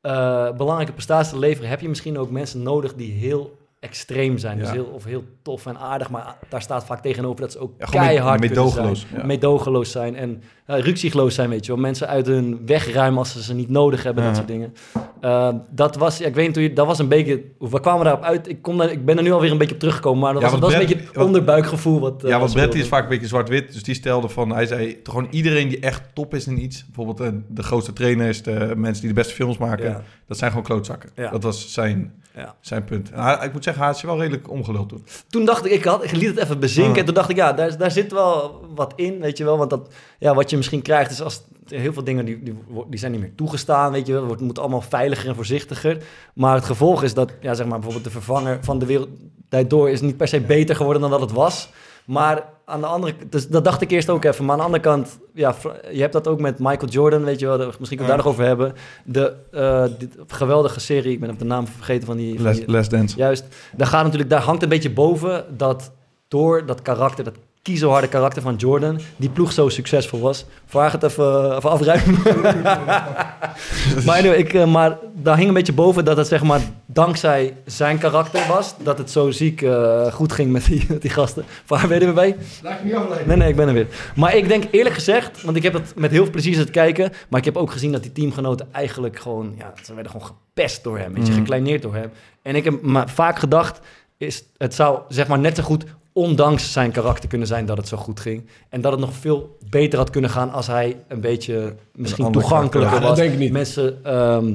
eh, 0.00 0.56
belangrijke 0.56 0.92
prestaties 0.92 1.30
te 1.30 1.38
leveren, 1.38 1.70
heb 1.70 1.80
je 1.80 1.88
misschien 1.88 2.18
ook 2.18 2.30
mensen 2.30 2.62
nodig 2.62 2.94
die 2.94 3.12
heel 3.12 3.58
extreem 3.80 4.38
zijn. 4.38 4.58
Dus 4.58 4.70
heel, 4.70 4.84
of 4.84 5.04
heel 5.04 5.24
tof 5.42 5.66
en 5.66 5.78
aardig, 5.78 6.10
maar 6.10 6.36
daar 6.48 6.62
staat 6.62 6.84
vaak 6.84 7.02
tegenover 7.02 7.40
dat 7.40 7.52
ze 7.52 7.58
ook 7.58 7.72
Ja, 7.78 7.86
keihard 7.86 8.40
kunnen 8.40 8.48
meedogenloos, 9.28 9.86
zijn. 9.90 10.06
ja. 10.06 10.12
Zijn 10.14 10.16
en 10.16 10.42
uh, 10.66 10.78
ruksigloos 10.78 11.34
zijn, 11.34 11.48
weet 11.50 11.66
je 11.66 11.72
wel. 11.72 11.80
Mensen 11.80 12.08
uit 12.08 12.26
hun 12.26 12.62
weg 12.66 12.92
ruimen 12.92 13.18
als 13.18 13.32
ze 13.32 13.42
ze 13.42 13.54
niet 13.54 13.68
nodig 13.68 14.02
hebben, 14.02 14.24
dat 14.24 14.36
soort 14.36 14.48
dingen. 14.48 14.74
Uh, 15.22 15.48
dat 15.70 15.96
was, 15.96 16.18
ja, 16.18 16.26
ik 16.26 16.34
weet 16.34 16.46
niet 16.46 16.54
hoe 16.56 16.64
je, 16.64 16.72
dat 16.72 16.86
was 16.86 16.98
een 16.98 17.08
beetje, 17.08 17.42
we 17.58 17.80
kwamen 17.80 18.04
daarop 18.04 18.22
uit. 18.22 18.48
Ik, 18.48 18.62
kom 18.62 18.78
daar, 18.78 18.90
ik 18.90 19.04
ben 19.04 19.16
er 19.16 19.22
nu 19.22 19.32
alweer 19.32 19.50
een 19.50 19.58
beetje 19.58 19.74
op 19.74 19.80
teruggekomen, 19.80 20.20
maar 20.20 20.32
dat 20.32 20.42
was, 20.42 20.50
dat 20.52 20.60
was 20.60 20.72
een 20.72 20.78
beetje 20.78 20.96
het 21.06 21.16
onderbuikgevoel. 21.16 22.00
Wat, 22.00 22.24
eh, 22.24 22.30
Ja, 22.30 22.38
want 22.38 22.52
Bradley 22.52 22.80
is 22.82 22.88
vaak 22.88 23.02
een 23.02 23.08
beetje 23.08 23.26
zwart-wit. 23.26 23.72
Dus 23.72 23.82
die 23.82 23.94
stelde 23.94 24.28
van, 24.28 24.50
hij 24.52 24.66
zei 24.66 25.02
toch 25.02 25.14
gewoon 25.14 25.28
iedereen 25.30 25.68
die 25.68 25.80
echt 25.80 26.02
top 26.14 26.34
is 26.34 26.46
in 26.46 26.62
iets. 26.62 26.84
Bijvoorbeeld 26.86 27.32
de 27.48 27.62
grootste 27.62 27.92
trainers, 27.92 28.42
de 28.42 28.72
mensen 28.76 29.00
die 29.00 29.08
de 29.14 29.20
beste 29.20 29.34
films 29.34 29.58
maken. 29.58 30.04
Dat 30.26 30.38
zijn 30.38 30.50
gewoon 30.50 30.64
klootzakken. 30.66 31.10
Dat 31.30 31.42
was 31.42 31.72
zijn, 31.72 32.12
zijn 32.60 32.84
punt. 32.84 33.10
En 33.10 33.22
hij- 33.22 33.38
ik 33.46 33.52
moet 33.52 33.62
zeggen, 33.64 33.68
hij 33.76 33.90
is 33.90 34.02
wel 34.02 34.18
redelijk 34.18 34.50
omgeluld 34.50 34.88
toen. 34.88 35.04
Toen 35.28 35.44
dacht 35.44 35.64
ik, 35.64 35.72
ik, 35.72 35.84
had, 35.84 36.04
ik 36.04 36.12
liet 36.12 36.26
het 36.26 36.38
even 36.38 36.60
bezinken. 36.60 36.92
Ah. 36.92 36.98
En 36.98 37.04
toen 37.04 37.14
dacht 37.14 37.30
ik, 37.30 37.36
ja, 37.36 37.52
daar, 37.52 37.78
daar 37.78 37.90
zit 37.90 38.12
wel 38.12 38.60
wat 38.74 38.92
in, 38.96 39.20
weet 39.20 39.38
je 39.38 39.44
wel. 39.44 39.58
Want 39.58 39.70
dat, 39.70 39.88
ja, 40.18 40.34
wat 40.34 40.50
je 40.50 40.56
misschien 40.56 40.82
krijgt 40.82 41.10
is 41.10 41.22
als 41.22 41.42
heel 41.68 41.92
veel 41.92 42.04
dingen 42.04 42.24
die, 42.24 42.42
die, 42.42 42.54
die 42.88 42.98
zijn 42.98 43.12
niet 43.12 43.20
meer 43.20 43.34
toegestaan, 43.34 43.92
weet 43.92 44.06
je 44.06 44.12
wel. 44.12 44.30
Het 44.30 44.40
moet 44.40 44.58
allemaal 44.58 44.80
veiliger 44.80 45.28
en 45.28 45.34
voorzichtiger. 45.34 46.02
Maar 46.34 46.54
het 46.54 46.64
gevolg 46.64 47.02
is 47.02 47.14
dat, 47.14 47.32
ja, 47.40 47.54
zeg 47.54 47.66
maar 47.66 47.78
bijvoorbeeld 47.78 48.04
de 48.04 48.20
vervanger 48.20 48.58
van 48.60 48.78
de 48.78 48.86
wereldtijd 48.86 49.70
door 49.70 49.90
is 49.90 50.00
niet 50.00 50.16
per 50.16 50.28
se 50.28 50.40
beter 50.40 50.76
geworden 50.76 51.02
dan 51.02 51.10
dat 51.10 51.20
het 51.20 51.32
was. 51.32 51.68
Maar 52.04 52.44
aan 52.70 52.80
de 52.80 52.86
andere 52.86 53.14
dus 53.30 53.48
dat 53.48 53.64
dacht 53.64 53.80
ik 53.80 53.90
eerst 53.90 54.10
ook 54.10 54.24
even. 54.24 54.44
Maar 54.44 54.52
aan 54.52 54.58
de 54.58 54.64
andere 54.64 54.82
kant, 54.82 55.18
ja, 55.34 55.54
je 55.92 56.00
hebt 56.00 56.12
dat 56.12 56.28
ook 56.28 56.40
met 56.40 56.58
Michael 56.58 56.90
Jordan, 56.90 57.24
weet 57.24 57.40
je 57.40 57.46
wel. 57.46 57.58
Misschien 57.58 57.76
kunnen 57.78 57.98
we 57.98 58.06
daar 58.06 58.16
nog 58.16 58.26
over 58.26 58.44
hebben. 58.44 58.72
De 59.04 59.34
uh, 59.52 59.84
dit 59.98 60.16
geweldige 60.26 60.80
serie, 60.80 61.12
ik 61.12 61.20
ben 61.20 61.30
op 61.30 61.38
de 61.38 61.44
naam 61.44 61.66
vergeten 61.66 62.06
van 62.06 62.16
die... 62.16 62.40
Van 62.40 62.62
Les, 62.66 62.88
Dance. 62.88 63.16
Juist, 63.16 63.44
daar 63.76 63.86
gaat 63.86 64.02
natuurlijk, 64.02 64.30
daar 64.30 64.42
hangt 64.42 64.62
een 64.62 64.68
beetje 64.68 64.90
boven 64.90 65.44
dat 65.56 65.92
door 66.28 66.66
dat 66.66 66.82
karakter, 66.82 67.24
dat 67.24 67.34
kiezelharde 67.62 68.08
karakter 68.08 68.42
van 68.42 68.54
Jordan, 68.56 69.00
die 69.16 69.30
ploeg 69.30 69.52
zo 69.52 69.68
succesvol 69.68 70.20
was. 70.20 70.44
Vraag 70.66 70.92
het 70.92 71.02
even, 71.02 71.56
even 71.56 71.70
afruimen. 71.70 72.22
maar, 74.06 74.18
anyway, 74.18 74.36
ik, 74.36 74.52
uh, 74.52 74.66
maar 74.66 74.98
daar 75.14 75.36
hing 75.36 75.48
een 75.48 75.54
beetje 75.54 75.72
boven 75.72 76.04
dat 76.04 76.16
het 76.16 76.26
zeg 76.26 76.42
maar 76.42 76.60
dankzij 76.92 77.56
zijn 77.66 77.98
karakter 77.98 78.46
was, 78.48 78.74
dat 78.82 78.98
het 78.98 79.10
zo 79.10 79.30
ziek 79.30 79.60
uh, 79.60 80.06
goed 80.12 80.32
ging 80.32 80.52
met 80.52 80.64
die, 80.64 80.86
met 80.88 81.02
die 81.02 81.10
gasten. 81.10 81.44
Waar 81.66 81.88
ben 81.88 82.00
je 82.00 82.12
bij? 82.12 82.36
Laat 82.62 82.78
je 82.78 82.84
niet 82.84 82.94
afleiden. 82.94 83.28
Nee, 83.28 83.36
nee, 83.36 83.48
ik 83.48 83.56
ben 83.56 83.68
er 83.68 83.74
weer. 83.74 83.86
Maar 84.16 84.36
ik 84.36 84.48
denk 84.48 84.64
eerlijk 84.70 84.94
gezegd, 84.94 85.42
want 85.42 85.56
ik 85.56 85.62
heb 85.62 85.72
het 85.72 85.92
met 85.96 86.10
heel 86.10 86.22
veel 86.22 86.30
plezier 86.32 86.54
zitten 86.54 86.74
kijken, 86.74 87.12
maar 87.28 87.38
ik 87.38 87.44
heb 87.44 87.56
ook 87.56 87.70
gezien 87.70 87.92
dat 87.92 88.02
die 88.02 88.12
teamgenoten 88.12 88.68
eigenlijk 88.72 89.18
gewoon, 89.18 89.54
ja, 89.58 89.72
ze 89.82 89.94
werden 89.94 90.12
gewoon 90.12 90.26
gepest 90.26 90.84
door 90.84 90.98
hem, 90.98 91.12
weet 91.14 91.26
je, 91.26 91.32
Mm. 91.32 91.38
gekleineerd 91.38 91.82
door 91.82 91.94
hem. 91.94 92.10
En 92.42 92.54
ik 92.54 92.64
heb 92.64 92.82
maar 92.82 93.08
vaak 93.10 93.38
gedacht, 93.38 93.80
is, 94.16 94.44
het 94.56 94.74
zou 94.74 94.98
zeg 95.08 95.28
maar 95.28 95.38
net 95.38 95.56
zo 95.56 95.62
goed 95.62 95.84
ondanks 96.12 96.72
zijn 96.72 96.90
karakter 96.90 97.28
kunnen 97.28 97.46
zijn 97.46 97.66
dat 97.66 97.76
het 97.76 97.88
zo 97.88 97.96
goed 97.96 98.20
ging. 98.20 98.46
En 98.68 98.80
dat 98.80 98.92
het 98.92 99.00
nog 99.00 99.12
veel 99.14 99.56
beter 99.70 99.98
had 99.98 100.10
kunnen 100.10 100.30
gaan 100.30 100.50
als 100.52 100.66
hij 100.66 100.96
een 101.08 101.20
beetje 101.20 101.74
misschien 101.94 102.32
toegankelijker. 102.32 102.94
Ja, 102.94 103.00
dat 103.00 103.08
was. 103.08 103.18
denk 103.18 103.32
ik 103.32 103.38
niet. 103.38 103.52
Mensen 103.52 104.04
ehm, 104.04 104.54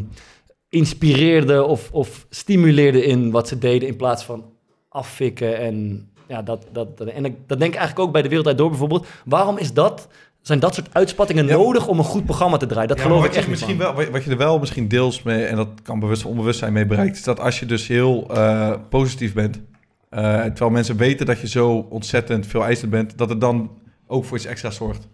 inspireerde 0.76 1.64
of, 1.64 1.90
of 1.92 2.26
stimuleerde 2.30 3.06
in 3.06 3.32
wat 3.32 3.48
ze 3.48 3.58
deden 3.58 3.88
in 3.88 3.96
plaats 3.96 4.24
van 4.24 4.44
affikken. 4.90 5.58
En, 5.58 6.08
ja, 6.28 6.42
dat, 6.42 6.66
dat, 6.72 6.98
dat- 6.98 7.08
en 7.08 7.26
ik, 7.26 7.34
dat 7.48 7.60
denk 7.60 7.72
ik 7.74 7.78
eigenlijk 7.80 8.08
ook 8.08 8.14
bij 8.14 8.22
de 8.22 8.28
Wereldrijd 8.28 8.58
Door 8.58 8.70
bijvoorbeeld. 8.70 9.08
Waarom 9.26 9.58
is 9.58 9.74
dat, 9.74 10.08
zijn 10.42 10.60
dat 10.60 10.74
soort 10.76 10.90
uitspattingen 10.94 11.48
Ja. 11.48 11.56
nodig 11.56 11.88
om 11.88 11.98
een 11.98 12.04
goed 12.04 12.26
programma 12.26 12.58
te 12.58 12.66
draaien? 12.66 12.88
Dat 12.88 12.98
Ja, 12.98 13.04
geloof 13.04 13.22
ik 13.24 13.28
wat 13.28 13.38
echt 13.38 13.48
misschien 13.48 13.82
van. 13.82 13.96
wel, 13.96 14.12
wat 14.12 14.24
je 14.24 14.30
er 14.32 14.38
wel 14.38 14.60
misschien 14.60 14.88
deels 14.88 15.24
mee, 15.24 15.44
en 15.46 15.56
dat 15.56 15.70
kan 15.84 16.00
bewust 16.00 16.26
of 16.26 16.32
onbewust 16.32 16.60
zijn 16.60 16.74
mee 16.74 16.86
bereikt, 16.86 17.16
is 17.16 17.24
dat 17.24 17.40
als 17.40 17.60
je 17.60 17.66
dus 17.66 17.88
heel 17.88 18.28
eh, 18.30 18.74
positief 18.90 19.34
bent, 19.34 19.62
eh, 20.10 20.42
terwijl 20.44 20.70
mensen 20.72 20.98
weten 20.98 21.26
dat 21.26 21.40
je 21.40 21.48
zo 21.48 21.88
ontzettend 21.90 22.48
veel 22.48 22.64
eisend 22.64 22.92
bent, 22.92 23.18
dat 23.18 23.30
het 23.30 23.42
dan 23.42 23.72
ook 24.08 24.26
voor 24.26 24.38
iets 24.38 24.46
extra 24.46 24.70
zorgt. 24.72 25.08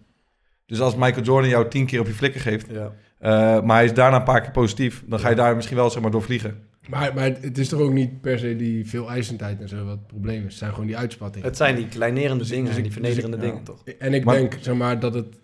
Dus 0.66 0.80
als 0.82 0.96
Michael 0.96 1.26
Jordan 1.26 1.50
jou 1.50 1.68
tien 1.68 1.86
keer 1.86 2.00
op 2.00 2.08
je 2.08 2.14
flikker 2.14 2.42
geeft, 2.42 2.66
Ja. 2.72 2.92
Eh, 3.22 3.62
maar 3.62 3.76
hij 3.76 3.86
is 3.86 3.94
daarna 3.94 4.18
een 4.18 4.24
paar 4.24 4.42
keer 4.42 4.52
positief, 4.52 5.04
dan 5.08 5.20
ga 5.20 5.30
je 5.30 5.36
daar 5.36 5.56
misschien 5.56 5.78
wel 5.78 5.90
zeg 5.90 6.02
maar 6.02 6.12
door 6.12 6.22
vliegen. 6.24 6.70
Maar, 6.90 7.14
maar 7.14 7.24
het 7.42 7.58
is 7.58 7.70
toch 7.70 7.80
ook 7.80 7.92
niet 7.94 8.22
per 8.22 8.40
se 8.40 8.56
die 8.56 8.88
veel 8.90 9.10
eisendheid 9.10 9.62
en 9.62 9.70
zo 9.70 9.84
wat 9.86 9.98
het 9.98 10.08
probleem 10.08 10.38
is. 10.40 10.44
Het 10.44 10.54
zijn 10.58 10.72
gewoon 10.72 10.86
die 10.88 10.98
uitspattingen. 10.98 11.48
Het 11.48 11.58
zijn 11.58 11.76
die 11.76 11.88
kleinerende 11.88 12.46
dingen, 12.48 12.66
dus 12.66 12.76
ik- 12.78 12.84
die 12.84 12.92
vernederende 12.92 13.38
dus 13.38 13.46
ik- 13.46 13.52
dingen, 13.52 13.66
toch? 13.66 13.84
En 14.00 14.14
ik 14.14 14.24
Maar- 14.24 14.36
denk 14.36 14.58
zeg 14.62 14.76
maar, 14.76 15.00
dat, 15.00 15.14
het, 15.14 15.40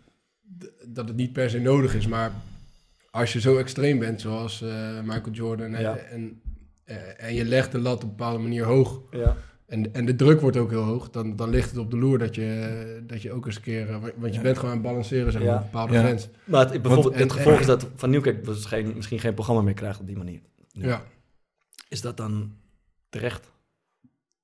dat 0.88 1.08
het 1.08 1.18
niet 1.18 1.34
per 1.34 1.50
se 1.50 1.60
nodig 1.60 1.96
is. 1.96 2.08
Maar 2.08 2.32
als 3.12 3.34
je 3.34 3.40
zo 3.40 3.58
extreem 3.58 4.00
bent, 4.00 4.22
zoals 4.22 4.62
eh, 4.62 4.70
Michael 5.04 5.32
Jordan... 5.32 5.74
En, 5.76 5.82
Ja. 5.82 5.96
en, 5.96 6.42
eh, 6.84 6.96
en 7.18 7.34
je 7.34 7.46
legt 7.46 7.72
de 7.72 7.80
lat 7.80 7.96
op 7.96 8.02
een 8.04 8.10
bepaalde 8.10 8.40
manier 8.40 8.64
hoog... 8.64 9.02
Ja. 9.12 9.36
En, 9.68 9.94
en 9.94 10.06
de 10.06 10.16
druk 10.16 10.42
wordt 10.42 10.58
ook 10.58 10.70
heel 10.70 10.84
hoog. 10.84 11.10
Dan, 11.10 11.36
dan 11.36 11.50
ligt 11.50 11.70
het 11.70 11.80
op 11.80 11.92
de 11.92 11.98
loer 11.98 12.18
dat 12.18 12.36
je, 12.36 13.04
dat 13.08 13.22
je 13.22 13.32
ook 13.32 13.46
eens 13.46 13.56
een 13.56 13.62
keer... 13.62 13.90
eh, 13.90 13.98
Want 14.16 14.36
je 14.36 14.42
bent 14.42 14.56
gewoon 14.58 14.72
aan 14.72 14.78
het 14.78 14.88
balanceren 14.88 15.32
zeg 15.32 15.42
maar, 15.42 15.50
Ja. 15.52 15.56
op 15.58 15.64
een 15.64 15.70
bepaalde 15.72 15.94
Ja. 15.94 16.00
grens. 16.04 16.30
Maar 16.44 16.70
het, 16.72 16.82
bijvoorbeeld, 16.82 17.14
en- 17.14 17.22
het 17.22 17.32
gevolg 17.32 17.54
en- 17.54 17.60
is 17.60 17.66
dat 17.66 17.88
Van 17.96 18.10
Nieuwkerk 18.10 18.46
dus 18.46 18.66
geen, 18.66 18.94
misschien 18.96 19.20
geen 19.20 19.34
programma 19.34 19.62
meer 19.62 19.74
krijgt 19.74 20.00
op 20.00 20.08
die 20.08 20.18
manier. 20.18 20.40
Ja. 20.68 20.88
Ja. 20.88 21.04
Is 21.90 22.02
dat 22.02 22.18
dan 22.18 22.56
terecht? 23.10 23.52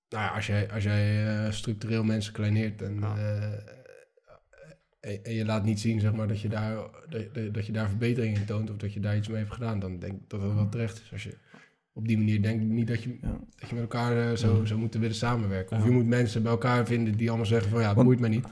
Nou 0.09 0.23
ja, 0.23 0.29
als 0.35 0.47
jij, 0.47 0.71
als 0.71 0.83
jij 0.83 1.27
eh, 1.45 1.51
structureel 1.51 2.03
mensen 2.03 2.33
kleineert 2.33 2.81
en, 2.81 2.99
Ja. 2.99 3.17
eh, 3.17 3.53
en, 4.99 5.23
en 5.23 5.33
je 5.33 5.45
laat 5.45 5.63
niet 5.65 5.79
zien 5.79 5.99
zeg 5.99 6.13
maar, 6.13 6.27
dat, 6.27 6.41
je 6.41 6.49
daar, 6.49 6.75
dat, 7.09 7.53
dat 7.53 7.65
je 7.65 7.71
daar 7.71 7.89
verbetering 7.89 8.37
in 8.37 8.45
toont 8.45 8.69
of 8.69 8.75
dat 8.77 8.93
je 8.93 8.99
daar 8.99 9.17
iets 9.17 9.27
mee 9.27 9.37
hebt 9.37 9.53
gedaan, 9.53 9.79
dan 9.79 9.99
denk 9.99 10.13
ik 10.13 10.29
dat 10.29 10.41
dat 10.41 10.53
wel 10.53 10.69
terecht 10.69 11.01
is. 11.01 11.09
Als 11.11 11.23
je 11.23 11.37
op 11.93 12.07
die 12.07 12.17
manier 12.17 12.41
denkt 12.41 12.63
niet 12.63 12.87
dat 12.87 13.03
je, 13.03 13.17
Ja. 13.21 13.39
dat 13.59 13.69
je 13.69 13.75
met 13.75 13.83
elkaar 13.83 14.17
eh, 14.29 14.35
zo, 14.37 14.61
zou 14.65 14.79
moeten 14.79 14.99
willen 14.99 15.15
samenwerken. 15.15 15.75
Of 15.77 15.83
Ja. 15.83 15.89
je 15.89 15.95
moet 15.95 16.07
mensen 16.07 16.41
bij 16.43 16.51
elkaar 16.51 16.85
vinden 16.85 17.17
die 17.17 17.27
allemaal 17.27 17.45
zeggen 17.45 17.69
van 17.69 17.79
ja, 17.79 17.85
het 17.85 17.95
Want- 17.95 18.07
boeit 18.07 18.19
mij 18.19 18.29
niet. 18.29 18.45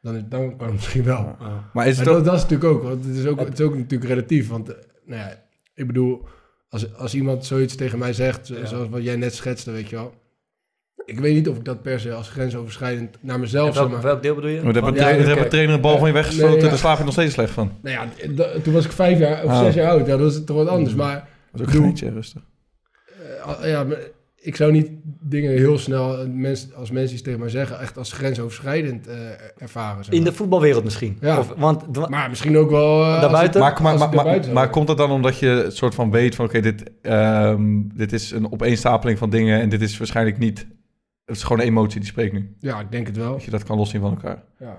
Dan, 0.00 0.16
is- 0.16 0.22
dan 0.28 0.56
kan 0.56 0.66
het 0.66 0.74
misschien 0.76 1.04
wel. 1.04 1.36
Maar 1.38 1.48
is 1.50 1.72
Maar 1.72 1.86
het 1.86 2.04
dat, 2.04 2.24
dat 2.24 2.34
is 2.34 2.42
natuurlijk 2.42 2.70
ook, 2.70 2.82
want 2.82 3.04
het 3.04 3.16
is 3.16 3.26
ook, 3.26 3.38
het 3.38 3.58
is 3.58 3.64
ook 3.64 3.74
natuurlijk 3.76 4.10
relatief. 4.10 4.48
Want, 4.48 4.68
eh, 4.68 4.76
nou 5.06 5.20
ja, 5.20 5.42
ik 5.74 5.86
bedoel, 5.86 6.26
als, 6.68 6.94
als 6.94 7.14
iemand 7.14 7.44
zoiets 7.44 7.74
tegen 7.74 7.98
mij 7.98 8.12
zegt, 8.12 8.46
zo- 8.46 8.54
Ja. 8.58 8.66
zoals 8.66 8.88
wat 8.88 9.02
jij 9.02 9.16
net 9.16 9.34
schetste, 9.34 9.70
weet 9.70 9.88
je 9.88 9.96
wel. 9.96 10.14
Ik 11.06 11.18
weet 11.20 11.34
niet 11.34 11.48
of 11.48 11.56
ik 11.56 11.64
dat 11.64 11.82
per 11.82 12.00
se 12.00 12.12
als 12.12 12.28
grensoverschrijdend 12.28 13.16
naar 13.20 13.40
mezelf 13.40 13.66
zeg 13.66 13.78
welk, 13.78 13.90
maar. 13.90 14.02
welk 14.02 14.22
deel 14.22 14.34
bedoel 14.34 14.50
je? 14.50 14.58
We 14.60 14.64
hebben, 14.64 14.82
Ja, 14.82 14.88
een 14.88 14.94
trainer, 14.94 15.16
oké. 15.18 15.26
hebben 15.26 15.44
een 15.44 15.50
trainer 15.50 15.74
een 15.74 15.80
bal 15.80 15.98
van 15.98 16.06
je 16.08 16.14
weggesloten, 16.14 16.50
Nee, 16.54 16.62
ja. 16.64 16.68
daar 16.68 16.78
slaap 16.78 16.98
je 16.98 17.04
nog 17.04 17.12
steeds 17.12 17.32
slecht 17.34 17.52
van. 17.52 17.72
Nou 17.82 17.96
ja, 18.26 18.58
toen 18.62 18.72
was 18.72 18.84
ik 18.84 18.92
vijf 18.92 19.18
jaar 19.18 19.44
of 19.44 19.50
Oh. 19.50 19.58
zes 19.58 19.74
jaar 19.74 19.90
oud. 19.90 20.06
Ja, 20.06 20.16
dat 20.16 20.32
is 20.32 20.44
toch 20.44 20.56
wat 20.56 20.68
anders. 20.68 20.94
Maar, 20.94 21.28
Dat 21.52 21.60
is 21.60 21.66
ook 21.76 21.82
een 21.82 21.88
beetje 21.88 22.10
rustig. 22.10 22.42
Eh, 23.46 23.70
ja, 23.70 23.86
ik 24.44 24.56
zou 24.56 24.72
niet 24.72 24.90
dingen 25.20 25.50
heel 25.50 25.78
snel, 25.78 26.18
eh, 26.18 26.26
mens, 26.28 26.68
als 26.74 26.90
mensen 26.90 27.14
iets 27.14 27.22
tegen 27.22 27.40
mij 27.40 27.48
zeggen, 27.48 27.80
echt 27.80 27.98
als 27.98 28.12
grensoverschrijdend 28.12 29.06
eh, 29.06 29.14
ervaren. 29.58 30.04
zeg 30.04 30.14
In 30.14 30.24
de 30.24 30.32
voetbalwereld 30.32 30.84
misschien. 30.84 31.18
Ja. 31.20 31.38
Of, 31.38 31.52
want, 31.56 32.08
Maar 32.08 32.28
misschien 32.28 32.58
ook 32.58 32.70
wel... 32.70 33.04
eh, 33.04 33.20
Daarbuiten? 33.20 33.60
Maar, 33.60 33.82
maar, 33.82 33.98
maar, 34.14 34.52
maar, 34.52 34.70
komt 34.70 34.86
dat 34.86 34.96
dan 34.96 35.10
omdat 35.10 35.38
je 35.38 35.46
het 35.46 35.76
soort 35.76 35.94
van 35.94 36.10
weet 36.10 36.34
van... 36.34 36.44
oké, 36.44 36.60
dit, 36.60 36.82
ehm, 37.02 37.82
dit 37.94 38.12
is 38.12 38.30
een 38.30 38.52
opeenstapeling 38.52 39.18
van 39.18 39.30
dingen... 39.30 39.60
en 39.60 39.68
dit 39.68 39.82
is 39.82 39.98
waarschijnlijk 39.98 40.38
niet... 40.38 40.66
het 41.24 41.36
is 41.36 41.42
gewoon 41.42 41.60
een 41.60 41.66
emotie 41.66 42.00
die 42.00 42.08
spreekt 42.08 42.32
nu. 42.32 42.54
Ja, 42.60 42.80
ik 42.80 42.90
denk 42.90 43.06
het 43.06 43.16
wel. 43.16 43.32
Dat 43.32 43.44
je 43.44 43.50
dat 43.50 43.62
kan 43.62 43.76
loszien 43.76 44.00
van 44.00 44.10
elkaar. 44.10 44.42
Ja. 44.58 44.76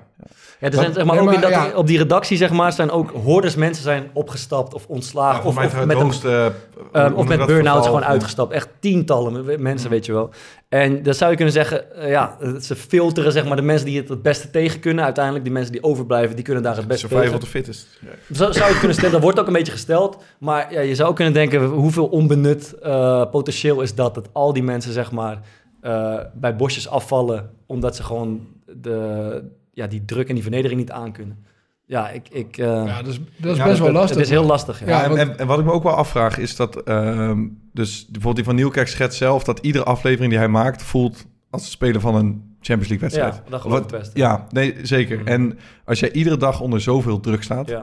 ja, 0.59 0.67
er 0.67 0.73
zijn, 0.73 0.93
zeg 0.93 1.05
maar, 1.05 1.15
Nee, 1.15 1.19
ook 1.19 1.25
maar 1.25 1.33
in 1.35 1.41
dat, 1.41 1.49
ja. 1.49 1.71
op 1.75 1.87
die 1.87 1.97
redactie 1.97 2.37
zeg 2.37 2.51
maar, 2.51 2.73
zijn 2.73 2.91
ook 2.91 3.11
hordes 3.11 3.55
mensen 3.55 3.83
zijn 3.83 4.09
opgestapt 4.13 4.73
of 4.73 4.87
ontslagen. 4.87 5.43
of, 5.43 5.57
of 5.57 5.85
met 5.85 5.97
een 5.97 6.53
Ehm, 6.91 7.13
of 7.13 7.27
met 7.27 7.45
burn-outs 7.45 7.85
gewoon 7.85 8.03
uitgestapt. 8.05 8.53
Echt 8.53 8.69
tientallen 8.79 9.61
mensen, 9.61 9.89
weet 9.89 10.05
je 10.05 10.11
wel. 10.11 10.29
En 10.69 11.03
dan 11.03 11.13
zou 11.13 11.29
je 11.29 11.35
kunnen 11.35 11.53
zeggen, 11.53 11.95
eh, 11.95 12.09
ja, 12.09 12.37
ze 12.61 12.75
filteren 12.75 13.31
zeg 13.31 13.45
maar 13.45 13.55
de 13.55 13.61
mensen 13.61 13.85
die 13.85 13.97
het 13.97 14.09
het 14.09 14.21
beste 14.21 14.49
tegen 14.49 14.79
kunnen. 14.79 15.03
Uiteindelijk, 15.03 15.43
die 15.45 15.53
mensen 15.53 15.71
die 15.71 15.83
overblijven, 15.83 16.35
die 16.35 16.45
kunnen 16.45 16.63
daar 16.63 16.75
het 16.75 16.87
beste 16.87 17.07
Survival 17.07 17.25
tegen. 17.25 17.39
the 17.39 17.51
fittest. 17.51 17.99
Zo 18.33 18.51
zou 18.51 18.69
je 18.69 18.77
kunnen 18.77 18.93
stellen, 18.93 19.11
dat 19.11 19.21
wordt 19.21 19.39
ook 19.39 19.47
een 19.47 19.53
beetje 19.53 19.71
gesteld. 19.71 20.17
Maar 20.37 20.73
ja, 20.73 20.79
je 20.79 20.95
zou 20.95 21.09
ook 21.09 21.15
kunnen 21.15 21.33
denken, 21.33 21.63
hoeveel 21.63 22.05
onbenut 22.07 22.73
eh, 22.73 23.29
potentieel 23.31 23.81
is 23.81 23.95
dat? 23.95 24.15
Dat 24.15 24.29
al 24.31 24.53
die 24.53 24.63
mensen 24.63 24.93
zeg 24.93 25.11
maar 25.11 25.41
eh, 25.85 26.19
bij 26.33 26.55
bosjes 26.55 26.87
afvallen, 26.89 27.49
omdat 27.65 27.95
ze 27.95 28.03
gewoon 28.03 28.47
de, 28.81 29.43
ja, 29.73 29.87
die 29.87 30.05
druk 30.05 30.27
en 30.27 30.33
die 30.33 30.43
vernedering 30.43 30.79
niet 30.79 30.91
aankunnen. 30.91 31.45
ja, 31.85 32.09
ik... 32.09 32.29
ik 32.29 32.57
eh, 32.57 32.65
Ja, 32.65 33.01
dat 33.01 33.07
is, 33.13 33.19
dat 33.37 33.51
is 33.51 33.57
Ja, 33.57 33.63
best 33.65 33.77
dat- 33.77 33.87
wel 33.87 33.91
lastig. 33.95 34.15
Het 34.17 34.25
is 34.25 34.31
heel 34.31 34.45
lastig, 34.45 34.79
ja. 34.79 34.87
Ja, 34.87 35.03
en, 35.03 35.17
en, 35.17 35.37
en 35.37 35.47
wat 35.47 35.59
ik 35.59 35.65
me 35.65 35.71
ook 35.71 35.83
wel 35.83 35.93
afvraag 35.95 36.37
is 36.37 36.55
dat... 36.55 36.83
ehm, 36.83 37.47
dus 37.73 38.03
bijvoorbeeld 38.05 38.35
die 38.35 38.45
van 38.45 38.55
Nieuwkerk 38.55 38.87
schetst 38.87 39.17
zelf... 39.17 39.43
dat 39.43 39.59
iedere 39.59 39.83
aflevering 39.85 40.29
die 40.29 40.39
hij 40.39 40.47
maakt 40.49 40.83
voelt 40.83 41.25
als 41.49 41.61
het 41.61 41.71
spelen 41.71 42.01
van 42.01 42.15
een 42.15 42.55
Champions 42.59 42.89
League 42.89 42.99
wedstrijd. 43.09 43.35
Ja, 43.35 43.49
dat 43.51 43.61
geloof 43.61 43.79
ik 43.79 43.87
best. 43.87 44.11
Ja, 44.13 44.47
nee, 44.49 44.75
zeker. 44.81 45.17
Mhm. 45.19 45.27
En 45.27 45.59
als 45.85 45.99
jij 45.99 46.11
iedere 46.11 46.37
dag 46.37 46.61
onder 46.61 46.81
zoveel 46.81 47.19
druk 47.19 47.43
staat... 47.43 47.73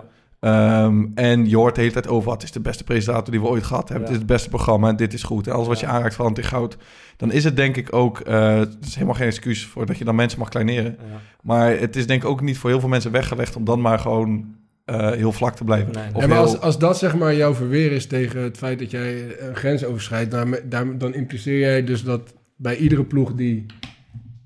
Ehm, 0.42 1.06
en 1.14 1.48
je 1.48 1.56
hoort 1.56 1.74
de 1.74 1.80
hele 1.80 1.92
tijd 1.92 2.08
over... 2.08 2.30
wat 2.30 2.42
is 2.42 2.52
de 2.52 2.60
beste 2.60 2.84
presentator 2.84 3.30
die 3.30 3.40
we 3.40 3.46
ooit 3.48 3.62
gehad 3.62 3.88
hebben. 3.88 4.06
Ja. 4.06 4.12
Het 4.12 4.22
is 4.22 4.26
het 4.28 4.32
beste 4.36 4.48
programma 4.48 4.88
en 4.88 4.96
dit 4.96 5.12
is 5.12 5.22
goed. 5.22 5.46
En 5.46 5.52
alles 5.52 5.66
wat 5.66 5.80
je 5.80 5.86
aanraakt 5.86 6.14
verandert 6.14 6.44
in 6.44 6.52
goud. 6.52 6.76
Dan 7.16 7.32
is 7.32 7.44
het 7.44 7.56
denk 7.56 7.76
ik 7.76 7.94
ook... 7.94 8.20
eh, 8.20 8.58
het 8.58 8.76
is 8.80 8.94
helemaal 8.94 9.14
geen 9.14 9.26
excuus 9.26 9.66
voor 9.66 9.86
dat 9.86 9.98
je 9.98 10.04
dan 10.04 10.14
mensen 10.14 10.38
mag 10.38 10.48
kleineren. 10.48 10.96
Ja. 11.10 11.20
Maar 11.42 11.78
het 11.78 11.96
is 11.96 12.06
denk 12.06 12.22
ik 12.22 12.28
ook 12.28 12.40
niet 12.40 12.58
voor 12.58 12.70
heel 12.70 12.80
veel 12.80 12.88
mensen 12.88 13.10
weggelegd... 13.12 13.56
om 13.56 13.64
dan 13.64 13.80
maar 13.80 13.98
gewoon 13.98 14.54
eh, 14.84 15.10
heel 15.10 15.32
vlak 15.32 15.54
te 15.56 15.64
blijven. 15.64 15.92
Nee, 15.92 16.02
nee. 16.04 16.14
Of 16.14 16.20
Ja, 16.20 16.26
maar 16.26 16.36
heel- 16.36 16.46
als, 16.46 16.60
als 16.60 16.78
dat 16.78 16.98
zeg 16.98 17.16
maar 17.16 17.34
jouw 17.34 17.54
verweer 17.54 17.92
is 17.92 18.06
tegen 18.06 18.42
het 18.42 18.56
feit 18.56 18.78
dat 18.78 18.90
jij 18.90 19.36
een 19.38 19.56
grens 19.56 19.84
overschrijdt, 19.84 20.30
dan, 20.30 20.98
dan 20.98 21.14
impliceer 21.14 21.58
jij 21.58 21.84
dus 21.84 22.04
dat 22.04 22.34
bij 22.56 22.76
iedere 22.76 23.04
ploeg 23.04 23.34
die 23.34 23.66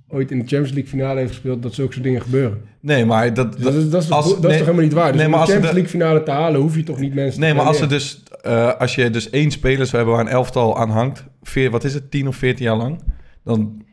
ooit 0.09 0.31
in 0.31 0.39
de 0.39 0.45
Champions 0.47 0.73
League 0.73 0.91
finale 0.91 1.19
heeft 1.19 1.33
gespeeld, 1.33 1.63
dat 1.63 1.75
zulke 1.75 1.93
soort 1.93 2.05
dingen 2.05 2.23
gebeuren. 2.23 2.61
Nee, 2.87 3.05
maar 3.05 3.35
dat... 3.35 3.53
Dus 3.53 3.63
dat, 3.63 3.75
is, 3.75 3.91
dat, 3.91 4.03
is, 4.03 4.11
als- 4.11 4.25
toch- 4.25 4.35
dat 4.35 4.45
is 4.45 4.49
nee, 4.49 4.57
toch 4.57 4.67
helemaal 4.67 4.85
niet 4.85 4.93
waar? 4.93 5.07
Dus 5.13 5.17
nee, 5.17 5.25
om 5.27 5.31
maar 5.31 5.41
de 5.47 5.53
Champions 5.53 5.75
League 5.75 5.91
finale 5.91 6.23
te 6.23 6.31
halen, 6.31 6.61
hoef 6.61 6.77
je 6.77 6.83
toch 6.83 6.99
niet 6.99 7.15
mensen 7.15 7.41
Nee, 7.41 7.51
te 7.51 7.57
maar 7.57 7.67
als, 7.67 7.81
er 7.81 7.89
dus, 7.89 8.23
eh, 8.43 8.75
als 8.75 8.95
je 8.95 9.11
dus 9.11 9.31
één 9.31 9.51
speler 9.51 9.87
zou 9.87 9.97
hebben 9.97 10.15
waar 10.15 10.25
een 10.25 10.31
elftal 10.33 10.79
aan 10.79 10.91
hangt, 10.91 11.25
veer, 11.43 11.71
wat 11.71 11.85
is 11.85 11.95
het, 11.95 12.11
10 12.11 12.29
of 12.29 12.37
14 12.37 12.65
jaar 12.65 12.77
lang, 12.77 13.03
dan 13.45 13.85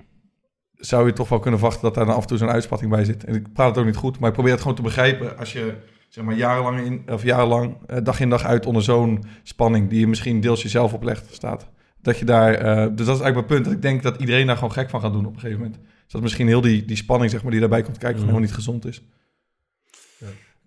zou 0.74 1.06
je 1.06 1.14
toch 1.14 1.30
wel 1.30 1.40
kunnen 1.40 1.60
verwachten 1.60 1.86
dat 1.86 1.96
daar 1.96 2.06
dan 2.06 2.16
af 2.16 2.22
en 2.22 2.28
toe 2.28 2.38
zo'n 2.38 2.50
uitspatting 2.50 2.92
bij 2.92 3.04
zit. 3.06 3.24
En 3.24 3.36
ik 3.36 3.54
praat 3.54 3.70
het 3.70 3.78
ook 3.78 3.86
niet 3.86 3.96
goed, 3.96 4.20
maar 4.20 4.28
ik 4.28 4.34
probeer 4.36 4.52
het 4.52 4.62
gewoon 4.62 4.76
te 4.76 4.82
begrijpen 4.82 5.38
als 5.38 5.54
je 5.54 5.74
zeg 6.10 6.24
maar 6.24 6.36
jarenlang, 6.36 6.80
in, 6.86 7.04
of 7.12 7.24
jarenlang 7.24 7.78
eh, 7.88 7.98
dag 8.04 8.20
in 8.20 8.30
dag 8.30 8.44
uit 8.44 8.66
onder 8.66 8.84
zo'n 8.84 9.24
spanning 9.44 9.90
die 9.90 10.00
je 10.00 10.08
misschien 10.08 10.42
deels 10.42 10.62
jezelf 10.62 10.94
oplegt 10.94 11.34
staat. 11.34 11.68
Dat 12.02 12.18
je 12.20 12.26
daar, 12.26 12.54
eh, 12.54 12.76
dus 12.76 13.06
dat 13.06 13.16
is 13.16 13.22
eigenlijk 13.22 13.36
mijn 13.36 13.46
punt. 13.46 13.64
Dat 13.66 13.74
ik 13.74 13.82
denk 13.82 14.04
dat 14.04 14.20
iedereen 14.20 14.48
daar 14.48 14.56
gewoon 14.56 14.72
gek 14.74 14.90
van 14.90 15.02
gaat 15.02 15.14
doen 15.14 15.26
op 15.26 15.34
een 15.34 15.40
gegeven 15.40 15.62
moment. 15.62 15.80
Dus 16.04 16.12
dat 16.12 16.22
misschien 16.22 16.48
heel 16.48 16.62
die, 16.62 16.86
die 16.86 16.98
spanning 16.98 17.32
zeg 17.32 17.42
maar, 17.42 17.52
die 17.52 17.60
daarbij 17.60 17.82
komt 17.82 17.98
kijken, 17.98 18.18
Mhm. 18.18 18.26
gewoon 18.28 18.42
niet 18.42 18.54
gezond 18.54 18.86
is. 18.86 19.02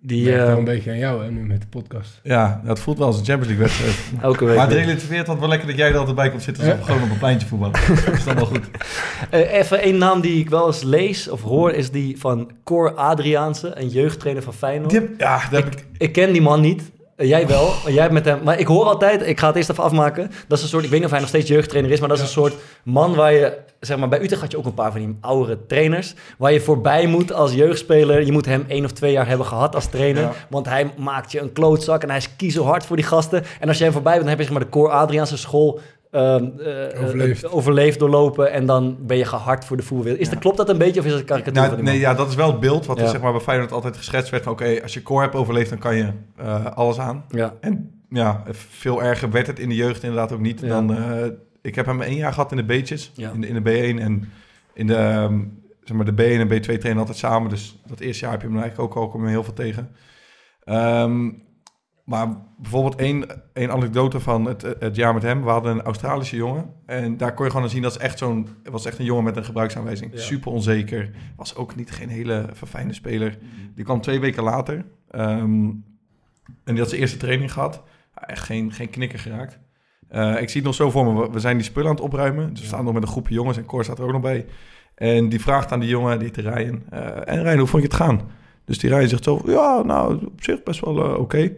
Die 0.00 0.24
Die 0.24 0.36
eh, 0.36 0.46
wel 0.46 0.58
een 0.58 0.64
beetje 0.64 0.90
aan 0.90 0.98
jou 0.98 1.24
hè, 1.24 1.30
nu 1.30 1.40
met 1.46 1.60
de 1.60 1.66
podcast. 1.66 2.20
Ja, 2.22 2.60
dat 2.64 2.78
voelt 2.78 2.98
wel 2.98 3.06
als 3.06 3.18
een 3.18 3.24
Champions 3.24 3.56
League 3.58 3.66
wedstrijd. 3.66 4.22
elke 4.22 4.44
week. 4.44 4.56
Maar 4.56 4.64
het 4.66 4.74
weer. 4.74 4.84
relativeert 4.84 5.26
dat 5.26 5.38
wel 5.38 5.48
lekker 5.48 5.68
dat 5.68 5.76
jij 5.76 5.88
er 5.90 5.96
altijd 5.96 6.16
bij 6.16 6.30
komt 6.30 6.42
zitten. 6.42 6.64
Als 6.68 6.78
we 6.78 6.84
gewoon 6.84 7.02
op 7.02 7.10
een 7.10 7.18
pleintje 7.18 7.46
voetballen. 7.48 7.74
Dat 8.04 8.14
is 8.14 8.24
dan 8.24 8.34
wel 8.34 8.46
goed. 8.46 8.70
Eh, 9.30 9.52
even 9.52 9.80
één 9.80 9.98
naam 9.98 10.20
die 10.20 10.38
ik 10.40 10.50
wel 10.50 10.66
eens 10.66 10.82
lees 10.82 11.28
of 11.28 11.42
hoor, 11.42 11.72
is 11.72 11.90
die 11.90 12.18
van 12.18 12.50
Cor 12.64 12.94
Adriaanse, 12.94 13.78
een 13.80 13.88
jeugdtrainer 13.88 14.42
van 14.42 14.54
Feyenoord. 14.54 14.90
Die 14.90 15.00
heb- 15.00 15.20
ja, 15.20 15.48
daar 15.50 15.62
heb 15.64 15.72
ik... 15.74 15.84
Ik 15.98 16.12
ken 16.12 16.32
die 16.32 16.42
man 16.42 16.60
niet. 16.60 16.82
Eh, 17.16 17.28
jij 17.28 17.46
wel, 17.46 17.74
maar 17.82 17.92
jij 17.92 18.02
hebt 18.02 18.14
met 18.14 18.24
hem. 18.24 18.42
Maar 18.44 18.58
ik 18.58 18.66
hoor 18.66 18.84
altijd, 18.84 19.26
ik 19.26 19.38
ga 19.38 19.46
het 19.46 19.56
eerst 19.56 19.70
even 19.70 19.82
afmaken. 19.84 20.30
Dat 20.48 20.58
is 20.58 20.64
een 20.64 20.70
soort, 20.70 20.84
ik 20.84 20.90
weet 20.90 20.98
niet 20.98 21.04
of 21.08 21.12
hij 21.12 21.20
nog 21.20 21.28
steeds 21.30 21.48
jeugdtrainer 21.48 21.92
is, 21.92 22.00
maar 22.00 22.08
dat 22.08 22.18
is 22.18 22.22
een 22.24 22.30
soort 22.30 22.54
man 22.84 23.14
waar 23.14 23.32
je, 23.32 23.58
zeg 23.86 23.98
maar, 23.98 24.08
bij 24.08 24.22
Utrecht 24.22 24.40
had 24.42 24.50
je 24.50 24.58
ook 24.58 24.64
een 24.66 24.74
paar 24.74 24.92
van 24.92 25.00
die 25.00 25.16
oudere 25.20 25.66
trainers, 25.66 26.14
waar 26.38 26.52
je 26.52 26.60
voorbij 26.60 27.06
moet 27.06 27.32
als 27.32 27.52
jeugdspeler. 27.54 28.24
Je 28.24 28.32
moet 28.32 28.46
hem 28.46 28.64
één 28.68 28.84
of 28.84 28.92
twee 28.92 29.12
jaar 29.12 29.28
hebben 29.28 29.46
gehad 29.46 29.74
als 29.74 29.86
trainer, 29.86 30.22
Ja. 30.22 30.32
want 30.50 30.66
hij 30.68 30.90
maakt 30.98 31.32
je 31.32 31.40
een 31.40 31.52
klootzak 31.52 32.02
en 32.02 32.08
hij 32.08 32.18
is 32.18 32.36
kiezelhard 32.36 32.86
voor 32.86 32.96
die 32.96 33.04
gasten. 33.04 33.42
En 33.60 33.68
als 33.68 33.78
je 33.78 33.84
hem 33.84 33.92
voorbij 33.92 34.12
bent, 34.12 34.24
dan 34.24 34.30
heb 34.36 34.38
je 34.38 34.44
zeg 34.44 34.54
maar 34.54 34.64
de 34.64 34.70
Cor 34.70 34.90
Adriaanse 34.90 35.36
school. 35.38 35.80
ehm, 36.10 36.44
eh, 36.58 37.02
Overleefd. 37.02 37.44
eh, 37.44 37.54
overleefd 37.56 37.98
doorlopen 37.98 38.52
en 38.52 38.66
dan 38.66 38.96
ben 39.00 39.16
je 39.16 39.24
gehard 39.24 39.64
voor 39.64 39.76
de 39.76 39.82
voetbalwereld. 39.82 40.20
Is 40.22 40.30
dat, 40.30 40.38
klopt 40.38 40.56
dat 40.56 40.68
een 40.68 40.78
beetje 40.78 41.00
of 41.00 41.06
is 41.06 41.12
het 41.12 41.20
een 41.20 41.26
karikatuur 41.26 41.62
Nou, 41.62 41.74
nee, 41.74 41.82
man? 41.84 41.94
ja, 41.98 42.14
dat 42.14 42.28
is 42.28 42.34
wel 42.34 42.46
het 42.50 42.60
beeld 42.60 42.86
wat 42.86 42.98
er 42.98 43.04
Ja. 43.04 43.10
zeg 43.10 43.20
maar, 43.20 43.32
bij 43.32 43.40
Feyenoord 43.40 43.72
altijd 43.72 43.96
geschetst 43.96 44.30
werd. 44.30 44.42
van, 44.42 44.52
Oké, 44.52 44.78
als 44.82 44.94
je 44.94 45.02
core 45.02 45.22
hebt 45.22 45.34
overleefd, 45.34 45.70
dan 45.70 45.78
kan 45.78 45.96
je 45.96 46.08
eh, 46.36 46.64
alles 46.74 46.98
aan. 46.98 47.24
Ja. 47.28 47.54
En 47.60 48.00
ja, 48.10 48.42
veel 48.70 49.02
erger 49.02 49.30
werd 49.30 49.46
het 49.46 49.58
in 49.58 49.68
de 49.68 49.74
jeugd 49.74 50.02
inderdaad 50.02 50.32
ook 50.32 50.40
niet. 50.40 50.68
Dan, 50.68 50.96
ik 51.66 51.74
heb 51.74 51.86
hem 51.86 52.00
één 52.02 52.16
jaar 52.16 52.32
gehad 52.32 52.50
in 52.50 52.56
de 52.56 52.64
B'tjes, 52.64 53.12
Ja. 53.14 53.30
in, 53.30 53.40
de, 53.40 53.48
in 53.48 53.62
de 53.62 53.70
B1 53.94 54.00
en 54.00 54.28
in 54.74 54.86
de, 54.86 54.94
ehm, 54.96 55.44
zeg 55.84 55.96
maar, 55.96 56.14
de 56.14 56.22
B1 56.22 56.40
en 56.40 56.48
B2 56.48 56.60
trainen 56.78 56.98
altijd 56.98 57.16
samen. 57.18 57.50
Dus 57.50 57.78
dat 57.86 58.00
eerste 58.00 58.22
jaar 58.22 58.32
heb 58.32 58.40
je 58.42 58.48
hem 58.48 58.58
eigenlijk 58.58 58.90
ook 58.90 59.02
al 59.02 59.08
kom 59.08 59.22
je 59.24 59.28
heel 59.28 59.44
veel 59.44 59.52
tegen. 59.52 59.90
Ehm, 60.64 61.30
maar 62.04 62.36
bijvoorbeeld 62.58 62.94
één, 62.96 63.42
één 63.52 63.70
anekdote 63.70 64.20
van 64.20 64.44
het, 64.44 64.62
het 64.78 64.96
jaar 64.96 65.14
met 65.14 65.22
hem. 65.22 65.42
We 65.42 65.50
hadden 65.50 65.72
een 65.72 65.82
Australische 65.82 66.36
jongen. 66.36 66.72
En 66.86 67.16
daar 67.16 67.34
kon 67.34 67.44
je 67.44 67.50
gewoon 67.50 67.66
aan 67.66 67.72
zien 67.72 67.82
dat 67.82 67.90
is 67.90 67.98
echt 67.98 68.18
zo'n... 68.18 68.48
Was 68.64 68.84
echt 68.86 68.98
een 68.98 69.04
jongen 69.04 69.24
met 69.24 69.36
een 69.36 69.44
gebruiksaanwijzing. 69.44 70.12
Ja. 70.12 70.18
Super 70.20 70.52
onzeker. 70.52 71.10
Was 71.36 71.56
ook 71.56 71.76
niet 71.76 71.90
geen 71.90 72.08
hele 72.08 72.48
verfijnde 72.52 72.92
speler. 72.94 73.38
Die 73.74 73.84
kwam 73.84 74.00
twee 74.00 74.20
weken 74.20 74.42
later. 74.42 74.84
ehm, 75.10 75.70
en 76.64 76.72
die 76.72 76.78
had 76.78 76.88
zijn 76.88 77.00
eerste 77.00 77.16
training 77.16 77.52
gehad. 77.52 77.82
Echt 78.14 78.42
geen, 78.44 78.72
geen 78.72 78.90
knikker 78.90 79.18
geraakt. 79.18 79.58
Eh, 80.08 80.30
ik 80.40 80.48
zie 80.48 80.56
het 80.60 80.64
nog 80.64 80.74
zo 80.74 80.90
voor 80.90 81.14
me. 81.14 81.30
We- 81.30 81.38
zijn 81.40 81.56
die 81.56 81.66
spullen 81.66 81.88
aan 81.88 81.94
het 81.94 82.04
opruimen. 82.04 82.50
Dus 82.50 82.60
we 82.60 82.66
staan 82.66 82.84
nog 82.84 82.92
met 82.94 83.02
een 83.02 83.08
groepje 83.08 83.34
jongens. 83.34 83.56
En 83.56 83.64
Cor 83.64 83.84
staat 83.84 83.98
er 83.98 84.04
ook 84.04 84.12
nog 84.12 84.20
bij. 84.20 84.46
En 84.94 85.28
die 85.28 85.40
vraagt 85.40 85.72
aan 85.72 85.80
die 85.80 85.88
jongen, 85.88 86.18
die 86.18 86.30
heet 86.34 86.46
Ryan. 86.54 86.82
eh, 86.90 87.00
en 87.34 87.42
Ryan, 87.42 87.58
hoe 87.58 87.66
vond 87.66 87.82
je 87.82 87.88
het 87.88 87.96
gaan? 87.96 88.20
Dus 88.64 88.78
die 88.78 88.90
Ryan 88.90 89.08
zegt 89.08 89.24
zo, 89.24 89.40
ja, 89.46 89.82
nou, 89.84 90.14
op 90.26 90.42
zich 90.42 90.62
best 90.62 90.80
wel 90.80 91.04
eh, 91.04 91.18
oké. 91.18 91.52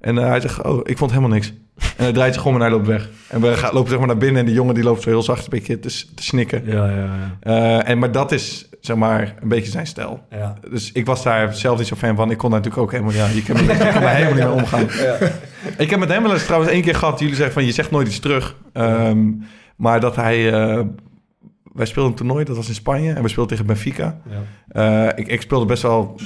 En 0.00 0.16
hij 0.16 0.40
zegt, 0.40 0.62
oh, 0.62 0.80
ik 0.82 0.98
vond 0.98 1.10
helemaal 1.10 1.32
niks. 1.32 1.52
En 1.76 2.04
hij 2.04 2.12
draait 2.12 2.34
zich 2.34 2.46
om 2.46 2.54
en 2.54 2.60
hij 2.60 2.70
loopt 2.70 2.86
weg. 2.86 3.08
En 3.28 3.40
we 3.40 3.54
gaan, 3.56 3.74
lopen 3.74 3.88
zeg 3.90 3.98
maar 3.98 4.06
naar 4.06 4.16
binnen 4.16 4.40
en 4.40 4.46
die 4.46 4.54
jongen 4.54 4.74
die 4.74 4.84
loopt 4.84 5.02
zo 5.02 5.08
heel 5.08 5.22
zacht 5.22 5.44
een 5.44 5.50
beetje 5.50 5.78
te, 5.80 5.88
te 6.14 6.22
snikken. 6.22 6.62
Ja, 6.66 6.90
ja, 6.90 7.08
ja. 7.42 7.84
En, 7.84 7.98
maar 7.98 8.12
dat 8.12 8.32
is, 8.32 8.68
zeg 8.86 8.96
maar, 8.96 9.34
een 9.42 9.48
beetje 9.48 9.70
zijn 9.70 9.86
stijl. 9.86 10.26
ja. 10.30 10.54
Dus 10.70 10.92
ik 10.92 11.06
was 11.06 11.22
daar 11.22 11.54
zelf 11.54 11.78
niet 11.78 11.86
zo 11.86 11.96
fan 11.96 12.16
van. 12.16 12.30
Ik 12.30 12.38
kon 12.38 12.50
daar 12.50 12.60
natuurlijk 12.60 12.86
ook 12.86 12.92
helemaal, 12.92 13.12
ja, 13.14 13.26
je 13.34 13.42
kan 13.42 13.56
helemaal 13.56 14.34
niet 14.34 14.44
mee 14.44 14.50
omgaan. 14.50 14.86
Ik 15.78 15.90
heb 15.90 15.98
met 15.98 16.08
hem 16.08 16.22
wel 16.22 16.32
eens 16.32 16.44
trouwens 16.44 16.72
één 16.72 16.82
keer 16.82 16.94
gehad. 16.94 17.18
Jullie 17.18 17.34
zeggen 17.34 17.54
van, 17.54 17.64
je 17.64 17.72
zegt 17.72 17.90
nooit 17.90 18.06
iets 18.06 18.18
terug. 18.18 18.56
Ehm, 18.72 19.30
maar 19.76 20.00
dat 20.00 20.16
hij, 20.16 20.52
eh, 20.52 20.80
wij 21.72 21.86
speelden 21.86 22.10
een 22.12 22.18
toernooi, 22.18 22.44
dat 22.44 22.56
was 22.56 22.68
in 22.68 22.74
Spanje. 22.74 23.12
En 23.12 23.22
we 23.22 23.28
speelden 23.28 23.52
tegen 23.56 23.66
Benfica. 23.66 24.20
ja. 24.30 25.08
Eh, 25.08 25.18
ik, 25.18 25.28
ik 25.28 25.40
speelde 25.40 25.66
best 25.66 25.82
wel, 25.82 26.20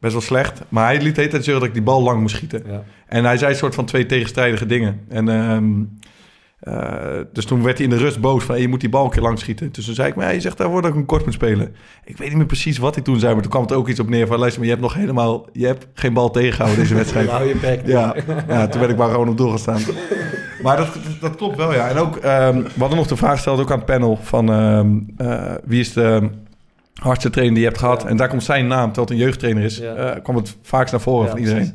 best 0.00 0.12
wel 0.12 0.22
slecht. 0.22 0.62
Maar 0.68 0.84
hij 0.84 1.00
liet 1.02 1.14
de 1.14 1.20
hele 1.20 1.32
tijd 1.32 1.44
zeggen 1.44 1.60
dat 1.60 1.68
ik 1.68 1.74
die 1.74 1.82
bal 1.84 2.02
lang 2.02 2.20
moest 2.20 2.34
schieten. 2.34 2.62
ja. 2.66 2.82
En 3.06 3.24
hij 3.24 3.36
zei 3.36 3.50
een 3.50 3.58
soort 3.58 3.74
van 3.74 3.84
twee 3.84 4.06
tegenstrijdige 4.06 4.66
dingen. 4.66 5.00
En 5.08 5.28
ehm, 5.28 5.72
eh, 6.64 7.20
dus 7.32 7.44
toen 7.44 7.62
werd 7.62 7.76
hij 7.78 7.86
in 7.86 7.92
de 7.92 8.02
rust 8.02 8.20
boos 8.20 8.44
van... 8.44 8.54
Hey, 8.54 8.62
je 8.62 8.68
moet 8.68 8.80
die 8.80 8.88
bal 8.88 9.04
een 9.04 9.10
keer 9.10 9.22
lang 9.22 9.38
schieten. 9.38 9.72
Dus 9.72 9.84
toen 9.84 9.94
zei 9.94 10.08
ik, 10.08 10.14
maar 10.14 10.34
je 10.34 10.40
zegt 10.40 10.58
daarvoor 10.58 10.82
dat 10.82 10.90
ik 10.90 10.96
een 10.96 11.06
kort 11.06 11.24
moet 11.24 11.34
spelen. 11.34 11.74
Ik 12.04 12.16
weet 12.16 12.28
niet 12.28 12.36
meer 12.36 12.46
precies 12.46 12.78
wat 12.78 12.96
ik 12.96 13.04
toen 13.04 13.18
zei... 13.18 13.32
maar 13.32 13.42
toen 13.42 13.50
kwam 13.50 13.62
het 13.62 13.72
ook 13.72 13.88
iets 13.88 14.00
op 14.00 14.08
neer 14.08 14.26
van... 14.26 14.38
luister, 14.38 14.60
maar 14.60 14.70
je 14.70 14.76
hebt 14.76 14.86
nog 14.86 14.94
helemaal... 14.94 15.48
je 15.52 15.66
hebt 15.66 15.86
geen 15.94 16.12
bal 16.12 16.30
tegengehouden 16.30 16.82
deze 16.82 16.94
wedstrijd. 16.94 17.28
Hou 17.36 17.48
je 17.48 17.56
bek. 17.56 17.86
Ja, 17.86 18.14
ja, 18.48 18.66
toen 18.66 18.80
werd 18.80 18.92
ik 18.92 18.98
maar 18.98 19.10
gewoon 19.10 19.28
op 19.28 19.36
doel 19.36 19.48
gaan 19.48 19.58
staan. 19.58 19.80
Maar 20.62 20.76
dat, 20.76 20.88
dat 21.20 21.36
klopt 21.36 21.56
wel, 21.56 21.72
ja. 21.74 21.88
En 21.88 21.96
ook, 21.96 22.16
ehm, 22.16 22.62
we 22.62 22.78
hadden 22.78 22.98
nog 22.98 23.06
de 23.06 23.16
vraag 23.16 23.34
gesteld, 23.34 23.60
ook 23.60 23.70
aan 23.70 23.76
het 23.76 23.86
panel... 23.86 24.18
van 24.22 24.52
ehm, 24.52 24.98
eh, 25.16 25.54
wie 25.64 25.80
is 25.80 25.92
de 25.92 26.30
hardste 26.94 27.30
trainer 27.30 27.54
die 27.54 27.64
je 27.64 27.68
hebt 27.68 27.80
gehad? 27.80 28.02
Ja. 28.02 28.08
En 28.08 28.16
daar 28.16 28.28
komt 28.28 28.44
zijn 28.44 28.66
naam, 28.66 28.92
terwijl 28.92 29.06
het 29.06 29.16
een 29.16 29.24
jeugdtrainer 29.24 29.62
is... 29.64 29.78
Ja. 29.78 29.94
eh, 29.94 30.22
kwam 30.22 30.36
het 30.36 30.56
vaakst 30.62 30.92
naar 30.92 31.00
voren 31.00 31.24
Ja, 31.24 31.30
van 31.30 31.40
iedereen. 31.40 31.74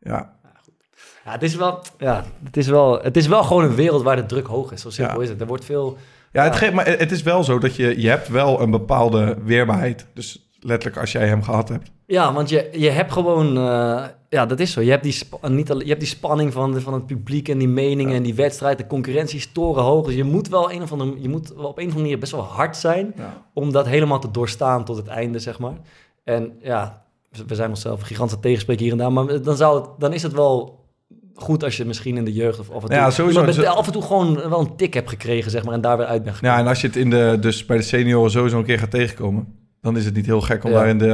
Ja, 0.00 0.35
ja, 1.26 1.32
het 1.32 1.42
is 1.42 1.54
wel, 1.54 1.78
ja, 1.98 2.24
het 2.44 2.56
is 2.56 2.66
wel, 2.68 3.00
het 3.02 3.16
is 3.16 3.26
wel 3.26 3.42
gewoon 3.42 3.64
een 3.64 3.74
wereld 3.74 4.02
waar 4.02 4.16
de 4.16 4.26
druk 4.26 4.46
hoog 4.46 4.72
is. 4.72 4.80
Zo 4.82 4.90
simpel 4.90 5.16
Ja. 5.16 5.22
is 5.22 5.28
het. 5.28 5.40
Er 5.40 5.46
wordt 5.46 5.64
veel. 5.64 5.96
Ja, 6.32 6.44
het 6.44 6.56
geeft, 6.56 6.72
maar 6.72 6.86
het 6.86 7.12
is 7.12 7.22
wel 7.22 7.44
zo 7.44 7.58
dat 7.58 7.76
je, 7.76 8.00
je 8.00 8.08
hebt 8.08 8.28
wel 8.28 8.60
een 8.60 8.70
bepaalde 8.70 9.36
weerbaarheid. 9.44 10.06
Dus 10.14 10.48
letterlijk 10.60 11.00
als 11.00 11.12
jij 11.12 11.26
hem 11.28 11.42
gehad 11.42 11.68
hebt. 11.68 11.90
Ja, 12.06 12.32
want 12.32 12.48
je, 12.48 12.68
je 12.72 12.90
hebt 12.90 13.12
gewoon, 13.12 13.56
eh, 13.56 14.04
ja, 14.28 14.46
dat 14.46 14.60
is 14.60 14.72
zo. 14.72 14.80
Je 14.80 14.90
hebt 14.90 15.02
die, 15.02 15.16
niet 15.48 15.70
al, 15.70 15.80
je 15.80 15.86
hebt 15.88 16.00
die 16.00 16.08
spanning 16.08 16.52
van, 16.52 16.72
de- 16.72 16.80
van 16.80 16.92
het 16.94 17.06
publiek 17.06 17.48
en 17.48 17.58
die 17.58 17.68
meningen 17.68 18.14
en 18.14 18.22
die 18.22 18.34
wedstrijd. 18.34 18.78
De 18.78 18.86
concurrentie 18.86 19.38
is 19.38 19.52
torenhoog. 19.52 20.06
Dus 20.06 20.14
je 20.14 20.24
moet 20.24 20.48
wel 20.48 20.72
een 20.72 20.82
of 20.82 20.92
andere, 20.92 21.14
je 21.20 21.28
moet 21.28 21.52
wel 21.56 21.66
op 21.66 21.78
een 21.78 21.84
of 21.84 21.90
andere 21.90 22.00
manier 22.00 22.18
best 22.18 22.32
wel 22.32 22.40
hard 22.42 22.76
zijn 22.76 23.14
om 23.54 23.72
dat 23.72 23.86
helemaal 23.86 24.18
te 24.20 24.30
doorstaan 24.30 24.84
tot 24.84 24.96
het 24.96 25.06
einde, 25.06 25.38
zeg 25.38 25.58
maar. 25.58 25.74
En 26.24 26.52
ja, 26.62 27.02
we 27.46 27.54
zijn 27.54 27.68
onszelf 27.70 28.00
gigantische 28.02 28.40
tegenspreker 28.40 28.82
hier 28.82 28.92
en 28.92 28.98
daar, 28.98 29.12
maar 29.12 29.42
dan, 29.42 29.56
zou 29.56 29.80
het, 29.80 29.90
dan 29.98 30.12
is 30.12 30.22
het 30.22 30.32
wel 30.32 30.84
goed 31.36 31.64
als 31.64 31.76
je 31.76 31.84
misschien 31.84 32.16
in 32.16 32.24
de 32.24 32.32
jeugd 32.32 32.58
of 32.58 32.70
af 32.70 32.82
en 32.82 32.88
toe, 32.88 32.96
Ja, 32.98 33.10
sowieso. 33.10 33.44
met- 33.44 33.64
af 33.66 33.86
en 33.86 33.92
toe 33.92 34.02
gewoon 34.02 34.34
wel 34.48 34.60
een 34.60 34.76
tik 34.76 34.94
hebt 34.94 35.08
gekregen, 35.08 35.50
zeg 35.50 35.64
maar, 35.64 35.74
en 35.74 35.80
daar 35.80 35.96
weer 35.96 36.06
uit 36.06 36.22
bent 36.22 36.34
gekomen. 36.36 36.56
Ja, 36.56 36.62
en 36.62 36.68
als 36.68 36.80
je 36.80 36.86
het 36.86 36.96
in 36.96 37.10
de, 37.10 37.36
dus 37.40 37.64
bij 37.66 37.76
de 37.76 37.82
senioren 37.82 38.30
sowieso 38.30 38.58
een 38.58 38.64
keer 38.64 38.78
gaat 38.78 38.90
tegenkomen... 38.90 39.46
dan 39.80 39.96
is 39.96 40.04
het 40.04 40.14
niet 40.14 40.26
heel 40.26 40.40
gek 40.40 40.64
om 40.64 40.70
Ja. 40.70 40.76
daar 40.78 40.88
in 40.88 40.98
de, 40.98 41.06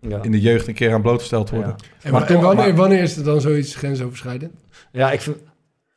Ja. 0.00 0.22
in 0.22 0.30
de 0.32 0.40
jeugd 0.40 0.68
een 0.68 0.74
keer 0.74 0.92
aan 0.92 1.02
blootgesteld 1.02 1.46
te 1.46 1.54
worden. 1.54 1.74
Ja. 1.78 1.84
En, 2.02 2.12
Maar 2.12 2.30
en 2.30 2.40
wanneer, 2.40 2.74
wanneer 2.74 3.02
is 3.02 3.16
er 3.16 3.24
dan 3.24 3.40
zoiets 3.40 3.74
grensoverschrijdend? 3.74 4.52
Ja, 4.92 5.10
ik 5.12 5.20
vind... 5.20 5.36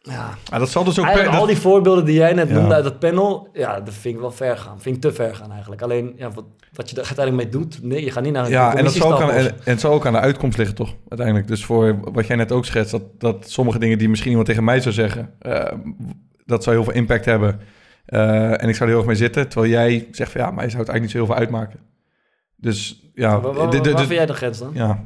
Ja, 0.09 0.57
dat 0.57 0.69
zal 0.69 0.83
dus 0.83 0.99
ook... 0.99 1.25
al 1.25 1.45
die 1.45 1.57
voorbeelden 1.57 2.05
die 2.05 2.15
jij 2.15 2.33
net 2.33 2.47
Ja. 2.47 2.53
noemde 2.53 2.73
uit 2.73 2.83
dat 2.83 2.99
panel, 2.99 3.49
ja, 3.53 3.79
dat 3.81 3.93
vind 3.93 4.15
ik 4.15 4.21
wel 4.21 4.31
ver 4.31 4.57
gaan. 4.57 4.81
Vind 4.81 4.95
ik 4.95 5.01
te 5.01 5.13
ver 5.13 5.35
gaan 5.35 5.51
eigenlijk. 5.51 5.81
Alleen, 5.81 6.13
ja, 6.17 6.31
wat, 6.31 6.45
wat 6.73 6.89
je 6.89 6.95
er 6.95 7.05
uiteindelijk 7.05 7.43
mee 7.45 7.61
doet, 7.61 7.83
nee, 7.83 8.03
je 8.03 8.11
gaat 8.11 8.23
niet 8.23 8.33
naar 8.33 8.45
een 8.45 8.51
ja, 8.51 8.75
en, 8.75 8.83
dat 8.83 8.93
zal 8.93 9.13
ook 9.13 9.21
aan, 9.21 9.29
en, 9.31 9.45
en 9.45 9.55
het 9.63 9.79
zal 9.79 9.93
ook 9.93 10.05
aan 10.05 10.13
de 10.13 10.19
uitkomst 10.19 10.57
liggen, 10.57 10.75
toch? 10.75 10.95
Uiteindelijk. 11.09 11.47
Dus 11.47 11.65
voor 11.65 11.99
wat 12.11 12.27
jij 12.27 12.35
net 12.35 12.51
ook 12.51 12.65
schetst... 12.65 12.91
dat, 12.91 13.03
dat 13.17 13.49
sommige 13.49 13.79
dingen 13.79 13.97
die 13.97 14.09
misschien 14.09 14.29
iemand 14.29 14.47
tegen 14.47 14.63
mij 14.63 14.79
zou 14.79 14.93
zeggen... 14.93 15.33
eh, 15.39 15.71
dat 16.45 16.63
zou 16.63 16.75
heel 16.75 16.85
veel 16.85 16.93
impact 16.93 17.25
hebben. 17.25 17.59
Eh, 18.05 18.61
en 18.63 18.69
ik 18.69 18.75
zou 18.75 18.81
er 18.81 18.87
heel 18.87 18.97
erg 18.97 19.05
mee 19.05 19.15
zitten. 19.15 19.49
Terwijl 19.49 19.71
jij 19.71 20.07
zegt 20.11 20.31
van 20.31 20.41
ja, 20.41 20.51
maar 20.51 20.63
je 20.63 20.69
zou 20.69 20.81
het 20.81 20.91
eigenlijk 20.91 21.01
niet 21.01 21.11
zo 21.11 21.17
heel 21.17 21.25
veel 21.25 21.35
uitmaken. 21.35 21.79
Dus 22.55 23.09
ja, 23.13 23.39
Waar, 23.39 23.53
waar, 23.53 23.71
vind 23.71 24.09
jij 24.09 24.25
de 24.25 24.33
grens 24.33 24.59
dan? 24.59 24.71
ja 24.73 25.03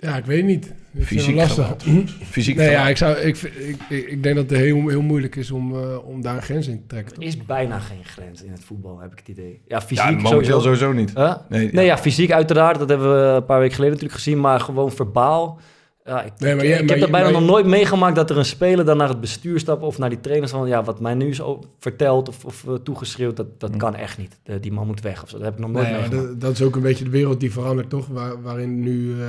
Ja, 0.00 0.16
ik 0.16 0.24
weet 0.24 0.44
niet. 0.44 0.64
Ik 0.66 1.06
vind 1.06 1.06
Fysiek 1.06 1.38
het 1.38 1.56
lastig. 1.56 1.88
fysiek 2.24 2.56
Nee, 2.56 2.70
ja, 2.70 2.88
ik, 2.88 2.96
zou, 2.96 3.16
ik, 3.16 3.36
ik, 3.36 3.76
ik, 3.88 4.06
ik 4.08 4.22
denk 4.22 4.36
dat 4.36 4.50
het 4.50 4.58
heel, 4.58 4.88
heel 4.88 5.02
moeilijk 5.02 5.36
is 5.36 5.50
om, 5.50 5.74
eh, 5.74 6.08
om 6.08 6.22
daar 6.22 6.36
een 6.36 6.42
grens 6.42 6.66
in 6.68 6.80
te 6.80 6.86
trekken. 6.86 7.16
Er 7.16 7.22
is 7.22 7.44
bijna 7.44 7.78
geen 7.78 8.04
grens 8.04 8.42
in 8.42 8.50
het 8.50 8.64
voetbal, 8.64 8.98
heb 8.98 9.12
ik 9.12 9.18
het 9.18 9.28
idee. 9.28 9.60
Ja, 9.68 9.80
fysiek 9.80 10.20
ja, 10.20 10.26
sowieso. 10.26 10.60
sowieso 10.60 10.92
niet. 10.92 11.14
Huh? 11.14 11.34
Nee, 11.48 11.72
Nee, 11.72 11.84
ja, 11.84 11.98
fysiek 11.98 12.32
uiteraard. 12.32 12.78
Dat 12.78 12.88
hebben 12.88 13.10
we 13.12 13.34
een 13.34 13.44
paar 13.44 13.58
weken 13.58 13.74
geleden 13.74 13.94
natuurlijk 13.94 14.22
gezien. 14.22 14.40
Maar 14.40 14.60
gewoon 14.60 14.92
verbaal. 14.92 15.60
Ja, 16.04 16.22
ik, 16.22 16.32
Nee, 16.38 16.54
maar 16.54 16.64
ik- 16.64 16.70
jij- 16.70 16.78
ik 16.80 16.86
maar 16.86 16.88
heb 16.88 16.98
dat 16.98 17.06
je- 17.08 17.12
bijna 17.14 17.30
maar 17.30 17.40
nog 17.40 17.50
nooit 17.50 17.66
meegemaakt 17.66 18.16
dat 18.16 18.30
er 18.30 18.38
een 18.38 18.44
speler 18.44 18.84
dan 18.84 18.96
naar 18.96 19.08
het 19.08 19.20
bestuur 19.20 19.58
stapt 19.58 19.82
of 19.82 19.98
naar 19.98 20.08
die 20.08 20.20
trainers 20.20 20.50
van 20.52 20.68
ja, 20.68 20.82
wat 20.84 21.00
mij 21.00 21.14
nu 21.14 21.28
is 21.28 21.40
verteld 21.78 22.28
of, 22.28 22.44
of 22.44 22.66
eh, 22.66 22.74
toegeschreeuwd, 22.74 23.36
dat, 23.36 23.60
dat 23.60 23.70
Hm. 23.70 23.76
kan 23.76 23.94
echt 23.94 24.18
niet. 24.18 24.38
De- 24.42 24.60
die 24.60 24.72
man 24.72 24.86
moet 24.86 25.00
weg 25.00 25.22
of 25.22 25.28
zo. 25.28 25.36
Dat 25.36 25.44
heb 25.44 25.54
ik 25.54 25.60
nog 25.60 25.70
nooit 25.70 25.84
Nee, 25.84 25.94
ja, 25.94 26.00
meegemaakt. 26.00 26.28
dat, 26.28 26.40
dat 26.40 26.52
is 26.52 26.62
ook 26.62 26.76
een 26.76 26.82
beetje 26.82 27.04
de 27.04 27.10
wereld 27.10 27.40
die 27.40 27.52
verandert, 27.52 27.90
toch? 27.90 28.06
Waar, 28.06 28.42
waarin 28.42 28.80
nu 28.80 29.20
eh 29.20 29.28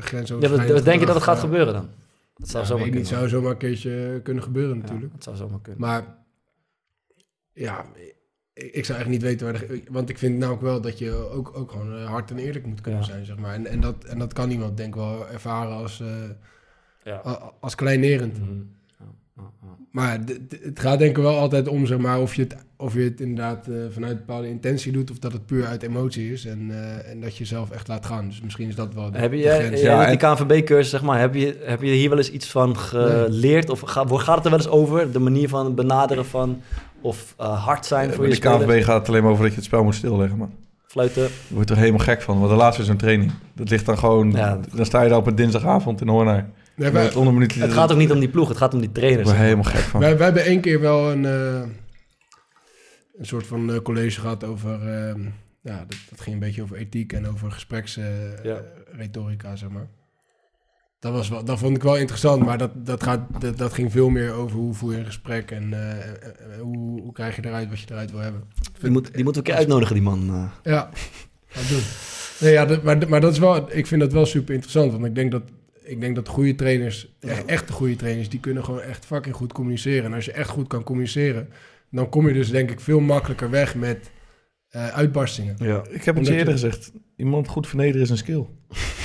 grenzen 0.00 0.40
Ja, 0.40 0.48
wat, 0.48 0.66
wat 0.66 0.84
denk 0.84 1.00
je 1.00 1.06
dat 1.06 1.14
het 1.14 1.24
gaat 1.24 1.38
gebeuren 1.38 1.72
dan? 1.72 1.88
Dat 2.36 2.48
zou 2.48 2.62
Ja, 2.62 2.68
zomaar 2.68 2.90
niet, 2.90 3.08
zou 3.08 3.28
zomaar 3.28 3.50
een 3.50 3.56
keertje 3.56 4.20
kunnen 4.22 4.42
gebeuren 4.42 4.76
natuurlijk. 4.78 5.06
Ja, 5.06 5.12
dat 5.14 5.24
zou 5.24 5.36
zomaar 5.36 5.60
kunnen. 5.62 5.80
Maar 5.80 6.04
ja, 7.52 7.84
ik, 8.54 8.84
zou 8.84 8.98
echt 8.98 9.08
niet 9.08 9.22
weten 9.22 9.52
waar 9.52 9.58
de, 9.60 9.82
Want 9.90 10.08
ik 10.08 10.18
vind 10.18 10.38
namelijk 10.38 10.62
wel 10.62 10.80
dat 10.80 10.98
je 10.98 11.12
ook, 11.12 11.56
ook 11.56 11.70
gewoon 11.70 11.96
eh, 11.96 12.04
hard 12.04 12.30
en 12.30 12.38
eerlijk 12.38 12.66
moet 12.66 12.80
kunnen 12.80 13.00
Ja. 13.00 13.06
zijn, 13.06 13.24
zeg 13.24 13.36
maar. 13.36 13.54
En, 13.54 13.66
en, 13.66 13.80
dat, 13.80 14.04
en 14.04 14.18
dat 14.18 14.32
kan 14.32 14.50
iemand 14.50 14.76
denk 14.76 14.88
ik 14.88 15.00
wel 15.00 15.28
ervaren 15.28 15.72
als, 15.76 16.00
eh, 16.00 16.06
ja. 17.04 17.16
als 17.60 17.74
kleinerend. 17.74 18.38
Mhm. 18.40 18.60
Maar 19.90 20.18
het 20.62 20.80
gaat 20.80 20.98
denk 20.98 21.16
ik 21.16 21.22
wel 21.22 21.38
altijd 21.38 21.68
om, 21.68 21.86
zeg 21.86 21.98
maar, 21.98 22.20
of 22.20 22.34
je 22.34 22.42
het, 22.42 22.56
of 22.76 22.94
je 22.94 23.00
het 23.00 23.20
inderdaad 23.20 23.66
eh, 23.68 23.74
vanuit 23.90 24.12
een 24.12 24.18
bepaalde 24.18 24.48
intentie 24.48 24.92
doet... 24.92 25.10
of 25.10 25.18
dat 25.18 25.32
het 25.32 25.46
puur 25.46 25.66
uit 25.66 25.82
emotie 25.82 26.32
is 26.32 26.44
en, 26.44 26.70
eh, 26.70 27.10
en 27.10 27.20
dat 27.20 27.32
je 27.32 27.38
jezelf 27.38 27.70
echt 27.70 27.88
laat 27.88 28.06
gaan. 28.06 28.26
Dus 28.28 28.40
misschien 28.40 28.68
is 28.68 28.74
dat 28.74 28.94
wel 28.94 29.10
de, 29.10 29.18
Heb 29.18 29.30
de 29.30 29.36
je, 29.36 29.48
grens. 29.48 29.80
ja, 29.80 30.02
Ja, 30.02 30.08
die 30.08 30.16
KNVB-cursus, 30.16 30.90
zeg 30.90 31.02
maar, 31.02 31.20
heb 31.20 31.34
je, 31.34 31.56
heb 31.62 31.82
je 31.82 31.90
hier 31.90 32.08
wel 32.08 32.18
eens 32.18 32.30
iets 32.30 32.50
van 32.50 32.76
geleerd? 32.76 33.70
Of 33.70 33.80
gaat, 33.80 34.12
gaat 34.12 34.36
het 34.36 34.44
er 34.44 34.50
wel 34.50 34.60
eens 34.60 34.68
over? 34.68 35.12
De 35.12 35.18
manier 35.18 35.48
van 35.48 35.74
benaderen 35.74 36.26
van, 36.26 36.60
of 37.00 37.34
eh, 37.38 37.64
hard 37.64 37.86
zijn 37.86 38.06
Ja, 38.08 38.14
voor 38.14 38.18
bij 38.24 38.28
je 38.34 38.40
de 38.40 38.46
spelers? 38.48 38.64
KNVB 38.64 38.84
gaat 38.84 38.98
het 38.98 39.08
alleen 39.08 39.22
maar 39.22 39.30
over 39.30 39.42
dat 39.42 39.52
je 39.52 39.58
het 39.58 39.66
spel 39.66 39.84
moet 39.84 39.94
stilleggen, 39.94 40.38
man. 40.38 40.52
Fluiten. 40.86 41.22
Je 41.22 41.54
wordt 41.54 41.70
er 41.70 41.76
helemaal 41.76 41.98
gek 41.98 42.22
van. 42.22 42.38
Want 42.38 42.50
de 42.50 42.56
laatste 42.56 42.80
is 42.82 42.88
zo'n 42.88 42.96
training. 42.96 43.32
Dat 43.54 43.70
ligt 43.70 43.86
dan 43.86 43.98
gewoon... 43.98 44.30
Ja. 44.30 44.60
Dan 44.74 44.84
sta 44.86 45.02
je 45.02 45.08
daar 45.08 45.18
op 45.18 45.26
een 45.26 45.34
dinsdagavond 45.34 46.00
in 46.00 46.08
Hoornaar. 46.08 46.48
Nee, 46.76 46.90
wij, 46.90 47.06
onder 47.14 47.26
een 47.26 47.34
minuut... 47.34 47.54
Het 47.54 47.72
gaat 47.72 47.92
ook 47.92 47.98
niet 47.98 48.10
om 48.12 48.18
die 48.18 48.28
ploeg, 48.28 48.48
het 48.48 48.56
gaat 48.56 48.74
om 48.74 48.80
die 48.80 48.92
trainers. 48.92 49.22
word 49.24 49.36
er 49.36 49.42
helemaal 49.42 49.64
gek 49.64 49.80
van. 49.80 50.00
wij, 50.00 50.16
wij 50.16 50.24
hebben 50.24 50.44
één 50.44 50.60
keer 50.60 50.80
wel 50.80 51.10
een, 51.10 51.24
eh, 51.24 51.60
een 53.18 53.26
soort 53.26 53.46
van 53.46 53.72
eh, 53.72 53.78
college 53.80 54.20
gehad 54.20 54.44
over... 54.44 54.72
eh, 54.88 55.14
ja, 55.62 55.78
dat, 55.88 55.96
dat 56.10 56.20
ging 56.20 56.34
een 56.34 56.40
beetje 56.40 56.62
over 56.62 56.76
ethiek 56.76 57.12
en 57.12 57.28
over 57.28 57.50
gespreksretorica, 57.52 59.48
Ja. 59.48 59.56
zeg 59.56 59.68
maar. 59.68 59.86
Dat, 61.00 61.12
was 61.12 61.28
wel, 61.28 61.44
dat 61.44 61.58
vond 61.58 61.76
ik 61.76 61.82
wel 61.82 61.96
interessant, 61.96 62.44
maar 62.44 62.58
dat, 62.58 62.70
dat, 62.86 63.02
gaat, 63.02 63.20
dat, 63.40 63.58
dat 63.58 63.72
ging 63.72 63.92
veel 63.92 64.08
meer 64.08 64.32
over 64.32 64.56
hoe 64.56 64.74
voer 64.74 64.92
je 64.92 64.98
een 64.98 65.04
gesprek 65.06 65.50
en 65.50 65.72
eh, 65.72 65.90
eh, 65.90 65.98
eh, 66.00 66.60
hoe, 66.60 67.00
hoe 67.00 67.12
krijg 67.12 67.36
je 67.36 67.44
eruit 67.44 67.68
wat 67.68 67.80
je 67.80 67.86
eruit 67.90 68.10
wil 68.10 68.20
hebben. 68.20 68.42
Die, 68.80 68.90
moet, 68.90 69.14
die 69.14 69.24
moeten 69.24 69.42
we 69.42 69.48
een 69.48 69.54
keer 69.54 69.62
uitnodigen, 69.64 69.94
die 69.94 70.04
man. 70.04 70.28
eh. 70.28 70.44
Ja, 70.72 70.90
dat 71.54 71.68
doen. 71.68 71.80
Nee, 72.40 72.52
ja, 72.52 72.66
dat- 72.66 72.82
maar, 72.82 73.08
maar 73.08 73.20
dat 73.20 73.32
is 73.32 73.38
wel, 73.38 73.76
ik 73.76 73.86
vind 73.86 74.00
dat 74.00 74.12
wel 74.12 74.26
super 74.26 74.52
interessant, 74.54 74.92
want 74.92 75.04
ik 75.04 75.14
denk 75.14 75.30
dat, 75.30 75.42
ik 75.82 76.00
denk 76.00 76.14
dat 76.14 76.28
goede 76.28 76.54
trainers, 76.54 77.08
echt, 77.20 77.44
echte 77.44 77.72
goede 77.72 77.96
trainers, 77.96 78.28
die 78.28 78.40
kunnen 78.40 78.64
gewoon 78.64 78.80
echt 78.80 79.04
fucking 79.04 79.34
goed 79.34 79.52
communiceren. 79.52 80.04
En 80.04 80.12
als 80.14 80.24
je 80.24 80.32
echt 80.32 80.48
goed 80.48 80.66
kan 80.68 80.82
communiceren, 80.82 81.48
dan 81.90 82.08
kom 82.08 82.26
je 82.28 82.34
dus 82.34 82.50
denk 82.50 82.70
ik 82.70 82.80
veel 82.80 83.00
makkelijker 83.00 83.50
weg 83.50 83.74
met 83.74 84.10
eh, 84.68 84.88
uitbarstingen. 84.88 85.56
Ik 85.90 86.04
heb 86.04 86.16
het 86.16 86.26
je 86.26 86.32
eerder 86.32 86.54
je- 86.54 86.60
gezegd. 86.60 86.92
Iemand 87.16 87.48
goed 87.48 87.66
vernederen 87.66 88.00
is 88.02 88.10
een 88.10 88.16
skill. 88.16 88.44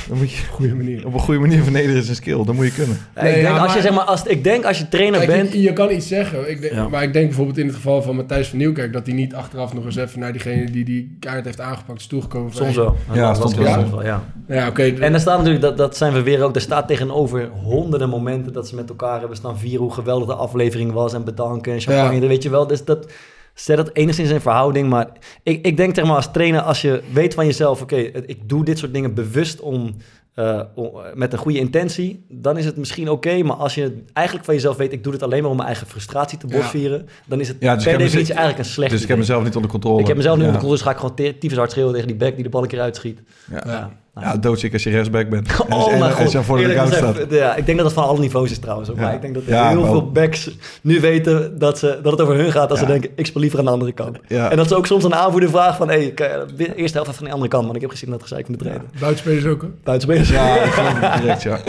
Dan 0.07 0.17
moet 0.17 0.31
je 0.31 0.37
Op 0.41 0.47
een 0.49 0.53
goede 0.53 0.75
manier. 0.75 1.05
op 1.05 1.13
een 1.13 1.19
goede 1.19 1.39
manier 1.39 1.63
vernederen 1.63 2.01
is 2.01 2.09
een 2.09 2.15
skill. 2.15 2.43
Dat 2.43 2.53
moet 2.55 2.65
je 2.65 2.71
kunnen. 2.71 2.97
Nee, 3.15 3.27
ik, 3.35 3.41
denk, 3.41 3.55
ja, 3.55 3.63
als 3.63 3.73
je, 3.73 3.81
zeg 3.81 3.93
maar, 3.93 4.03
als, 4.03 4.23
ik 4.23 4.43
denk 4.43 4.65
als 4.65 4.77
je 4.77 4.87
trainer 4.89 5.19
Kijk, 5.19 5.31
bent... 5.31 5.53
je, 5.53 5.61
je 5.61 5.73
kan 5.73 5.91
iets 5.91 6.07
zeggen, 6.07 6.49
ik 6.49 6.61
denk, 6.61 6.73
Ja. 6.73 6.87
maar 6.89 7.03
ik 7.03 7.13
denk 7.13 7.25
bijvoorbeeld 7.25 7.57
in 7.57 7.65
het 7.65 7.75
geval 7.75 8.01
van 8.01 8.15
Matthijs 8.15 8.47
van 8.47 8.57
Nieuwkerk, 8.57 8.93
dat 8.93 9.05
hij 9.05 9.15
niet 9.15 9.33
achteraf 9.33 9.73
nog 9.73 9.85
eens 9.85 9.95
even 9.95 10.19
naar 10.19 10.31
diegene 10.31 10.71
die 10.71 10.85
die 10.85 11.17
kaart 11.19 11.45
heeft 11.45 11.61
aangepakt 11.61 11.99
is 11.99 12.07
toegekomen. 12.07 12.51
van, 12.51 12.61
Soms 12.63 12.75
wel. 12.75 12.95
Ja, 13.13 13.27
dat 13.27 13.37
soms 13.51 13.67
is 13.67 13.89
wel. 13.89 14.03
ja. 14.03 14.23
Ja, 14.47 14.67
oké. 14.67 14.83
En 14.83 15.13
er 15.13 15.19
staat 15.19 15.37
natuurlijk, 15.37 15.63
dat, 15.63 15.77
dat 15.77 15.97
zijn 15.97 16.13
we 16.13 16.21
weer 16.21 16.43
ook, 16.43 16.55
er 16.55 16.61
staat 16.61 16.87
tegenover 16.87 17.49
honderden 17.63 18.09
momenten 18.09 18.53
dat 18.53 18.67
ze 18.67 18.75
met 18.75 18.89
elkaar 18.89 19.19
hebben 19.19 19.37
staan 19.37 19.57
vieren 19.59 19.81
hoe 19.81 19.93
geweldig 19.93 20.27
de 20.27 20.33
aflevering 20.35 20.91
was 20.91 21.13
en 21.13 21.23
bedanken 21.23 21.73
en 21.73 21.81
champagne, 21.81 22.21
Ja. 22.21 22.27
weet 22.27 22.43
je 22.43 22.49
wel. 22.49 22.67
Dus 22.67 22.83
dat 22.83 23.07
zet 23.55 23.77
het 23.77 23.95
enigszins 23.95 24.29
in 24.29 24.41
verhouding, 24.41 24.89
maar 24.89 25.07
ik, 25.43 25.65
ik 25.65 25.77
denk 25.77 25.95
zeg 25.95 26.05
maar 26.05 26.15
als 26.15 26.31
trainer, 26.31 26.61
als 26.61 26.81
je 26.81 27.01
weet 27.13 27.33
van 27.33 27.45
jezelf, 27.45 27.81
oké, 27.81 27.95
ik 28.25 28.49
doe 28.49 28.65
dit 28.65 28.77
soort 28.77 28.93
dingen 28.93 29.13
bewust 29.13 29.59
om, 29.59 29.95
eh, 30.33 30.61
om- 30.75 30.91
met 31.13 31.33
een 31.33 31.39
goede 31.39 31.59
intentie, 31.59 32.25
dan 32.29 32.57
is 32.57 32.65
het 32.65 32.77
misschien 32.77 33.09
oké, 33.09 33.43
maar 33.43 33.55
als 33.55 33.75
je 33.75 34.03
eigenlijk 34.13 34.45
van 34.45 34.55
jezelf 34.55 34.77
weet, 34.77 34.91
ik 34.93 35.03
doe 35.03 35.11
dit 35.11 35.23
alleen 35.23 35.41
maar 35.41 35.49
om 35.51 35.55
mijn 35.55 35.67
eigen 35.67 35.87
frustratie 35.87 36.37
te 36.37 36.47
Ja. 36.49 36.55
botvieren, 36.57 37.07
dan 37.25 37.39
is 37.39 37.47
het 37.47 37.57
Ja, 37.59 37.73
dus 37.75 37.77
ik 37.85 37.89
per 37.89 37.91
heb 37.99 38.07
definitie 38.07 38.33
eigenlijk 38.33 38.65
een 38.67 38.73
slecht 38.73 38.91
Dus 38.91 39.01
ik 39.01 39.07
heb 39.07 39.17
mezelf 39.17 39.43
niet 39.43 39.55
onder 39.55 39.71
controle. 39.71 39.99
Ik 40.01 40.07
heb 40.07 40.15
mezelf 40.17 40.35
nu 40.37 40.41
ja. 40.43 40.47
onder 40.47 40.61
controle, 40.61 40.83
dus 40.83 40.93
ga 40.93 41.07
ik 41.07 41.15
gewoon 41.21 41.35
tyfus 41.39 41.57
hard 41.57 41.71
schreeuwen 41.71 41.93
tegen 41.93 42.07
die 42.07 42.17
back 42.17 42.33
die 42.35 42.43
de 42.43 42.49
bal 42.49 42.61
een 42.61 42.67
keer 42.67 42.81
uitschiet. 42.81 43.19
Ja. 43.51 43.91
Ja. 44.15 44.21
Ja, 44.21 44.37
doodziek 44.37 44.73
als 44.73 44.83
je 44.83 44.89
rechtsback 44.89 45.29
bent. 45.29 45.47
En- 45.69 45.73
Oh 45.75 45.91
en, 45.93 45.99
mijn 45.99 46.11
en 46.17 46.43
voor 46.43 46.55
de 46.57 46.61
Eerlijk 46.61 46.79
goud 46.79 46.93
gezegd, 46.93 47.15
staat. 47.15 47.31
Ja, 47.31 47.55
ik 47.55 47.65
denk 47.65 47.77
dat 47.77 47.85
het 47.85 47.95
van 47.95 48.03
alle 48.05 48.19
niveaus 48.19 48.51
is 48.51 48.59
trouwens. 48.59 48.89
ook, 48.89 48.95
Ja. 48.95 49.01
Maar 49.01 49.13
ik 49.13 49.21
denk 49.21 49.33
dat 49.33 49.43
er 49.43 49.49
Ja, 49.49 49.69
heel 49.69 49.85
veel 49.85 50.11
backs 50.11 50.57
nu 50.81 50.99
weten 50.99 51.59
dat, 51.59 51.79
ze, 51.79 51.99
dat 52.03 52.11
het 52.11 52.21
over 52.21 52.35
hun 52.35 52.51
gaat. 52.51 52.69
Als 52.69 52.79
ze 52.79 52.85
denken, 52.85 53.09
ik 53.15 53.25
speel 53.25 53.41
liever 53.41 53.59
aan 53.59 53.65
de 53.65 53.71
andere 53.71 53.91
kant. 53.91 54.17
Ja. 54.27 54.51
En 54.51 54.57
dat 54.57 54.67
ze 54.67 54.75
ook 54.75 54.85
soms 54.85 55.03
een 55.03 55.15
aanvoerder 55.15 55.49
vragen 55.49 55.75
van... 55.75 55.87
Hey, 55.87 56.11
kan 56.11 56.27
je 56.27 56.45
de 56.55 56.75
eerste 56.75 56.97
helft 56.97 57.11
even 57.11 57.21
aan 57.21 57.27
de 57.27 57.33
andere 57.33 57.51
kant, 57.51 57.65
man. 57.65 57.75
Ik 57.75 57.81
heb 57.81 57.89
gezien 57.89 58.09
dat 58.09 58.21
gezeik 58.21 58.45
van 58.45 58.53
de 58.55 58.59
trainer. 58.59 58.85
Buitenspelers 58.99 59.45
ook, 59.45 59.61
hè? 59.61 59.67
Buitenspelers. 59.83 60.29
Ja, 60.29 60.55
ik 60.63 60.71
geloof 60.71 60.99
het 60.99 61.21
direct, 61.21 61.41
ja. 61.43 61.59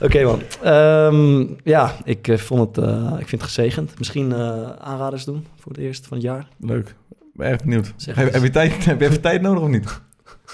Oké, 0.00 0.22
man. 0.24 0.42
Ehm, 0.62 1.46
ja, 1.64 1.92
ik, 2.04 2.28
eh, 2.28 2.36
vond 2.36 2.76
het, 2.76 2.84
eh, 2.84 3.12
ik 3.18 3.28
vind 3.28 3.30
het 3.30 3.42
gezegend. 3.42 3.98
Misschien 3.98 4.32
eh, 4.32 4.62
aanraders 4.78 5.24
doen 5.24 5.46
voor 5.60 5.72
het 5.72 5.80
eerst 5.80 6.06
van 6.06 6.16
het 6.16 6.26
jaar. 6.26 6.46
Leuk. 6.60 6.88
Ik 7.10 7.44
ben 7.44 7.46
erg 7.46 7.62
benieuwd. 7.62 7.92
Heb, 8.10 8.32
heb, 8.32 8.42
je 8.42 8.50
tijd, 8.50 8.84
heb 8.84 9.00
je 9.00 9.06
even 9.06 9.20
tijd 9.20 9.42
nodig 9.42 9.62
of 9.62 9.68
niet? 9.68 10.00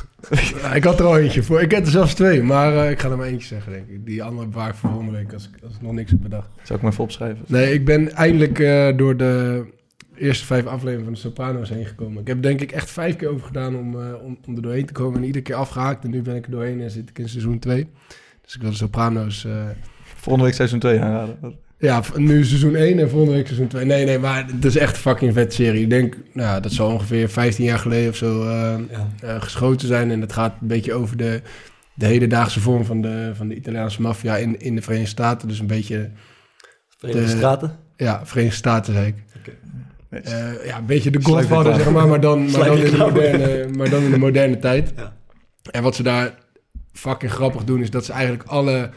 Ik 0.74 0.84
had 0.84 1.01
er 1.01 1.07
al 1.07 1.18
eentje 1.18 1.42
voor. 1.42 1.61
Ik 1.61 1.70
heb 1.70 1.84
er 1.84 1.90
zelfs 1.90 2.14
twee, 2.14 2.42
maar 2.42 2.76
eh, 2.76 2.90
ik 2.90 3.01
ga 3.01 3.11
er 3.11 3.16
maar 3.16 3.26
eentje 3.26 3.47
zeggen, 3.47 3.72
denk 3.72 3.88
ik. 3.88 4.07
Die 4.07 4.22
andere 4.22 4.47
bewaar 4.47 4.68
ik 4.68 4.74
voor 4.74 4.90
volgende 4.90 5.12
week 5.12 5.32
als 5.32 5.49
ik, 5.49 5.62
als 5.64 5.74
ik 5.74 5.82
nog 5.82 5.92
niks 5.92 6.11
heb 6.11 6.20
bedacht. 6.22 6.49
Zal 6.62 6.76
ik 6.76 6.82
hem 6.82 6.90
even 6.90 7.05
opschrijven? 7.05 7.45
Nee, 7.47 7.72
ik 7.72 7.84
ben 7.84 8.12
eindelijk 8.12 8.59
eh, 8.59 8.97
door 8.97 9.16
de 9.16 9.64
eerste 10.14 10.45
vijf 10.45 10.66
afleveringen 10.66 11.05
van 11.05 11.12
de 11.12 11.18
Sopranos 11.18 11.68
heen 11.68 11.86
gekomen. 11.86 12.20
Ik 12.20 12.26
heb 12.26 12.42
denk 12.42 12.61
ik 12.61 12.72
echt 12.72 12.90
vijf 12.90 13.16
keer 13.16 13.28
over 13.28 13.47
gedaan 13.47 13.76
om, 13.76 14.01
eh, 14.01 14.22
om, 14.22 14.38
om 14.47 14.57
er 14.57 14.62
doorheen 14.62 14.86
te 14.86 14.92
komen. 14.92 15.18
En 15.18 15.26
iedere 15.26 15.45
keer 15.45 15.55
afgehaakt. 15.55 16.05
En 16.05 16.11
nu 16.11 16.22
ben 16.22 16.36
ik 16.36 16.45
er 16.45 16.51
doorheen 16.51 16.80
en 16.80 16.90
zit 16.90 17.09
ik 17.09 17.18
in 17.18 17.28
seizoen 17.28 17.59
2. 17.59 17.88
Dus 18.42 18.55
ik 18.55 18.61
wil 18.61 18.70
de 18.70 18.76
Sopranos... 18.76 19.47
Volgende 20.16 20.49
week 20.49 20.57
seizoen 20.57 20.78
2 20.78 21.01
aanraden. 21.01 21.59
Ja, 21.78 22.02
nu 22.16 22.44
seizoen 22.44 22.74
1 22.74 22.98
en 22.98 23.10
volgende 23.10 23.34
week 23.34 23.46
seizoen 23.46 23.68
2. 23.68 23.84
Nee, 23.84 24.04
nee, 24.04 24.18
maar 24.18 24.46
het 24.46 24.64
is 24.64 24.76
echt 24.76 24.94
een 24.94 25.00
fucking 25.02 25.32
vet 25.32 25.54
serie. 25.54 25.82
Ik 25.82 25.90
denk, 25.90 26.16
nou, 26.32 26.60
dat 26.62 26.72
zal 26.72 26.90
ongeveer 26.92 27.28
15 27.28 27.64
jaar 27.64 27.78
geleden 27.78 28.10
of 28.10 28.16
zo 28.16 28.42
eh, 28.48 28.74
Ja. 28.90 29.08
eh, 29.20 29.42
geschoten 29.42 29.88
zijn. 29.88 30.10
En 30.10 30.20
het 30.20 30.32
gaat 30.32 30.54
een 30.60 30.66
beetje 30.66 30.94
over 30.94 31.16
de, 31.16 31.42
de 31.94 32.06
hedendaagse 32.06 32.60
vorm 32.60 32.84
van 32.84 33.00
de, 33.00 33.30
van 33.34 33.48
de 33.48 33.54
Italiaanse 33.54 34.02
maffia 34.02 34.36
in, 34.36 34.60
in 34.60 34.74
de 34.74 34.82
Verenigde 34.82 35.10
Staten. 35.10 35.48
Dus 35.48 35.58
een 35.58 35.66
beetje, 35.66 36.10
Verenigde 36.98 37.30
De- 37.30 37.36
Straten. 37.36 37.76
ja, 37.96 38.26
Verenigde 38.26 38.56
Staten 38.58 38.92
zei 38.94 39.06
ik. 39.06 39.14
Eh, 40.10 40.66
ja, 40.66 40.78
een 40.78 40.86
beetje 40.86 41.10
de 41.10 41.22
Godfather, 41.22 41.74
zeg 41.74 41.90
maar, 41.90 42.08
maar 42.08 42.20
dan, 42.20 42.50
maar, 42.50 42.64
dan 42.64 42.78
in 42.78 42.90
de 42.90 42.96
moderne, 42.96 43.68
maar 43.76 43.90
dan 43.90 44.02
in 44.02 44.10
de 44.10 44.18
moderne 44.18 44.58
tijd. 44.58 44.92
Ja. 44.96 45.12
En 45.70 45.82
wat 45.82 45.94
ze 45.94 46.02
daar 46.02 46.34
fucking 46.92 47.32
grappig 47.32 47.64
doen, 47.64 47.80
is 47.80 47.90
dat 47.90 48.04
ze 48.04 48.12
eigenlijk 48.12 48.42
alle 48.48 48.90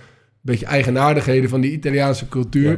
beetje 0.51 0.65
eigenaardigheden 0.65 1.49
van 1.49 1.61
die 1.61 1.71
Italiaanse 1.71 2.27
cultuur, 2.27 2.69
Ja. 2.71 2.77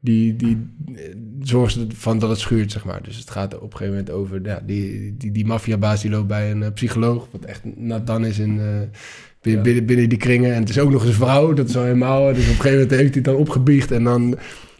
die, 0.00 0.36
die 0.36 0.66
eh, 0.94 1.02
zorgen 1.42 1.70
ze 1.80 1.86
ervan 1.90 2.18
dat 2.18 2.30
het 2.30 2.38
schuurt, 2.38 2.72
zeg 2.72 2.84
maar. 2.84 3.02
Dus 3.02 3.16
het 3.16 3.30
gaat 3.30 3.54
op 3.54 3.62
een 3.62 3.70
gegeven 3.78 3.92
moment 3.92 4.10
over, 4.10 4.40
ja, 4.44 4.60
die, 4.66 5.14
die, 5.18 5.32
die 5.32 5.46
maffiabaas 5.46 6.00
die 6.02 6.10
loopt 6.10 6.26
bij 6.28 6.50
een 6.50 6.62
eh, 6.62 6.72
psycholoog, 6.72 7.28
wat 7.30 7.44
echt 7.44 7.62
dan 8.06 8.24
is 8.24 8.38
in... 8.38 8.60
eh, 8.60 8.64
Binnen, 9.40 9.64
Ja. 9.64 9.70
binnen, 9.70 9.86
binnen 9.86 10.08
die 10.08 10.18
kringen. 10.18 10.54
En 10.54 10.60
het 10.60 10.68
is 10.68 10.78
ook 10.78 10.90
nog 10.90 11.00
eens 11.00 11.10
een 11.10 11.16
vrouw. 11.16 11.52
Dat 11.52 11.68
is 11.68 11.76
al 11.76 11.82
helemaal... 11.82 12.24
Dus 12.24 12.30
op 12.32 12.38
een 12.38 12.44
gegeven 12.44 12.70
moment 12.72 12.90
heeft 12.90 13.02
hij 13.02 13.12
het 13.14 13.24
dan 13.24 13.34
opgebiecht. 13.34 13.90
En 13.90 14.04
dan 14.04 14.36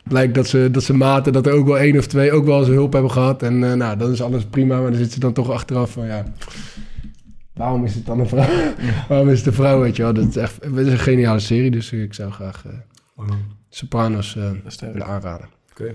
blijkt 0.08 0.34
dat 0.34 0.46
ze, 0.46 0.68
dat 0.72 0.82
ze 0.82 0.94
maten... 0.94 1.32
dat 1.32 1.46
er 1.46 1.52
ook 1.52 1.66
wel 1.66 1.78
één 1.78 1.98
of 1.98 2.06
twee 2.06 2.32
ook 2.32 2.44
wel 2.44 2.58
eens 2.58 2.68
hulp 2.68 2.92
hebben 2.92 3.10
gehad. 3.10 3.42
En 3.42 3.58
nou, 3.58 3.98
dan 3.98 4.12
is 4.12 4.22
alles 4.22 4.44
prima. 4.44 4.80
Maar 4.80 4.90
dan 4.90 5.00
zit 5.00 5.12
ze 5.12 5.20
dan 5.20 5.32
toch 5.32 5.50
achteraf 5.50 5.90
van... 5.90 6.06
Ja, 6.06 6.24
waarom 7.56 7.84
is 7.84 7.94
het 7.94 8.06
dan 8.06 8.20
een 8.20 8.28
vrouw? 8.28 8.46
waarom 9.08 9.28
is 9.28 9.38
het 9.38 9.46
een 9.46 9.52
vrouw, 9.52 9.80
weet 9.80 9.96
je 9.96 10.02
wel? 10.02 10.12
Dat 10.12 10.26
is 10.28 10.36
echt... 10.36 10.64
Het 10.64 10.76
is 10.76 10.92
een 10.92 10.98
geniale 10.98 11.38
serie. 11.40 11.70
Dus 11.70 11.92
ik 11.92 12.14
zou 12.14 12.30
graag 12.32 12.64
eh, 13.18 13.24
Sopranos 13.70 14.36
eh, 14.36 14.50
sterk. 14.66 14.92
willen 14.92 15.06
aanraden. 15.08 15.48
Oké. 15.70 15.94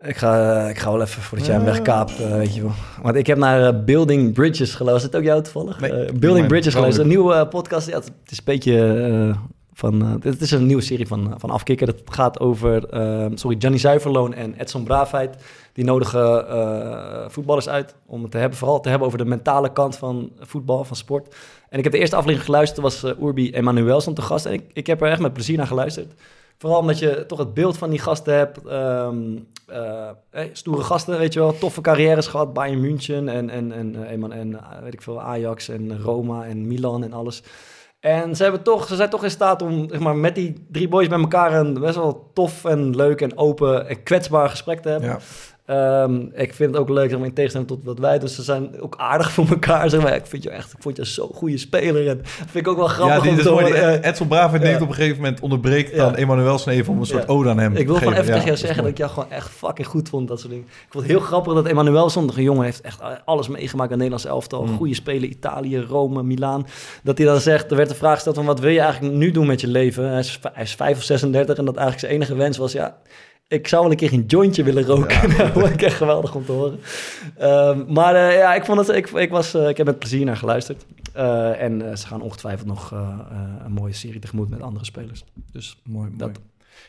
Ik 0.00 0.16
ga, 0.16 0.60
ik 0.68 0.78
ga 0.78 0.90
wel 0.92 1.00
even 1.02 1.22
voordat 1.22 1.46
jij 1.46 1.56
hem 1.56 1.64
wegkaapt, 1.64 2.20
eh, 2.20 2.30
weet 2.30 2.54
je 2.54 2.62
wel. 2.62 2.72
Want 3.02 3.16
ik 3.16 3.26
heb 3.26 3.38
naar 3.38 3.66
eh, 3.74 3.84
Building 3.84 4.32
Bridges 4.32 4.74
geluisterd. 4.74 5.12
Is 5.14 5.18
het 5.20 5.28
ook 5.28 5.32
jou 5.34 5.42
toevallig? 5.42 5.80
Nee, 5.80 5.92
Eh, 6.06 6.12
Building 6.18 6.46
Bridges 6.46 6.74
geluisterd. 6.74 7.06
Een 7.06 7.12
nieuwe 7.12 7.34
eh, 7.34 7.48
podcast. 7.48 7.88
Ja, 7.88 7.94
het, 7.94 8.04
het 8.04 8.30
is 8.30 8.38
een 8.38 8.44
beetje... 8.44 8.94
eh, 9.32 9.36
Van, 9.76 10.02
eh, 10.02 10.12
dit 10.20 10.40
is 10.40 10.50
een 10.50 10.66
nieuwe 10.66 10.82
serie 10.82 11.06
van, 11.06 11.30
eh, 11.30 11.34
van 11.38 11.50
Afkikker. 11.50 11.86
Dat 11.86 12.02
gaat 12.04 12.40
over 12.40 12.88
eh, 12.88 13.26
sorry, 13.34 13.56
Gianni 13.58 13.78
Zuiverloon 13.78 14.34
en 14.34 14.54
Edson 14.54 14.84
Braafheid. 14.84 15.36
Die 15.74 15.84
nodigen 15.84 16.48
eh, 16.48 17.28
voetballers 17.28 17.68
uit 17.68 17.94
om 18.06 18.22
het 18.22 18.30
te 18.30 18.38
hebben, 18.38 18.58
vooral 18.58 18.80
te 18.80 18.88
hebben 18.88 19.06
over 19.06 19.18
de 19.18 19.24
mentale 19.24 19.72
kant 19.72 19.96
van 19.96 20.32
voetbal, 20.38 20.84
van 20.84 20.96
sport. 20.96 21.34
En 21.68 21.78
ik 21.78 21.84
heb 21.84 21.92
de 21.92 21.98
eerste 21.98 22.16
aflevering 22.16 22.46
geluisterd, 22.46 22.80
was 22.80 23.02
eh, 23.02 23.22
Urbi 23.22 23.52
Emanuelson 23.52 24.14
te 24.14 24.22
gast. 24.22 24.46
En 24.46 24.52
ik, 24.52 24.70
ik 24.72 24.86
heb 24.86 25.02
er 25.02 25.10
echt 25.10 25.20
met 25.20 25.32
plezier 25.32 25.56
naar 25.56 25.66
geluisterd. 25.66 26.14
Vooral 26.58 26.78
omdat 26.78 26.98
je 26.98 27.24
toch 27.26 27.38
het 27.38 27.54
beeld 27.54 27.78
van 27.78 27.90
die 27.90 27.98
gasten 27.98 28.34
hebt. 28.34 28.66
ehm, 28.66 29.36
eh, 29.66 30.44
stoere 30.52 30.82
gasten, 30.82 31.18
weet 31.18 31.32
je 31.32 31.38
wel. 31.40 31.58
Toffe 31.58 31.80
carrières 31.80 32.26
gehad. 32.26 32.52
Bayern 32.52 32.80
München 32.80 33.28
en, 33.28 33.50
en, 33.50 33.72
en, 33.72 34.32
en 34.32 34.54
eh, 34.54 34.82
weet 34.82 34.92
ik 34.92 35.02
veel, 35.02 35.20
Ajax 35.20 35.68
en 35.68 36.02
Roma 36.02 36.44
en 36.44 36.66
Milan 36.66 37.04
en 37.04 37.12
alles. 37.12 37.42
En 38.00 38.36
ze, 38.36 38.42
hebben 38.42 38.62
toch, 38.62 38.86
ze 38.86 38.96
zijn 38.96 39.10
toch 39.10 39.24
in 39.24 39.30
staat 39.30 39.62
om 39.62 39.88
maar, 39.98 40.16
met 40.16 40.34
die 40.34 40.66
drie 40.70 40.88
boys 40.88 41.08
bij 41.08 41.18
elkaar 41.18 41.54
een 41.54 41.74
best 41.74 41.94
wel 41.94 42.30
tof 42.34 42.64
en 42.64 42.96
leuk 42.96 43.20
en 43.20 43.38
open 43.38 43.88
en 43.88 44.02
kwetsbaar 44.02 44.48
gesprek 44.48 44.80
te 44.80 44.88
hebben. 44.88 45.08
Ja. 45.08 45.18
Ehm, 45.66 46.20
ik 46.34 46.54
vind 46.54 46.70
het 46.70 46.80
ook 46.80 46.88
leuk, 46.88 47.08
zeg 47.10 47.18
maar, 47.18 47.28
in 47.28 47.34
tegenstelling 47.34 47.70
tot 47.70 47.84
wat 47.84 47.98
wij 47.98 48.18
doen. 48.18 48.28
Ze 48.28 48.42
zijn 48.42 48.80
ook 48.80 48.94
aardig 48.96 49.32
voor 49.32 49.48
elkaar. 49.48 49.90
Zeg 49.90 50.02
maar. 50.02 50.14
Ik 50.14 50.26
vind 50.26 50.42
je 50.42 50.50
echt, 50.50 50.72
ik 50.72 50.78
vond 50.80 50.96
je 50.96 51.04
zo'n 51.04 51.30
goede 51.34 51.58
speler. 51.58 52.08
En 52.08 52.16
dat 52.16 52.26
vind 52.26 52.66
ik 52.66 52.68
ook 52.68 52.76
wel 52.76 52.86
grappig 52.86 53.16
Ja, 53.16 53.22
die, 53.22 53.30
om 53.30 53.38
te 53.38 53.48
horen. 53.48 53.64
Die 53.64 53.74
Eh, 53.74 54.10
Edsel 54.10 54.26
neemt 54.26 54.82
op 54.82 54.88
een 54.88 54.94
gegeven 54.94 55.16
moment 55.16 55.40
onderbreekt 55.40 55.96
dan. 55.96 56.16
Emmanuel 56.16 56.58
Sneven 56.58 56.92
om 56.92 56.98
een 56.98 57.06
soort 57.06 57.28
ode 57.28 57.48
aan 57.48 57.58
hem 57.58 57.76
Ik 57.76 57.86
wil 57.86 57.96
gewoon 57.96 58.12
even 58.12 58.26
tegen 58.26 58.44
jou 58.44 58.56
zeggen 58.56 58.82
dat 58.82 58.90
ik 58.90 58.98
jou 58.98 59.10
gewoon 59.10 59.30
echt 59.30 59.48
fucking 59.48 59.86
goed 59.86 60.08
vond. 60.08 60.28
Dat 60.28 60.38
soort 60.38 60.52
dingen. 60.52 60.66
Ik 60.68 60.86
vond 60.88 61.04
het 61.04 61.12
heel 61.12 61.22
grappig 61.22 61.54
dat 61.54 61.66
Emmanuelson, 61.66 62.30
een 62.36 62.42
jongen, 62.42 62.64
heeft 62.64 62.80
echt 62.80 63.00
alles 63.24 63.48
meegemaakt 63.48 63.90
aan 63.90 63.98
Nederlands 63.98 64.26
elftal. 64.26 64.64
Mm. 64.64 64.76
Goede 64.76 64.94
spelen, 64.94 65.28
Italië, 65.30 65.78
Rome, 65.80 66.22
Milaan. 66.22 66.66
Dat 67.02 67.18
hij 67.18 67.26
dan 67.26 67.40
zegt, 67.40 67.70
er 67.70 67.76
werd 67.76 67.88
de 67.88 67.94
vraag 67.94 68.14
gesteld 68.14 68.36
van 68.36 68.44
wat 68.44 68.60
wil 68.60 68.70
je 68.70 68.80
eigenlijk 68.80 69.14
nu 69.14 69.30
doen 69.30 69.46
met 69.46 69.60
je 69.60 69.68
leven? 69.68 70.10
Hij 70.10 70.18
is, 70.18 70.40
hij 70.52 70.62
is 70.62 70.74
5 70.74 70.96
of 70.96 71.02
36 71.02 71.56
en 71.56 71.64
dat 71.64 71.76
eigenlijk 71.76 72.06
zijn 72.06 72.12
enige 72.12 72.34
wens 72.34 72.56
was, 72.56 72.72
ja, 72.72 72.96
ik 73.48 73.68
zou 73.68 73.82
wel 73.82 73.90
een 73.90 73.96
keer 73.96 74.12
een 74.12 74.24
jointje 74.26 74.62
willen 74.62 74.84
roken. 74.84 75.28
dat 75.38 75.50
vond 75.50 75.66
ik 75.66 75.82
echt 75.82 75.96
geweldig 75.96 76.34
om 76.34 76.44
te 76.44 76.52
horen. 76.52 76.78
Ehm, 77.38 77.92
maar 77.92 78.14
eh, 78.14 78.36
ja, 78.38 78.54
ik, 78.54 78.64
vond 78.64 78.78
het, 78.86 78.96
ik, 78.96 79.08
ik, 79.10 79.30
was, 79.30 79.54
eh, 79.54 79.68
ik 79.68 79.76
heb 79.76 79.86
met 79.86 79.98
plezier 79.98 80.24
naar 80.24 80.36
geluisterd. 80.36 80.86
Eh, 81.12 81.62
en 81.62 81.98
ze 81.98 82.06
gaan 82.06 82.20
ongetwijfeld 82.20 82.68
nog 82.68 82.90
een 83.64 83.72
mooie 83.72 83.92
serie 83.92 84.20
tegemoet 84.20 84.48
met 84.48 84.60
andere 84.62 84.84
spelers. 84.84 85.24
Dus 85.52 85.80
Mooi, 85.84 86.06
mooi. 86.06 86.18
Dat- 86.18 86.40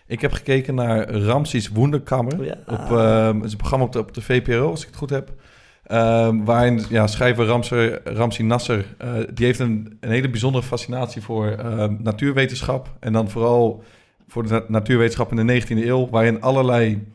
Ik 0.08 0.22
heb 0.22 0.32
gekeken 0.32 0.76
naar 0.76 1.10
Ramses 1.10 1.72
Wunderkammer. 1.72 2.44
Ja. 2.46 2.58
Op, 2.68 2.98
ehm, 2.98 3.36
het 3.36 3.46
is 3.46 3.52
een 3.52 3.58
programma 3.58 3.86
op 3.86 3.92
de, 3.92 4.00
op 4.00 4.14
de 4.14 4.22
VPRO, 4.22 4.70
als 4.70 4.82
ik 4.82 4.88
het 4.88 4.96
goed 4.96 5.10
heb. 5.10 5.34
Ehm, 5.84 6.44
waarin 6.44 6.84
ja, 6.90 7.08
schrijver 7.08 7.46
Ramser, 7.46 8.02
Ramsi 8.04 8.44
Nasser... 8.44 8.86
die 9.34 9.46
heeft 9.46 9.60
een, 9.60 9.98
een 10.00 10.10
hele 10.12 10.30
bijzondere 10.30 10.64
fascinatie 10.66 11.22
voor 11.22 11.56
natuurwetenschap. 12.00 12.96
En 13.00 13.14
dan 13.14 13.30
vooral 13.30 13.84
voor 14.28 14.44
de 14.44 14.50
na- 14.50 14.64
natuurwetenschap 14.68 15.32
in 15.32 15.48
de 15.48 15.62
19e 15.62 15.68
eeuw... 15.68 16.10
waarin 16.10 16.42
allerlei 16.42 17.08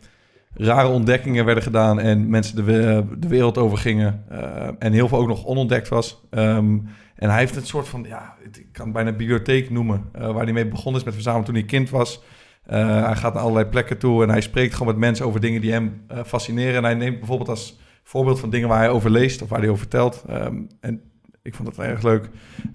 rare 0.55 0.89
ontdekkingen 0.89 1.45
werden 1.45 1.63
gedaan... 1.63 2.01
en 2.01 2.31
mensen 2.31 2.57
de, 2.57 3.05
de 3.19 3.29
wereld 3.29 3.59
over 3.59 3.79
gingen. 3.79 4.25
eh, 4.29 4.69
en 4.79 4.93
heel 4.93 5.09
veel 5.09 5.19
ook 5.19 5.29
nog 5.29 5.47
onontdekt 5.47 5.89
was. 5.89 6.23
Ehm, 6.31 6.79
en 7.15 7.31
hij 7.31 7.39
heeft 7.39 7.57
een 7.57 7.67
soort 7.67 7.89
van... 7.89 8.05
ja, 8.09 8.35
ik 8.53 8.67
kan 8.73 8.85
het 8.85 8.95
bijna 8.95 9.13
bibliotheek 9.13 9.71
noemen... 9.71 10.05
eh, 10.13 10.33
waar 10.33 10.45
hij 10.45 10.53
mee 10.53 10.69
begonnen 10.69 11.01
is 11.01 11.07
met 11.07 11.15
verzamelen 11.15 11.47
toen 11.47 11.55
hij 11.55 11.65
kind 11.65 11.91
was... 11.91 12.23
Uh, 12.71 13.05
hij 13.05 13.17
gaat 13.17 13.35
naar 13.35 13.43
allerlei 13.43 13.67
plekken 13.67 13.99
toe 13.99 14.23
en 14.23 14.31
hij 14.31 14.41
spreekt 14.41 14.73
gewoon 14.73 14.89
met 14.89 14.97
mensen 14.97 15.27
over 15.27 15.41
dingen 15.41 15.61
die 15.61 15.73
hem 15.73 16.03
fascineren. 16.27 16.75
En 16.75 16.85
hij 16.85 16.95
neemt 16.95 17.19
bijvoorbeeld 17.19 17.49
als 17.49 17.81
voorbeeld 18.03 18.41
van 18.41 18.51
dingen 18.51 18.69
waar 18.69 18.79
hij 18.79 18.91
over 18.91 19.11
leest 19.11 19.43
of 19.43 19.49
waar 19.49 19.59
hij 19.59 19.69
over 19.69 19.81
vertelt. 19.81 20.25
Um, 20.31 20.67
en 20.81 21.10
ik 21.43 21.55
vond 21.55 21.77
dat 21.77 21.87
erg 21.87 22.03
leuk. 22.03 22.29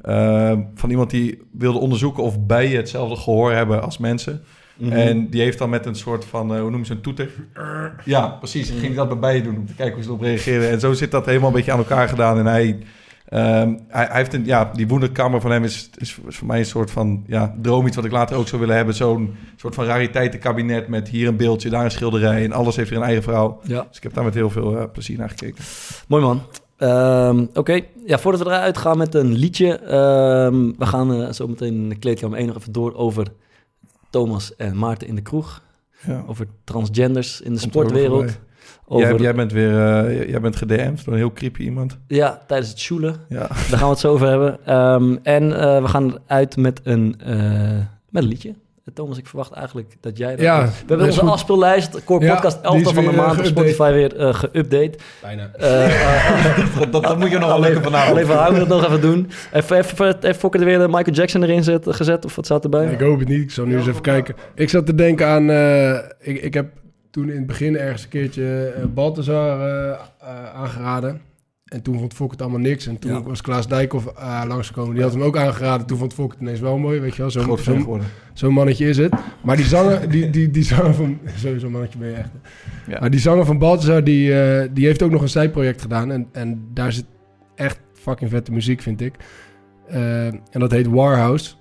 Uh, 0.05 0.59
van 0.75 0.89
iemand 0.89 1.09
die 1.09 1.41
wilde 1.51 1.79
onderzoeken 1.79 2.23
of 2.23 2.45
bijen 2.45 2.77
hetzelfde 2.77 3.15
gehoor 3.15 3.51
hebben 3.51 3.81
als 3.81 3.97
mensen. 3.97 4.43
Mm 4.77 4.89
-hmm. 4.89 4.97
En 4.97 5.29
die 5.29 5.41
heeft 5.41 5.57
dan 5.57 5.69
met 5.69 5.85
een 5.85 5.95
soort 5.95 6.25
van, 6.25 6.53
uh, 6.53 6.59
hoe 6.61 6.69
noem 6.69 6.79
je 6.79 6.85
zo'n 6.85 7.01
toeter? 7.01 7.29
Ja, 8.03 8.27
precies. 8.27 8.69
Ging 8.69 8.81
hij 8.81 8.93
dat 8.93 9.07
bij 9.07 9.19
bijen 9.19 9.43
doen 9.43 9.57
om 9.57 9.65
te 9.65 9.75
kijken 9.75 9.93
hoe 9.93 10.03
ze 10.03 10.09
erop 10.09 10.21
reageren. 10.21 10.69
En 10.69 10.79
zo 10.79 10.93
zit 10.93 11.11
dat 11.11 11.25
helemaal 11.25 11.49
een 11.49 11.55
beetje 11.55 11.71
aan 11.71 11.77
elkaar 11.77 12.07
gedaan. 12.07 12.37
En 12.37 12.45
hij... 12.45 12.79
Um, 13.29 13.79
hij, 13.87 14.05
hij, 14.05 14.17
heeft 14.17 14.33
een, 14.33 14.45
ja, 14.45 14.71
die 14.73 14.87
wonderkamer 14.87 15.41
van 15.41 15.51
hem 15.51 15.63
is, 15.63 15.89
is, 15.97 16.17
is, 16.27 16.35
voor 16.35 16.47
mij 16.47 16.59
een 16.59 16.65
soort 16.65 16.91
van 16.91 17.23
ja, 17.27 17.55
droom 17.61 17.87
iets 17.87 17.95
wat 17.95 18.05
ik 18.05 18.11
later 18.11 18.37
ook 18.37 18.47
zou 18.47 18.61
willen 18.61 18.75
hebben. 18.75 18.95
Zo'n 18.95 19.35
soort 19.55 19.75
van 19.75 19.85
rariteitenkabinet 19.85 20.87
met 20.87 21.09
hier 21.09 21.27
een 21.27 21.35
beeldje, 21.35 21.69
daar 21.69 21.83
een 21.83 21.91
schilderij 21.91 22.43
en 22.43 22.51
alles 22.51 22.75
heeft 22.75 22.89
weer 22.89 22.97
een 22.97 23.05
eigen 23.05 23.23
vrouw. 23.23 23.59
Ja. 23.63 23.85
Dus 23.87 23.97
ik 23.97 24.03
heb 24.03 24.13
daar 24.13 24.23
met 24.23 24.33
heel 24.33 24.49
veel 24.49 24.77
uh, 24.77 24.83
plezier 24.91 25.17
naar 25.17 25.29
gekeken. 25.29 25.63
Mooi 26.07 26.23
man. 26.23 26.41
Um, 26.79 27.41
Oké, 27.41 27.59
okay. 27.59 27.89
ja, 28.05 28.19
voordat 28.19 28.41
we 28.41 28.47
eruit 28.47 28.77
gaan 28.77 28.97
met 28.97 29.15
een 29.15 29.33
liedje. 29.33 29.95
Um, 30.45 30.75
we 30.77 30.85
gaan 30.85 31.21
uh, 31.21 31.31
zo 31.31 31.47
meteen 31.47 31.73
in 31.73 31.89
de 31.89 31.95
kleedkamer 31.95 32.37
1 32.37 32.47
nog 32.47 32.57
even 32.57 32.71
door 32.71 32.93
over 32.93 33.27
Thomas 34.09 34.55
en 34.55 34.77
Maarten 34.77 35.07
in 35.07 35.15
de 35.15 35.21
kroeg. 35.21 35.61
Ja. 36.05 36.23
Over 36.27 36.47
transgenders 36.63 37.41
in 37.41 37.53
de 37.53 37.59
Komt 37.59 37.71
sportwereld. 37.71 38.39
Over... 38.85 39.09
Jij, 39.09 39.17
jij, 39.17 39.35
bent 39.35 39.51
weer 39.51 39.71
uh, 39.71 40.29
jij 40.29 40.41
bent 40.41 40.55
gedM'd 40.55 41.05
door 41.05 41.13
een 41.13 41.19
heel 41.19 41.33
creepy 41.33 41.61
iemand. 41.61 41.97
Ja, 42.07 42.41
tijdens 42.47 42.69
het 42.69 42.79
sjoelen. 42.79 43.15
Ja. 43.29 43.47
Daar 43.47 43.57
gaan 43.57 43.79
we 43.79 43.85
het 43.85 43.99
zo 43.99 44.11
over 44.11 44.27
hebben. 44.27 44.75
Um, 44.75 45.19
en 45.23 45.43
uh, 45.43 45.81
we 45.81 45.87
gaan 45.87 46.17
eruit 46.27 46.57
met 46.57 46.81
een, 46.83 47.15
met 48.09 48.23
een 48.23 48.29
liedje. 48.29 48.53
Thomas, 48.93 49.17
ik 49.17 49.27
verwacht 49.27 49.51
eigenlijk 49.51 49.95
dat 49.99 50.17
jij... 50.17 50.31
Dat 50.31 50.39
ja, 50.39 50.65
we 50.65 50.71
hebben 50.87 51.05
onze 51.05 51.19
goed. 51.19 51.29
afspeellijst, 51.29 52.03
Core 52.03 52.27
Podcast 52.27 52.57
ja, 52.61 52.69
11 52.69 52.93
van 52.93 53.05
de 53.05 53.11
maand 53.11 53.39
op 53.39 53.45
Spotify 53.45 53.91
weer 53.91 54.19
uh, 54.19 54.33
geüpdate. 54.33 54.99
Bijna. 55.21 55.51
dat, 56.79 56.91
dat, 56.91 57.03
dat, 57.03 57.19
moet 57.19 57.31
je 57.31 57.37
nog 57.37 57.47
wel 57.47 57.59
lekker 57.59 57.83
vanavond 57.83 58.11
Alleen 58.11 58.27
we 58.27 58.33
houden 58.33 58.59
het 58.59 58.69
nog 58.69 58.85
even 58.85 59.01
doen. 59.01 59.29
Even, 59.53 59.77
even, 59.77 60.17
even 60.21 60.35
Fokker 60.35 60.59
er 60.59 60.65
weer 60.65 60.79
de 60.79 60.87
Michael 60.87 61.15
Jackson 61.15 61.43
erin 61.43 61.63
zet, 61.63 61.95
gezet, 61.95 62.25
of 62.25 62.35
wat 62.35 62.45
staat 62.45 62.63
erbij? 62.63 62.83
Ja, 62.83 62.89
ik 62.89 62.99
hoop 62.99 63.19
het 63.19 63.27
niet, 63.27 63.41
ik 63.41 63.51
zal 63.51 63.65
nu 63.65 63.77
eens 63.77 63.87
even 63.87 64.01
kijken. 64.01 64.35
Ik 64.55 64.69
zat 64.69 64.85
te 64.85 64.95
denken 64.95 65.27
aan... 65.27 65.49
Uh, 65.49 65.93
ik, 66.19 66.41
ik 66.41 66.53
heb 66.53 66.67
toen 67.11 67.29
in 67.29 67.37
het 67.37 67.47
begin 67.47 67.77
ergens 67.77 68.03
een 68.03 68.09
keertje 68.09 68.73
uh, 68.77 68.85
Balthazar 68.85 69.59
uh, 69.67 69.95
aangeraden. 70.55 71.21
En 71.75 71.81
toen 71.81 71.99
vond 71.99 72.13
Fok 72.13 72.31
het 72.31 72.41
allemaal 72.41 72.59
niks. 72.59 72.87
En 72.87 72.99
toen 72.99 73.11
ja. 73.11 73.23
was 73.23 73.41
Klaas 73.41 73.67
Dijkhoff 73.67 74.05
uh, 74.17 74.43
langsgekomen. 74.47 74.93
Die 74.93 75.03
had 75.03 75.13
hem 75.13 75.21
ook 75.21 75.37
aangeraden. 75.37 75.87
Toen 75.87 75.97
vond 75.97 76.13
Fok 76.13 76.31
het 76.31 76.41
ineens 76.41 76.59
wel 76.59 76.77
mooi. 76.77 76.99
Weet 76.99 77.15
je 77.15 77.21
wel, 77.21 77.31
zo'n 77.31 77.57
zo, 77.57 77.99
zo 78.33 78.51
mannetje 78.51 78.87
is 78.87 78.97
het. 78.97 79.13
Maar 79.43 79.55
die 79.55 79.65
zanger, 79.65 80.09
die, 80.09 80.29
die, 80.29 80.51
die 80.51 80.63
zanger 80.63 80.93
van... 80.93 81.19
Sowieso 81.43 81.69
mannetje 81.69 81.99
ben 81.99 82.09
je 82.09 82.15
echt. 82.15 82.29
Ja. 82.87 82.99
Maar 82.99 83.09
die 83.09 83.19
zanger 83.19 83.45
van 83.45 83.57
Balthazar, 83.57 84.03
die, 84.03 84.29
uh, 84.29 84.63
die 84.73 84.85
heeft 84.85 85.01
ook 85.01 85.11
nog 85.11 85.21
een 85.21 85.29
zijproject 85.29 85.81
gedaan. 85.81 86.11
En, 86.11 86.27
en 86.31 86.67
daar 86.73 86.91
zit 86.91 87.05
echt 87.55 87.79
fucking 87.93 88.29
vette 88.29 88.51
muziek, 88.51 88.81
vind 88.81 89.01
ik. 89.01 89.15
Uh, 89.89 90.25
en 90.25 90.59
dat 90.59 90.71
heet 90.71 90.87
Warhouse. 90.87 91.53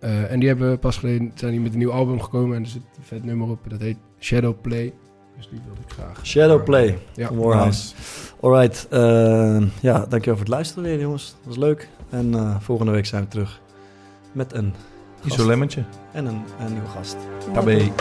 Uh, 0.00 0.32
en 0.32 0.38
die 0.38 0.48
hebben 0.48 0.78
pas 0.78 0.96
geleden... 0.96 1.32
zijn 1.34 1.52
die 1.52 1.60
met 1.60 1.72
een 1.72 1.78
nieuw 1.78 1.92
album 1.92 2.20
gekomen. 2.20 2.56
En 2.56 2.62
er 2.62 2.68
zit 2.68 2.82
een 2.96 3.02
vet 3.02 3.24
nummer 3.24 3.48
op. 3.48 3.58
Dat 3.68 3.80
heet 3.80 3.98
Shadow 4.18 4.54
Play. 4.60 4.92
Dus 5.38 5.48
die 5.48 5.60
wilde 5.64 5.80
ik 5.80 5.92
graag. 5.92 6.26
Shadowplay 6.26 6.98
ja. 7.14 7.26
van 7.26 7.36
Warhouse. 7.36 7.94
Alright, 8.40 8.86
uh, 8.90 9.62
ja, 9.80 9.98
dankjewel 9.98 10.20
voor 10.20 10.38
het 10.38 10.48
luisteren 10.48 10.82
weer 10.84 11.00
jongens. 11.00 11.26
Dat 11.26 11.46
was 11.46 11.56
leuk. 11.56 11.88
En 12.10 12.32
uh, 12.32 12.56
volgende 12.60 12.92
week 12.92 13.06
zijn 13.06 13.22
we 13.22 13.28
terug 13.28 13.60
met 14.32 14.52
een 14.54 14.74
Isolemmetje. 15.24 15.84
En 16.12 16.26
een, 16.26 16.42
een 16.60 16.72
nieuwe 16.72 16.88
gast. 16.88 17.16
Tabé. 17.52 17.92